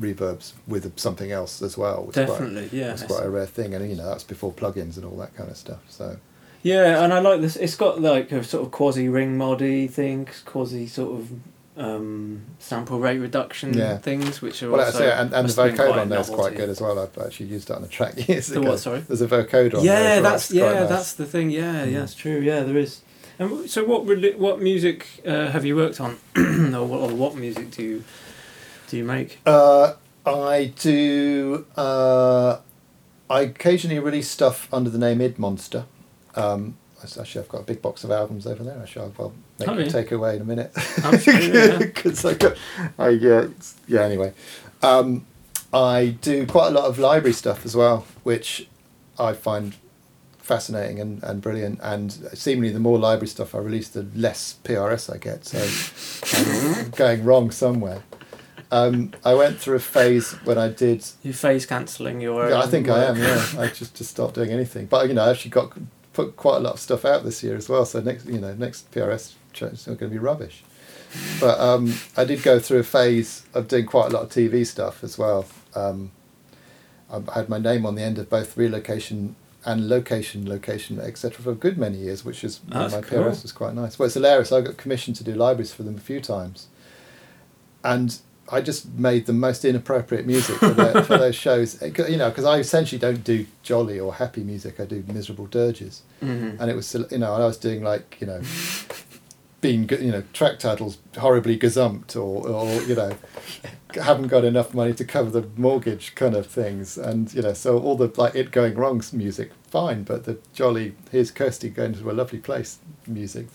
reverbs 0.00 0.52
with 0.66 0.98
something 0.98 1.30
else 1.32 1.60
as 1.62 1.76
well. 1.76 2.04
Was 2.04 2.14
Definitely, 2.14 2.68
quite, 2.68 2.72
yeah. 2.72 2.92
was 2.92 3.02
quite 3.02 3.24
a 3.24 3.30
rare 3.30 3.46
thing, 3.46 3.74
and 3.74 3.88
you 3.90 3.96
know 3.96 4.06
that's 4.08 4.24
before 4.24 4.52
plugins 4.52 4.96
and 4.96 5.04
all 5.04 5.16
that 5.18 5.34
kind 5.36 5.50
of 5.50 5.56
stuff. 5.56 5.80
So 5.88 6.16
Yeah, 6.62 7.02
and 7.04 7.12
I 7.12 7.18
like 7.20 7.40
this. 7.40 7.56
It's 7.56 7.74
got 7.76 8.00
like 8.00 8.32
a 8.32 8.42
sort 8.44 8.64
of 8.64 8.70
quasi 8.72 9.08
ring 9.08 9.36
moddy 9.36 9.90
thing, 9.90 10.28
quasi 10.44 10.86
sort 10.86 11.20
of 11.20 11.30
um, 11.76 12.42
sample 12.58 12.98
rate 13.00 13.18
reduction 13.18 13.74
Yeah. 13.74 13.96
things, 13.98 14.42
which 14.42 14.62
are 14.62 14.70
well, 14.70 14.82
also 14.84 14.98
that's 14.98 15.20
and, 15.22 15.32
and 15.34 15.48
the 15.48 15.52
vocoder 15.82 15.96
on 16.02 16.08
there's 16.10 16.28
quite 16.30 16.54
good 16.56 16.68
as 16.68 16.80
well. 16.80 16.98
I've 16.98 17.16
actually 17.18 17.46
used 17.46 17.68
that 17.68 17.76
on 17.78 17.84
a 17.84 17.88
track 17.88 18.28
years 18.28 18.48
The 18.48 18.60
ago. 18.60 18.70
what, 18.70 18.78
sorry? 18.80 19.00
There's 19.00 19.22
a 19.22 19.26
vocoder 19.26 19.78
on 19.78 19.84
there. 19.86 20.00
Yeah, 20.00 20.16
as 20.16 20.22
well. 20.22 20.30
that's 20.32 20.50
yeah, 20.50 20.84
that's 20.84 21.12
the 21.14 21.26
thing. 21.26 21.50
Yeah, 21.50 21.86
Mm. 21.86 21.92
yeah, 21.92 22.02
it's 22.04 22.14
true. 22.14 22.38
Yeah, 22.40 22.62
there 22.62 22.76
is. 22.76 23.00
And 23.42 23.68
so, 23.70 23.84
what 23.84 24.04
what 24.38 24.60
music 24.60 25.06
uh, 25.26 25.50
have 25.50 25.64
you 25.64 25.76
worked 25.76 26.00
on, 26.00 26.18
or, 26.36 26.84
what, 26.86 27.00
or 27.00 27.14
what 27.14 27.34
music 27.36 27.70
do 27.72 27.82
you 27.82 28.04
do 28.88 28.96
you 28.96 29.04
make? 29.04 29.38
Uh, 29.44 29.94
I 30.24 30.72
do. 30.78 31.66
Uh, 31.76 32.58
I 33.28 33.40
occasionally 33.42 33.98
release 33.98 34.28
stuff 34.30 34.68
under 34.72 34.90
the 34.90 34.98
name 34.98 35.20
Id 35.20 35.38
Monster. 35.38 35.86
Um, 36.36 36.76
actually, 37.02 37.40
I've 37.42 37.48
got 37.48 37.60
a 37.62 37.64
big 37.64 37.82
box 37.82 38.04
of 38.04 38.10
albums 38.10 38.46
over 38.46 38.62
there. 38.62 38.78
Actually, 38.80 39.06
I'll, 39.18 39.24
I'll 39.24 39.32
make 39.58 39.68
Oh, 39.68 39.78
yeah. 39.78 39.88
take 39.88 40.12
away 40.12 40.36
in 40.36 40.42
a 40.42 40.44
minute. 40.44 40.70
Absolutely, 41.02 41.58
yeah. 41.58 41.78
Because 41.78 42.24
I 42.26 42.34
got, 42.34 42.56
I 42.98 43.08
yeah, 43.10 43.46
yeah. 43.88 44.02
Anyway, 44.02 44.32
um, 44.82 45.26
I 45.72 46.16
do 46.20 46.46
quite 46.46 46.68
a 46.68 46.70
lot 46.70 46.84
of 46.84 46.98
library 46.98 47.32
stuff 47.32 47.64
as 47.64 47.74
well, 47.74 48.06
which 48.22 48.68
I 49.18 49.32
find 49.32 49.74
fascinating 50.42 51.00
and, 51.00 51.22
and 51.22 51.40
brilliant. 51.40 51.80
And 51.82 52.12
seemingly, 52.34 52.70
the 52.70 52.80
more 52.80 52.98
library 52.98 53.28
stuff 53.28 53.54
I 53.54 53.58
release, 53.58 53.88
the 53.88 54.06
less 54.14 54.58
PRS 54.64 55.12
I 55.12 55.16
get. 55.16 55.46
So 55.46 56.82
I'm 56.82 56.90
going 56.90 57.24
wrong 57.24 57.50
somewhere. 57.50 58.02
Um, 58.70 59.12
I 59.24 59.34
went 59.34 59.58
through 59.58 59.76
a 59.76 59.80
phase 59.80 60.32
when 60.44 60.58
I 60.58 60.68
did. 60.68 61.04
You 61.22 61.32
phase 61.32 61.66
cancelling 61.66 62.20
your. 62.20 62.48
Yeah, 62.48 62.60
I 62.60 62.66
think 62.66 62.88
I 62.88 63.04
am. 63.04 63.16
Yeah, 63.16 63.46
I 63.58 63.66
just 63.68 63.94
just 63.94 64.10
stopped 64.10 64.34
doing 64.34 64.50
anything. 64.50 64.86
But 64.86 65.08
you 65.08 65.14
know, 65.14 65.24
I 65.24 65.30
actually 65.30 65.50
got 65.50 65.72
put 66.12 66.36
quite 66.36 66.56
a 66.56 66.60
lot 66.60 66.74
of 66.74 66.80
stuff 66.80 67.04
out 67.04 67.24
this 67.24 67.42
year 67.42 67.56
as 67.56 67.68
well. 67.68 67.84
So 67.84 68.00
next, 68.00 68.26
you 68.26 68.40
know, 68.40 68.54
next 68.54 68.90
PRS 68.90 69.34
is 69.54 69.86
not 69.86 69.98
going 69.98 70.10
to 70.10 70.14
be 70.14 70.18
rubbish. 70.18 70.64
But 71.40 71.60
um, 71.60 71.94
I 72.16 72.24
did 72.24 72.42
go 72.42 72.58
through 72.58 72.78
a 72.78 72.84
phase 72.84 73.44
of 73.52 73.68
doing 73.68 73.84
quite 73.84 74.06
a 74.06 74.14
lot 74.14 74.22
of 74.22 74.30
TV 74.30 74.66
stuff 74.66 75.04
as 75.04 75.18
well. 75.18 75.44
Um, 75.74 76.10
I 77.10 77.34
had 77.34 77.50
my 77.50 77.58
name 77.58 77.84
on 77.84 77.94
the 77.94 78.02
end 78.02 78.18
of 78.18 78.30
both 78.30 78.56
relocation 78.56 79.36
and 79.64 79.88
location, 79.88 80.48
location, 80.48 80.98
etc. 81.00 81.42
for 81.42 81.50
a 81.52 81.54
good 81.54 81.78
many 81.78 81.98
years, 81.98 82.24
which 82.24 82.42
is 82.44 82.60
my 82.68 82.88
cool. 82.88 83.02
PRS 83.24 83.42
was 83.42 83.52
quite 83.52 83.74
nice. 83.74 83.98
Well, 83.98 84.06
it's 84.06 84.14
hilarious. 84.14 84.50
I 84.52 84.60
got 84.60 84.76
commissioned 84.76 85.16
to 85.16 85.24
do 85.24 85.34
libraries 85.34 85.72
for 85.72 85.82
them 85.84 85.96
a 85.96 86.00
few 86.00 86.20
times, 86.20 86.66
and 87.84 88.18
I 88.50 88.60
just 88.60 88.92
made 88.94 89.26
the 89.26 89.32
most 89.32 89.64
inappropriate 89.64 90.26
music 90.26 90.56
for, 90.56 90.70
their, 90.70 91.02
for 91.04 91.16
those 91.24 91.36
shows. 91.36 91.80
You 91.80 92.16
know, 92.16 92.28
because 92.28 92.44
I 92.44 92.58
essentially 92.58 92.98
don't 92.98 93.22
do 93.24 93.46
jolly 93.62 93.98
or 94.00 94.14
happy 94.14 94.42
music. 94.42 94.80
I 94.80 94.84
do 94.84 95.04
miserable 95.06 95.46
dirges, 95.46 96.02
Mhm. 96.22 96.58
and 96.60 96.70
it 96.70 96.74
was 96.76 96.94
you 97.10 97.18
know 97.18 97.32
I 97.32 97.44
was 97.44 97.56
doing 97.56 97.82
like 97.82 98.18
you 98.20 98.26
know 98.26 98.40
being 99.62 99.86
good 99.86 100.02
you 100.02 100.10
know 100.10 100.24
track 100.34 100.58
titles 100.58 100.98
horribly 101.16 101.56
gazumped 101.56 102.14
or 102.16 102.46
or 102.48 102.82
you 102.82 102.94
know 102.94 103.16
haven't 103.94 104.26
got 104.26 104.44
enough 104.44 104.74
money 104.74 104.92
to 104.92 105.04
cover 105.04 105.30
the 105.30 105.46
mortgage 105.56 106.14
kind 106.14 106.34
of 106.34 106.46
things. 106.46 106.98
And 106.98 107.32
you 107.32 107.40
know 107.42 107.54
so 107.54 107.78
all 107.78 107.96
the 107.96 108.12
like 108.20 108.34
it 108.34 108.50
going 108.50 108.74
wrong 108.74 109.02
music 109.12 109.52
fine 109.68 110.02
but 110.02 110.24
the 110.24 110.38
jolly 110.52 110.94
here's 111.10 111.30
Kirsty 111.30 111.70
going 111.70 111.94
to 111.94 112.10
a 112.10 112.12
lovely 112.12 112.38
place 112.40 112.78
music 113.06 113.46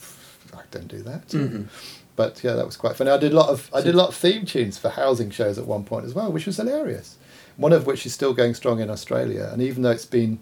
I 0.55 0.61
don't 0.71 0.87
do 0.87 1.01
that. 1.03 1.27
Mhm. 1.27 1.67
but 2.15 2.41
yeah 2.43 2.53
that 2.53 2.65
was 2.65 2.77
quite 2.77 2.95
funny. 2.95 3.11
I 3.11 3.17
did 3.17 3.33
a 3.33 3.35
lot 3.35 3.49
of 3.49 3.69
I 3.73 3.81
did 3.81 3.93
a 3.93 3.97
lot 3.97 4.09
of 4.09 4.15
theme 4.15 4.45
tunes 4.45 4.77
for 4.77 4.89
housing 4.89 5.29
shows 5.29 5.57
at 5.59 5.67
one 5.67 5.83
point 5.83 6.05
as 6.05 6.13
well 6.15 6.31
which 6.31 6.45
was 6.47 6.57
hilarious. 6.57 7.17
One 7.57 7.73
of 7.73 7.85
which 7.85 8.05
is 8.05 8.13
still 8.13 8.33
going 8.33 8.53
strong 8.53 8.79
in 8.79 8.89
Australia. 8.89 9.49
And 9.51 9.61
even 9.61 9.81
though 9.83 9.91
it's 9.91 10.05
been 10.05 10.39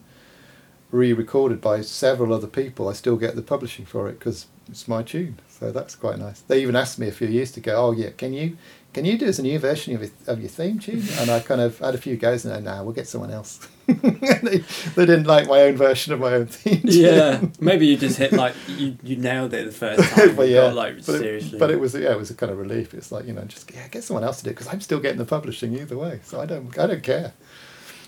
re-recorded 0.91 1.59
by 1.59 1.82
several 1.82 2.34
other 2.34 2.47
people 2.47 2.88
I 2.88 2.93
still 2.93 3.18
get 3.18 3.36
the 3.36 3.41
publishing 3.41 3.86
for 3.86 4.07
it 4.09 4.20
because 4.20 4.45
it's 4.70 4.88
my 4.88 5.03
tune 5.03 5.39
so 5.60 5.72
that's 5.72 5.95
quite 5.95 6.18
nice 6.20 6.41
they 6.41 6.62
even 6.62 6.76
asked 6.76 6.99
me 6.99 7.08
a 7.08 7.12
few 7.12 7.28
years 7.28 7.56
ago 7.58 7.76
oh 7.76 7.91
yeah 7.91 8.10
can 8.12 8.34
you 8.34 8.58
can 8.93 9.03
you 9.03 9.18
do 9.18 9.28
us 9.28 9.39
a 9.39 9.41
new 9.41 9.60
version 9.60 9.93
of 9.93 10.01
your, 10.01 10.12
of 10.28 10.39
your 10.39 10.49
theme 10.49 10.80
tune 10.80 11.03
and 11.20 11.30
I 11.30 11.41
kind 11.41 11.60
of 11.60 11.80
had 11.80 11.95
a 11.95 11.97
few 11.97 12.16
goes 12.16 12.45
and 12.45 12.53
I 12.53 12.60
nah 12.60 12.82
we'll 12.82 12.93
get 12.93 13.08
someone 13.08 13.32
else 13.32 13.68
they, 13.88 14.58
they 14.58 15.06
didn't 15.06 15.26
like 15.26 15.47
my 15.47 15.62
own 15.62 15.76
version 15.76 16.14
of 16.14 16.20
my 16.20 16.34
own 16.34 16.47
theme 16.47 16.82
tune 16.82 16.91
Yeah, 16.91 17.45
maybe 17.60 17.88
you 17.88 17.97
just 17.97 18.18
hit 18.18 18.32
like 18.32 18.56
you, 18.68 18.97
you 19.03 19.18
nailed 19.18 19.53
it 19.53 19.66
the 19.66 19.72
first 19.72 20.10
time. 20.16 20.36
but 20.36 20.47
yeah, 20.47 20.62
got, 20.62 20.76
like 20.76 20.95
but, 20.95 21.20
seriously. 21.20 21.58
It, 21.58 21.60
but 21.60 21.72
it 21.72 21.80
was 21.80 21.93
yeah, 21.93 22.12
it 22.12 22.18
was 22.18 22.32
a 22.32 22.36
kind 22.36 22.51
of 22.51 22.58
relief. 22.58 22.93
It's 22.93 23.12
like 23.12 23.26
you 23.26 23.34
know, 23.34 23.43
just 23.43 23.72
yeah, 23.74 23.88
get 23.89 24.03
someone 24.03 24.24
else 24.24 24.38
to 24.38 24.43
do 24.45 24.49
it 24.49 24.53
because 24.53 24.68
I'm 24.68 24.82
still 24.82 24.99
getting 24.99 25.20
the 25.20 25.26
publishing 25.26 25.78
either 25.78 25.97
way, 25.97 26.20
so 26.24 26.41
I 26.41 26.45
don't 26.45 26.78
I 26.80 26.88
don't 26.88 27.03
care. 27.03 27.34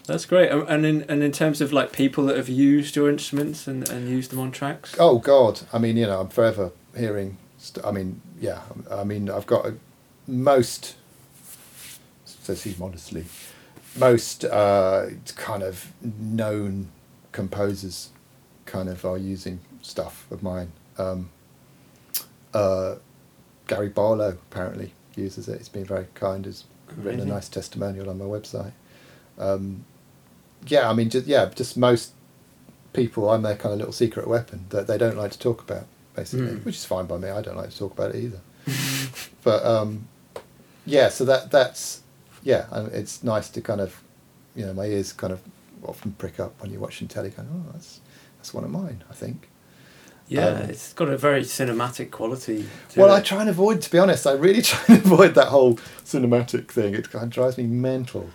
That's 0.06 0.26
great. 0.26 0.50
And 0.50 0.68
and 0.68 0.86
in 0.86 1.02
and 1.04 1.22
in 1.22 1.32
terms 1.32 1.62
of 1.62 1.74
like 1.74 1.92
people 1.92 2.26
that 2.26 2.38
have 2.38 2.50
used 2.50 2.96
your 2.96 3.10
instruments 3.10 3.68
and, 3.68 3.88
and 3.90 4.10
used 4.10 4.32
them 4.32 4.40
on 4.40 4.52
tracks. 4.52 4.96
Oh 5.00 5.20
God, 5.20 5.62
I 5.72 5.78
mean 5.78 5.98
you 5.98 6.08
know 6.08 6.22
I'm 6.22 6.30
forever 6.30 6.72
hearing. 6.98 7.38
St- 7.58 7.86
I 7.86 7.92
mean 7.92 8.22
yeah, 8.40 8.62
I 8.92 9.04
mean 9.04 9.30
I've 9.30 9.48
got 9.48 9.66
a, 9.66 9.76
most. 10.28 10.96
Says 12.26 12.64
he 12.64 12.76
modestly, 12.80 13.26
most 13.98 14.46
uh, 14.46 15.08
kind 15.36 15.64
of 15.64 15.92
known 16.02 16.90
composers, 17.34 18.10
kind 18.66 18.88
of 18.88 19.04
are 19.04 19.18
using 19.18 19.60
stuff 19.82 20.26
of 20.32 20.42
mine. 20.42 20.72
Um, 20.98 21.30
uh, 22.54 22.96
Gary 23.68 23.90
Barlow 23.90 24.38
apparently 24.50 24.94
uses 25.16 25.50
it. 25.50 25.58
He's 25.58 25.68
been 25.68 25.84
very 25.84 26.08
kind. 26.14 26.46
Has 26.46 26.64
written 26.96 27.20
a 27.20 27.26
nice 27.26 27.50
testimonial 27.50 28.10
on 28.10 28.18
my 28.18 28.26
website. 28.26 28.72
Um, 29.38 29.86
yeah, 30.66 30.90
I 30.90 30.94
mean, 30.94 31.10
just, 31.10 31.28
yeah, 31.28 31.50
just 31.54 31.78
most 31.78 32.14
people, 32.94 33.30
I'm 33.30 33.42
their 33.42 33.56
kind 33.56 33.74
of 33.74 33.80
little 33.80 33.94
secret 33.94 34.28
weapon 34.28 34.66
that 34.70 34.88
they 34.88 34.98
don't 34.98 35.18
like 35.18 35.32
to 35.32 35.40
talk 35.40 35.62
about, 35.62 35.86
basically, 36.18 36.48
Mm. 36.48 36.66
which 36.66 36.76
is 36.76 36.84
fine 36.86 37.06
by 37.06 37.18
me. 37.18 37.30
I 37.30 37.42
don't 37.42 37.56
like 37.56 37.70
to 37.70 37.78
talk 37.78 37.94
about 37.94 38.14
it 38.16 38.22
either. 38.26 38.42
but 39.44 39.66
um, 39.66 40.08
yeah, 40.86 41.08
so 41.10 41.24
that 41.26 41.52
that's 41.52 42.02
yeah, 42.44 42.66
and 42.72 42.92
it's 42.94 43.24
nice 43.24 43.50
to 43.52 43.62
kind 43.62 43.80
of, 43.82 44.02
you 44.56 44.66
know, 44.66 44.74
my 44.74 44.86
ears 44.86 45.14
kind 45.14 45.32
of 45.32 45.40
often 45.84 46.12
prick 46.14 46.40
up 46.40 46.60
when 46.62 46.72
you're 46.72 46.82
watching 46.82 47.08
telly, 47.08 47.30
going, 47.30 47.48
oh, 47.54 47.72
that's 47.72 48.02
that's 48.38 48.54
one 48.54 48.64
of 48.66 48.72
mine, 48.72 49.04
I 49.10 49.14
think. 49.14 49.48
Yeah, 50.30 50.48
Um, 50.48 50.70
it's 50.70 50.92
got 50.92 51.08
a 51.08 51.18
very 51.18 51.44
cinematic 51.44 52.12
quality. 52.12 52.66
To 52.90 53.00
Well, 53.00 53.16
it. 53.16 53.20
I 53.20 53.22
try 53.22 53.40
and 53.42 53.50
avoid, 53.50 53.82
to 53.84 53.90
be 53.90 53.98
honest, 53.98 54.28
I 54.28 54.34
really 54.34 54.62
try 54.72 54.80
and 54.90 54.98
avoid 55.06 55.36
that 55.36 55.48
whole 55.48 55.76
cinematic 56.04 56.68
thing. 56.70 56.94
It 56.96 57.10
kind 57.10 57.24
of 57.24 57.30
drives 57.30 57.58
me 57.58 57.64
mental. 57.66 58.30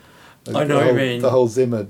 I 0.47 0.63
know 0.63 0.79
the 0.79 0.87
you 0.87 0.93
mean. 0.93 1.21
The 1.21 1.29
whole 1.29 1.47
Zimmer 1.47 1.85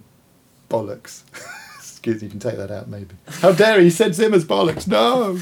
bollocks. 0.69 1.21
Excuse 2.03 2.21
me, 2.21 2.25
you 2.25 2.31
can 2.31 2.39
take 2.41 2.57
that 2.57 2.69
out 2.69 2.89
maybe. 2.89 3.15
How 3.39 3.53
dare 3.53 3.79
he? 3.79 3.85
He 3.85 3.89
said 3.89 4.13
Zimmer's 4.13 4.43
bollocks. 4.43 4.87
No! 4.89 5.39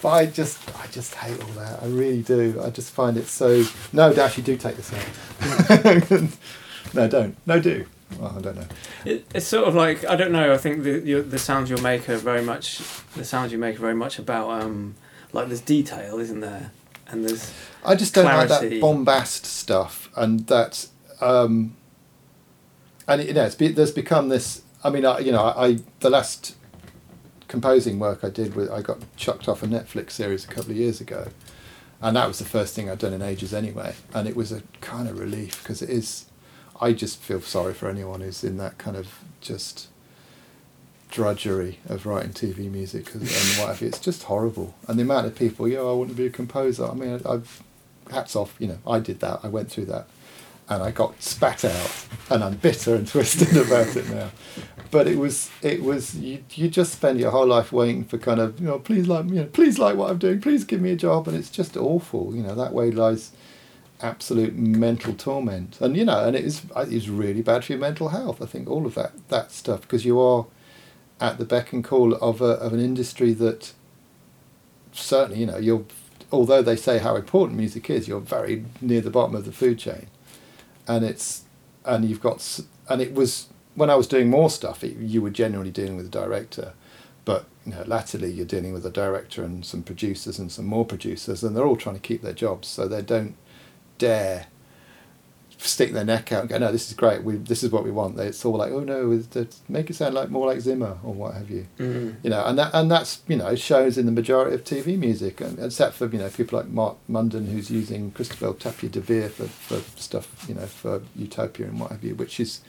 But 0.00 0.08
I 0.08 0.26
just, 0.26 0.60
I 0.78 0.86
just 0.86 1.16
hate 1.16 1.42
all 1.42 1.48
that. 1.54 1.82
I 1.82 1.86
really 1.86 2.22
do. 2.22 2.62
I 2.62 2.70
just 2.70 2.92
find 2.92 3.16
it 3.16 3.26
so. 3.26 3.64
No, 3.92 4.12
Dash, 4.12 4.36
you 4.36 4.44
do 4.44 4.56
take 4.56 4.76
this 4.76 4.92
out. 4.92 6.22
no, 6.94 7.08
don't. 7.08 7.36
No, 7.44 7.58
do. 7.58 7.86
Well, 8.20 8.36
I 8.38 8.40
don't 8.40 8.54
know. 8.54 8.66
It, 9.04 9.26
it's 9.34 9.46
sort 9.46 9.66
of 9.66 9.74
like 9.74 10.04
I 10.04 10.14
don't 10.14 10.30
know. 10.30 10.52
I 10.54 10.58
think 10.58 10.84
the 10.84 11.00
your, 11.00 11.22
the 11.22 11.40
sounds 11.40 11.70
you 11.70 11.76
make 11.78 12.08
are 12.08 12.16
very 12.18 12.42
much 12.42 12.80
the 13.16 13.24
sounds 13.24 13.50
you 13.50 13.58
make 13.58 13.74
are 13.74 13.80
very 13.80 13.96
much 13.96 14.20
about 14.20 14.62
um 14.62 14.94
like 15.32 15.48
there's 15.48 15.60
detail, 15.60 16.20
isn't 16.20 16.38
there? 16.38 16.70
And 17.08 17.24
there's 17.24 17.52
I 17.84 17.96
just 17.96 18.14
don't 18.14 18.26
like 18.26 18.48
that 18.48 18.80
bombast 18.80 19.44
stuff, 19.44 20.08
and 20.16 20.46
that, 20.46 20.88
um, 21.20 21.76
and 23.06 23.22
you 23.22 23.34
know, 23.34 23.44
it's 23.44 23.54
be, 23.54 23.68
there's 23.68 23.92
become 23.92 24.28
this. 24.28 24.62
I 24.86 24.90
mean, 24.90 25.04
I, 25.04 25.18
you 25.18 25.32
know, 25.32 25.42
I 25.42 25.78
the 25.98 26.10
last 26.10 26.54
composing 27.48 27.98
work 27.98 28.22
I 28.22 28.30
did 28.30 28.54
with 28.54 28.70
I 28.70 28.82
got 28.82 28.98
chucked 29.16 29.48
off 29.48 29.64
a 29.64 29.66
Netflix 29.66 30.12
series 30.12 30.44
a 30.44 30.48
couple 30.48 30.70
of 30.70 30.76
years 30.76 31.00
ago, 31.00 31.28
and 32.00 32.16
that 32.16 32.28
was 32.28 32.38
the 32.38 32.44
first 32.44 32.76
thing 32.76 32.88
I'd 32.88 33.00
done 33.00 33.12
in 33.12 33.20
ages 33.20 33.52
anyway, 33.52 33.96
and 34.14 34.28
it 34.28 34.36
was 34.36 34.52
a 34.52 34.62
kind 34.80 35.08
of 35.08 35.18
relief 35.18 35.60
because 35.60 35.82
it 35.82 35.90
is. 35.90 36.26
I 36.80 36.92
just 36.92 37.20
feel 37.20 37.40
sorry 37.40 37.74
for 37.74 37.88
anyone 37.88 38.20
who's 38.20 38.44
in 38.44 38.58
that 38.58 38.78
kind 38.78 38.96
of 38.96 39.18
just 39.40 39.88
drudgery 41.10 41.80
of 41.88 42.06
writing 42.06 42.32
TV 42.32 42.70
music 42.70 43.12
and 43.14 43.22
what 43.22 43.68
have 43.68 43.80
you. 43.80 43.88
It's 43.88 43.98
just 43.98 44.24
horrible, 44.24 44.76
and 44.86 45.00
the 45.00 45.02
amount 45.02 45.26
of 45.26 45.34
people, 45.34 45.66
yeah, 45.66 45.80
I 45.80 45.92
want 45.92 46.10
to 46.10 46.16
be 46.16 46.26
a 46.26 46.30
composer. 46.30 46.86
I 46.86 46.94
mean, 46.94 47.20
I've 47.28 47.60
hats 48.12 48.36
off. 48.36 48.54
You 48.60 48.68
know, 48.68 48.78
I 48.86 49.00
did 49.00 49.18
that. 49.18 49.40
I 49.42 49.48
went 49.48 49.68
through 49.68 49.86
that, 49.86 50.06
and 50.68 50.80
I 50.82 50.90
got 50.90 51.20
spat 51.22 51.64
out, 51.64 52.06
and 52.30 52.44
I'm 52.44 52.54
bitter 52.54 52.94
and 52.94 53.06
twisted 53.14 53.56
about 53.56 53.96
it 53.96 54.08
now. 54.10 54.30
But 54.90 55.06
it 55.06 55.18
was, 55.18 55.50
it 55.62 55.82
was. 55.82 56.14
You, 56.16 56.44
you 56.50 56.68
just 56.68 56.92
spend 56.92 57.18
your 57.18 57.30
whole 57.30 57.46
life 57.46 57.72
waiting 57.72 58.04
for 58.04 58.18
kind 58.18 58.40
of, 58.40 58.60
you 58.60 58.66
know, 58.66 58.78
please 58.78 59.08
like, 59.08 59.26
you 59.26 59.36
know, 59.36 59.46
please 59.46 59.78
like 59.78 59.96
what 59.96 60.10
I'm 60.10 60.18
doing. 60.18 60.40
Please 60.40 60.64
give 60.64 60.80
me 60.80 60.92
a 60.92 60.96
job, 60.96 61.28
and 61.28 61.36
it's 61.36 61.50
just 61.50 61.76
awful. 61.76 62.34
You 62.34 62.42
know, 62.42 62.54
that 62.54 62.72
way 62.72 62.90
lies 62.90 63.32
absolute 64.02 64.54
mental 64.54 65.14
torment, 65.14 65.80
and 65.80 65.96
you 65.96 66.04
know, 66.04 66.24
and 66.26 66.36
it 66.36 66.44
is, 66.44 66.62
it 66.76 66.92
is 66.92 67.08
really 67.08 67.42
bad 67.42 67.64
for 67.64 67.72
your 67.72 67.80
mental 67.80 68.10
health. 68.10 68.42
I 68.42 68.46
think 68.46 68.68
all 68.68 68.86
of 68.86 68.94
that, 68.94 69.12
that 69.28 69.52
stuff, 69.52 69.82
because 69.82 70.04
you 70.04 70.20
are 70.20 70.46
at 71.20 71.38
the 71.38 71.44
beck 71.44 71.72
and 71.72 71.82
call 71.82 72.14
of 72.14 72.40
a, 72.40 72.44
of 72.44 72.72
an 72.72 72.80
industry 72.80 73.32
that 73.34 73.72
certainly, 74.92 75.40
you 75.40 75.46
know, 75.46 75.58
you're 75.58 75.84
although 76.32 76.62
they 76.62 76.76
say 76.76 76.98
how 76.98 77.16
important 77.16 77.56
music 77.56 77.88
is, 77.88 78.08
you're 78.08 78.20
very 78.20 78.64
near 78.80 79.00
the 79.00 79.10
bottom 79.10 79.34
of 79.34 79.44
the 79.44 79.52
food 79.52 79.78
chain, 79.78 80.08
and 80.86 81.04
it's 81.04 81.44
and 81.84 82.04
you've 82.04 82.20
got 82.20 82.60
and 82.88 83.00
it 83.00 83.14
was 83.14 83.48
when 83.76 83.90
I 83.90 83.94
was 83.94 84.06
doing 84.06 84.28
more 84.28 84.50
stuff, 84.50 84.82
it, 84.82 84.96
you 84.96 85.22
were 85.22 85.30
generally 85.30 85.70
dealing 85.70 85.96
with 85.96 86.06
a 86.06 86.10
director, 86.10 86.72
but 87.24 87.46
you 87.64 87.72
know 87.72 87.84
latterly 87.86 88.30
you're 88.30 88.46
dealing 88.46 88.72
with 88.72 88.84
a 88.84 88.90
director 88.90 89.44
and 89.44 89.64
some 89.64 89.82
producers 89.82 90.38
and 90.38 90.50
some 90.50 90.66
more 90.66 90.84
producers, 90.84 91.44
and 91.44 91.56
they're 91.56 91.66
all 91.66 91.76
trying 91.76 91.96
to 91.96 92.00
keep 92.00 92.22
their 92.22 92.32
jobs, 92.32 92.66
so 92.66 92.88
they 92.88 93.02
don't 93.02 93.36
dare 93.98 94.46
stick 95.58 95.92
their 95.92 96.04
neck 96.04 96.32
out 96.32 96.42
and 96.42 96.50
go, 96.50 96.58
no, 96.58 96.70
this 96.70 96.88
is 96.88 96.94
great. 96.94 97.22
We 97.22 97.36
this 97.36 97.62
is 97.62 97.70
what 97.70 97.84
we 97.84 97.90
want. 97.90 98.18
It's 98.18 98.44
all 98.44 98.56
like, 98.56 98.72
oh 98.72 98.80
no, 98.80 99.22
make 99.68 99.90
it 99.90 99.94
sound 99.94 100.14
like 100.14 100.30
more 100.30 100.46
like 100.46 100.60
Zimmer 100.60 100.98
or 101.02 101.14
what 101.14 101.34
have 101.34 101.50
you. 101.50 101.66
Mm. 101.78 102.16
You 102.22 102.30
know, 102.30 102.44
and 102.44 102.58
that 102.58 102.74
and 102.74 102.90
that's 102.90 103.22
you 103.26 103.36
know 103.36 103.54
shows 103.54 103.98
in 103.98 104.06
the 104.06 104.12
majority 104.12 104.54
of 104.54 104.64
TV 104.64 104.98
music, 104.98 105.40
and 105.40 105.58
except 105.58 105.94
for 105.94 106.06
you 106.06 106.18
know 106.18 106.28
people 106.28 106.58
like 106.58 106.68
Mark 106.68 106.96
Munden 107.08 107.46
who's 107.46 107.70
using 107.70 108.10
Christopher 108.10 108.52
Tapia 108.52 108.90
de 108.90 109.00
Veer 109.00 109.28
for 109.28 109.44
for 109.46 109.80
stuff 109.98 110.46
you 110.48 110.54
know 110.54 110.66
for 110.66 111.02
Utopia 111.14 111.66
and 111.66 111.80
what 111.80 111.90
have 111.90 112.04
you, 112.04 112.14
which 112.14 112.38
is, 112.40 112.60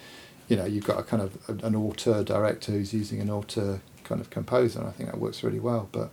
you 0.48 0.56
know, 0.56 0.66
you've 0.66 0.86
got 0.86 1.00
a 1.00 1.04
kind 1.04 1.22
of 1.22 1.64
an 1.64 1.76
auteur 1.76 2.24
director 2.24 2.72
who's 2.72 2.94
using 2.94 3.20
an 3.20 3.30
auteur 3.30 3.82
kind 4.04 4.22
of 4.22 4.30
composer, 4.30 4.80
and 4.80 4.88
I 4.88 4.92
think 4.92 5.10
that 5.10 5.20
works 5.20 5.44
really 5.44 5.60
well. 5.60 5.90
But 5.92 6.12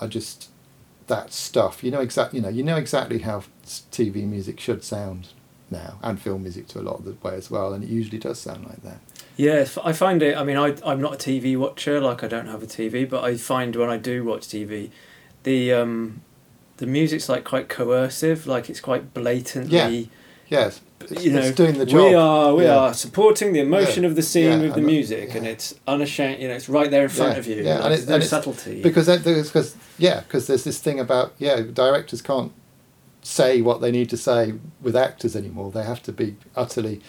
I 0.00 0.06
just 0.06 0.50
that 1.06 1.32
stuff, 1.32 1.84
you 1.84 1.90
know 1.90 2.00
exactly, 2.00 2.38
you 2.38 2.42
know, 2.42 2.48
you 2.48 2.62
know 2.62 2.76
exactly 2.76 3.18
how 3.18 3.44
TV 3.66 4.26
music 4.26 4.58
should 4.58 4.82
sound 4.82 5.28
now, 5.70 5.98
and 6.02 6.20
film 6.20 6.42
music 6.42 6.68
to 6.68 6.80
a 6.80 6.82
lot 6.82 6.98
of 6.98 7.04
the 7.04 7.12
way 7.22 7.34
as 7.34 7.50
well, 7.50 7.72
and 7.74 7.84
it 7.84 7.90
usually 7.90 8.18
does 8.18 8.40
sound 8.40 8.64
like 8.64 8.82
that. 8.82 9.00
Yeah, 9.36 9.66
I 9.84 9.92
find 9.92 10.22
it. 10.22 10.36
I 10.36 10.44
mean, 10.44 10.56
I 10.56 10.76
I'm 10.84 11.00
not 11.00 11.14
a 11.14 11.16
TV 11.16 11.56
watcher. 11.56 12.00
Like 12.00 12.22
I 12.22 12.28
don't 12.28 12.46
have 12.46 12.62
a 12.62 12.66
TV, 12.66 13.08
but 13.08 13.24
I 13.24 13.36
find 13.36 13.74
when 13.76 13.90
I 13.90 13.98
do 13.98 14.24
watch 14.24 14.42
TV, 14.42 14.90
the 15.42 15.72
um, 15.72 16.22
the 16.76 16.86
music's 16.86 17.28
like 17.28 17.44
quite 17.44 17.68
coercive. 17.68 18.46
Like 18.46 18.70
it's 18.70 18.80
quite 18.80 19.12
blatantly. 19.12 19.76
Yeah. 19.76 20.06
Yes. 20.48 20.80
It's, 21.00 21.24
you 21.24 21.32
know, 21.32 21.40
it's 21.40 21.56
doing 21.56 21.76
the 21.76 21.84
job. 21.86 22.08
We 22.08 22.14
are 22.14 22.54
we 22.54 22.64
Yeah. 22.64 22.76
are 22.78 22.94
supporting 22.94 23.52
the 23.52 23.60
emotion 23.60 24.04
Yeah. 24.04 24.08
of 24.10 24.16
the 24.16 24.22
scene 24.22 24.44
Yeah, 24.44 24.58
with 24.60 24.70
the 24.72 24.76
and 24.78 24.86
music, 24.86 25.34
and 25.34 25.46
it's 25.46 25.74
unashamed. 25.86 26.40
You 26.40 26.48
know, 26.48 26.54
it's 26.54 26.68
right 26.68 26.90
there 26.90 27.02
in 27.04 27.08
front 27.10 27.36
of 27.36 27.46
you. 27.46 27.56
yeah, 27.62 27.74
Like, 27.76 27.82
and 27.84 27.84
there's 27.92 28.00
it's- 28.02 28.08
no 28.08 28.14
and 28.14 28.22
it's- 28.24 28.30
subtlety. 28.30 28.82
because 28.82 29.06
that, 29.06 29.22
because 29.24 29.74
yeah, 29.98 30.20
because 30.20 30.46
there's 30.46 30.64
this 30.64 30.78
thing 30.78 30.98
about 30.98 31.34
yeah, 31.38 31.60
directors 31.60 32.22
can't 32.22 32.52
say 33.22 33.60
what 33.60 33.80
they 33.80 33.90
need 33.90 34.08
to 34.10 34.16
say 34.16 34.54
with 34.82 34.96
actors 34.96 35.34
anymore. 35.36 35.70
They 35.70 35.82
have 35.84 36.02
to 36.04 36.12
be 36.12 36.36
utterly, 36.56 37.00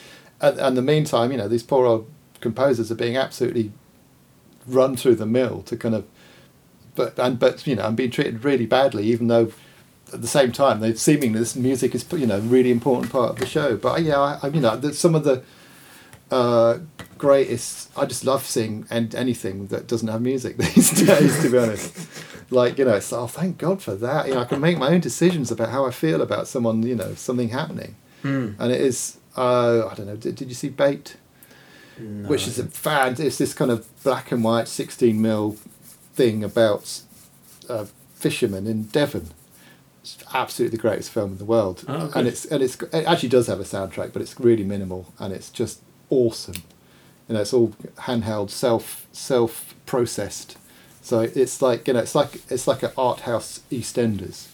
and, 0.42 0.58
and 0.60 0.76
the 0.78 0.82
meantime, 0.82 1.32
you 1.32 1.38
know, 1.38 1.48
these 1.48 1.64
poor 1.64 1.86
old 1.86 2.08
composers 2.42 2.92
are 2.92 2.96
being 2.96 3.16
absolutely 3.18 3.72
run 4.68 4.96
through 4.98 5.16
the 5.16 5.26
mill 5.26 5.62
to 5.64 5.78
kind 5.78 5.96
of, 5.96 6.06
but 6.96 7.18
and 7.18 7.40
but 7.40 7.66
you 7.68 7.76
know, 7.76 7.84
I'm 7.84 7.96
being 7.96 8.12
treated 8.12 8.44
really 8.44 8.66
badly, 8.66 9.06
even 9.06 9.28
though 9.28 9.52
at 10.16 10.22
the 10.22 10.28
same 10.28 10.52
time 10.52 10.80
they 10.80 10.94
seemingly 10.96 11.40
this 11.40 11.56
music 11.56 11.94
is 11.94 12.04
you 12.12 12.26
know 12.26 12.40
really 12.40 12.72
important 12.72 13.12
part 13.12 13.30
of 13.30 13.38
the 13.38 13.46
show. 13.46 13.78
But 13.78 14.02
yeah, 14.02 14.20
I, 14.20 14.40
I 14.44 14.48
you 14.48 14.62
know, 14.62 14.80
some 14.92 15.14
of 15.16 15.24
the 15.24 15.44
uh, 16.32 16.80
greatest. 17.18 17.92
I 17.98 18.06
just 18.06 18.26
love 18.26 18.46
seeing 18.46 18.86
and 18.90 19.14
anything 19.14 19.68
that 19.68 19.88
doesn't 19.88 20.08
have 20.08 20.22
music 20.22 20.58
these 20.66 20.92
days. 20.92 21.42
To 21.44 21.50
be 21.50 21.58
honest, 21.58 21.96
like 22.52 22.78
you 22.78 22.86
know, 22.86 22.96
it's 22.96 23.14
oh 23.14 23.28
thank 23.28 23.58
God 23.58 23.82
for 23.82 23.96
that. 23.96 24.28
You 24.28 24.34
know, 24.36 24.42
I 24.42 24.46
can 24.46 24.60
make 24.60 24.78
my 24.78 24.90
own 24.90 25.02
decisions 25.02 25.52
about 25.52 25.70
how 25.70 25.86
I 25.86 25.92
feel 25.92 26.22
about 26.22 26.48
someone. 26.48 26.82
You 26.84 26.96
know, 26.96 27.14
something 27.16 27.50
happening, 27.50 27.96
Hmm. 28.24 28.52
and 28.60 28.72
it 28.72 28.82
is. 28.82 29.18
Uh, 29.38 29.88
I 29.88 29.94
don't 29.96 30.08
know. 30.08 30.16
Did, 30.16 30.36
did 30.36 30.48
you 30.48 30.56
see 30.56 30.70
Bait? 30.70 31.18
No, 32.00 32.28
Which 32.30 32.48
is 32.48 32.58
a 32.60 32.66
fan. 32.66 33.16
It's 33.20 33.38
this 33.38 33.54
kind 33.54 33.72
of 33.72 33.86
black 34.04 34.32
and 34.32 34.44
white 34.44 34.68
sixteen 34.68 35.22
mil 35.22 35.58
thing 36.14 36.44
about 36.44 37.02
uh, 37.70 37.86
fishermen 38.16 38.66
in 38.68 38.84
Devon. 38.84 39.30
It's 40.06 40.18
absolutely 40.36 40.78
the 40.78 40.82
greatest 40.82 41.10
film 41.10 41.32
in 41.32 41.38
the 41.40 41.46
world, 41.46 41.84
Oh, 41.88 42.12
and 42.14 42.28
it's 42.28 42.46
and 42.46 42.62
it's 42.62 42.76
it 42.94 43.06
actually 43.08 43.30
does 43.30 43.48
have 43.48 43.60
a 43.60 43.64
soundtrack, 43.64 44.14
but 44.14 44.22
it's 44.22 44.40
really 44.40 44.64
minimal 44.64 45.12
and 45.18 45.34
it's 45.34 45.50
just 45.50 45.82
awesome. 46.12 46.62
You 47.28 47.34
know, 47.34 47.42
it's 47.42 47.54
all 47.54 47.70
handheld, 47.98 48.52
self 48.52 49.08
self 49.12 49.74
processed. 49.88 50.58
So 51.02 51.22
it's 51.22 51.60
like 51.60 51.88
you 51.88 51.96
know, 51.96 52.02
it's 52.02 52.14
like 52.14 52.40
it's 52.52 52.68
like 52.68 52.84
an 52.84 52.92
art 52.96 53.22
house 53.22 53.62
EastEnders 53.72 54.48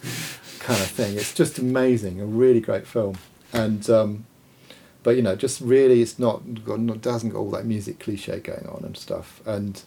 kind 0.60 0.80
of 0.80 0.88
thing. 0.88 1.16
It's 1.18 1.34
just 1.34 1.58
amazing, 1.60 2.22
a 2.22 2.26
really 2.26 2.62
great 2.62 2.88
film, 2.88 3.18
and 3.52 3.90
um, 3.90 4.26
but 5.04 5.18
you 5.18 5.22
know, 5.22 5.36
just 5.36 5.60
really, 5.60 6.02
it's 6.02 6.18
not 6.18 6.64
got 6.64 6.80
not, 6.80 7.02
doesn't 7.02 7.32
got 7.32 7.40
all 7.40 7.52
that 7.52 7.66
music 7.66 8.00
cliche 8.00 8.40
going 8.40 8.68
on 8.68 8.84
and 8.86 8.96
stuff. 8.96 9.42
And 9.46 9.82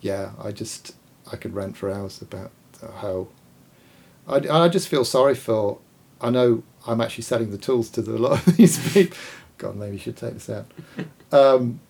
yeah, 0.00 0.30
I 0.40 0.52
just 0.52 0.94
I 1.32 1.34
could 1.34 1.52
rant 1.54 1.76
for 1.76 1.90
hours 1.90 2.22
about 2.22 2.52
how 3.00 3.26
I 4.30 4.64
I 4.64 4.68
just 4.68 4.88
feel 4.88 5.04
sorry 5.04 5.34
for. 5.34 5.78
I 6.20 6.30
know 6.30 6.62
I'm 6.86 7.00
actually 7.00 7.24
selling 7.24 7.50
the 7.50 7.58
tools 7.58 7.88
to 7.90 8.02
the, 8.02 8.12
a 8.16 8.18
lot 8.18 8.46
of 8.46 8.56
these 8.56 8.92
people. 8.92 9.16
God, 9.58 9.76
maybe 9.76 9.96
you 9.96 9.98
should 9.98 10.16
take 10.16 10.34
this 10.34 10.48
out. 10.50 10.66
Um, 11.32 11.80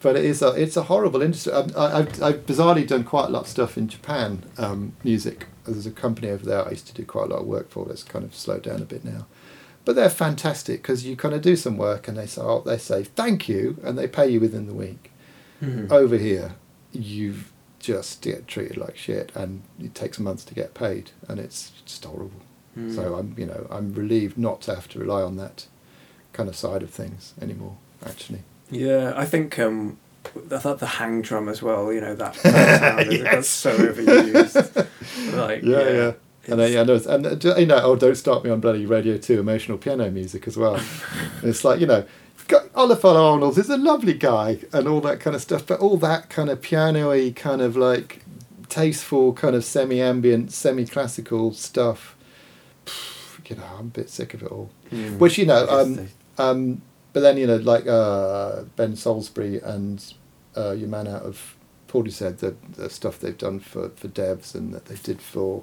but 0.00 0.16
it 0.16 0.24
is 0.24 0.42
a 0.42 0.48
it's 0.48 0.76
a 0.76 0.82
horrible 0.84 1.22
industry. 1.22 1.52
Um, 1.52 1.70
I, 1.76 1.98
I've, 2.00 2.22
I've 2.22 2.46
bizarrely 2.46 2.86
done 2.86 3.04
quite 3.04 3.26
a 3.26 3.30
lot 3.30 3.42
of 3.42 3.48
stuff 3.48 3.76
in 3.78 3.88
Japan 3.88 4.44
um, 4.58 4.94
music. 5.02 5.46
There's 5.64 5.86
a 5.86 5.90
company 5.90 6.28
over 6.28 6.44
there 6.44 6.66
I 6.66 6.70
used 6.70 6.86
to 6.88 6.94
do 6.94 7.04
quite 7.06 7.26
a 7.26 7.34
lot 7.34 7.40
of 7.40 7.46
work 7.46 7.70
for. 7.70 7.86
That's 7.86 8.02
kind 8.02 8.24
of 8.24 8.34
slowed 8.34 8.62
down 8.64 8.82
a 8.82 8.84
bit 8.84 9.04
now, 9.04 9.26
but 9.84 9.96
they're 9.96 10.10
fantastic 10.10 10.82
because 10.82 11.06
you 11.06 11.16
kind 11.16 11.34
of 11.34 11.40
do 11.40 11.56
some 11.56 11.76
work 11.78 12.06
and 12.06 12.18
they 12.18 12.26
say 12.26 12.42
oh, 12.42 12.60
they 12.66 12.76
say 12.78 13.04
thank 13.04 13.48
you 13.48 13.78
and 13.82 13.96
they 13.96 14.06
pay 14.06 14.28
you 14.28 14.40
within 14.40 14.66
the 14.66 14.74
week. 14.74 15.10
Mhm. 15.62 15.90
Over 15.90 16.18
here, 16.18 16.56
you 16.92 17.36
just 17.84 18.22
get 18.22 18.48
treated 18.48 18.78
like 18.78 18.96
shit 18.96 19.30
and 19.34 19.62
it 19.78 19.94
takes 19.94 20.18
months 20.18 20.42
to 20.44 20.54
get 20.54 20.72
paid 20.72 21.10
and 21.28 21.38
it's 21.38 21.70
just 21.84 22.04
horrible. 22.04 22.40
Mm. 22.76 22.94
So 22.94 23.14
I'm 23.14 23.34
you 23.36 23.46
know 23.46 23.66
I'm 23.70 23.92
relieved 23.92 24.38
not 24.38 24.62
to 24.62 24.74
have 24.74 24.88
to 24.88 24.98
rely 24.98 25.22
on 25.22 25.36
that 25.36 25.66
kind 26.32 26.48
of 26.48 26.56
side 26.56 26.82
of 26.82 26.90
things 26.90 27.34
anymore. 27.40 27.76
Actually. 28.04 28.42
Yeah, 28.70 29.12
I 29.14 29.26
think 29.26 29.58
um, 29.58 29.98
I 30.50 30.58
thought 30.58 30.78
the 30.78 30.86
hang 30.86 31.20
drum 31.20 31.48
as 31.48 31.62
well. 31.62 31.92
You 31.92 32.00
know 32.00 32.14
that, 32.14 32.34
that 32.42 32.80
sound 32.80 33.12
is 33.12 33.22
that's 33.22 33.48
so 33.48 33.76
overused. 33.76 34.86
Like 35.36 35.62
yeah, 35.62 35.90
yeah. 35.90 36.12
And 36.46 36.60
I, 36.60 36.66
yeah, 36.66 36.80
I 36.82 36.84
know, 36.84 37.00
and 37.08 37.26
uh, 37.26 37.34
do- 37.36 37.54
you 37.58 37.64
know, 37.64 37.80
oh, 37.82 37.96
don't 37.96 38.16
start 38.16 38.44
me 38.44 38.50
on 38.50 38.60
bloody 38.60 38.84
Radio 38.84 39.16
Two 39.18 39.40
emotional 39.40 39.78
piano 39.78 40.10
music 40.10 40.46
as 40.46 40.56
well. 40.56 40.80
It's 41.42 41.64
like 41.64 41.80
you 41.80 41.86
know, 41.86 42.04
Ólafur 42.48 43.14
Arnalds 43.16 43.58
is 43.58 43.70
a 43.70 43.76
lovely 43.76 44.14
guy 44.14 44.58
and 44.72 44.86
all 44.88 45.00
that 45.02 45.20
kind 45.20 45.34
of 45.36 45.42
stuff, 45.42 45.66
but 45.66 45.80
all 45.80 45.96
that 45.98 46.28
kind 46.30 46.50
of 46.50 46.60
piano-y, 46.60 47.32
kind 47.34 47.60
of 47.62 47.76
like 47.76 48.22
tasteful, 48.68 49.32
kind 49.32 49.54
of 49.54 49.64
semi-ambient, 49.64 50.52
semi-classical 50.52 51.52
stuff. 51.52 52.16
You 53.48 53.56
know, 53.56 53.64
I'm 53.78 53.86
a 53.86 53.90
bit 53.90 54.08
sick 54.10 54.32
of 54.34 54.42
it 54.42 54.50
all. 54.50 54.70
Mm. 54.90 55.18
Which 55.18 55.36
you 55.38 55.46
know, 55.46 55.66
um, 55.68 55.94
they- 55.96 56.08
um, 56.38 56.82
but 57.12 57.20
then 57.20 57.36
you 57.36 57.46
know, 57.46 57.56
like 57.56 57.86
uh, 57.86 58.62
Ben 58.76 58.96
Salisbury 58.96 59.60
and 59.60 60.02
uh, 60.56 60.72
your 60.72 60.88
man 60.88 61.06
out 61.06 61.22
of 61.22 61.54
Portishead, 61.88 62.38
the 62.38 62.56
the 62.76 62.90
stuff 62.90 63.20
they've 63.20 63.36
done 63.38 63.60
for 63.60 63.90
for 63.90 64.08
devs 64.08 64.54
and 64.54 64.74
that 64.74 64.86
they 64.86 64.96
did 64.96 65.20
for 65.20 65.62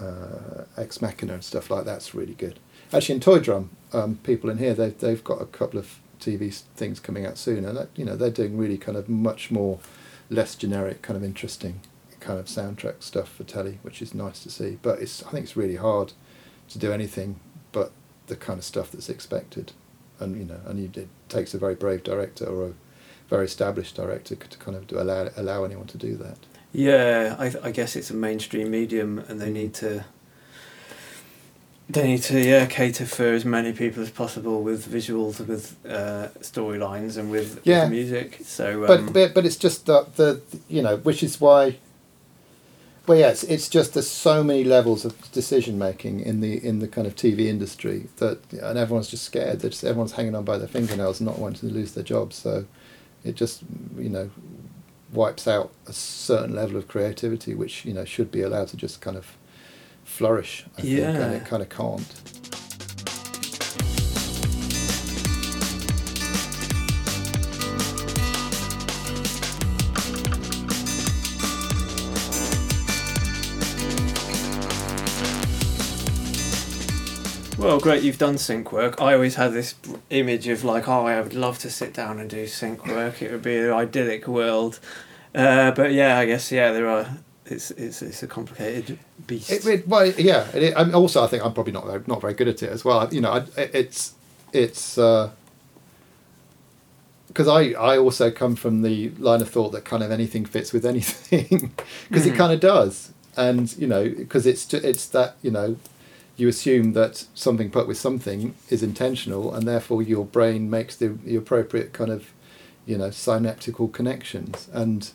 uh, 0.00 0.64
Ex 0.76 1.00
Machina 1.02 1.34
and 1.34 1.42
stuff 1.44 1.70
like 1.70 1.84
that's 1.84 2.14
really 2.14 2.34
good. 2.34 2.58
Actually, 2.92 3.16
in 3.16 3.20
Toydrum, 3.20 3.68
um, 3.92 4.18
people 4.22 4.50
in 4.50 4.58
here 4.58 4.74
they've 4.74 4.96
they've 4.98 5.24
got 5.24 5.40
a 5.40 5.46
couple 5.46 5.78
of 5.78 5.98
TV 6.20 6.52
things 6.76 7.00
coming 7.00 7.26
out 7.26 7.38
soon, 7.38 7.64
and 7.64 7.76
that, 7.76 7.88
you 7.96 8.04
know 8.04 8.16
they're 8.16 8.30
doing 8.30 8.56
really 8.56 8.78
kind 8.78 8.96
of 8.96 9.08
much 9.08 9.50
more 9.50 9.78
less 10.30 10.54
generic, 10.54 11.02
kind 11.02 11.16
of 11.16 11.24
interesting 11.24 11.80
kind 12.20 12.38
of 12.38 12.46
soundtrack 12.46 13.02
stuff 13.02 13.28
for 13.28 13.44
telly, 13.44 13.78
which 13.82 14.02
is 14.02 14.14
nice 14.14 14.40
to 14.42 14.50
see. 14.50 14.78
But 14.82 15.00
it's 15.00 15.22
I 15.24 15.30
think 15.30 15.44
it's 15.44 15.56
really 15.56 15.76
hard 15.76 16.12
to 16.68 16.78
do 16.78 16.92
anything 16.92 17.40
but 17.72 17.92
the 18.26 18.36
kind 18.36 18.58
of 18.58 18.64
stuff 18.64 18.90
that's 18.90 19.08
expected, 19.08 19.72
and 20.18 20.36
you 20.36 20.44
know, 20.44 20.60
and 20.66 20.78
you, 20.80 20.90
it 21.00 21.08
takes 21.28 21.54
a 21.54 21.58
very 21.58 21.74
brave 21.74 22.02
director 22.02 22.46
or 22.46 22.68
a 22.68 22.74
very 23.28 23.44
established 23.44 23.96
director 23.96 24.34
to 24.36 24.58
kind 24.58 24.76
of 24.76 24.86
do, 24.86 24.98
allow 24.98 25.28
allow 25.36 25.64
anyone 25.64 25.86
to 25.86 25.98
do 25.98 26.16
that. 26.16 26.38
Yeah, 26.72 27.36
I, 27.38 27.52
I 27.62 27.70
guess 27.70 27.96
it's 27.96 28.10
a 28.10 28.14
mainstream 28.14 28.70
medium, 28.70 29.18
and 29.18 29.40
they 29.40 29.50
need 29.50 29.74
to 29.74 30.04
They 31.88 32.04
need 32.06 32.22
to 32.22 32.40
yeah 32.40 32.66
cater 32.66 33.06
for 33.06 33.26
as 33.32 33.44
many 33.44 33.72
people 33.72 34.02
as 34.02 34.10
possible 34.10 34.62
with 34.62 34.88
visuals, 34.88 35.38
with 35.46 35.76
uh, 35.88 36.28
storylines, 36.40 37.16
and 37.16 37.30
with, 37.30 37.60
Yeah. 37.64 37.84
with 37.84 37.92
music. 37.92 38.40
So, 38.44 38.84
um, 38.86 39.12
but, 39.12 39.34
but 39.34 39.46
it's 39.46 39.56
just 39.56 39.86
that 39.86 40.16
the 40.16 40.40
you 40.68 40.82
know 40.82 40.96
which 40.96 41.22
is 41.22 41.40
why 41.40 41.76
well 43.06 43.16
yeah 43.16 43.28
it's, 43.28 43.44
it's 43.44 43.68
just 43.68 43.94
there's 43.94 44.10
so 44.10 44.42
many 44.42 44.64
levels 44.64 45.04
of 45.04 45.30
decision 45.30 45.78
making 45.78 46.18
in 46.18 46.40
the 46.40 46.64
in 46.66 46.80
the 46.80 46.88
kind 46.88 47.06
of 47.06 47.14
TV 47.14 47.46
industry 47.46 48.08
that 48.16 48.40
and 48.52 48.76
everyone's 48.76 49.08
just 49.08 49.22
scared 49.22 49.60
that 49.60 49.70
just 49.70 49.84
everyone's 49.84 50.12
hanging 50.12 50.34
on 50.34 50.44
by 50.44 50.58
their 50.58 50.66
fingernails 50.66 51.20
not 51.20 51.38
wanting 51.38 51.68
to 51.68 51.72
lose 51.74 51.92
their 51.92 52.02
jobs 52.02 52.34
so 52.34 52.64
it 53.24 53.36
just 53.36 53.62
you 53.96 54.08
know 54.08 54.28
wipes 55.12 55.46
out 55.46 55.70
a 55.86 55.92
certain 55.92 56.52
level 56.52 56.76
of 56.76 56.88
creativity 56.88 57.54
which 57.54 57.84
you 57.84 57.92
know 57.94 58.04
should 58.04 58.32
be 58.32 58.42
allowed 58.42 58.66
to 58.66 58.76
just 58.76 59.00
kind 59.00 59.16
of 59.16 59.36
flourish 60.06 60.64
I 60.78 60.80
think 60.82 60.98
and 61.04 61.16
Yeah. 61.18 61.30
it 61.32 61.44
kind 61.44 61.62
of 61.62 61.68
can't 61.68 62.00
Well, 77.58 77.80
great, 77.80 78.02
you've 78.02 78.18
done 78.18 78.36
sync 78.38 78.70
work. 78.70 79.00
I 79.00 79.14
always 79.14 79.36
had 79.36 79.52
this 79.52 79.74
image 80.10 80.46
of 80.46 80.62
like, 80.62 80.86
oh, 80.88 81.06
I 81.06 81.20
would 81.20 81.32
love 81.34 81.58
to 81.60 81.70
sit 81.70 81.94
down 81.94 82.20
and 82.20 82.28
do 82.28 82.46
sync 82.46 82.86
work. 82.86 83.22
It 83.22 83.32
would 83.32 83.42
be 83.42 83.56
an 83.56 83.72
idyllic 83.72 84.28
world. 84.28 84.78
Uh, 85.34 85.70
but 85.72 85.92
yeah, 85.92 86.18
I 86.18 86.26
guess 86.26 86.52
yeah, 86.52 86.70
there 86.72 86.88
are. 86.88 87.18
It's 87.48 87.70
it's 87.72 88.02
it's 88.02 88.22
a 88.22 88.26
complicated 88.26 88.98
beast. 89.26 89.50
It, 89.50 89.64
it, 89.66 89.88
well, 89.88 90.06
yeah. 90.06 90.48
It, 90.54 90.74
I 90.76 90.90
also, 90.92 91.22
I 91.22 91.28
think 91.28 91.44
I'm 91.44 91.54
probably 91.54 91.72
not 91.72 91.86
very- 91.86 92.02
not 92.06 92.20
very 92.20 92.34
good 92.34 92.48
at 92.48 92.62
it 92.62 92.70
as 92.70 92.84
well. 92.84 93.08
You 93.12 93.20
know, 93.20 93.30
I, 93.32 93.44
it's 93.56 94.14
it's 94.52 94.94
because 97.28 97.48
I 97.48 97.70
I 97.72 97.98
also 97.98 98.30
come 98.30 98.56
from 98.56 98.82
the 98.82 99.10
line 99.18 99.40
of 99.42 99.48
thought 99.48 99.70
that 99.72 99.84
kind 99.84 100.02
of 100.02 100.10
anything 100.10 100.44
fits 100.44 100.72
with 100.72 100.84
anything 100.86 101.72
because 102.08 102.26
it 102.26 102.34
Mhm. 102.34 102.36
kind 102.36 102.52
of 102.52 102.60
does, 102.60 103.12
and 103.36 103.76
you 103.78 103.86
know, 103.86 104.08
because 104.08 104.46
it's 104.46 104.72
it's 104.74 105.06
that 105.08 105.36
you 105.42 105.50
know. 105.50 105.76
You 106.38 106.48
assume 106.48 106.92
that 106.92 107.24
something 107.34 107.70
put 107.70 107.88
with 107.88 107.96
something 107.96 108.54
is 108.68 108.82
intentional, 108.82 109.54
and 109.54 109.66
therefore 109.66 110.02
your 110.02 110.26
brain 110.26 110.68
makes 110.68 110.94
the, 110.94 111.08
the 111.08 111.34
appropriate 111.34 111.94
kind 111.94 112.10
of, 112.10 112.26
you 112.84 112.98
know, 112.98 113.10
synaptical 113.10 113.88
connections. 113.88 114.68
And 114.70 115.10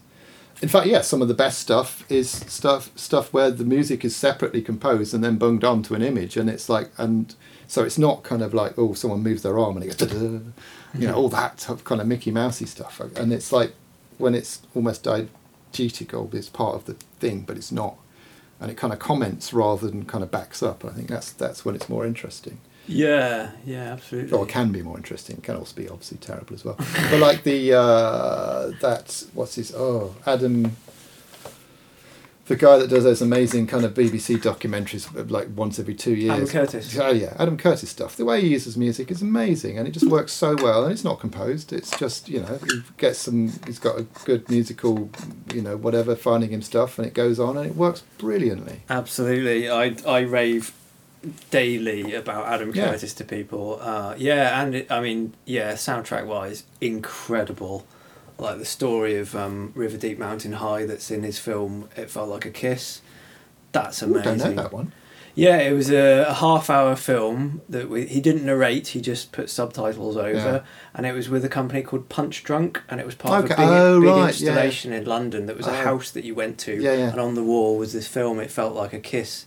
in 0.61 0.69
fact, 0.69 0.85
yeah, 0.85 1.01
some 1.01 1.21
of 1.21 1.27
the 1.27 1.33
best 1.33 1.59
stuff 1.59 2.05
is 2.09 2.29
stuff 2.29 2.91
stuff 2.95 3.33
where 3.33 3.49
the 3.49 3.65
music 3.65 4.05
is 4.05 4.15
separately 4.15 4.61
composed 4.61 5.13
and 5.13 5.23
then 5.23 5.37
bunged 5.37 5.63
onto 5.63 5.95
an 5.95 6.01
image, 6.01 6.37
and 6.37 6.49
it's 6.49 6.69
like, 6.69 6.91
and 6.97 7.35
so 7.67 7.83
it's 7.83 7.97
not 7.97 8.23
kind 8.23 8.43
of 8.43 8.53
like 8.53 8.77
oh, 8.77 8.93
someone 8.93 9.23
moves 9.23 9.41
their 9.41 9.57
arm 9.57 9.77
and 9.77 9.85
it 9.85 9.97
goes, 9.97 10.13
you 10.93 11.07
know, 11.07 11.15
all 11.15 11.29
that 11.29 11.67
kind 11.83 11.99
of 11.99 12.07
Mickey 12.07 12.31
Mousey 12.31 12.67
stuff, 12.67 12.99
and 12.99 13.33
it's 13.33 13.51
like 13.51 13.73
when 14.19 14.35
it's 14.35 14.61
almost 14.75 15.03
diegetical, 15.03 16.29
it's 16.33 16.49
part 16.49 16.75
of 16.75 16.85
the 16.85 16.93
thing, 17.19 17.41
but 17.41 17.57
it's 17.57 17.71
not, 17.71 17.97
and 18.59 18.69
it 18.69 18.77
kind 18.77 18.93
of 18.93 18.99
comments 18.99 19.53
rather 19.53 19.89
than 19.89 20.05
kind 20.05 20.23
of 20.23 20.29
backs 20.29 20.61
up. 20.61 20.85
I 20.85 20.89
think 20.89 21.07
that's 21.07 21.31
that's 21.31 21.65
when 21.65 21.75
it's 21.75 21.89
more 21.89 22.05
interesting 22.05 22.59
yeah, 22.91 23.51
yeah, 23.65 23.93
absolutely. 23.93 24.37
or 24.37 24.45
can 24.45 24.71
be 24.71 24.81
more 24.81 24.97
interesting. 24.97 25.37
It 25.37 25.43
can 25.43 25.55
also 25.55 25.75
be 25.75 25.87
obviously 25.87 26.17
terrible 26.17 26.53
as 26.53 26.65
well. 26.65 26.75
but 27.09 27.19
like 27.19 27.43
the 27.43 27.73
uh, 27.73 28.71
that 28.81 29.23
what's 29.33 29.55
his 29.55 29.73
oh 29.75 30.15
Adam, 30.25 30.75
the 32.47 32.55
guy 32.55 32.77
that 32.77 32.89
does 32.89 33.03
those 33.03 33.21
amazing 33.21 33.67
kind 33.67 33.85
of 33.85 33.93
BBC 33.93 34.37
documentaries 34.37 35.31
like 35.31 35.47
once 35.55 35.79
every 35.79 35.95
two 35.95 36.13
years. 36.13 36.31
Adam 36.31 36.47
Curtis. 36.47 36.97
Oh 36.99 37.11
yeah, 37.11 37.33
Adam 37.39 37.57
Curtis 37.57 37.89
stuff. 37.89 38.17
The 38.17 38.25
way 38.25 38.41
he 38.41 38.49
uses 38.49 38.75
music 38.75 39.09
is 39.09 39.21
amazing, 39.21 39.77
and 39.77 39.87
it 39.87 39.91
just 39.91 40.07
works 40.07 40.33
so 40.33 40.55
well. 40.55 40.83
And 40.83 40.91
it's 40.91 41.03
not 41.03 41.19
composed. 41.19 41.71
It's 41.71 41.97
just 41.97 42.27
you 42.27 42.41
know 42.41 42.59
he 42.67 42.81
gets 42.97 43.19
some. 43.19 43.53
He's 43.65 43.79
got 43.79 43.97
a 43.97 44.03
good 44.25 44.49
musical, 44.49 45.09
you 45.53 45.61
know, 45.61 45.77
whatever 45.77 46.15
finding 46.15 46.49
him 46.49 46.61
stuff, 46.61 46.99
and 46.99 47.07
it 47.07 47.13
goes 47.13 47.39
on, 47.39 47.57
and 47.57 47.67
it 47.67 47.75
works 47.75 48.03
brilliantly. 48.17 48.81
Absolutely, 48.89 49.69
I 49.69 49.95
I 50.05 50.19
rave 50.19 50.73
daily 51.49 52.13
about 52.15 52.47
Adam 52.47 52.71
Yeah. 52.73 52.89
Curtis 52.91 53.13
to 53.15 53.23
people. 53.23 53.79
Uh, 53.81 54.15
yeah, 54.17 54.61
and 54.61 54.75
it, 54.75 54.91
I 54.91 55.01
mean, 55.01 55.33
yeah, 55.45 55.73
soundtrack 55.73 56.25
wise, 56.25 56.63
incredible. 56.79 57.85
Like 58.37 58.57
the 58.57 58.65
story 58.65 59.17
of 59.17 59.35
um, 59.35 59.71
River 59.75 59.97
Deep 59.97 60.17
Mountain 60.17 60.53
High 60.53 60.85
that's 60.85 61.11
in 61.11 61.21
his 61.23 61.37
film. 61.37 61.89
It 61.95 62.09
felt 62.09 62.29
like 62.29 62.45
a 62.45 62.49
kiss. 62.49 63.01
That's 63.71 64.01
Ooh, 64.01 64.07
amazing. 64.15 64.37
don't 64.39 64.55
know 64.55 64.63
that 64.63 64.73
one. 64.73 64.93
Yeah, 65.33 65.59
it 65.59 65.71
was 65.71 65.89
a, 65.89 66.25
a 66.27 66.33
half-hour 66.33 66.97
film 66.97 67.61
that 67.69 67.89
we, 67.89 68.05
he 68.05 68.19
didn't 68.19 68.45
narrate. 68.45 68.89
He 68.89 68.99
just 68.99 69.31
put 69.31 69.49
subtitles 69.49 70.17
over, 70.17 70.33
Yeah. 70.33 70.61
and 70.93 71.05
it 71.05 71.13
was 71.13 71.29
with 71.29 71.45
a 71.45 71.49
company 71.49 71.83
called 71.83 72.09
Punchdrunk, 72.09 72.79
and 72.89 72.99
it 72.99 73.05
was 73.05 73.15
part 73.15 73.45
of 73.45 73.51
a 73.51 73.55
big, 73.55 73.59
Oh, 73.59 74.01
big 74.01 74.09
right, 74.09 74.17
yeah. 74.17 74.27
installation 74.27 74.91
in 74.91 75.05
London. 75.05 75.45
That 75.45 75.55
was 75.55 75.67
a 75.67 75.71
Oh. 75.71 75.83
house 75.83 76.11
that 76.11 76.25
you 76.25 76.35
went 76.35 76.57
to, 76.59 76.73
Yeah, 76.81 76.93
yeah. 76.95 77.09
and 77.11 77.19
on 77.21 77.35
the 77.35 77.43
wall 77.43 77.77
was 77.77 77.93
this 77.93 78.07
film. 78.07 78.39
It 78.41 78.51
felt 78.51 78.75
like 78.75 78.91
a 78.91 78.99
kiss 78.99 79.45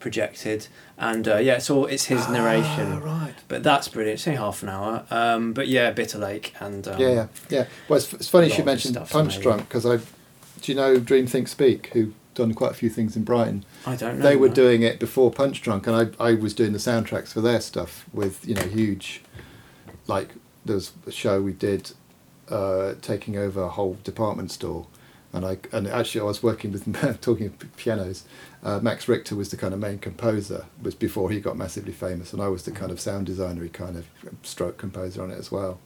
projected, 0.00 0.66
and 0.98 1.28
uh, 1.28 1.36
yeah, 1.36 1.56
it's 1.56 1.70
all 1.70 1.86
it's 1.86 2.06
his 2.06 2.28
narration. 2.28 2.92
Ah, 2.92 2.98
right. 2.98 3.34
But 3.46 3.62
that's 3.62 3.86
brilliant. 3.86 4.18
It's 4.18 4.26
only 4.26 4.38
half 4.38 4.62
an 4.62 4.70
hour. 4.70 5.06
Um, 5.10 5.52
but 5.52 5.68
yeah, 5.68 5.92
Bitter 5.92 6.18
Lake 6.18 6.54
and 6.58 6.88
um, 6.88 7.00
yeah, 7.00 7.08
yeah, 7.12 7.26
yeah. 7.48 7.66
Well, 7.88 7.98
it's, 7.98 8.12
it's 8.12 8.28
funny 8.28 8.52
you 8.52 8.64
mentioned 8.64 8.98
Punch. 9.08 9.40
Drunk 9.40 9.68
because 9.68 9.86
I, 9.86 9.98
do 9.98 10.72
you 10.72 10.74
know 10.74 10.96
DreamThinkSpeak, 10.96 11.86
who've 11.88 12.14
done 12.34 12.54
quite 12.54 12.72
a 12.72 12.74
few 12.74 12.88
things 12.88 13.16
in 13.16 13.22
Brighton. 13.24 13.64
I 13.86 13.96
don't 13.96 14.18
know. 14.18 14.22
They 14.24 14.36
were 14.36 14.48
no. 14.48 14.54
doing 14.54 14.82
it 14.82 14.98
before 14.98 15.30
Punchdrunk, 15.30 15.86
and 15.86 16.12
I 16.18 16.24
I 16.30 16.34
was 16.34 16.54
doing 16.54 16.72
the 16.72 16.78
soundtracks 16.78 17.32
for 17.32 17.40
their 17.40 17.60
stuff 17.60 18.06
with 18.12 18.46
you 18.48 18.54
know 18.54 18.66
huge, 18.66 19.22
like 20.06 20.30
there's 20.64 20.92
a 21.06 21.12
show 21.12 21.40
we 21.40 21.52
did, 21.52 21.92
uh, 22.48 22.94
taking 23.00 23.36
over 23.36 23.62
a 23.62 23.68
whole 23.68 23.96
department 24.04 24.50
store, 24.50 24.86
and 25.32 25.44
I 25.44 25.58
and 25.72 25.86
actually 25.86 26.22
I 26.22 26.24
was 26.24 26.42
working 26.42 26.72
with 26.72 27.20
talking 27.20 27.46
of 27.46 27.76
pianos. 27.76 28.24
Uh, 28.62 28.78
Max 28.80 29.08
Richter 29.08 29.36
was 29.36 29.50
the 29.50 29.56
kind 29.56 29.72
of 29.72 29.80
main 29.80 29.98
composer, 29.98 30.66
was 30.82 30.94
before 30.94 31.30
he 31.30 31.40
got 31.40 31.56
massively 31.56 31.92
famous, 31.92 32.32
and 32.32 32.42
I 32.42 32.48
was 32.48 32.64
the 32.64 32.72
kind 32.72 32.90
of 32.90 33.00
sound 33.00 33.26
designer, 33.26 33.62
he 33.62 33.70
kind 33.70 33.96
of 33.96 34.06
stroke 34.42 34.76
composer 34.76 35.22
on 35.22 35.30
it 35.30 35.38
as 35.38 35.50
well, 35.50 35.80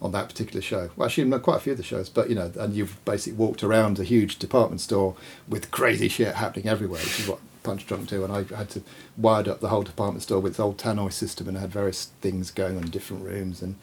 on 0.00 0.12
that 0.12 0.28
particular 0.28 0.62
show. 0.62 0.90
Well, 0.96 1.06
actually, 1.06 1.24
not 1.24 1.42
quite 1.42 1.56
a 1.56 1.60
few 1.60 1.72
of 1.72 1.78
the 1.78 1.84
shows, 1.84 2.08
but 2.08 2.28
you 2.28 2.34
know, 2.34 2.52
and 2.58 2.74
you've 2.74 3.04
basically 3.04 3.36
walked 3.36 3.62
around 3.62 3.98
a 3.98 4.04
huge 4.04 4.38
department 4.38 4.80
store 4.80 5.14
with 5.46 5.70
crazy 5.70 6.08
shit 6.08 6.34
happening 6.36 6.68
everywhere, 6.68 7.00
which 7.00 7.20
is 7.20 7.28
what 7.28 7.40
Punchdrunk 7.66 8.06
do, 8.06 8.24
and 8.24 8.32
I 8.32 8.44
had 8.56 8.70
to 8.70 8.82
wired 9.16 9.48
up 9.48 9.60
the 9.60 9.68
whole 9.68 9.82
department 9.82 10.22
store 10.22 10.40
with 10.40 10.52
its 10.52 10.60
old 10.60 10.78
tannoy 10.78 11.12
system 11.12 11.48
and 11.48 11.58
had 11.58 11.70
various 11.70 12.06
things 12.20 12.50
going 12.50 12.76
on 12.76 12.84
in 12.84 12.90
different 12.90 13.24
rooms 13.24 13.60
and, 13.60 13.74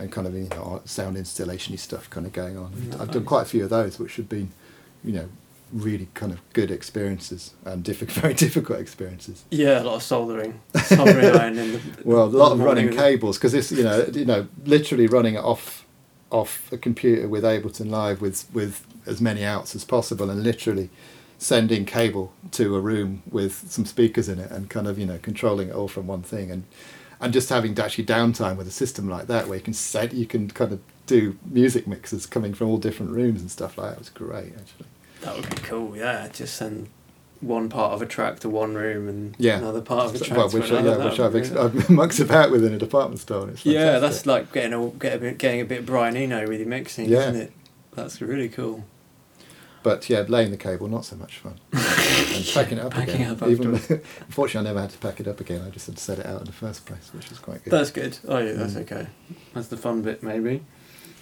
and 0.00 0.10
kind 0.10 0.26
of 0.26 0.34
you 0.34 0.48
know 0.48 0.80
sound 0.84 1.16
installation 1.16 1.76
stuff 1.76 2.08
kind 2.10 2.26
of 2.26 2.32
going 2.32 2.56
on. 2.56 2.72
And 2.72 2.94
I've 3.00 3.10
done 3.10 3.24
quite 3.24 3.42
a 3.42 3.44
few 3.44 3.64
of 3.64 3.70
those, 3.70 3.98
which 3.98 4.16
have 4.16 4.28
been, 4.28 4.50
you 5.04 5.12
know, 5.12 5.28
really 5.72 6.08
kind 6.14 6.32
of 6.32 6.40
good 6.52 6.70
experiences 6.70 7.54
and 7.64 7.84
difficult, 7.84 8.18
very 8.22 8.34
difficult 8.34 8.80
experiences. 8.80 9.44
Yeah, 9.50 9.82
a 9.82 9.84
lot 9.84 9.96
of 9.96 10.02
soldering, 10.02 10.60
soldering 10.84 11.24
iron 11.36 11.58
and 11.58 11.74
the. 11.74 11.80
Well, 12.04 12.24
a 12.24 12.26
lot 12.26 12.52
of 12.52 12.60
running 12.60 12.90
cables 12.90 13.36
because 13.38 13.52
this, 13.52 13.70
you 13.70 13.84
know 13.84 14.06
you 14.12 14.24
know 14.24 14.48
literally 14.64 15.06
running 15.06 15.34
it 15.34 15.44
off 15.44 15.86
off 16.30 16.72
a 16.72 16.78
computer 16.78 17.28
with 17.28 17.44
Ableton 17.44 17.90
Live 17.90 18.20
with 18.20 18.46
with 18.52 18.86
as 19.06 19.20
many 19.20 19.44
outs 19.44 19.74
as 19.74 19.84
possible 19.84 20.30
and 20.30 20.42
literally 20.42 20.88
sending 21.38 21.86
cable 21.86 22.32
to 22.52 22.76
a 22.76 22.80
room 22.80 23.22
with 23.30 23.70
some 23.70 23.86
speakers 23.86 24.28
in 24.28 24.38
it 24.38 24.50
and 24.50 24.68
kind 24.68 24.86
of 24.86 24.98
you 24.98 25.06
know 25.06 25.18
controlling 25.20 25.68
it 25.68 25.74
all 25.74 25.88
from 25.88 26.06
one 26.06 26.22
thing 26.22 26.50
and 26.50 26.64
and 27.20 27.32
just 27.32 27.48
having 27.48 27.78
actually 27.78 28.04
downtime 28.04 28.56
with 28.56 28.66
a 28.66 28.70
system 28.72 29.08
like 29.08 29.26
that 29.26 29.46
where 29.48 29.58
you 29.58 29.64
can 29.64 29.74
set 29.74 30.12
you 30.14 30.26
can 30.26 30.48
kind 30.48 30.72
of 30.72 30.80
do 31.06 31.36
music 31.44 31.86
mixes 31.86 32.24
coming 32.26 32.54
from 32.54 32.68
all 32.68 32.78
different 32.78 33.12
rooms 33.12 33.40
and 33.40 33.50
stuff 33.50 33.76
like 33.76 33.90
that 33.90 33.98
was 33.98 34.08
great 34.10 34.52
actually. 34.56 34.86
That 35.22 35.36
would 35.36 35.50
be 35.50 35.56
cool. 35.62 35.96
Yeah, 35.96 36.28
just 36.32 36.54
send 36.56 36.88
one 37.40 37.68
part 37.68 37.92
of 37.92 38.02
a 38.02 38.06
track 38.06 38.38
to 38.40 38.48
one 38.48 38.74
room 38.74 39.08
and 39.08 39.34
Yeah. 39.38 39.58
another 39.58 39.80
part 39.80 40.06
of 40.06 40.14
a 40.20 40.24
track 40.24 40.36
well, 40.38 40.48
to 40.48 40.58
which, 40.58 40.68
to 40.68 40.76
another. 40.78 41.02
Yeah, 41.04 41.10
which 41.10 41.20
I've, 41.20 41.36
ex- 41.36 41.52
I've 41.52 41.90
mucked 42.00 42.20
about 42.20 42.50
with 42.50 42.64
in 42.64 42.72
a 42.74 42.78
department 42.78 43.20
store. 43.20 43.42
And 43.42 43.52
it's 43.52 43.64
yeah, 43.66 43.98
that's 43.98 44.24
like 44.26 44.52
getting 44.52 44.72
a 44.72 44.88
get 44.90 45.16
a 45.16 45.18
bit, 45.18 45.38
getting 45.38 45.60
a 45.60 45.64
bit 45.64 45.84
Brian 45.86 46.16
Eno 46.16 46.46
with 46.48 46.60
your 46.60 46.68
mixing, 46.68 47.08
Yeah. 47.08 47.28
isn't 47.30 47.36
it? 47.42 47.52
That's 47.92 48.20
really 48.20 48.48
cool. 48.48 48.84
But 49.82 50.10
yeah, 50.10 50.24
laying 50.28 50.50
the 50.50 50.56
cable 50.58 50.88
not 50.88 51.04
so 51.06 51.16
much 51.16 51.38
fun. 51.38 51.54
and 51.72 52.46
packing 52.52 52.78
it 52.78 52.84
up 52.84 52.92
Packing 52.92 53.14
again. 53.14 53.30
up 53.30 53.42
Even 53.48 53.74
unfortunately, 54.20 54.68
I 54.68 54.72
never 54.72 54.80
had 54.82 54.90
to 54.90 54.98
pack 54.98 55.20
it 55.20 55.26
up 55.28 55.40
again. 55.40 55.62
I 55.66 55.70
just 55.70 55.86
had 55.86 55.96
to 55.96 56.02
set 56.02 56.18
it 56.18 56.26
out 56.26 56.40
in 56.40 56.46
the 56.46 56.52
first 56.52 56.84
place, 56.84 57.10
which 57.14 57.30
was 57.30 57.38
quite 57.38 57.64
good. 57.64 57.70
That's 57.72 57.90
good. 57.90 58.18
Oh 58.28 58.38
yeah, 58.38 58.52
that's 58.52 58.74
Mm. 58.74 58.82
okay. 58.82 59.06
That's 59.54 59.68
the 59.68 59.76
fun 59.78 60.02
bit, 60.02 60.22
maybe. 60.22 60.62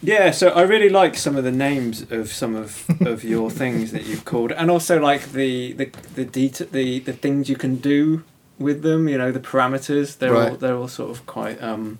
Yeah, 0.02 0.30
so 0.32 0.48
I 0.50 0.62
really 0.62 0.88
like 0.88 1.16
some 1.16 1.36
of 1.36 1.42
the 1.44 1.50
names 1.52 2.10
of 2.10 2.32
some 2.32 2.54
of, 2.54 2.84
of 3.00 3.24
your 3.24 3.50
things 3.62 3.90
that 3.92 4.04
you've 4.06 4.24
called, 4.24 4.52
and 4.52 4.70
also 4.70 5.00
like 5.00 5.32
the 5.32 5.72
the 5.72 5.90
the 6.14 6.24
det- 6.24 6.72
the 6.72 6.98
the 7.00 7.12
things 7.12 7.48
you 7.48 7.56
can 7.56 7.76
do 7.76 8.22
with 8.58 8.82
them. 8.82 9.08
You 9.08 9.18
know, 9.18 9.30
the 9.32 9.40
parameters. 9.40 10.18
They're 10.18 10.34
all 10.34 10.50
Right. 10.50 10.60
they're 10.60 10.76
all 10.76 10.88
sort 10.88 11.10
of 11.10 11.26
quite 11.26 11.60
um, 11.62 11.98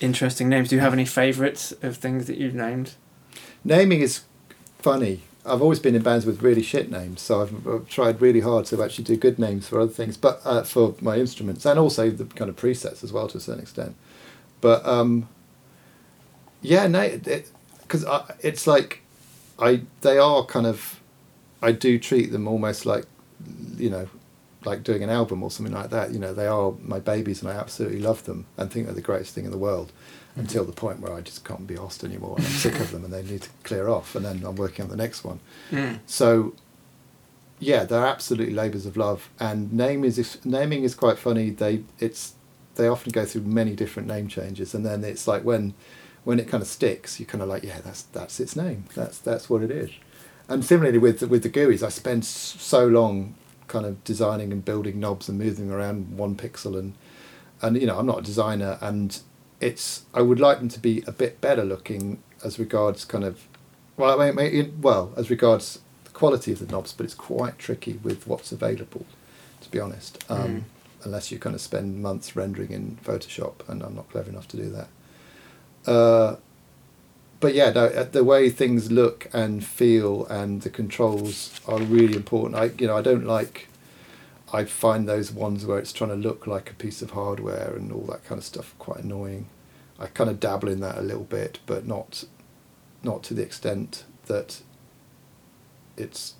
interesting 0.00 0.48
names. 0.48 0.68
Do 0.70 0.76
you 0.76 0.80
have 0.80 0.92
any 0.92 1.04
favourites 1.04 1.72
of 1.82 1.96
things 1.96 2.26
that 2.26 2.36
you've 2.38 2.54
named? 2.54 2.94
Naming 3.64 4.00
is 4.00 4.22
funny 4.80 5.20
I've 5.44 5.60
always 5.60 5.80
been 5.80 5.96
in 5.96 6.02
bands 6.02 6.24
with 6.24 6.42
really 6.42 6.62
shit 6.62 6.90
names, 6.90 7.20
so 7.20 7.42
I've, 7.42 7.66
I've 7.66 7.88
tried 7.88 8.20
really 8.20 8.40
hard 8.40 8.64
to 8.66 8.82
actually 8.82 9.04
do 9.04 9.16
good 9.16 9.38
names 9.38 9.66
for 9.66 9.80
other 9.80 9.90
things, 9.90 10.16
but 10.16 10.40
uh, 10.44 10.62
for 10.62 10.94
my 11.00 11.16
instruments 11.16 11.66
and 11.66 11.78
also 11.80 12.10
the 12.10 12.24
kind 12.26 12.48
of 12.48 12.56
presets 12.56 13.02
as 13.02 13.12
well 13.12 13.26
to 13.28 13.38
a 13.38 13.40
certain 13.40 13.62
extent. 13.62 13.96
But 14.60 14.86
um, 14.86 15.28
yeah, 16.60 16.86
no, 16.86 17.18
because 17.18 18.04
it, 18.04 18.36
it's 18.40 18.66
like 18.68 19.02
I 19.58 19.82
they 20.02 20.18
are 20.18 20.44
kind 20.44 20.66
of 20.66 21.00
I 21.60 21.72
do 21.72 21.98
treat 21.98 22.30
them 22.30 22.46
almost 22.46 22.86
like 22.86 23.06
you 23.76 23.90
know 23.90 24.08
like 24.64 24.84
doing 24.84 25.02
an 25.02 25.10
album 25.10 25.42
or 25.42 25.50
something 25.50 25.74
like 25.74 25.90
that. 25.90 26.12
You 26.12 26.20
know, 26.20 26.32
they 26.32 26.46
are 26.46 26.72
my 26.82 27.00
babies, 27.00 27.42
and 27.42 27.50
I 27.50 27.56
absolutely 27.56 27.98
love 27.98 28.24
them 28.24 28.46
and 28.56 28.70
think 28.70 28.86
they're 28.86 28.94
the 28.94 29.00
greatest 29.00 29.34
thing 29.34 29.44
in 29.44 29.50
the 29.50 29.58
world 29.58 29.92
until 30.36 30.64
the 30.64 30.72
point 30.72 31.00
where 31.00 31.12
I 31.12 31.20
just 31.20 31.44
can't 31.44 31.66
be 31.66 31.76
asked 31.76 32.04
anymore 32.04 32.36
I'm 32.38 32.44
sick 32.44 32.80
of 32.80 32.90
them 32.90 33.04
and 33.04 33.12
they 33.12 33.22
need 33.22 33.42
to 33.42 33.50
clear 33.64 33.88
off 33.88 34.14
and 34.14 34.24
then 34.24 34.42
I'm 34.44 34.56
working 34.56 34.84
on 34.84 34.90
the 34.90 34.96
next 34.96 35.24
one. 35.24 35.40
Mm. 35.70 35.98
So 36.06 36.54
yeah, 37.60 37.84
they're 37.84 38.06
absolutely 38.06 38.54
labours 38.54 38.86
of 38.86 38.96
love 38.96 39.28
and 39.38 39.72
name 39.72 40.04
is 40.04 40.38
naming 40.44 40.84
is 40.84 40.94
quite 40.94 41.18
funny. 41.18 41.50
They 41.50 41.84
it's 41.98 42.34
they 42.76 42.88
often 42.88 43.12
go 43.12 43.24
through 43.24 43.42
many 43.42 43.76
different 43.76 44.08
name 44.08 44.28
changes 44.28 44.74
and 44.74 44.86
then 44.86 45.04
it's 45.04 45.28
like 45.28 45.44
when 45.44 45.74
when 46.24 46.38
it 46.38 46.48
kind 46.48 46.62
of 46.62 46.68
sticks, 46.68 47.18
you're 47.18 47.26
kind 47.26 47.42
of 47.42 47.48
like, 47.48 47.64
yeah, 47.64 47.80
that's 47.84 48.02
that's 48.02 48.40
its 48.40 48.54
name. 48.56 48.84
That's 48.94 49.18
that's 49.18 49.50
what 49.50 49.62
it 49.62 49.70
is. 49.70 49.90
And 50.48 50.64
similarly 50.64 50.98
with 50.98 51.22
with 51.22 51.42
the 51.42 51.50
GUIs, 51.50 51.82
I 51.82 51.88
spend 51.88 52.24
so 52.24 52.86
long 52.86 53.34
kind 53.68 53.86
of 53.86 54.02
designing 54.04 54.52
and 54.52 54.64
building 54.64 55.00
knobs 55.00 55.28
and 55.28 55.38
moving 55.38 55.70
around 55.70 56.16
one 56.16 56.36
pixel 56.36 56.78
and 56.78 56.94
and 57.60 57.80
you 57.80 57.86
know 57.86 57.98
I'm 57.98 58.06
not 58.06 58.18
a 58.18 58.22
designer 58.22 58.78
and 58.80 59.18
it's 59.62 60.04
I 60.12 60.20
would 60.22 60.40
like 60.40 60.58
them 60.58 60.68
to 60.70 60.80
be 60.80 61.02
a 61.06 61.12
bit 61.12 61.40
better 61.40 61.64
looking 61.64 62.22
as 62.44 62.58
regards 62.58 63.04
kind 63.04 63.24
of 63.24 63.46
well 63.96 64.20
I 64.20 64.30
mean, 64.32 64.80
well 64.82 65.12
as 65.16 65.30
regards 65.30 65.78
the 66.04 66.10
quality 66.10 66.52
of 66.52 66.58
the 66.58 66.66
knobs, 66.66 66.92
but 66.92 67.04
it's 67.04 67.14
quite 67.14 67.58
tricky 67.58 67.94
with 68.02 68.26
what's 68.26 68.52
available, 68.52 69.06
to 69.62 69.70
be 69.70 69.80
honest. 69.80 70.24
Um, 70.28 70.38
Mm. 70.38 70.62
Unless 71.04 71.32
you 71.32 71.38
kind 71.40 71.56
of 71.56 71.60
spend 71.60 72.00
months 72.00 72.36
rendering 72.36 72.70
in 72.70 72.96
Photoshop, 73.04 73.68
and 73.68 73.82
I'm 73.82 73.96
not 73.96 74.08
clever 74.08 74.30
enough 74.30 74.46
to 74.48 74.56
do 74.56 74.70
that. 74.70 74.88
Uh, 75.90 76.36
but 77.40 77.54
yeah, 77.54 77.70
no, 77.72 77.86
uh, 77.86 78.04
the 78.04 78.22
way 78.22 78.48
things 78.50 78.92
look 78.92 79.28
and 79.32 79.64
feel 79.64 80.26
and 80.26 80.62
the 80.62 80.70
controls 80.70 81.60
are 81.66 81.80
really 81.80 82.14
important. 82.14 82.54
I 82.54 82.66
you 82.78 82.86
know 82.86 82.96
I 82.96 83.02
don't 83.02 83.26
like. 83.26 83.66
I 84.52 84.64
find 84.64 85.08
those 85.08 85.32
ones 85.32 85.64
where 85.64 85.78
it's 85.78 85.92
trying 85.92 86.10
to 86.10 86.16
look 86.16 86.46
like 86.46 86.70
a 86.70 86.74
piece 86.74 87.00
of 87.02 87.12
hardware 87.12 87.72
and 87.74 87.90
all 87.90 88.02
that 88.10 88.24
kind 88.24 88.38
of 88.38 88.44
stuff 88.44 88.74
quite 88.78 89.00
annoying. 89.02 89.46
I 89.98 90.06
kind 90.06 90.28
of 90.28 90.40
dabble 90.40 90.68
in 90.68 90.80
that 90.80 90.98
a 90.98 91.02
little 91.02 91.24
bit, 91.24 91.58
but 91.66 91.86
not, 91.86 92.24
not 93.02 93.22
to 93.24 93.34
the 93.34 93.42
extent 93.42 94.04
that 94.26 94.60
it's. 95.96 96.34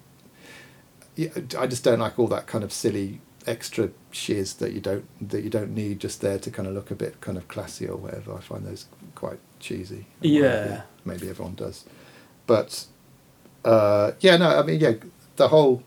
Yeah, 1.16 1.28
I 1.59 1.66
just 1.66 1.84
don't 1.84 2.01
like 2.01 2.18
all 2.18 2.26
that 2.28 2.47
kind 2.47 2.64
of 2.64 2.72
silly 2.72 3.20
extra 3.47 3.90
shiz 4.12 4.55
that 4.55 4.72
you 4.72 4.80
don't 4.80 5.05
that 5.30 5.43
you 5.43 5.51
don't 5.51 5.74
need 5.74 5.98
just 6.01 6.20
there 6.20 6.39
to 6.39 6.51
kind 6.51 6.66
of 6.68 6.74
look 6.74 6.90
a 6.90 6.94
bit 6.94 7.20
kind 7.20 7.36
of 7.36 7.48
classy 7.48 7.86
or 7.86 7.97
whatever. 7.97 8.34
I 8.34 8.40
find 8.40 8.64
those 8.66 8.86
quite 9.14 9.39
cheesy. 9.60 10.06
Yeah. 10.20 10.64
maybe- 10.64 10.82
maybe 11.05 11.28
everyone 11.30 11.55
does, 11.55 11.84
but 12.47 12.86
uh, 13.64 14.12
yeah, 14.20 14.36
no, 14.36 14.59
I 14.59 14.62
mean, 14.62 14.80
yeah, 14.80 14.93
the 15.36 15.48
whole. 15.48 15.82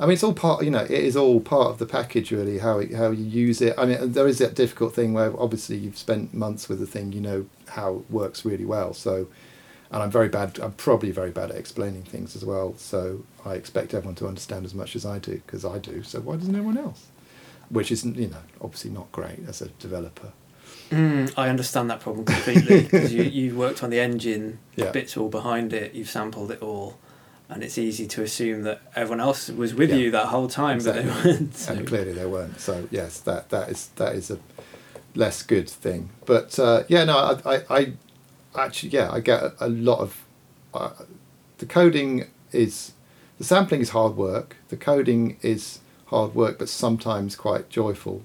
I 0.00 0.04
mean, 0.06 0.14
it's 0.14 0.24
all 0.24 0.32
part. 0.32 0.64
You 0.64 0.70
know, 0.70 0.82
it 0.84 0.90
is 0.90 1.14
all 1.16 1.40
part 1.40 1.68
of 1.68 1.78
the 1.78 1.86
package, 1.86 2.32
really. 2.32 2.58
How 2.58 2.78
it, 2.78 2.94
how 2.94 3.10
you 3.10 3.22
use 3.24 3.60
it. 3.60 3.74
I 3.78 3.84
mean, 3.84 4.12
there 4.12 4.26
is 4.26 4.38
that 4.38 4.54
difficult 4.54 4.94
thing 4.94 5.12
where 5.12 5.38
obviously 5.38 5.76
you've 5.76 5.98
spent 5.98 6.32
months 6.32 6.68
with 6.68 6.80
the 6.80 6.86
thing. 6.86 7.12
You 7.12 7.20
know 7.20 7.46
how 7.68 7.96
it 7.96 8.10
works 8.10 8.44
really 8.44 8.64
well. 8.64 8.94
So, 8.94 9.28
and 9.92 10.02
I'm 10.02 10.10
very 10.10 10.28
bad. 10.30 10.58
I'm 10.58 10.72
probably 10.72 11.10
very 11.10 11.30
bad 11.30 11.50
at 11.50 11.56
explaining 11.56 12.02
things 12.04 12.34
as 12.34 12.44
well. 12.46 12.74
So 12.78 13.24
I 13.44 13.54
expect 13.54 13.92
everyone 13.92 14.14
to 14.16 14.26
understand 14.26 14.64
as 14.64 14.74
much 14.74 14.96
as 14.96 15.04
I 15.04 15.18
do 15.18 15.42
because 15.46 15.64
I 15.66 15.78
do. 15.78 16.02
So 16.02 16.20
why 16.20 16.36
doesn't 16.36 16.54
everyone 16.54 16.78
else? 16.78 17.08
Which 17.68 17.92
isn't, 17.92 18.16
you 18.16 18.28
know, 18.28 18.42
obviously 18.60 18.90
not 18.90 19.12
great 19.12 19.46
as 19.46 19.60
a 19.60 19.68
developer. 19.68 20.32
Mm, 20.90 21.32
I 21.36 21.48
understand 21.50 21.88
that 21.90 22.00
problem 22.00 22.24
completely 22.24 22.82
because 22.82 23.12
you 23.12 23.22
you 23.38 23.54
worked 23.54 23.82
on 23.84 23.90
the 23.90 24.00
engine, 24.00 24.58
Yeah. 24.76 24.86
the 24.86 24.92
bits 24.92 25.16
all 25.16 25.28
behind 25.28 25.72
it, 25.72 25.94
you've 25.94 26.08
sampled 26.10 26.50
it 26.50 26.62
all, 26.62 26.98
and 27.50 27.62
it's 27.62 27.76
easy 27.78 28.06
to 28.06 28.22
assume 28.22 28.62
that 28.62 28.80
everyone 28.96 29.20
else 29.20 29.48
was 29.50 29.74
with 29.74 29.90
Yeah. 29.90 29.96
you 29.96 30.10
that 30.12 30.26
whole 30.26 30.48
time, 30.48 30.78
but 30.78 30.94
they 30.94 31.04
weren't. 31.24 31.54
So. 31.54 31.74
and 31.74 31.86
clearly 31.86 32.12
they 32.12 32.26
weren't. 32.26 32.60
So 32.60 32.88
yes, 32.90 33.20
that 33.20 33.50
that 33.50 33.68
is 33.68 33.88
that 33.96 34.14
is 34.14 34.30
a 34.30 34.38
less 35.14 35.42
good 35.42 35.68
thing. 35.68 36.10
But 36.26 36.58
uh, 36.58 36.84
yeah, 36.88 37.04
no, 37.04 37.16
I, 37.44 37.54
I, 37.56 37.62
I 37.78 37.92
actually 38.64 38.90
yeah, 38.90 39.10
I 39.10 39.20
get 39.20 39.42
a, 39.42 39.54
a 39.66 39.68
lot 39.68 39.98
of 39.98 40.24
uh, 40.72 40.90
the 41.58 41.66
coding 41.66 42.26
is 42.52 42.92
the 43.38 43.44
sampling 43.44 43.80
is 43.80 43.90
hard 43.90 44.16
work. 44.16 44.56
The 44.68 44.76
coding 44.76 45.36
is 45.42 45.80
hard 46.06 46.34
work, 46.34 46.58
but 46.58 46.68
sometimes 46.68 47.36
quite 47.36 47.68
joyful. 47.68 48.22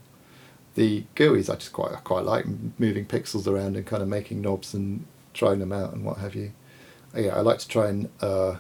The 0.76 1.06
GUIs 1.16 1.50
I 1.50 1.56
just 1.56 1.72
quite 1.74 1.94
I 1.94 1.98
quite 2.02 2.26
like 2.26 2.46
moving 2.78 3.06
pixels 3.06 3.48
around 3.48 3.76
and 3.78 3.86
kind 3.86 4.04
of 4.04 4.10
making 4.10 4.42
knobs 4.42 4.74
and 4.74 5.06
trying 5.34 5.60
them 5.60 5.72
out 5.72 5.94
and 5.94 6.04
what 6.06 6.18
have 6.18 6.36
you. 6.36 6.52
Yeah, 7.16 7.36
I 7.36 7.40
like 7.42 7.60
to 7.60 7.68
try 7.68 7.88
and 7.88 8.10
uh, 8.22 8.58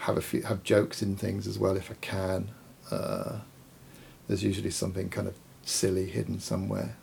have 0.00 0.16
a 0.16 0.22
few 0.22 0.42
have 0.42 0.62
jokes 0.62 1.02
in 1.02 1.16
things 1.16 1.46
as 1.46 1.58
well 1.58 1.76
if 1.76 1.90
I 1.90 1.94
can. 2.00 2.50
Uh, 2.90 3.38
there's 4.28 4.42
usually 4.44 4.70
something 4.70 5.08
kind 5.08 5.28
of 5.28 5.34
silly 5.64 6.06
hidden 6.06 6.40
somewhere. 6.40 6.96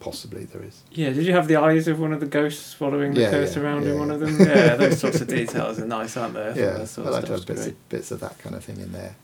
Possibly 0.00 0.44
there 0.44 0.62
is. 0.62 0.82
Yeah, 0.90 1.10
did 1.10 1.24
you 1.26 1.32
have 1.32 1.46
the 1.46 1.54
eyes 1.56 1.86
of 1.86 2.00
one 2.00 2.12
of 2.12 2.18
the 2.18 2.26
ghosts 2.26 2.74
following 2.74 3.14
the 3.14 3.20
Yeah, 3.20 3.30
cursor 3.30 3.60
yeah, 3.60 3.66
around 3.66 3.84
yeah, 3.84 3.90
in 3.92 3.98
one 4.00 4.10
of 4.10 4.18
them? 4.18 4.36
Yeah, 4.40 4.74
those 4.74 4.98
sorts 4.98 5.20
of 5.20 5.28
details 5.28 5.78
are 5.78 5.86
nice, 5.86 6.16
aren't 6.16 6.34
they? 6.34 6.40
I 6.42 6.54
yeah, 6.54 6.84
sort 6.84 7.06
I 7.06 7.10
of 7.10 7.14
like 7.14 7.24
to 7.26 7.32
have 7.32 7.46
bits 7.46 7.66
of, 7.68 7.88
bits 7.88 8.10
of 8.10 8.18
that 8.20 8.36
kind 8.38 8.56
of 8.56 8.64
thing 8.64 8.78
in 8.80 8.90
there. 8.92 9.14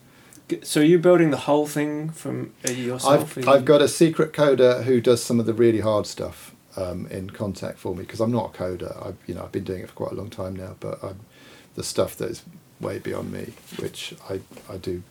G- 0.49 0.61
So 0.63 0.79
you're 0.79 1.01
building 1.01 1.31
the 1.31 1.37
whole 1.37 1.67
thing 1.67 2.11
from 2.11 2.55
uh, 2.67 2.71
yourself? 2.71 3.37
I've 3.37 3.49
Are 3.49 3.57
I've 3.57 3.65
got 3.65 3.83
a 3.83 3.89
secret 3.89 4.33
coder 4.33 4.85
who 4.85 5.01
does 5.01 5.21
some 5.23 5.41
of 5.41 5.47
the 5.47 5.53
really 5.55 5.81
hard 5.81 6.07
stuff 6.07 6.55
um, 6.77 7.07
in 7.09 7.29
Kontakt 7.31 7.77
for 7.79 7.93
me 7.95 8.03
because 8.05 8.21
I'm 8.21 8.31
not 8.31 8.55
a 8.55 8.59
coder. 8.59 9.05
I've 9.05 9.17
you 9.27 9.35
know 9.35 9.43
I've 9.43 9.53
been 9.53 9.65
doing 9.65 9.83
it 9.83 9.89
for 9.89 9.97
quite 9.97 10.13
a 10.13 10.15
long 10.15 10.31
time 10.31 10.55
now, 10.55 10.77
but 10.79 11.03
I'm, 11.03 11.19
the 11.75 11.83
stuff 11.83 12.15
that 12.19 12.31
is 12.31 12.43
way 12.81 12.99
beyond 12.99 13.33
me, 13.33 13.53
which 13.79 14.15
I 14.29 14.41
I 14.73 14.77
do 14.77 15.03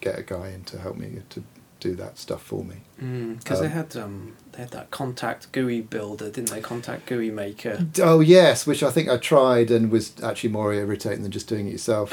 get 0.00 0.18
a 0.18 0.22
guy 0.22 0.50
in 0.50 0.64
to 0.64 0.78
help 0.78 0.96
me 0.96 1.22
to 1.30 1.42
do 1.80 1.94
that 1.94 2.16
stuff 2.18 2.42
for 2.42 2.64
me. 2.64 2.76
because 3.36 3.60
they 3.60 3.66
Um, 3.66 3.72
had 3.72 3.96
um 3.96 4.32
they 4.52 4.60
had 4.62 4.70
that 4.70 4.90
Kontakt 4.90 5.52
GUI 5.52 5.82
builder, 5.82 6.30
didn't 6.30 6.50
they? 6.50 6.60
Kontakt 6.62 7.04
GUI 7.06 7.30
maker. 7.30 7.86
Oh 8.02 8.20
yes, 8.20 8.66
which 8.66 8.82
I 8.82 8.90
think 8.90 9.08
I 9.08 9.16
tried 9.18 9.70
and 9.70 9.90
was 9.90 10.12
actually 10.22 10.50
more 10.50 10.72
irritating 10.72 11.22
than 11.22 11.32
just 11.32 11.48
doing 11.48 11.66
it 11.66 11.72
yourself. 11.72 12.10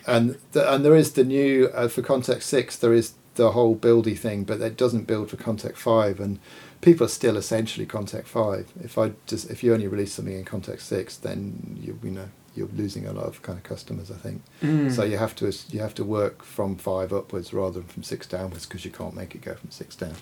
and 0.06 0.36
the, 0.52 0.72
and 0.72 0.84
there 0.84 0.94
is 0.94 1.12
the 1.12 1.24
new 1.24 1.68
uh, 1.74 1.88
for 1.88 2.02
Kontakt 2.02 2.42
Six. 2.42 2.76
There 2.76 2.92
is 2.94 3.14
the 3.34 3.52
whole 3.52 3.74
buildy 3.76 4.16
thing, 4.18 4.44
but 4.44 4.60
it 4.60 4.76
doesn't 4.76 5.06
build 5.06 5.30
for 5.30 5.36
Kontakt 5.36 5.76
Five, 5.76 6.20
and 6.20 6.38
people 6.80 7.06
are 7.06 7.08
still 7.20 7.36
essentially 7.36 7.86
Kontakt 7.86 8.26
Five. 8.26 8.70
If 8.84 8.96
I 8.98 9.12
just 9.26 9.50
if 9.50 9.64
you 9.64 9.72
only 9.72 9.88
release 9.88 10.12
something 10.12 10.36
in 10.38 10.44
Kontakt 10.44 10.80
Six, 10.82 11.16
then 11.16 11.78
you 11.80 11.98
you 12.04 12.10
know 12.10 12.28
you're 12.54 12.68
losing 12.76 13.06
a 13.06 13.12
lot 13.12 13.26
of 13.26 13.42
kind 13.42 13.56
of 13.58 13.64
customers. 13.64 14.10
I 14.10 14.14
think 14.14 14.42
Mm. 14.62 14.90
so. 14.94 15.02
You 15.04 15.18
have 15.18 15.34
to 15.36 15.52
you 15.70 15.80
have 15.80 15.94
to 15.96 16.04
work 16.04 16.42
from 16.44 16.76
five 16.76 17.12
upwards 17.12 17.52
rather 17.52 17.80
than 17.80 17.84
from 17.88 18.02
six 18.02 18.26
downwards 18.26 18.66
because 18.66 18.84
you 18.84 18.90
can't 18.90 19.14
make 19.14 19.34
it 19.34 19.42
go 19.42 19.54
from 19.54 19.70
six 19.70 19.94
down. 19.96 20.14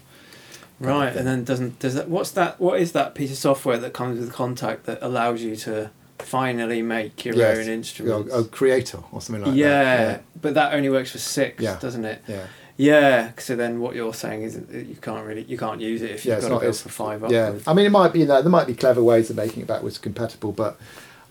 Right, 0.80 1.14
and 1.16 1.26
then 1.26 1.42
doesn't 1.44 1.78
does 1.80 1.94
that? 1.94 2.08
What's 2.08 2.30
that? 2.32 2.60
What 2.60 2.80
is 2.80 2.92
that 2.92 3.14
piece 3.14 3.30
of 3.32 3.36
software 3.38 3.78
that 3.78 3.92
comes 3.92 4.20
with 4.20 4.32
Kontakt 4.32 4.84
that 4.84 4.98
allows 5.02 5.42
you 5.42 5.56
to 5.56 5.90
finally 6.20 6.82
make 6.82 7.24
your 7.24 7.34
Yes. 7.34 7.58
own 7.58 7.68
instruments? 7.68 8.30
oh, 8.32 8.44
creator 8.44 8.98
or 9.10 9.20
something 9.20 9.44
like 9.44 9.56
yeah, 9.56 9.96
that. 9.96 10.10
Yeah, 10.10 10.18
but 10.40 10.54
that 10.54 10.74
only 10.74 10.88
works 10.90 11.10
for 11.12 11.18
six, 11.18 11.62
Yeah. 11.62 11.78
doesn't 11.80 12.04
it? 12.04 12.22
Yeah. 12.28 12.36
Yeah. 12.36 12.46
Yeah. 12.80 13.30
So 13.38 13.56
then, 13.56 13.80
what 13.80 13.96
you're 13.96 14.14
saying 14.14 14.42
is 14.42 14.54
that 14.54 14.86
you 14.86 14.94
can't 15.00 15.26
really 15.26 15.42
you 15.48 15.58
can't 15.58 15.80
use 15.80 16.00
it 16.02 16.12
if 16.12 16.24
Yeah, 16.24 16.34
you've 16.34 16.38
it's 16.38 16.46
got 16.48 16.54
not- 16.54 16.60
to 16.60 16.66
go 16.66 16.72
for 16.72 16.88
five 16.90 17.24
Yeah. 17.28 17.54
I 17.66 17.74
mean, 17.74 17.86
it 17.86 17.90
might 17.90 18.12
be 18.12 18.20
you 18.20 18.26
know 18.26 18.40
there 18.40 18.50
might 18.50 18.68
be 18.68 18.74
clever 18.74 19.02
ways 19.02 19.30
of 19.30 19.36
making 19.36 19.62
it 19.62 19.66
backwards 19.66 19.98
compatible, 19.98 20.52
but 20.52 20.78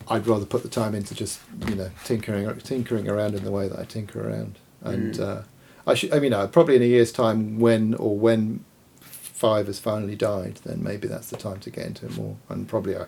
I'd 0.10 0.26
rather 0.28 0.46
put 0.46 0.64
the 0.64 0.70
time 0.70 0.96
into 0.96 1.14
just 1.16 1.40
you 1.68 1.76
know 1.76 1.90
tinkering 2.06 2.54
tinkering 2.60 3.10
around 3.10 3.36
in 3.36 3.44
the 3.44 3.52
way 3.52 3.68
that 3.68 3.78
I 3.80 3.84
tinker 3.86 4.28
around, 4.30 4.58
and 4.82 5.14
Mm. 5.16 5.20
uh, 5.20 5.42
I 5.86 5.94
should 5.94 6.14
I 6.14 6.20
mean 6.20 6.34
uh, 6.34 6.48
probably 6.48 6.76
in 6.76 6.82
a 6.82 6.86
year's 6.86 7.12
time 7.12 7.60
when 7.60 7.94
or 7.96 8.18
when 8.18 8.64
five 9.02 9.68
has 9.68 9.80
finally 9.80 10.16
died, 10.16 10.60
then 10.66 10.82
maybe 10.84 11.08
that's 11.08 11.30
the 11.30 11.38
time 11.38 11.60
to 11.60 11.70
get 11.70 11.86
into 11.86 12.06
it 12.06 12.18
more, 12.18 12.36
and 12.50 12.68
probably 12.68 12.96
I 12.98 13.06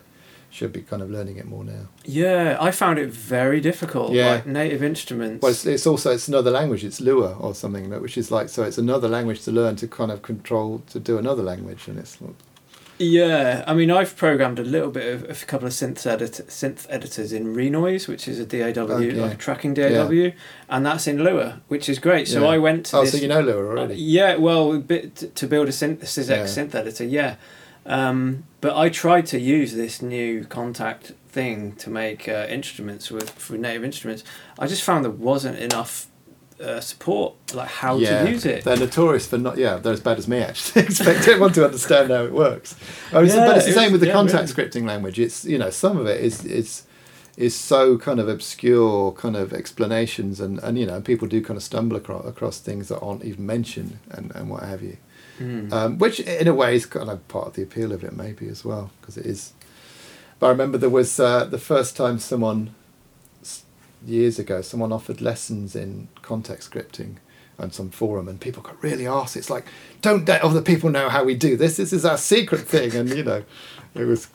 should 0.52 0.74
be 0.74 0.82
kind 0.82 1.02
of 1.04 1.10
learning 1.12 1.38
it 1.38 1.46
more 1.48 1.64
now. 1.64 1.88
Yeah, 2.06 2.58
I 2.60 2.72
found 2.72 2.98
it 3.00 3.10
very 3.10 3.62
difficult. 3.62 4.14
Yeah. 4.14 4.32
Like 4.34 4.48
native 4.48 4.82
instruments. 4.84 5.42
Well, 5.44 5.52
it's, 5.52 5.66
it's 5.66 5.86
also 5.88 6.12
it's 6.12 6.28
another 6.28 6.50
language. 6.52 6.84
It's 6.84 7.00
Lua 7.00 7.36
or 7.40 7.54
something, 7.54 7.90
which 8.02 8.18
is 8.18 8.32
like 8.32 8.50
so. 8.50 8.64
It's 8.64 8.78
another 8.80 9.08
language 9.08 9.44
to 9.44 9.52
learn 9.52 9.76
to 9.78 9.88
kind 9.88 10.12
of 10.12 10.22
control 10.24 10.82
to 10.90 11.00
do 11.00 11.18
another 11.18 11.44
language, 11.44 11.88
and 11.88 11.98
it's 12.00 12.18
Yeah, 13.02 13.64
I 13.66 13.74
mean, 13.74 13.90
I've 13.90 14.18
programmed 14.18 14.60
a 14.60 14.64
little 14.64 14.92
bit 14.92 15.14
of, 15.14 15.24
of 15.30 15.42
a 15.42 15.46
couple 15.46 15.66
of 15.68 15.74
synth 15.74 16.06
edit 16.06 16.34
synth 16.50 16.86
editors 16.90 17.32
in 17.32 17.54
Renoise, 17.56 18.10
which 18.10 18.28
is 18.28 18.40
a 18.40 18.46
DAW, 18.46 18.82
Okay. 18.84 19.12
like 19.14 19.34
a 19.34 19.38
tracking 19.38 19.74
DAW, 19.74 20.32
and 20.70 20.86
that's 20.86 21.08
in 21.08 21.24
Lua, 21.24 21.62
which 21.70 21.88
is 21.88 21.98
great. 21.98 22.28
So 22.28 22.42
Yeah. 22.42 22.50
I 22.50 22.58
went 22.58 22.88
to 22.88 22.98
oh, 22.98 23.02
this. 23.02 23.12
so 23.14 23.18
you 23.18 23.30
know 23.30 23.40
Lua 23.40 23.64
Uh, 23.64 23.68
already. 23.70 23.96
yeah, 23.96 24.36
well, 24.36 24.74
a 24.74 24.80
bit 24.80 25.34
to 25.34 25.48
build 25.48 25.70
a 25.70 25.72
synthesis 25.72 26.28
Yeah. 26.28 26.38
X 26.42 26.56
synth 26.58 26.76
editor, 26.76 27.06
yeah. 27.06 27.36
Um, 27.86 28.44
but 28.60 28.76
I 28.76 28.90
tried 28.90 29.26
to 29.28 29.40
use 29.40 29.74
this 29.74 30.02
new 30.02 30.44
Kontakt 30.44 31.14
thing 31.30 31.72
to 31.78 31.90
make 31.90 32.28
uh, 32.28 32.48
instruments 32.50 33.10
with 33.10 33.30
for 33.30 33.58
native 33.58 33.86
instruments. 33.86 34.26
I 34.60 34.68
just 34.68 34.84
found 34.84 35.06
there 35.06 35.12
wasn't 35.12 35.58
enough 35.58 36.08
uh, 36.62 36.80
support, 36.82 37.34
like 37.54 37.70
how 37.70 37.98
yeah, 37.98 38.24
to 38.24 38.32
use 38.32 38.46
it. 38.46 38.64
They're 38.64 38.78
notorious 38.78 39.26
for 39.28 39.38
not. 39.38 39.58
Yeah, 39.58 39.78
they're 39.78 39.94
as 39.94 40.02
bad 40.02 40.18
as 40.18 40.28
me. 40.28 40.40
Actually, 40.40 40.82
expect 40.86 41.28
everyone 41.28 41.54
to 41.54 41.66
understand 41.66 42.12
how 42.12 42.24
it 42.26 42.34
works. 42.34 42.76
I 43.14 43.22
mean, 43.22 43.28
Yeah, 43.30 43.46
but 43.48 43.58
it's 43.58 43.66
the 43.66 43.72
it 43.72 43.76
same 43.76 43.84
was- 43.92 43.92
with 43.94 44.02
the 44.02 44.08
yeah, 44.08 44.14
Kontakt 44.14 44.54
scripting 44.54 44.86
language. 44.86 45.20
It's 45.20 45.46
you 45.46 45.58
know 45.58 45.70
some 45.70 45.98
of 45.98 46.06
it 46.08 46.20
is 46.22 46.44
is 46.46 46.84
is 47.38 47.56
so 47.56 47.98
kind 47.98 48.20
of 48.20 48.28
obscure 48.28 49.14
kind 49.14 49.38
of 49.38 49.54
explanations 49.54 50.42
and 50.42 50.60
and 50.60 50.78
you 50.78 50.86
know 50.86 51.00
people 51.00 51.26
do 51.28 51.42
kind 51.42 51.56
of 51.56 51.64
stumble 51.64 51.96
across 51.96 52.26
across 52.26 52.60
things 52.60 52.90
that 52.90 53.00
aren't 53.00 53.24
even 53.24 53.46
mentioned 53.46 53.98
and 54.12 54.32
and 54.36 54.50
what 54.50 54.64
have 54.64 54.82
you. 54.84 54.98
Mm. 55.40 55.72
um, 55.72 55.98
which 56.00 56.20
in 56.20 56.50
a 56.50 56.54
way 56.54 56.76
is 56.76 56.86
kind 56.86 57.10
of 57.10 57.26
part 57.30 57.48
of 57.48 57.54
the 57.54 57.64
appeal 57.64 57.94
of 57.94 58.04
it 58.04 58.12
maybe 58.12 58.50
as 58.50 58.66
well 58.66 58.92
because 59.00 59.16
it 59.16 59.26
is 59.26 59.54
but 60.38 60.48
i 60.48 60.50
remember 60.50 60.78
there 60.78 60.90
was 60.90 61.18
uh, 61.18 61.46
the 61.46 61.58
first 61.58 61.96
time 61.96 62.20
someone 62.20 62.76
years 64.06 64.38
ago 64.40 64.62
someone 64.62 64.92
offered 64.92 65.22
lessons 65.22 65.78
in 65.78 66.10
Kontakt 66.30 66.64
scripting 66.70 67.16
on 67.58 67.72
some 67.72 67.90
forum 67.90 68.28
and 68.28 68.40
people 68.40 68.64
got 68.64 68.82
really 68.82 69.04
arsed 69.04 69.36
it's 69.36 69.50
like 69.50 69.66
don't 70.02 70.28
let 70.28 70.42
other 70.42 70.62
people 70.62 70.90
know 70.90 71.10
how 71.10 71.24
we 71.24 71.36
do 71.36 71.58
this 71.58 71.76
this 71.78 71.92
is 71.92 72.06
our 72.06 72.18
secret 72.18 72.62
thing 72.62 72.96
and 72.96 73.10
you 73.10 73.24
know 73.24 73.44
it 73.96 74.06
was 74.06 74.30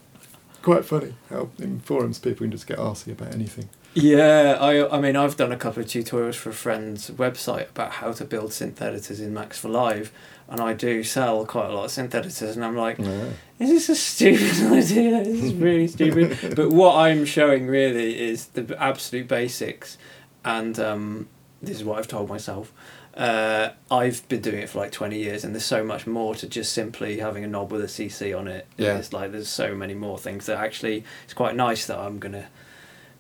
quite 0.60 0.84
funny 0.84 1.14
how 1.30 1.48
in 1.58 1.80
forums 1.80 2.18
people 2.18 2.44
can 2.44 2.50
just 2.50 2.66
get 2.66 2.78
arsy 2.78 3.12
about 3.12 3.32
anything 3.32 3.68
Yeah, 3.94 4.58
I 4.60 4.96
I 4.96 5.00
mean 5.00 5.14
I've 5.14 5.36
done 5.36 5.52
a 5.52 5.56
couple 5.56 5.80
of 5.82 5.88
tutorials 5.88 6.34
for 6.34 6.50
a 6.50 6.52
friend's 6.52 7.10
website 7.10 7.70
about 7.70 7.92
how 7.92 8.12
to 8.12 8.24
build 8.24 8.50
synth 8.50 8.82
editors 8.82 9.20
in 9.20 9.32
Max 9.32 9.60
for 9.60 9.68
Live, 9.68 10.10
and 10.48 10.60
I 10.60 10.74
do 10.74 11.04
sell 11.04 11.46
quite 11.46 11.70
a 11.70 11.72
lot 11.72 11.84
of 11.84 11.90
synth 11.92 12.12
editors, 12.12 12.56
and 12.56 12.64
I'm 12.64 12.76
like, 12.76 12.98
yeah. 12.98 13.28
is 13.60 13.70
this 13.70 13.88
a 13.88 13.94
stupid 13.94 14.72
idea? 14.72 15.22
This 15.22 15.44
is 15.44 15.54
really 15.54 15.86
stupid. 15.86 16.56
but 16.56 16.70
what 16.70 16.96
I'm 16.96 17.24
showing 17.24 17.68
really 17.68 18.20
is 18.20 18.46
the 18.46 18.76
absolute 18.80 19.28
basics, 19.28 19.96
and 20.44 20.76
um, 20.80 21.28
this 21.64 21.76
is 21.76 21.84
what 21.84 21.98
I've 21.98 22.08
told 22.08 22.28
myself. 22.28 22.72
Uh, 23.16 23.70
I've 23.90 24.26
been 24.28 24.40
doing 24.40 24.58
it 24.58 24.68
for 24.68 24.78
like 24.78 24.90
20 24.90 25.18
years, 25.18 25.44
and 25.44 25.54
there's 25.54 25.64
so 25.64 25.84
much 25.84 26.06
more 26.06 26.34
to 26.34 26.48
just 26.48 26.72
simply 26.72 27.18
having 27.18 27.44
a 27.44 27.46
knob 27.46 27.70
with 27.70 27.82
a 27.82 27.86
CC 27.86 28.36
on 28.36 28.48
it. 28.48 28.66
Yeah. 28.76 28.96
It's 28.98 29.12
like 29.12 29.32
there's 29.32 29.48
so 29.48 29.74
many 29.74 29.94
more 29.94 30.18
things 30.18 30.46
that 30.46 30.58
actually 30.58 31.04
it's 31.24 31.34
quite 31.34 31.54
nice 31.54 31.86
that 31.86 31.98
I'm 31.98 32.18
gonna 32.18 32.48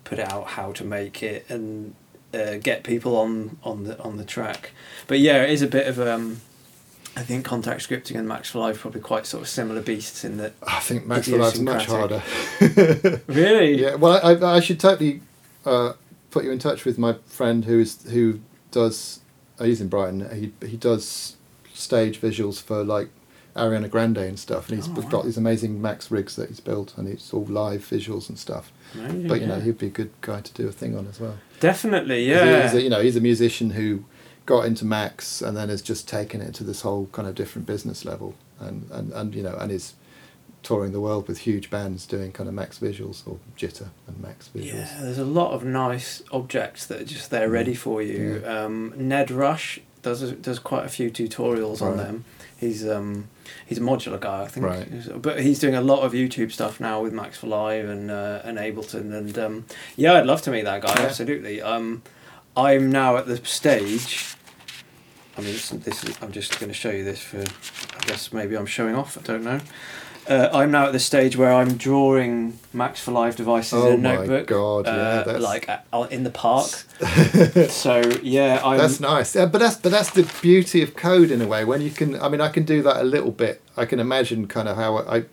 put 0.02 0.18
out 0.18 0.48
how 0.48 0.72
to 0.72 0.84
make 0.84 1.22
it 1.22 1.48
and 1.48 1.94
uh, 2.34 2.56
get 2.56 2.82
people 2.82 3.16
on 3.16 3.56
on 3.62 3.84
the 3.84 4.00
on 4.02 4.16
the 4.16 4.24
track. 4.24 4.72
But 5.06 5.20
yeah, 5.20 5.42
it 5.42 5.50
is 5.50 5.62
a 5.62 5.68
bit 5.68 5.86
of 5.86 6.00
um, 6.00 6.40
I 7.16 7.22
think 7.22 7.46
Kontakt 7.46 7.76
scripting 7.86 8.18
and 8.18 8.26
Max 8.26 8.50
for 8.50 8.58
Live 8.58 8.78
probably 8.80 9.00
quite 9.00 9.26
sort 9.26 9.42
of 9.42 9.48
similar 9.48 9.80
beasts 9.80 10.24
in 10.24 10.36
that. 10.38 10.54
i 10.66 10.80
think 10.80 11.06
max 11.06 11.28
for 11.28 11.38
Live's 11.38 11.60
much 11.60 11.86
harder 11.86 12.22
Really? 13.28 13.80
Yeah, 13.80 13.94
well, 13.94 14.20
I, 14.22 14.56
I 14.56 14.60
should 14.60 14.80
totally 14.80 15.20
uh, 15.64 15.92
put 16.34 16.44
you 16.44 16.50
in 16.50 16.58
touch 16.58 16.84
with 16.84 16.96
my 16.98 17.12
friend 17.26 17.64
who 17.64 17.78
is 17.80 17.92
who 18.10 18.40
does. 18.70 19.20
Uh, 19.58 19.64
he's 19.64 19.80
in 19.80 19.88
Brighton. 19.88 20.18
He 20.40 20.66
he 20.72 20.76
does 20.76 21.36
stage 21.72 22.20
visuals 22.20 22.60
for 22.62 22.82
like 22.84 23.08
Ariana 23.56 23.88
Grande 23.88 24.18
and 24.18 24.38
stuff, 24.38 24.68
and 24.68 24.76
he's 24.78 24.88
Oh, 24.88 25.00
wow. 25.00 25.08
got 25.08 25.24
these 25.24 25.36
amazing 25.36 25.80
Max 25.80 26.10
rigs 26.10 26.34
that 26.36 26.48
he's 26.48 26.60
built, 26.60 26.88
and 26.98 27.06
it's 27.08 27.32
all 27.32 27.44
live 27.46 27.82
visuals 27.88 28.28
and 28.28 28.36
stuff. 28.38 28.72
Amazing, 28.94 29.28
But 29.28 29.40
you 29.40 29.46
know, 29.46 29.56
yeah. 29.58 29.62
he'd 29.64 29.78
be 29.78 29.86
a 29.86 29.96
good 30.00 30.10
guy 30.22 30.40
to 30.40 30.52
do 30.60 30.66
a 30.68 30.72
thing 30.72 30.96
on 30.98 31.06
as 31.06 31.20
well. 31.20 31.36
definitely, 31.60 32.28
yeah. 32.28 32.62
He's 32.64 32.74
a, 32.74 32.82
you 32.82 32.90
know, 32.90 33.00
he's 33.00 33.16
a 33.16 33.20
musician 33.20 33.70
who 33.70 34.04
got 34.46 34.66
into 34.66 34.84
Max 34.84 35.40
and 35.40 35.56
then 35.56 35.68
has 35.68 35.80
just 35.82 36.06
taken 36.08 36.40
it 36.42 36.52
to 36.54 36.64
this 36.64 36.80
whole 36.82 37.06
kind 37.12 37.26
of 37.28 37.34
different 37.36 37.64
business 37.66 38.04
level, 38.04 38.34
and 38.58 38.76
and, 38.90 39.12
and 39.12 39.34
you 39.36 39.42
know, 39.44 39.56
and 39.60 39.70
is 39.70 39.94
touring 40.64 40.92
the 40.92 41.00
world 41.00 41.28
with 41.28 41.38
huge 41.38 41.70
bands 41.70 42.06
doing 42.06 42.32
kind 42.32 42.48
of 42.48 42.54
Max 42.54 42.78
visuals 42.78 43.22
or 43.26 43.38
Jitter 43.56 43.88
and 44.08 44.20
Max 44.20 44.50
visuals. 44.54 44.74
Yeah, 44.74 44.98
there's 45.00 45.18
a 45.18 45.24
lot 45.24 45.52
of 45.52 45.62
nice 45.62 46.22
objects 46.32 46.86
that 46.86 47.02
are 47.02 47.04
just 47.04 47.30
there 47.30 47.48
ready 47.48 47.74
for 47.74 48.02
you. 48.02 48.42
Um, 48.44 48.92
Ned 48.96 49.30
Rush 49.30 49.78
does 50.02 50.22
a, 50.22 50.32
does 50.32 50.58
quite 50.58 50.84
a 50.84 50.88
few 50.88 51.10
tutorials 51.10 51.80
on 51.80 51.96
them. 51.96 52.24
He's 52.56 52.88
um 52.88 53.28
he's 53.66 53.78
a 53.78 53.82
modular 53.82 54.18
guy, 54.18 54.42
I 54.42 54.48
think. 54.48 54.66
Right. 54.66 55.22
But 55.22 55.40
he's 55.40 55.58
doing 55.58 55.74
a 55.74 55.80
lot 55.80 56.00
of 56.00 56.12
YouTube 56.12 56.50
stuff 56.50 56.80
now 56.80 57.02
with 57.02 57.12
Max 57.12 57.38
for 57.38 57.46
Live 57.46 57.88
and 57.88 58.10
uh, 58.10 58.40
and 58.44 58.58
Ableton 58.58 59.12
and 59.12 59.38
um, 59.38 59.64
yeah, 59.96 60.14
I'd 60.14 60.26
love 60.26 60.42
to 60.42 60.50
meet 60.50 60.64
that 60.64 60.82
guy. 60.82 60.94
Yeah. 60.94 61.06
Absolutely. 61.06 61.60
Um, 61.60 62.02
I'm 62.56 62.90
now 62.90 63.16
at 63.16 63.26
the 63.26 63.44
stage. 63.44 64.36
I 65.36 65.40
mean, 65.40 65.52
this, 65.52 65.70
this 65.70 66.04
is, 66.04 66.16
I'm 66.22 66.30
just 66.30 66.60
going 66.60 66.70
to 66.70 66.74
show 66.74 66.90
you 66.90 67.02
this 67.02 67.20
for. 67.20 67.40
I 67.40 68.06
guess 68.06 68.32
maybe 68.32 68.56
I'm 68.56 68.66
showing 68.66 68.94
off. 68.94 69.18
I 69.18 69.22
don't 69.22 69.42
know. 69.42 69.60
Uh, 70.28 70.48
I'm 70.52 70.70
now 70.70 70.86
at 70.86 70.92
the 70.92 70.98
stage 71.00 71.36
where 71.36 71.52
I'm 71.52 71.76
drawing 71.76 72.58
Max 72.72 73.00
for 73.00 73.12
Live 73.12 73.36
devices 73.36 73.74
Oh 73.74 73.88
in 73.88 73.94
a 73.94 73.96
my 74.08 74.14
notebook. 74.16 74.46
God, 74.46 74.86
yeah, 74.86 74.92
uh, 74.92 75.24
that's- 75.24 75.42
like 75.42 75.68
uh, 75.68 76.06
in 76.10 76.24
the 76.24 76.30
park. 76.30 76.70
so 77.70 78.00
yeah, 78.22 78.60
I'm. 78.64 78.78
That's 78.78 79.00
nice. 79.00 79.34
Yeah, 79.34 79.46
but 79.46 79.58
that's 79.58 79.76
but 79.76 79.92
that's 79.92 80.10
the 80.10 80.30
beauty 80.40 80.82
of 80.82 80.94
code 80.94 81.30
in 81.30 81.42
a 81.42 81.46
way. 81.46 81.64
When 81.64 81.82
you 81.82 81.90
can, 81.90 82.18
I 82.20 82.28
mean, 82.28 82.40
I 82.40 82.48
can 82.48 82.64
do 82.64 82.82
that 82.82 82.96
a 82.96 83.04
little 83.04 83.32
bit. 83.32 83.60
I 83.76 83.84
can 83.84 84.00
imagine 84.00 84.46
kind 84.46 84.68
of 84.68 84.76
how 84.76 84.98
I, 84.98 85.24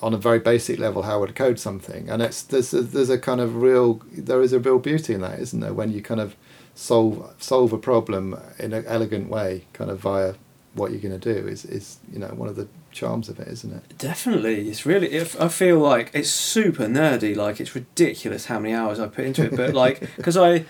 on 0.00 0.12
a 0.12 0.18
very 0.18 0.40
basic 0.40 0.78
level, 0.80 1.02
how 1.02 1.14
I 1.14 1.16
would 1.18 1.34
code 1.36 1.60
something, 1.60 2.08
and 2.10 2.20
it's 2.20 2.42
there's 2.42 2.74
a, 2.74 2.82
there's 2.82 3.10
a 3.10 3.18
kind 3.18 3.40
of 3.40 3.56
real 3.62 4.02
there 4.12 4.42
is 4.42 4.52
a 4.52 4.58
real 4.58 4.78
beauty 4.80 5.14
in 5.14 5.20
that, 5.20 5.38
isn't 5.38 5.60
there? 5.60 5.72
When 5.72 5.92
you 5.92 6.02
kind 6.02 6.20
of 6.20 6.34
solve 6.74 7.32
solve 7.38 7.72
a 7.72 7.78
problem 7.78 8.36
in 8.58 8.72
an 8.72 8.84
elegant 8.88 9.28
way, 9.28 9.66
kind 9.72 9.90
of 9.90 10.00
via 10.00 10.34
what 10.74 10.90
you're 10.90 11.00
going 11.00 11.18
to 11.18 11.34
do 11.34 11.46
is 11.46 11.64
is 11.64 11.98
you 12.12 12.18
know 12.18 12.28
one 12.28 12.48
of 12.48 12.56
the 12.56 12.66
charms 12.92 13.28
of 13.28 13.40
it, 13.40 13.48
isn't 13.48 13.72
it? 13.72 13.98
Definitely, 13.98 14.68
it's 14.68 14.84
really. 14.86 15.10
If 15.12 15.40
I 15.40 15.48
feel 15.48 15.78
like 15.78 16.10
it's 16.14 16.30
super 16.30 16.86
nerdy, 16.86 17.34
like 17.34 17.60
it's 17.60 17.74
ridiculous 17.74 18.46
how 18.46 18.58
many 18.58 18.74
hours 18.74 19.00
I 19.00 19.08
put 19.08 19.24
into 19.24 19.44
it. 19.44 19.56
But 19.56 19.74
like, 19.84 20.00
because 20.16 20.36
I, 20.36 20.64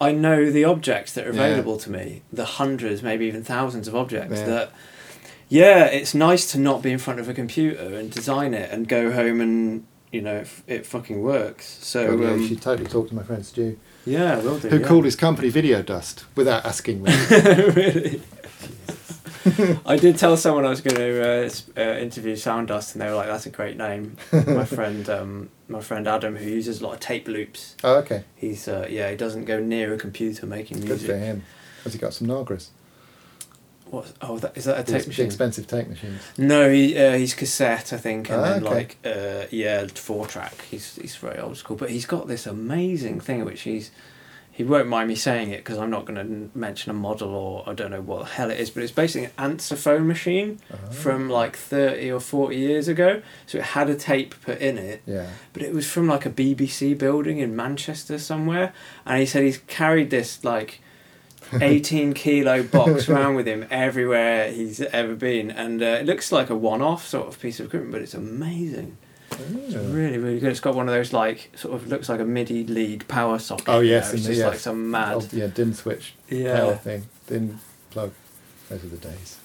I 0.00 0.12
know 0.12 0.50
the 0.50 0.64
objects 0.64 1.12
that 1.14 1.26
are 1.26 1.32
Yeah. 1.32 1.44
available 1.46 1.76
to 1.78 1.90
me, 1.90 2.22
the 2.32 2.44
hundreds, 2.44 3.02
maybe 3.02 3.26
even 3.26 3.44
thousands 3.44 3.86
of 3.88 3.94
objects 3.94 4.38
Yeah. 4.40 4.46
that. 4.46 4.72
Yeah, 5.48 5.84
it's 5.84 6.14
nice 6.14 6.50
to 6.52 6.58
not 6.58 6.82
be 6.82 6.90
in 6.90 6.98
front 6.98 7.20
of 7.20 7.28
a 7.28 7.34
computer 7.34 7.94
and 7.94 8.10
design 8.10 8.54
it 8.54 8.70
and 8.70 8.88
go 8.88 9.12
home 9.12 9.38
and 9.40 9.84
you 10.10 10.22
know 10.22 10.36
if 10.36 10.62
it 10.66 10.86
fucking 10.86 11.22
works. 11.22 11.66
So 11.82 12.06
Oh, 12.06 12.16
yeah, 12.16 12.28
you 12.28 12.34
um, 12.34 12.48
should 12.48 12.62
totally 12.62 12.88
talk 12.88 13.08
to 13.10 13.14
my 13.14 13.22
friend 13.22 13.44
Stu, 13.44 13.78
yeah, 14.06 14.38
will 14.40 14.58
do. 14.58 14.70
who 14.70 14.78
yeah. 14.78 14.86
called 14.86 15.04
his 15.04 15.14
company 15.14 15.50
Video 15.50 15.82
Dust 15.82 16.24
without 16.36 16.64
asking 16.64 17.02
me. 17.02 17.12
really. 17.30 18.22
I 19.86 19.96
did 19.96 20.18
tell 20.18 20.36
someone 20.36 20.64
I 20.64 20.70
was 20.70 20.80
going 20.80 20.96
to 20.96 21.46
uh, 21.46 21.50
uh, 21.76 21.98
interview 21.98 22.36
Sound 22.36 22.68
Dust, 22.68 22.94
and 22.94 23.02
they 23.02 23.08
were 23.08 23.14
like, 23.14 23.26
"That's 23.28 23.46
a 23.46 23.50
great 23.50 23.76
name." 23.76 24.16
my 24.32 24.64
friend, 24.76 25.08
um, 25.10 25.50
my 25.68 25.80
friend 25.80 26.06
Adam, 26.06 26.36
who 26.36 26.48
uses 26.48 26.80
a 26.80 26.84
lot 26.86 26.94
of 26.94 27.00
tape 27.00 27.26
loops. 27.28 27.76
oh, 27.84 27.96
okay, 27.96 28.24
He's 28.36 28.68
uh, 28.68 28.86
yeah, 28.90 29.10
he 29.10 29.16
doesn't 29.16 29.44
go 29.46 29.58
near 29.60 29.92
a 29.94 29.98
computer 29.98 30.46
making 30.46 30.80
music. 30.80 30.98
good 30.98 31.06
for 31.06 31.16
him. 31.18 31.42
Has 31.84 31.92
he 31.94 31.98
got 31.98 32.14
some 32.14 32.28
Nagras? 32.28 32.68
What? 33.86 34.10
Oh, 34.22 34.38
that, 34.38 34.56
is 34.56 34.64
that 34.64 34.78
a 34.78 34.82
tape 34.90 35.06
machine? 35.06 35.26
expensive 35.26 35.66
tape 35.66 35.86
machines. 35.88 36.22
No, 36.38 36.70
he 36.70 36.96
uh, 36.96 37.14
he's 37.18 37.34
cassette, 37.34 37.92
I 37.92 37.98
think, 37.98 38.30
and 38.30 38.40
Ah, 38.40 38.44
then 38.44 38.64
okay. 38.66 38.74
like 38.74 38.96
uh, 39.04 39.46
yeah, 39.50 39.86
four 39.88 40.26
track. 40.26 40.54
He's 40.70 40.96
he's 40.96 41.16
very 41.16 41.38
old 41.38 41.56
school, 41.58 41.76
but 41.76 41.90
he's 41.90 42.06
got 42.06 42.26
this 42.26 42.46
amazing 42.46 43.20
thing 43.20 43.44
which 43.44 43.62
he's 43.62 43.90
he 44.54 44.62
won't 44.64 44.86
mind 44.86 45.08
me 45.08 45.14
saying 45.14 45.50
it 45.50 45.58
because 45.58 45.78
I'm 45.78 45.88
not 45.90 46.04
going 46.04 46.16
to 46.52 46.56
mention 46.58 46.90
a 46.90 46.94
model 46.94 47.30
or 47.34 47.64
I 47.66 47.72
don't 47.72 47.90
know 47.90 48.02
what 48.02 48.18
the 48.20 48.24
hell 48.26 48.50
it 48.50 48.60
is, 48.60 48.68
but 48.70 48.82
it's 48.82 48.92
basically 48.92 49.30
an 49.38 49.56
Ansafone 49.56 50.04
machine 50.04 50.60
Oh. 50.72 50.92
from 50.92 51.30
like 51.30 51.56
thirty 51.56 52.12
or 52.12 52.20
forty 52.20 52.56
years 52.56 52.86
ago. 52.86 53.22
So 53.46 53.58
it 53.58 53.64
had 53.64 53.88
a 53.88 53.94
tape 53.96 54.34
put 54.44 54.58
in 54.60 54.76
it, 54.78 55.02
Yeah. 55.06 55.28
but 55.54 55.62
it 55.62 55.72
was 55.74 55.90
from 55.90 56.06
like 56.06 56.26
a 56.26 56.30
BBC 56.30 56.92
building 56.98 57.38
in 57.38 57.56
Manchester 57.56 58.18
somewhere, 58.18 58.72
and 59.06 59.20
he 59.20 59.26
said 59.26 59.42
he's 59.44 59.58
carried 59.66 60.10
this 60.10 60.44
like. 60.44 60.80
18 61.60 62.14
kilo 62.14 62.62
box 62.62 63.08
around 63.10 63.34
with 63.34 63.46
him 63.46 63.66
everywhere 63.70 64.50
he's 64.50 64.80
ever 64.80 65.14
been 65.14 65.50
and 65.50 65.82
uh, 65.82 65.86
it 66.00 66.06
looks 66.06 66.32
like 66.32 66.48
a 66.48 66.54
one-off 66.56 67.06
sort 67.06 67.28
of 67.28 67.38
piece 67.38 67.60
of 67.60 67.66
equipment 67.66 67.92
but 67.92 68.00
it's 68.00 68.14
amazing 68.14 68.96
it's 69.40 69.74
really 69.74 70.18
really 70.18 70.38
good 70.40 70.50
it's 70.50 70.60
got 70.60 70.74
one 70.74 70.88
of 70.88 70.94
those 70.94 71.12
like 71.12 71.50
sort 71.56 71.74
of 71.74 71.88
looks 71.88 72.08
like 72.08 72.20
a 72.20 72.24
midi 72.24 72.64
lead 72.64 73.06
power 73.08 73.38
socket 73.38 73.68
Oh, 73.68 73.80
you 73.80 73.90
yes, 73.90 74.08
know, 74.12 74.16
it's 74.16 74.26
just 74.26 74.38
yes. 74.38 74.48
like 74.48 74.58
some 74.58 74.90
mad 74.90 75.16
Oh, 75.16 75.28
yeah, 75.32 75.46
dim 75.48 75.72
switch 75.74 76.14
power 76.28 76.38
yeah 76.38 76.76
thing. 76.76 77.06
DIN 77.26 77.58
plug. 77.90 78.12
Those 78.68 78.84
are 78.84 78.88
the 78.88 78.96
days. 78.96 79.38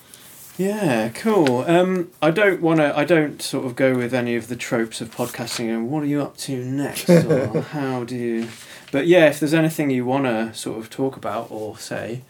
yeah 0.57 1.09
cool 1.09 1.59
um 1.68 2.09
i 2.22 2.31
don't 2.31 2.61
want 2.61 2.80
to 2.80 2.97
i 2.97 3.03
don't 3.03 3.41
sort 3.41 3.65
of 3.65 3.76
go 3.76 3.95
with 3.95 4.14
any 4.14 4.35
of 4.35 4.47
the 4.47 4.55
tropes 4.55 5.01
of 5.01 5.14
podcasting 5.15 5.68
and 5.69 5.89
what 5.91 6.01
are 6.03 6.07
you 6.07 6.22
up 6.22 6.35
to 6.38 6.64
next 6.64 7.09
or 7.09 7.61
how 7.73 8.03
do 8.03 8.15
you 8.15 8.47
but 8.91 9.05
yeah 9.05 9.27
if 9.27 9.39
there's 9.39 9.53
anything 9.53 9.89
you 9.91 10.03
want 10.05 10.23
to 10.26 10.51
sort 10.53 10.77
of 10.80 10.89
talk 10.89 11.15
about 11.15 11.51
or 11.51 11.77
say 11.77 12.22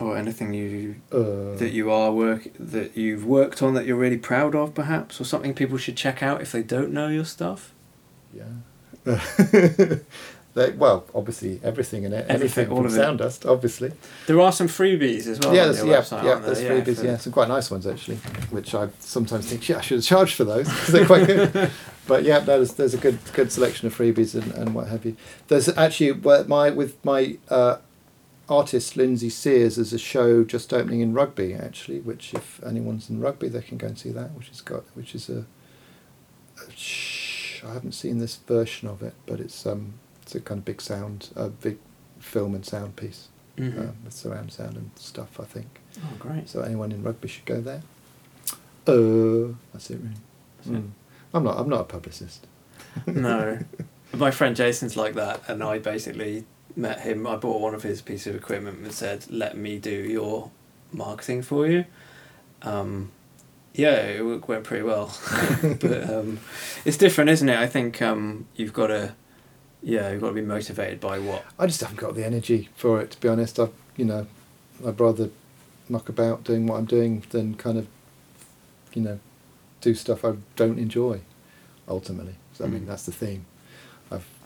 or 0.00 0.16
anything 0.16 0.52
you 0.52 0.96
Uh, 1.12 1.56
that 1.56 1.70
you 1.72 1.90
are 1.90 2.12
work 2.12 2.48
that 2.58 2.96
you've 2.96 3.24
worked 3.24 3.62
on 3.62 3.74
that 3.74 3.86
you're 3.86 3.96
really 3.96 4.18
proud 4.18 4.54
of 4.54 4.74
perhaps 4.74 5.20
or 5.20 5.24
something 5.24 5.54
people 5.54 5.76
should 5.78 5.96
check 5.96 6.22
out 6.22 6.40
if 6.40 6.52
they 6.52 6.62
don't 6.62 6.92
know 6.92 7.08
your 7.08 7.24
stuff 7.24 7.72
yeah. 8.34 8.44
they, 10.54 10.70
well, 10.72 11.04
obviously 11.14 11.60
everything 11.62 12.02
in 12.04 12.12
it. 12.12 12.26
Everything, 12.28 12.34
Everything, 12.64 12.68
all 12.70 12.76
from 12.78 12.86
of 12.86 12.92
it. 12.92 12.96
Sound 12.96 13.18
Dust, 13.18 13.46
obviously. 13.46 13.92
there 14.26 14.40
are 14.40 14.52
some 14.52 14.66
freebies 14.68 15.26
as 15.26 15.38
well 15.40 15.54
yeah, 15.54 15.64
there's, 15.64 15.84
yeah, 15.84 16.00
website, 16.00 16.24
yeah, 16.24 16.34
there's 16.36 16.60
there? 16.60 16.82
freebies. 16.82 16.96
for- 16.98 17.04
Yeah, 17.06 17.16
some 17.16 17.32
quite 17.32 17.48
nice 17.48 17.70
ones 17.70 17.86
actually, 17.86 18.16
which 18.50 18.74
I 18.74 18.88
sometimes 18.98 19.46
think, 19.46 19.62
shit, 19.62 19.76
I 19.76 19.80
should 19.80 19.98
have 19.98 20.04
charged 20.04 20.34
for 20.34 20.44
those 20.44 20.68
because 20.68 20.88
they're 20.88 21.06
quite 21.06 21.26
good. 21.26 21.70
but 22.06 22.24
yeah, 22.24 22.40
there's 22.40 22.74
there's 22.74 22.94
a 22.94 22.98
good 22.98 23.18
good 23.32 23.52
selection 23.52 23.86
of 23.86 23.96
freebies 23.96 24.34
and, 24.34 24.52
and 24.54 24.74
what 24.74 24.88
have 24.88 25.04
you. 25.04 25.16
There's 25.48 25.68
actually 25.70 26.12
my 26.14 26.70
with 26.70 27.02
my 27.04 27.38
uh, 27.48 27.76
artist 28.48 28.96
Lindsay 28.96 29.28
Seers 29.30 29.76
there's 29.76 29.92
a 29.92 29.98
show 29.98 30.42
just 30.44 30.72
opening 30.72 31.00
in 31.00 31.12
Rugby 31.12 31.54
actually, 31.54 32.00
which 32.00 32.32
if 32.34 32.62
anyone's 32.64 33.10
in 33.10 33.20
Rugby 33.20 33.48
they 33.48 33.62
can 33.62 33.76
go 33.78 33.86
and 33.88 33.98
see 33.98 34.10
that, 34.10 34.32
which 34.32 34.48
has 34.48 34.60
got 34.60 34.84
which 34.94 35.14
is 35.14 35.28
a, 35.28 35.44
a 36.66 36.70
sh- 36.74 37.62
I 37.66 37.72
haven't 37.72 37.92
seen 37.92 38.18
this 38.18 38.36
version 38.36 38.88
of 38.88 39.02
it, 39.02 39.14
but 39.26 39.40
it's 39.40 39.66
um 39.66 39.94
it's 40.22 40.34
a 40.34 40.40
kind 40.40 40.58
of 40.58 40.64
big 40.64 40.80
sound, 40.80 41.30
a 41.36 41.48
big 41.48 41.78
film 42.18 42.54
and 42.54 42.64
sound 42.64 42.96
piece 42.96 43.28
Mhm. 43.56 43.78
um, 43.80 43.96
with 44.04 44.12
surround 44.12 44.52
sound 44.52 44.76
and 44.76 44.90
stuff. 44.94 45.40
I 45.40 45.44
think. 45.44 45.66
oh, 45.98 46.14
great. 46.18 46.48
So 46.48 46.60
anyone 46.62 46.92
in 46.92 47.02
rugby 47.02 47.26
should 47.28 47.44
go 47.44 47.60
there. 47.60 47.82
Uh, 48.86 49.54
that's 49.72 49.90
it, 49.90 49.98
really. 50.00 50.14
That's 50.58 50.68
it. 50.68 50.72
Mm. 50.74 50.90
I'm 51.34 51.44
not. 51.44 51.58
I'm 51.58 51.68
not 51.68 51.80
a 51.80 51.84
publicist. 51.84 52.46
no. 53.06 53.58
My 54.14 54.30
friend 54.30 54.56
Jason's 54.56 54.96
like 54.96 55.14
that, 55.14 55.42
and 55.48 55.62
I 55.62 55.78
basically 55.78 56.44
met 56.78 57.00
him. 57.00 57.26
I 57.26 57.36
bought 57.36 57.60
one 57.60 57.74
of 57.74 57.82
his 57.82 58.00
pieces 58.00 58.28
of 58.28 58.36
equipment 58.36 58.78
and 58.78 58.92
said, 58.92 59.26
"Let 59.30 59.56
me 59.56 59.78
do 59.78 59.90
your 59.90 60.50
marketing 60.92 61.42
for 61.42 61.66
you." 61.66 61.84
Um, 62.62 63.10
yeah, 63.74 63.96
it 63.96 64.48
went 64.48 64.64
pretty 64.64 64.82
well, 64.82 65.16
but 65.62 66.10
um, 66.10 66.40
it's 66.84 66.96
different, 66.96 67.30
isn't 67.30 67.48
it? 67.48 67.58
I 67.58 67.66
think 67.66 68.00
um, 68.02 68.46
you've 68.56 68.72
got 68.72 68.88
to, 68.88 69.14
yeah, 69.82 70.10
you've 70.10 70.20
got 70.20 70.28
to 70.28 70.34
be 70.34 70.40
motivated 70.42 70.98
by 71.00 71.18
what. 71.18 71.44
I 71.58 71.66
just 71.66 71.80
haven't 71.80 71.98
got 72.00 72.14
the 72.14 72.24
energy 72.24 72.68
for 72.74 73.00
it. 73.00 73.10
To 73.12 73.20
be 73.20 73.28
honest, 73.28 73.58
I, 73.60 73.68
you 73.96 74.04
know, 74.04 74.26
I'd 74.86 74.98
rather 74.98 75.30
muck 75.88 76.08
about 76.08 76.44
doing 76.44 76.66
what 76.66 76.76
I'm 76.78 76.84
doing 76.86 77.22
than 77.30 77.54
kind 77.54 77.78
of, 77.78 77.86
you 78.94 79.02
know, 79.02 79.20
do 79.80 79.94
stuff 79.94 80.24
I 80.24 80.34
don't 80.56 80.78
enjoy. 80.78 81.20
Ultimately, 81.86 82.34
so 82.52 82.64
I 82.64 82.68
mean 82.68 82.82
Mm. 82.82 82.86
that's 82.88 83.06
the 83.06 83.12
theme. 83.12 83.46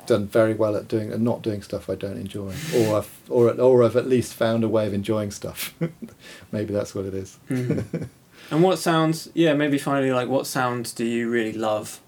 Done 0.06 0.26
very 0.26 0.54
well 0.54 0.76
at 0.76 0.88
doing 0.88 1.12
and 1.12 1.22
not 1.22 1.42
doing 1.42 1.62
stuff 1.62 1.88
I 1.88 1.94
don't 1.94 2.16
enjoy, 2.18 2.52
or 2.76 2.98
I've 2.98 3.20
or 3.28 3.50
or 3.60 3.84
I've 3.84 3.94
at 3.96 4.08
least 4.08 4.34
found 4.34 4.64
a 4.64 4.68
way 4.68 4.86
of 4.86 4.92
enjoying 4.94 5.30
stuff. 5.30 5.74
Maybe 6.52 6.72
that's 6.72 6.94
what 6.94 7.04
it 7.04 7.14
is. 7.14 7.38
Mhm. 7.48 8.08
and 8.50 8.62
what 8.62 8.78
sounds? 8.78 9.28
Yeah, 9.34 9.54
maybe 9.54 9.78
finally, 9.78 10.10
like 10.12 10.28
what 10.28 10.46
sounds 10.46 10.92
do 10.92 11.04
you 11.04 11.30
really 11.30 11.52
love 11.52 12.00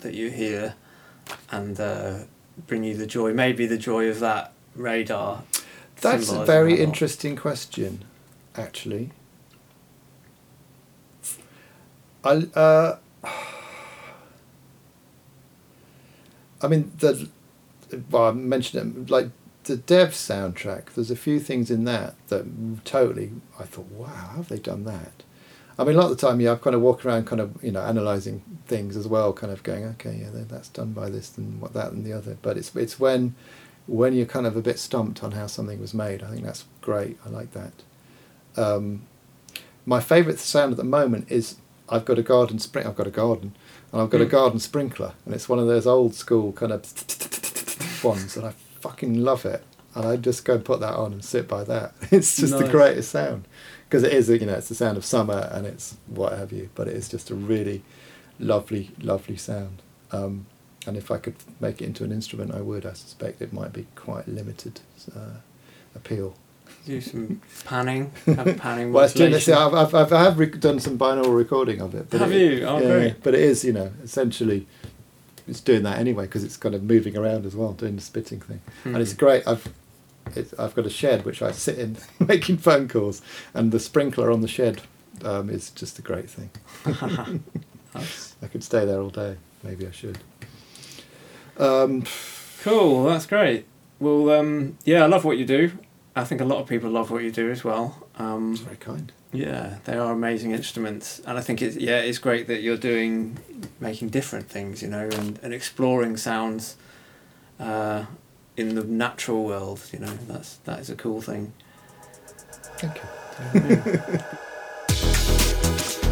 that 0.00 0.14
you 0.14 0.30
hear, 0.30 0.74
and 1.50 1.78
uh, 1.80 2.18
bring 2.68 2.84
you 2.84 2.96
the 2.96 3.06
joy? 3.06 3.32
Maybe 3.32 3.66
the 3.66 3.78
joy 3.78 4.08
of 4.08 4.20
that 4.20 4.52
radar. 4.76 5.42
That's 6.00 6.30
a 6.30 6.44
very 6.44 6.74
that 6.74 6.78
lot. 6.80 6.88
interesting 6.88 7.34
question, 7.36 8.04
actually. 8.56 9.10
I 12.24 12.46
uh, 12.54 12.96
I 16.62 16.68
mean 16.68 16.92
the 16.98 17.28
well 18.10 18.28
I 18.28 18.32
mentioned 18.32 18.96
it 18.96 19.10
like 19.10 19.30
the 19.64 19.76
Dev 19.76 20.10
soundtrack. 20.10 20.94
There's 20.94 21.10
a 21.10 21.16
few 21.16 21.40
things 21.40 21.70
in 21.70 21.84
that 21.84 22.14
that 22.28 22.46
totally 22.84 23.32
I 23.58 23.64
thought, 23.64 23.90
wow, 23.90 24.06
how 24.06 24.36
have 24.36 24.48
they 24.48 24.58
done 24.58 24.84
that? 24.84 25.22
I 25.78 25.84
mean, 25.84 25.96
a 25.96 25.98
lot 25.98 26.10
of 26.10 26.16
the 26.18 26.26
time, 26.26 26.40
yeah, 26.40 26.52
I've 26.52 26.62
kind 26.62 26.74
of 26.74 26.80
walk 26.80 27.04
around, 27.04 27.26
kind 27.26 27.40
of 27.40 27.62
you 27.62 27.70
know, 27.70 27.84
analysing 27.84 28.42
things 28.66 28.96
as 28.96 29.06
well, 29.06 29.34
kind 29.34 29.52
of 29.52 29.62
going, 29.62 29.84
okay, 29.84 30.16
yeah, 30.22 30.28
that's 30.32 30.68
done 30.68 30.92
by 30.92 31.10
this 31.10 31.36
and 31.36 31.60
what 31.60 31.74
that 31.74 31.92
and 31.92 32.04
the 32.04 32.14
other. 32.14 32.38
But 32.40 32.56
it's 32.56 32.74
it's 32.74 32.98
when 32.98 33.34
when 33.86 34.14
you're 34.14 34.26
kind 34.26 34.46
of 34.46 34.56
a 34.56 34.62
bit 34.62 34.78
stumped 34.78 35.22
on 35.22 35.32
how 35.32 35.46
something 35.46 35.80
was 35.80 35.94
made. 35.94 36.22
I 36.22 36.30
think 36.30 36.44
that's 36.44 36.64
great. 36.80 37.18
I 37.26 37.28
like 37.28 37.52
that. 37.52 37.72
Um, 38.56 39.02
my 39.84 40.00
favourite 40.00 40.38
sound 40.38 40.72
at 40.72 40.78
the 40.78 40.84
moment 40.84 41.30
is 41.30 41.56
I've 41.88 42.04
got 42.04 42.18
a 42.18 42.22
garden 42.22 42.58
spring. 42.58 42.86
I've 42.86 42.96
got 42.96 43.06
a 43.06 43.10
garden, 43.12 43.54
and 43.96 44.02
I've 44.02 44.10
got 44.10 44.20
a 44.20 44.26
Mm. 44.26 44.30
garden 44.30 44.58
sprinkler, 44.60 45.14
and 45.24 45.34
it's 45.34 45.48
one 45.48 45.58
of 45.58 45.66
those 45.66 45.86
old 45.86 46.14
school 46.14 46.52
kind 46.52 46.70
of 46.70 46.82
ones, 48.04 48.36
and 48.36 48.46
I 48.46 48.52
fucking 48.80 49.14
love 49.22 49.46
it. 49.46 49.64
And 49.94 50.04
I 50.06 50.16
just 50.16 50.44
go 50.44 50.54
and 50.56 50.64
put 50.64 50.80
that 50.80 50.94
on 50.94 51.14
and 51.14 51.24
sit 51.24 51.48
by 51.48 51.64
that. 51.64 51.94
It's 52.12 52.36
just 52.36 52.52
the 52.58 52.68
greatest 52.70 53.10
sound 53.10 53.48
because 53.88 54.02
it 54.02 54.12
is, 54.12 54.28
you 54.28 54.44
know, 54.44 54.52
it's 54.52 54.68
the 54.68 54.74
sound 54.74 54.98
of 54.98 55.04
summer 55.06 55.48
and 55.50 55.66
it's 55.66 55.96
what 56.06 56.36
have 56.36 56.52
you. 56.52 56.68
But 56.74 56.88
it 56.88 56.94
is 56.94 57.08
just 57.08 57.30
a 57.30 57.34
really 57.34 57.82
lovely, 58.38 58.90
lovely 59.00 59.36
sound. 59.38 59.80
Um, 60.12 60.44
and 60.86 60.98
if 60.98 61.10
I 61.10 61.16
could 61.16 61.36
make 61.60 61.80
it 61.80 61.86
into 61.86 62.04
an 62.04 62.12
instrument, 62.12 62.52
I 62.54 62.60
would. 62.60 62.84
I 62.84 62.92
suspect 62.92 63.40
it 63.40 63.54
might 63.54 63.72
be 63.72 63.86
quite 63.94 64.28
limited 64.28 64.80
uh, 65.16 65.38
appeal. 65.94 66.34
Do 66.86 67.00
some 67.00 67.42
panning, 67.64 68.12
have 68.26 68.56
panning. 68.58 68.92
Well, 68.92 69.04
it's. 69.12 69.48
I've, 69.48 69.74
I've, 69.74 69.92
I've, 69.94 70.12
I 70.12 70.22
have 70.22 70.38
rec- 70.38 70.60
done 70.60 70.78
some 70.78 70.96
binaural 70.96 71.36
recording 71.36 71.80
of 71.80 71.94
it. 71.96 72.12
Have 72.12 72.30
it- 72.32 72.40
you? 72.60 72.64
Oh, 72.64 72.78
yeah, 72.78 72.86
great. 72.86 73.22
But 73.24 73.34
it 73.34 73.40
is, 73.40 73.64
you 73.64 73.72
know, 73.72 73.92
essentially, 74.04 74.68
it's 75.48 75.60
doing 75.60 75.82
that 75.82 75.98
anyway 75.98 76.26
because 76.26 76.44
it's 76.44 76.56
kind 76.56 76.76
of 76.76 76.84
moving 76.84 77.16
around 77.16 77.44
as 77.44 77.56
well, 77.56 77.72
doing 77.72 77.96
the 77.96 78.02
spitting 78.02 78.40
thing, 78.40 78.60
and 78.84 78.98
it's 78.98 79.14
Mhm. 79.14 79.18
great. 79.18 79.46
I've 79.48 79.68
it's, 80.36 80.54
I've 80.60 80.74
got 80.76 80.86
a 80.86 80.90
shed 80.90 81.24
which 81.24 81.42
I 81.42 81.50
sit 81.50 81.76
in 81.78 81.96
making 82.26 82.58
phone 82.58 82.86
calls, 82.88 83.20
and 83.52 83.72
the 83.72 83.80
sprinkler 83.80 84.30
on 84.30 84.40
the 84.40 84.48
shed 84.48 84.82
um, 85.24 85.50
is 85.50 85.70
just 85.70 85.98
a 85.98 86.02
great 86.02 86.30
thing. 86.30 86.50
I 87.96 88.46
could 88.46 88.62
stay 88.62 88.84
there 88.84 89.00
all 89.00 89.10
day. 89.10 89.36
Maybe 89.64 89.88
I 89.88 89.90
should. 89.90 90.18
Um, 91.58 92.04
cool. 92.62 93.04
That's 93.06 93.26
great. 93.26 93.66
Well, 93.98 94.30
um, 94.30 94.76
yeah, 94.84 95.02
I 95.02 95.06
love 95.06 95.24
what 95.24 95.38
you 95.38 95.44
do. 95.46 95.72
I 96.16 96.24
think 96.24 96.40
a 96.40 96.46
lot 96.46 96.58
of 96.58 96.66
people 96.66 96.88
love 96.88 97.10
what 97.10 97.22
you 97.22 97.30
do 97.30 97.50
as 97.50 97.62
well. 97.62 98.08
Um, 98.18 98.52
it's 98.52 98.62
very 98.62 98.76
kind. 98.76 99.12
Yeah, 99.32 99.76
they 99.84 99.98
are 99.98 100.12
amazing 100.12 100.52
instruments, 100.52 101.20
and 101.26 101.36
I 101.36 101.42
think 101.42 101.60
it's 101.60 101.76
yeah, 101.76 101.98
it's 101.98 102.16
great 102.16 102.46
that 102.46 102.62
you're 102.62 102.78
doing, 102.78 103.36
making 103.80 104.08
different 104.08 104.48
things, 104.48 104.80
you 104.80 104.88
know, 104.88 105.10
and, 105.12 105.38
and 105.42 105.52
exploring 105.52 106.16
sounds, 106.16 106.76
uh, 107.60 108.06
in 108.56 108.74
the 108.74 108.84
natural 108.84 109.44
world. 109.44 109.82
You 109.92 109.98
know, 109.98 110.12
that's 110.26 110.56
that 110.64 110.80
is 110.80 110.88
a 110.88 110.96
cool 110.96 111.20
thing. 111.20 111.52
Thank 112.78 112.96
you. 112.96 113.02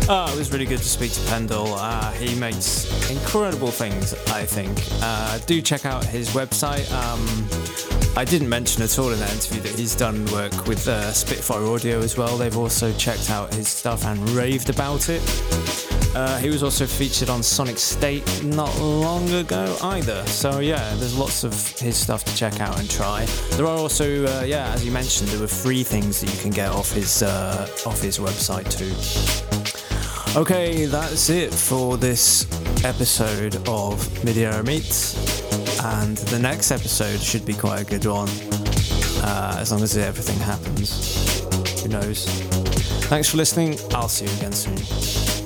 Oh, 0.07 0.31
it 0.35 0.39
was 0.39 0.53
really 0.53 0.67
good 0.67 0.81
to 0.81 0.85
speak 0.85 1.13
to 1.13 1.21
Pendle. 1.31 1.75
Uh, 1.75 2.13
he 2.13 2.39
makes 2.39 3.11
incredible 3.11 3.71
things, 3.71 4.13
I 4.29 4.45
think. 4.45 4.83
Uh, 5.03 5.39
do 5.47 5.63
check 5.63 5.87
out 5.87 6.05
his 6.05 6.29
website. 6.31 6.93
Um, 6.93 7.94
I 8.17 8.25
didn't 8.25 8.49
mention 8.49 8.83
at 8.83 8.97
all 8.99 9.13
in 9.13 9.19
that 9.19 9.33
interview 9.33 9.61
that 9.63 9.77
he's 9.77 9.97
done 9.97 10.25
work 10.27 10.67
with 10.67 10.87
uh, 10.87 11.13
Spitfire 11.13 11.65
Audio 11.65 11.99
as 11.99 12.17
well. 12.17 12.37
They've 12.37 12.57
also 12.57 12.93
checked 12.93 13.29
out 13.29 13.53
his 13.53 13.67
stuff 13.67 14.05
and 14.05 14.31
raved 14.31 14.71
about 14.71 15.09
it. 15.09 15.21
Uh, 16.15 16.39
he 16.39 16.49
was 16.49 16.63
also 16.63 16.87
featured 16.87 17.29
on 17.29 17.43
Sonic 17.43 17.77
State 17.77 18.45
not 18.45 18.73
long 18.79 19.29
ago 19.33 19.77
either. 19.83 20.25
So 20.27 20.61
yeah, 20.61 20.95
there's 20.95 21.19
lots 21.19 21.43
of 21.43 21.53
his 21.79 21.97
stuff 21.97 22.25
to 22.25 22.37
check 22.37 22.61
out 22.61 22.79
and 22.79 22.89
try. 22.89 23.25
There 23.57 23.67
are 23.67 23.77
also, 23.77 24.25
uh, 24.27 24.45
yeah, 24.45 24.73
as 24.73 24.87
you 24.87 24.93
mentioned, 24.93 25.31
there 25.31 25.41
were 25.41 25.49
free 25.49 25.83
things 25.83 26.21
that 26.21 26.33
you 26.33 26.41
can 26.41 26.53
get 26.53 26.71
off 26.71 26.93
his 26.93 27.25
uh, 27.25 27.69
off 27.85 28.01
his 28.01 28.19
website 28.21 28.71
too. 28.71 28.95
Okay, 30.39 30.87
that's 30.87 31.31
it 31.31 31.53
for 31.53 31.97
this 31.97 32.47
episode 32.85 33.57
of 33.69 33.99
midierror 34.23 34.65
Meets. 34.65 35.44
And 35.83 36.17
the 36.17 36.39
next 36.39 36.71
episode 36.71 37.21
should 37.21 37.45
be 37.45 37.55
quite 37.55 37.81
a 37.81 37.85
good 37.85 38.05
one, 38.07 38.29
uh, 39.23 39.57
as 39.59 39.73
long 39.73 39.83
as 39.83 39.97
everything 39.97 40.39
happens. 40.39 41.41
Who 41.83 41.89
knows? 41.89 42.27
Thanks 43.09 43.29
for 43.29 43.37
listening. 43.37 43.79
I'll 43.93 44.09
see 44.09 44.27
you 44.27 44.33
again 44.37 44.53
soon. 44.53 45.44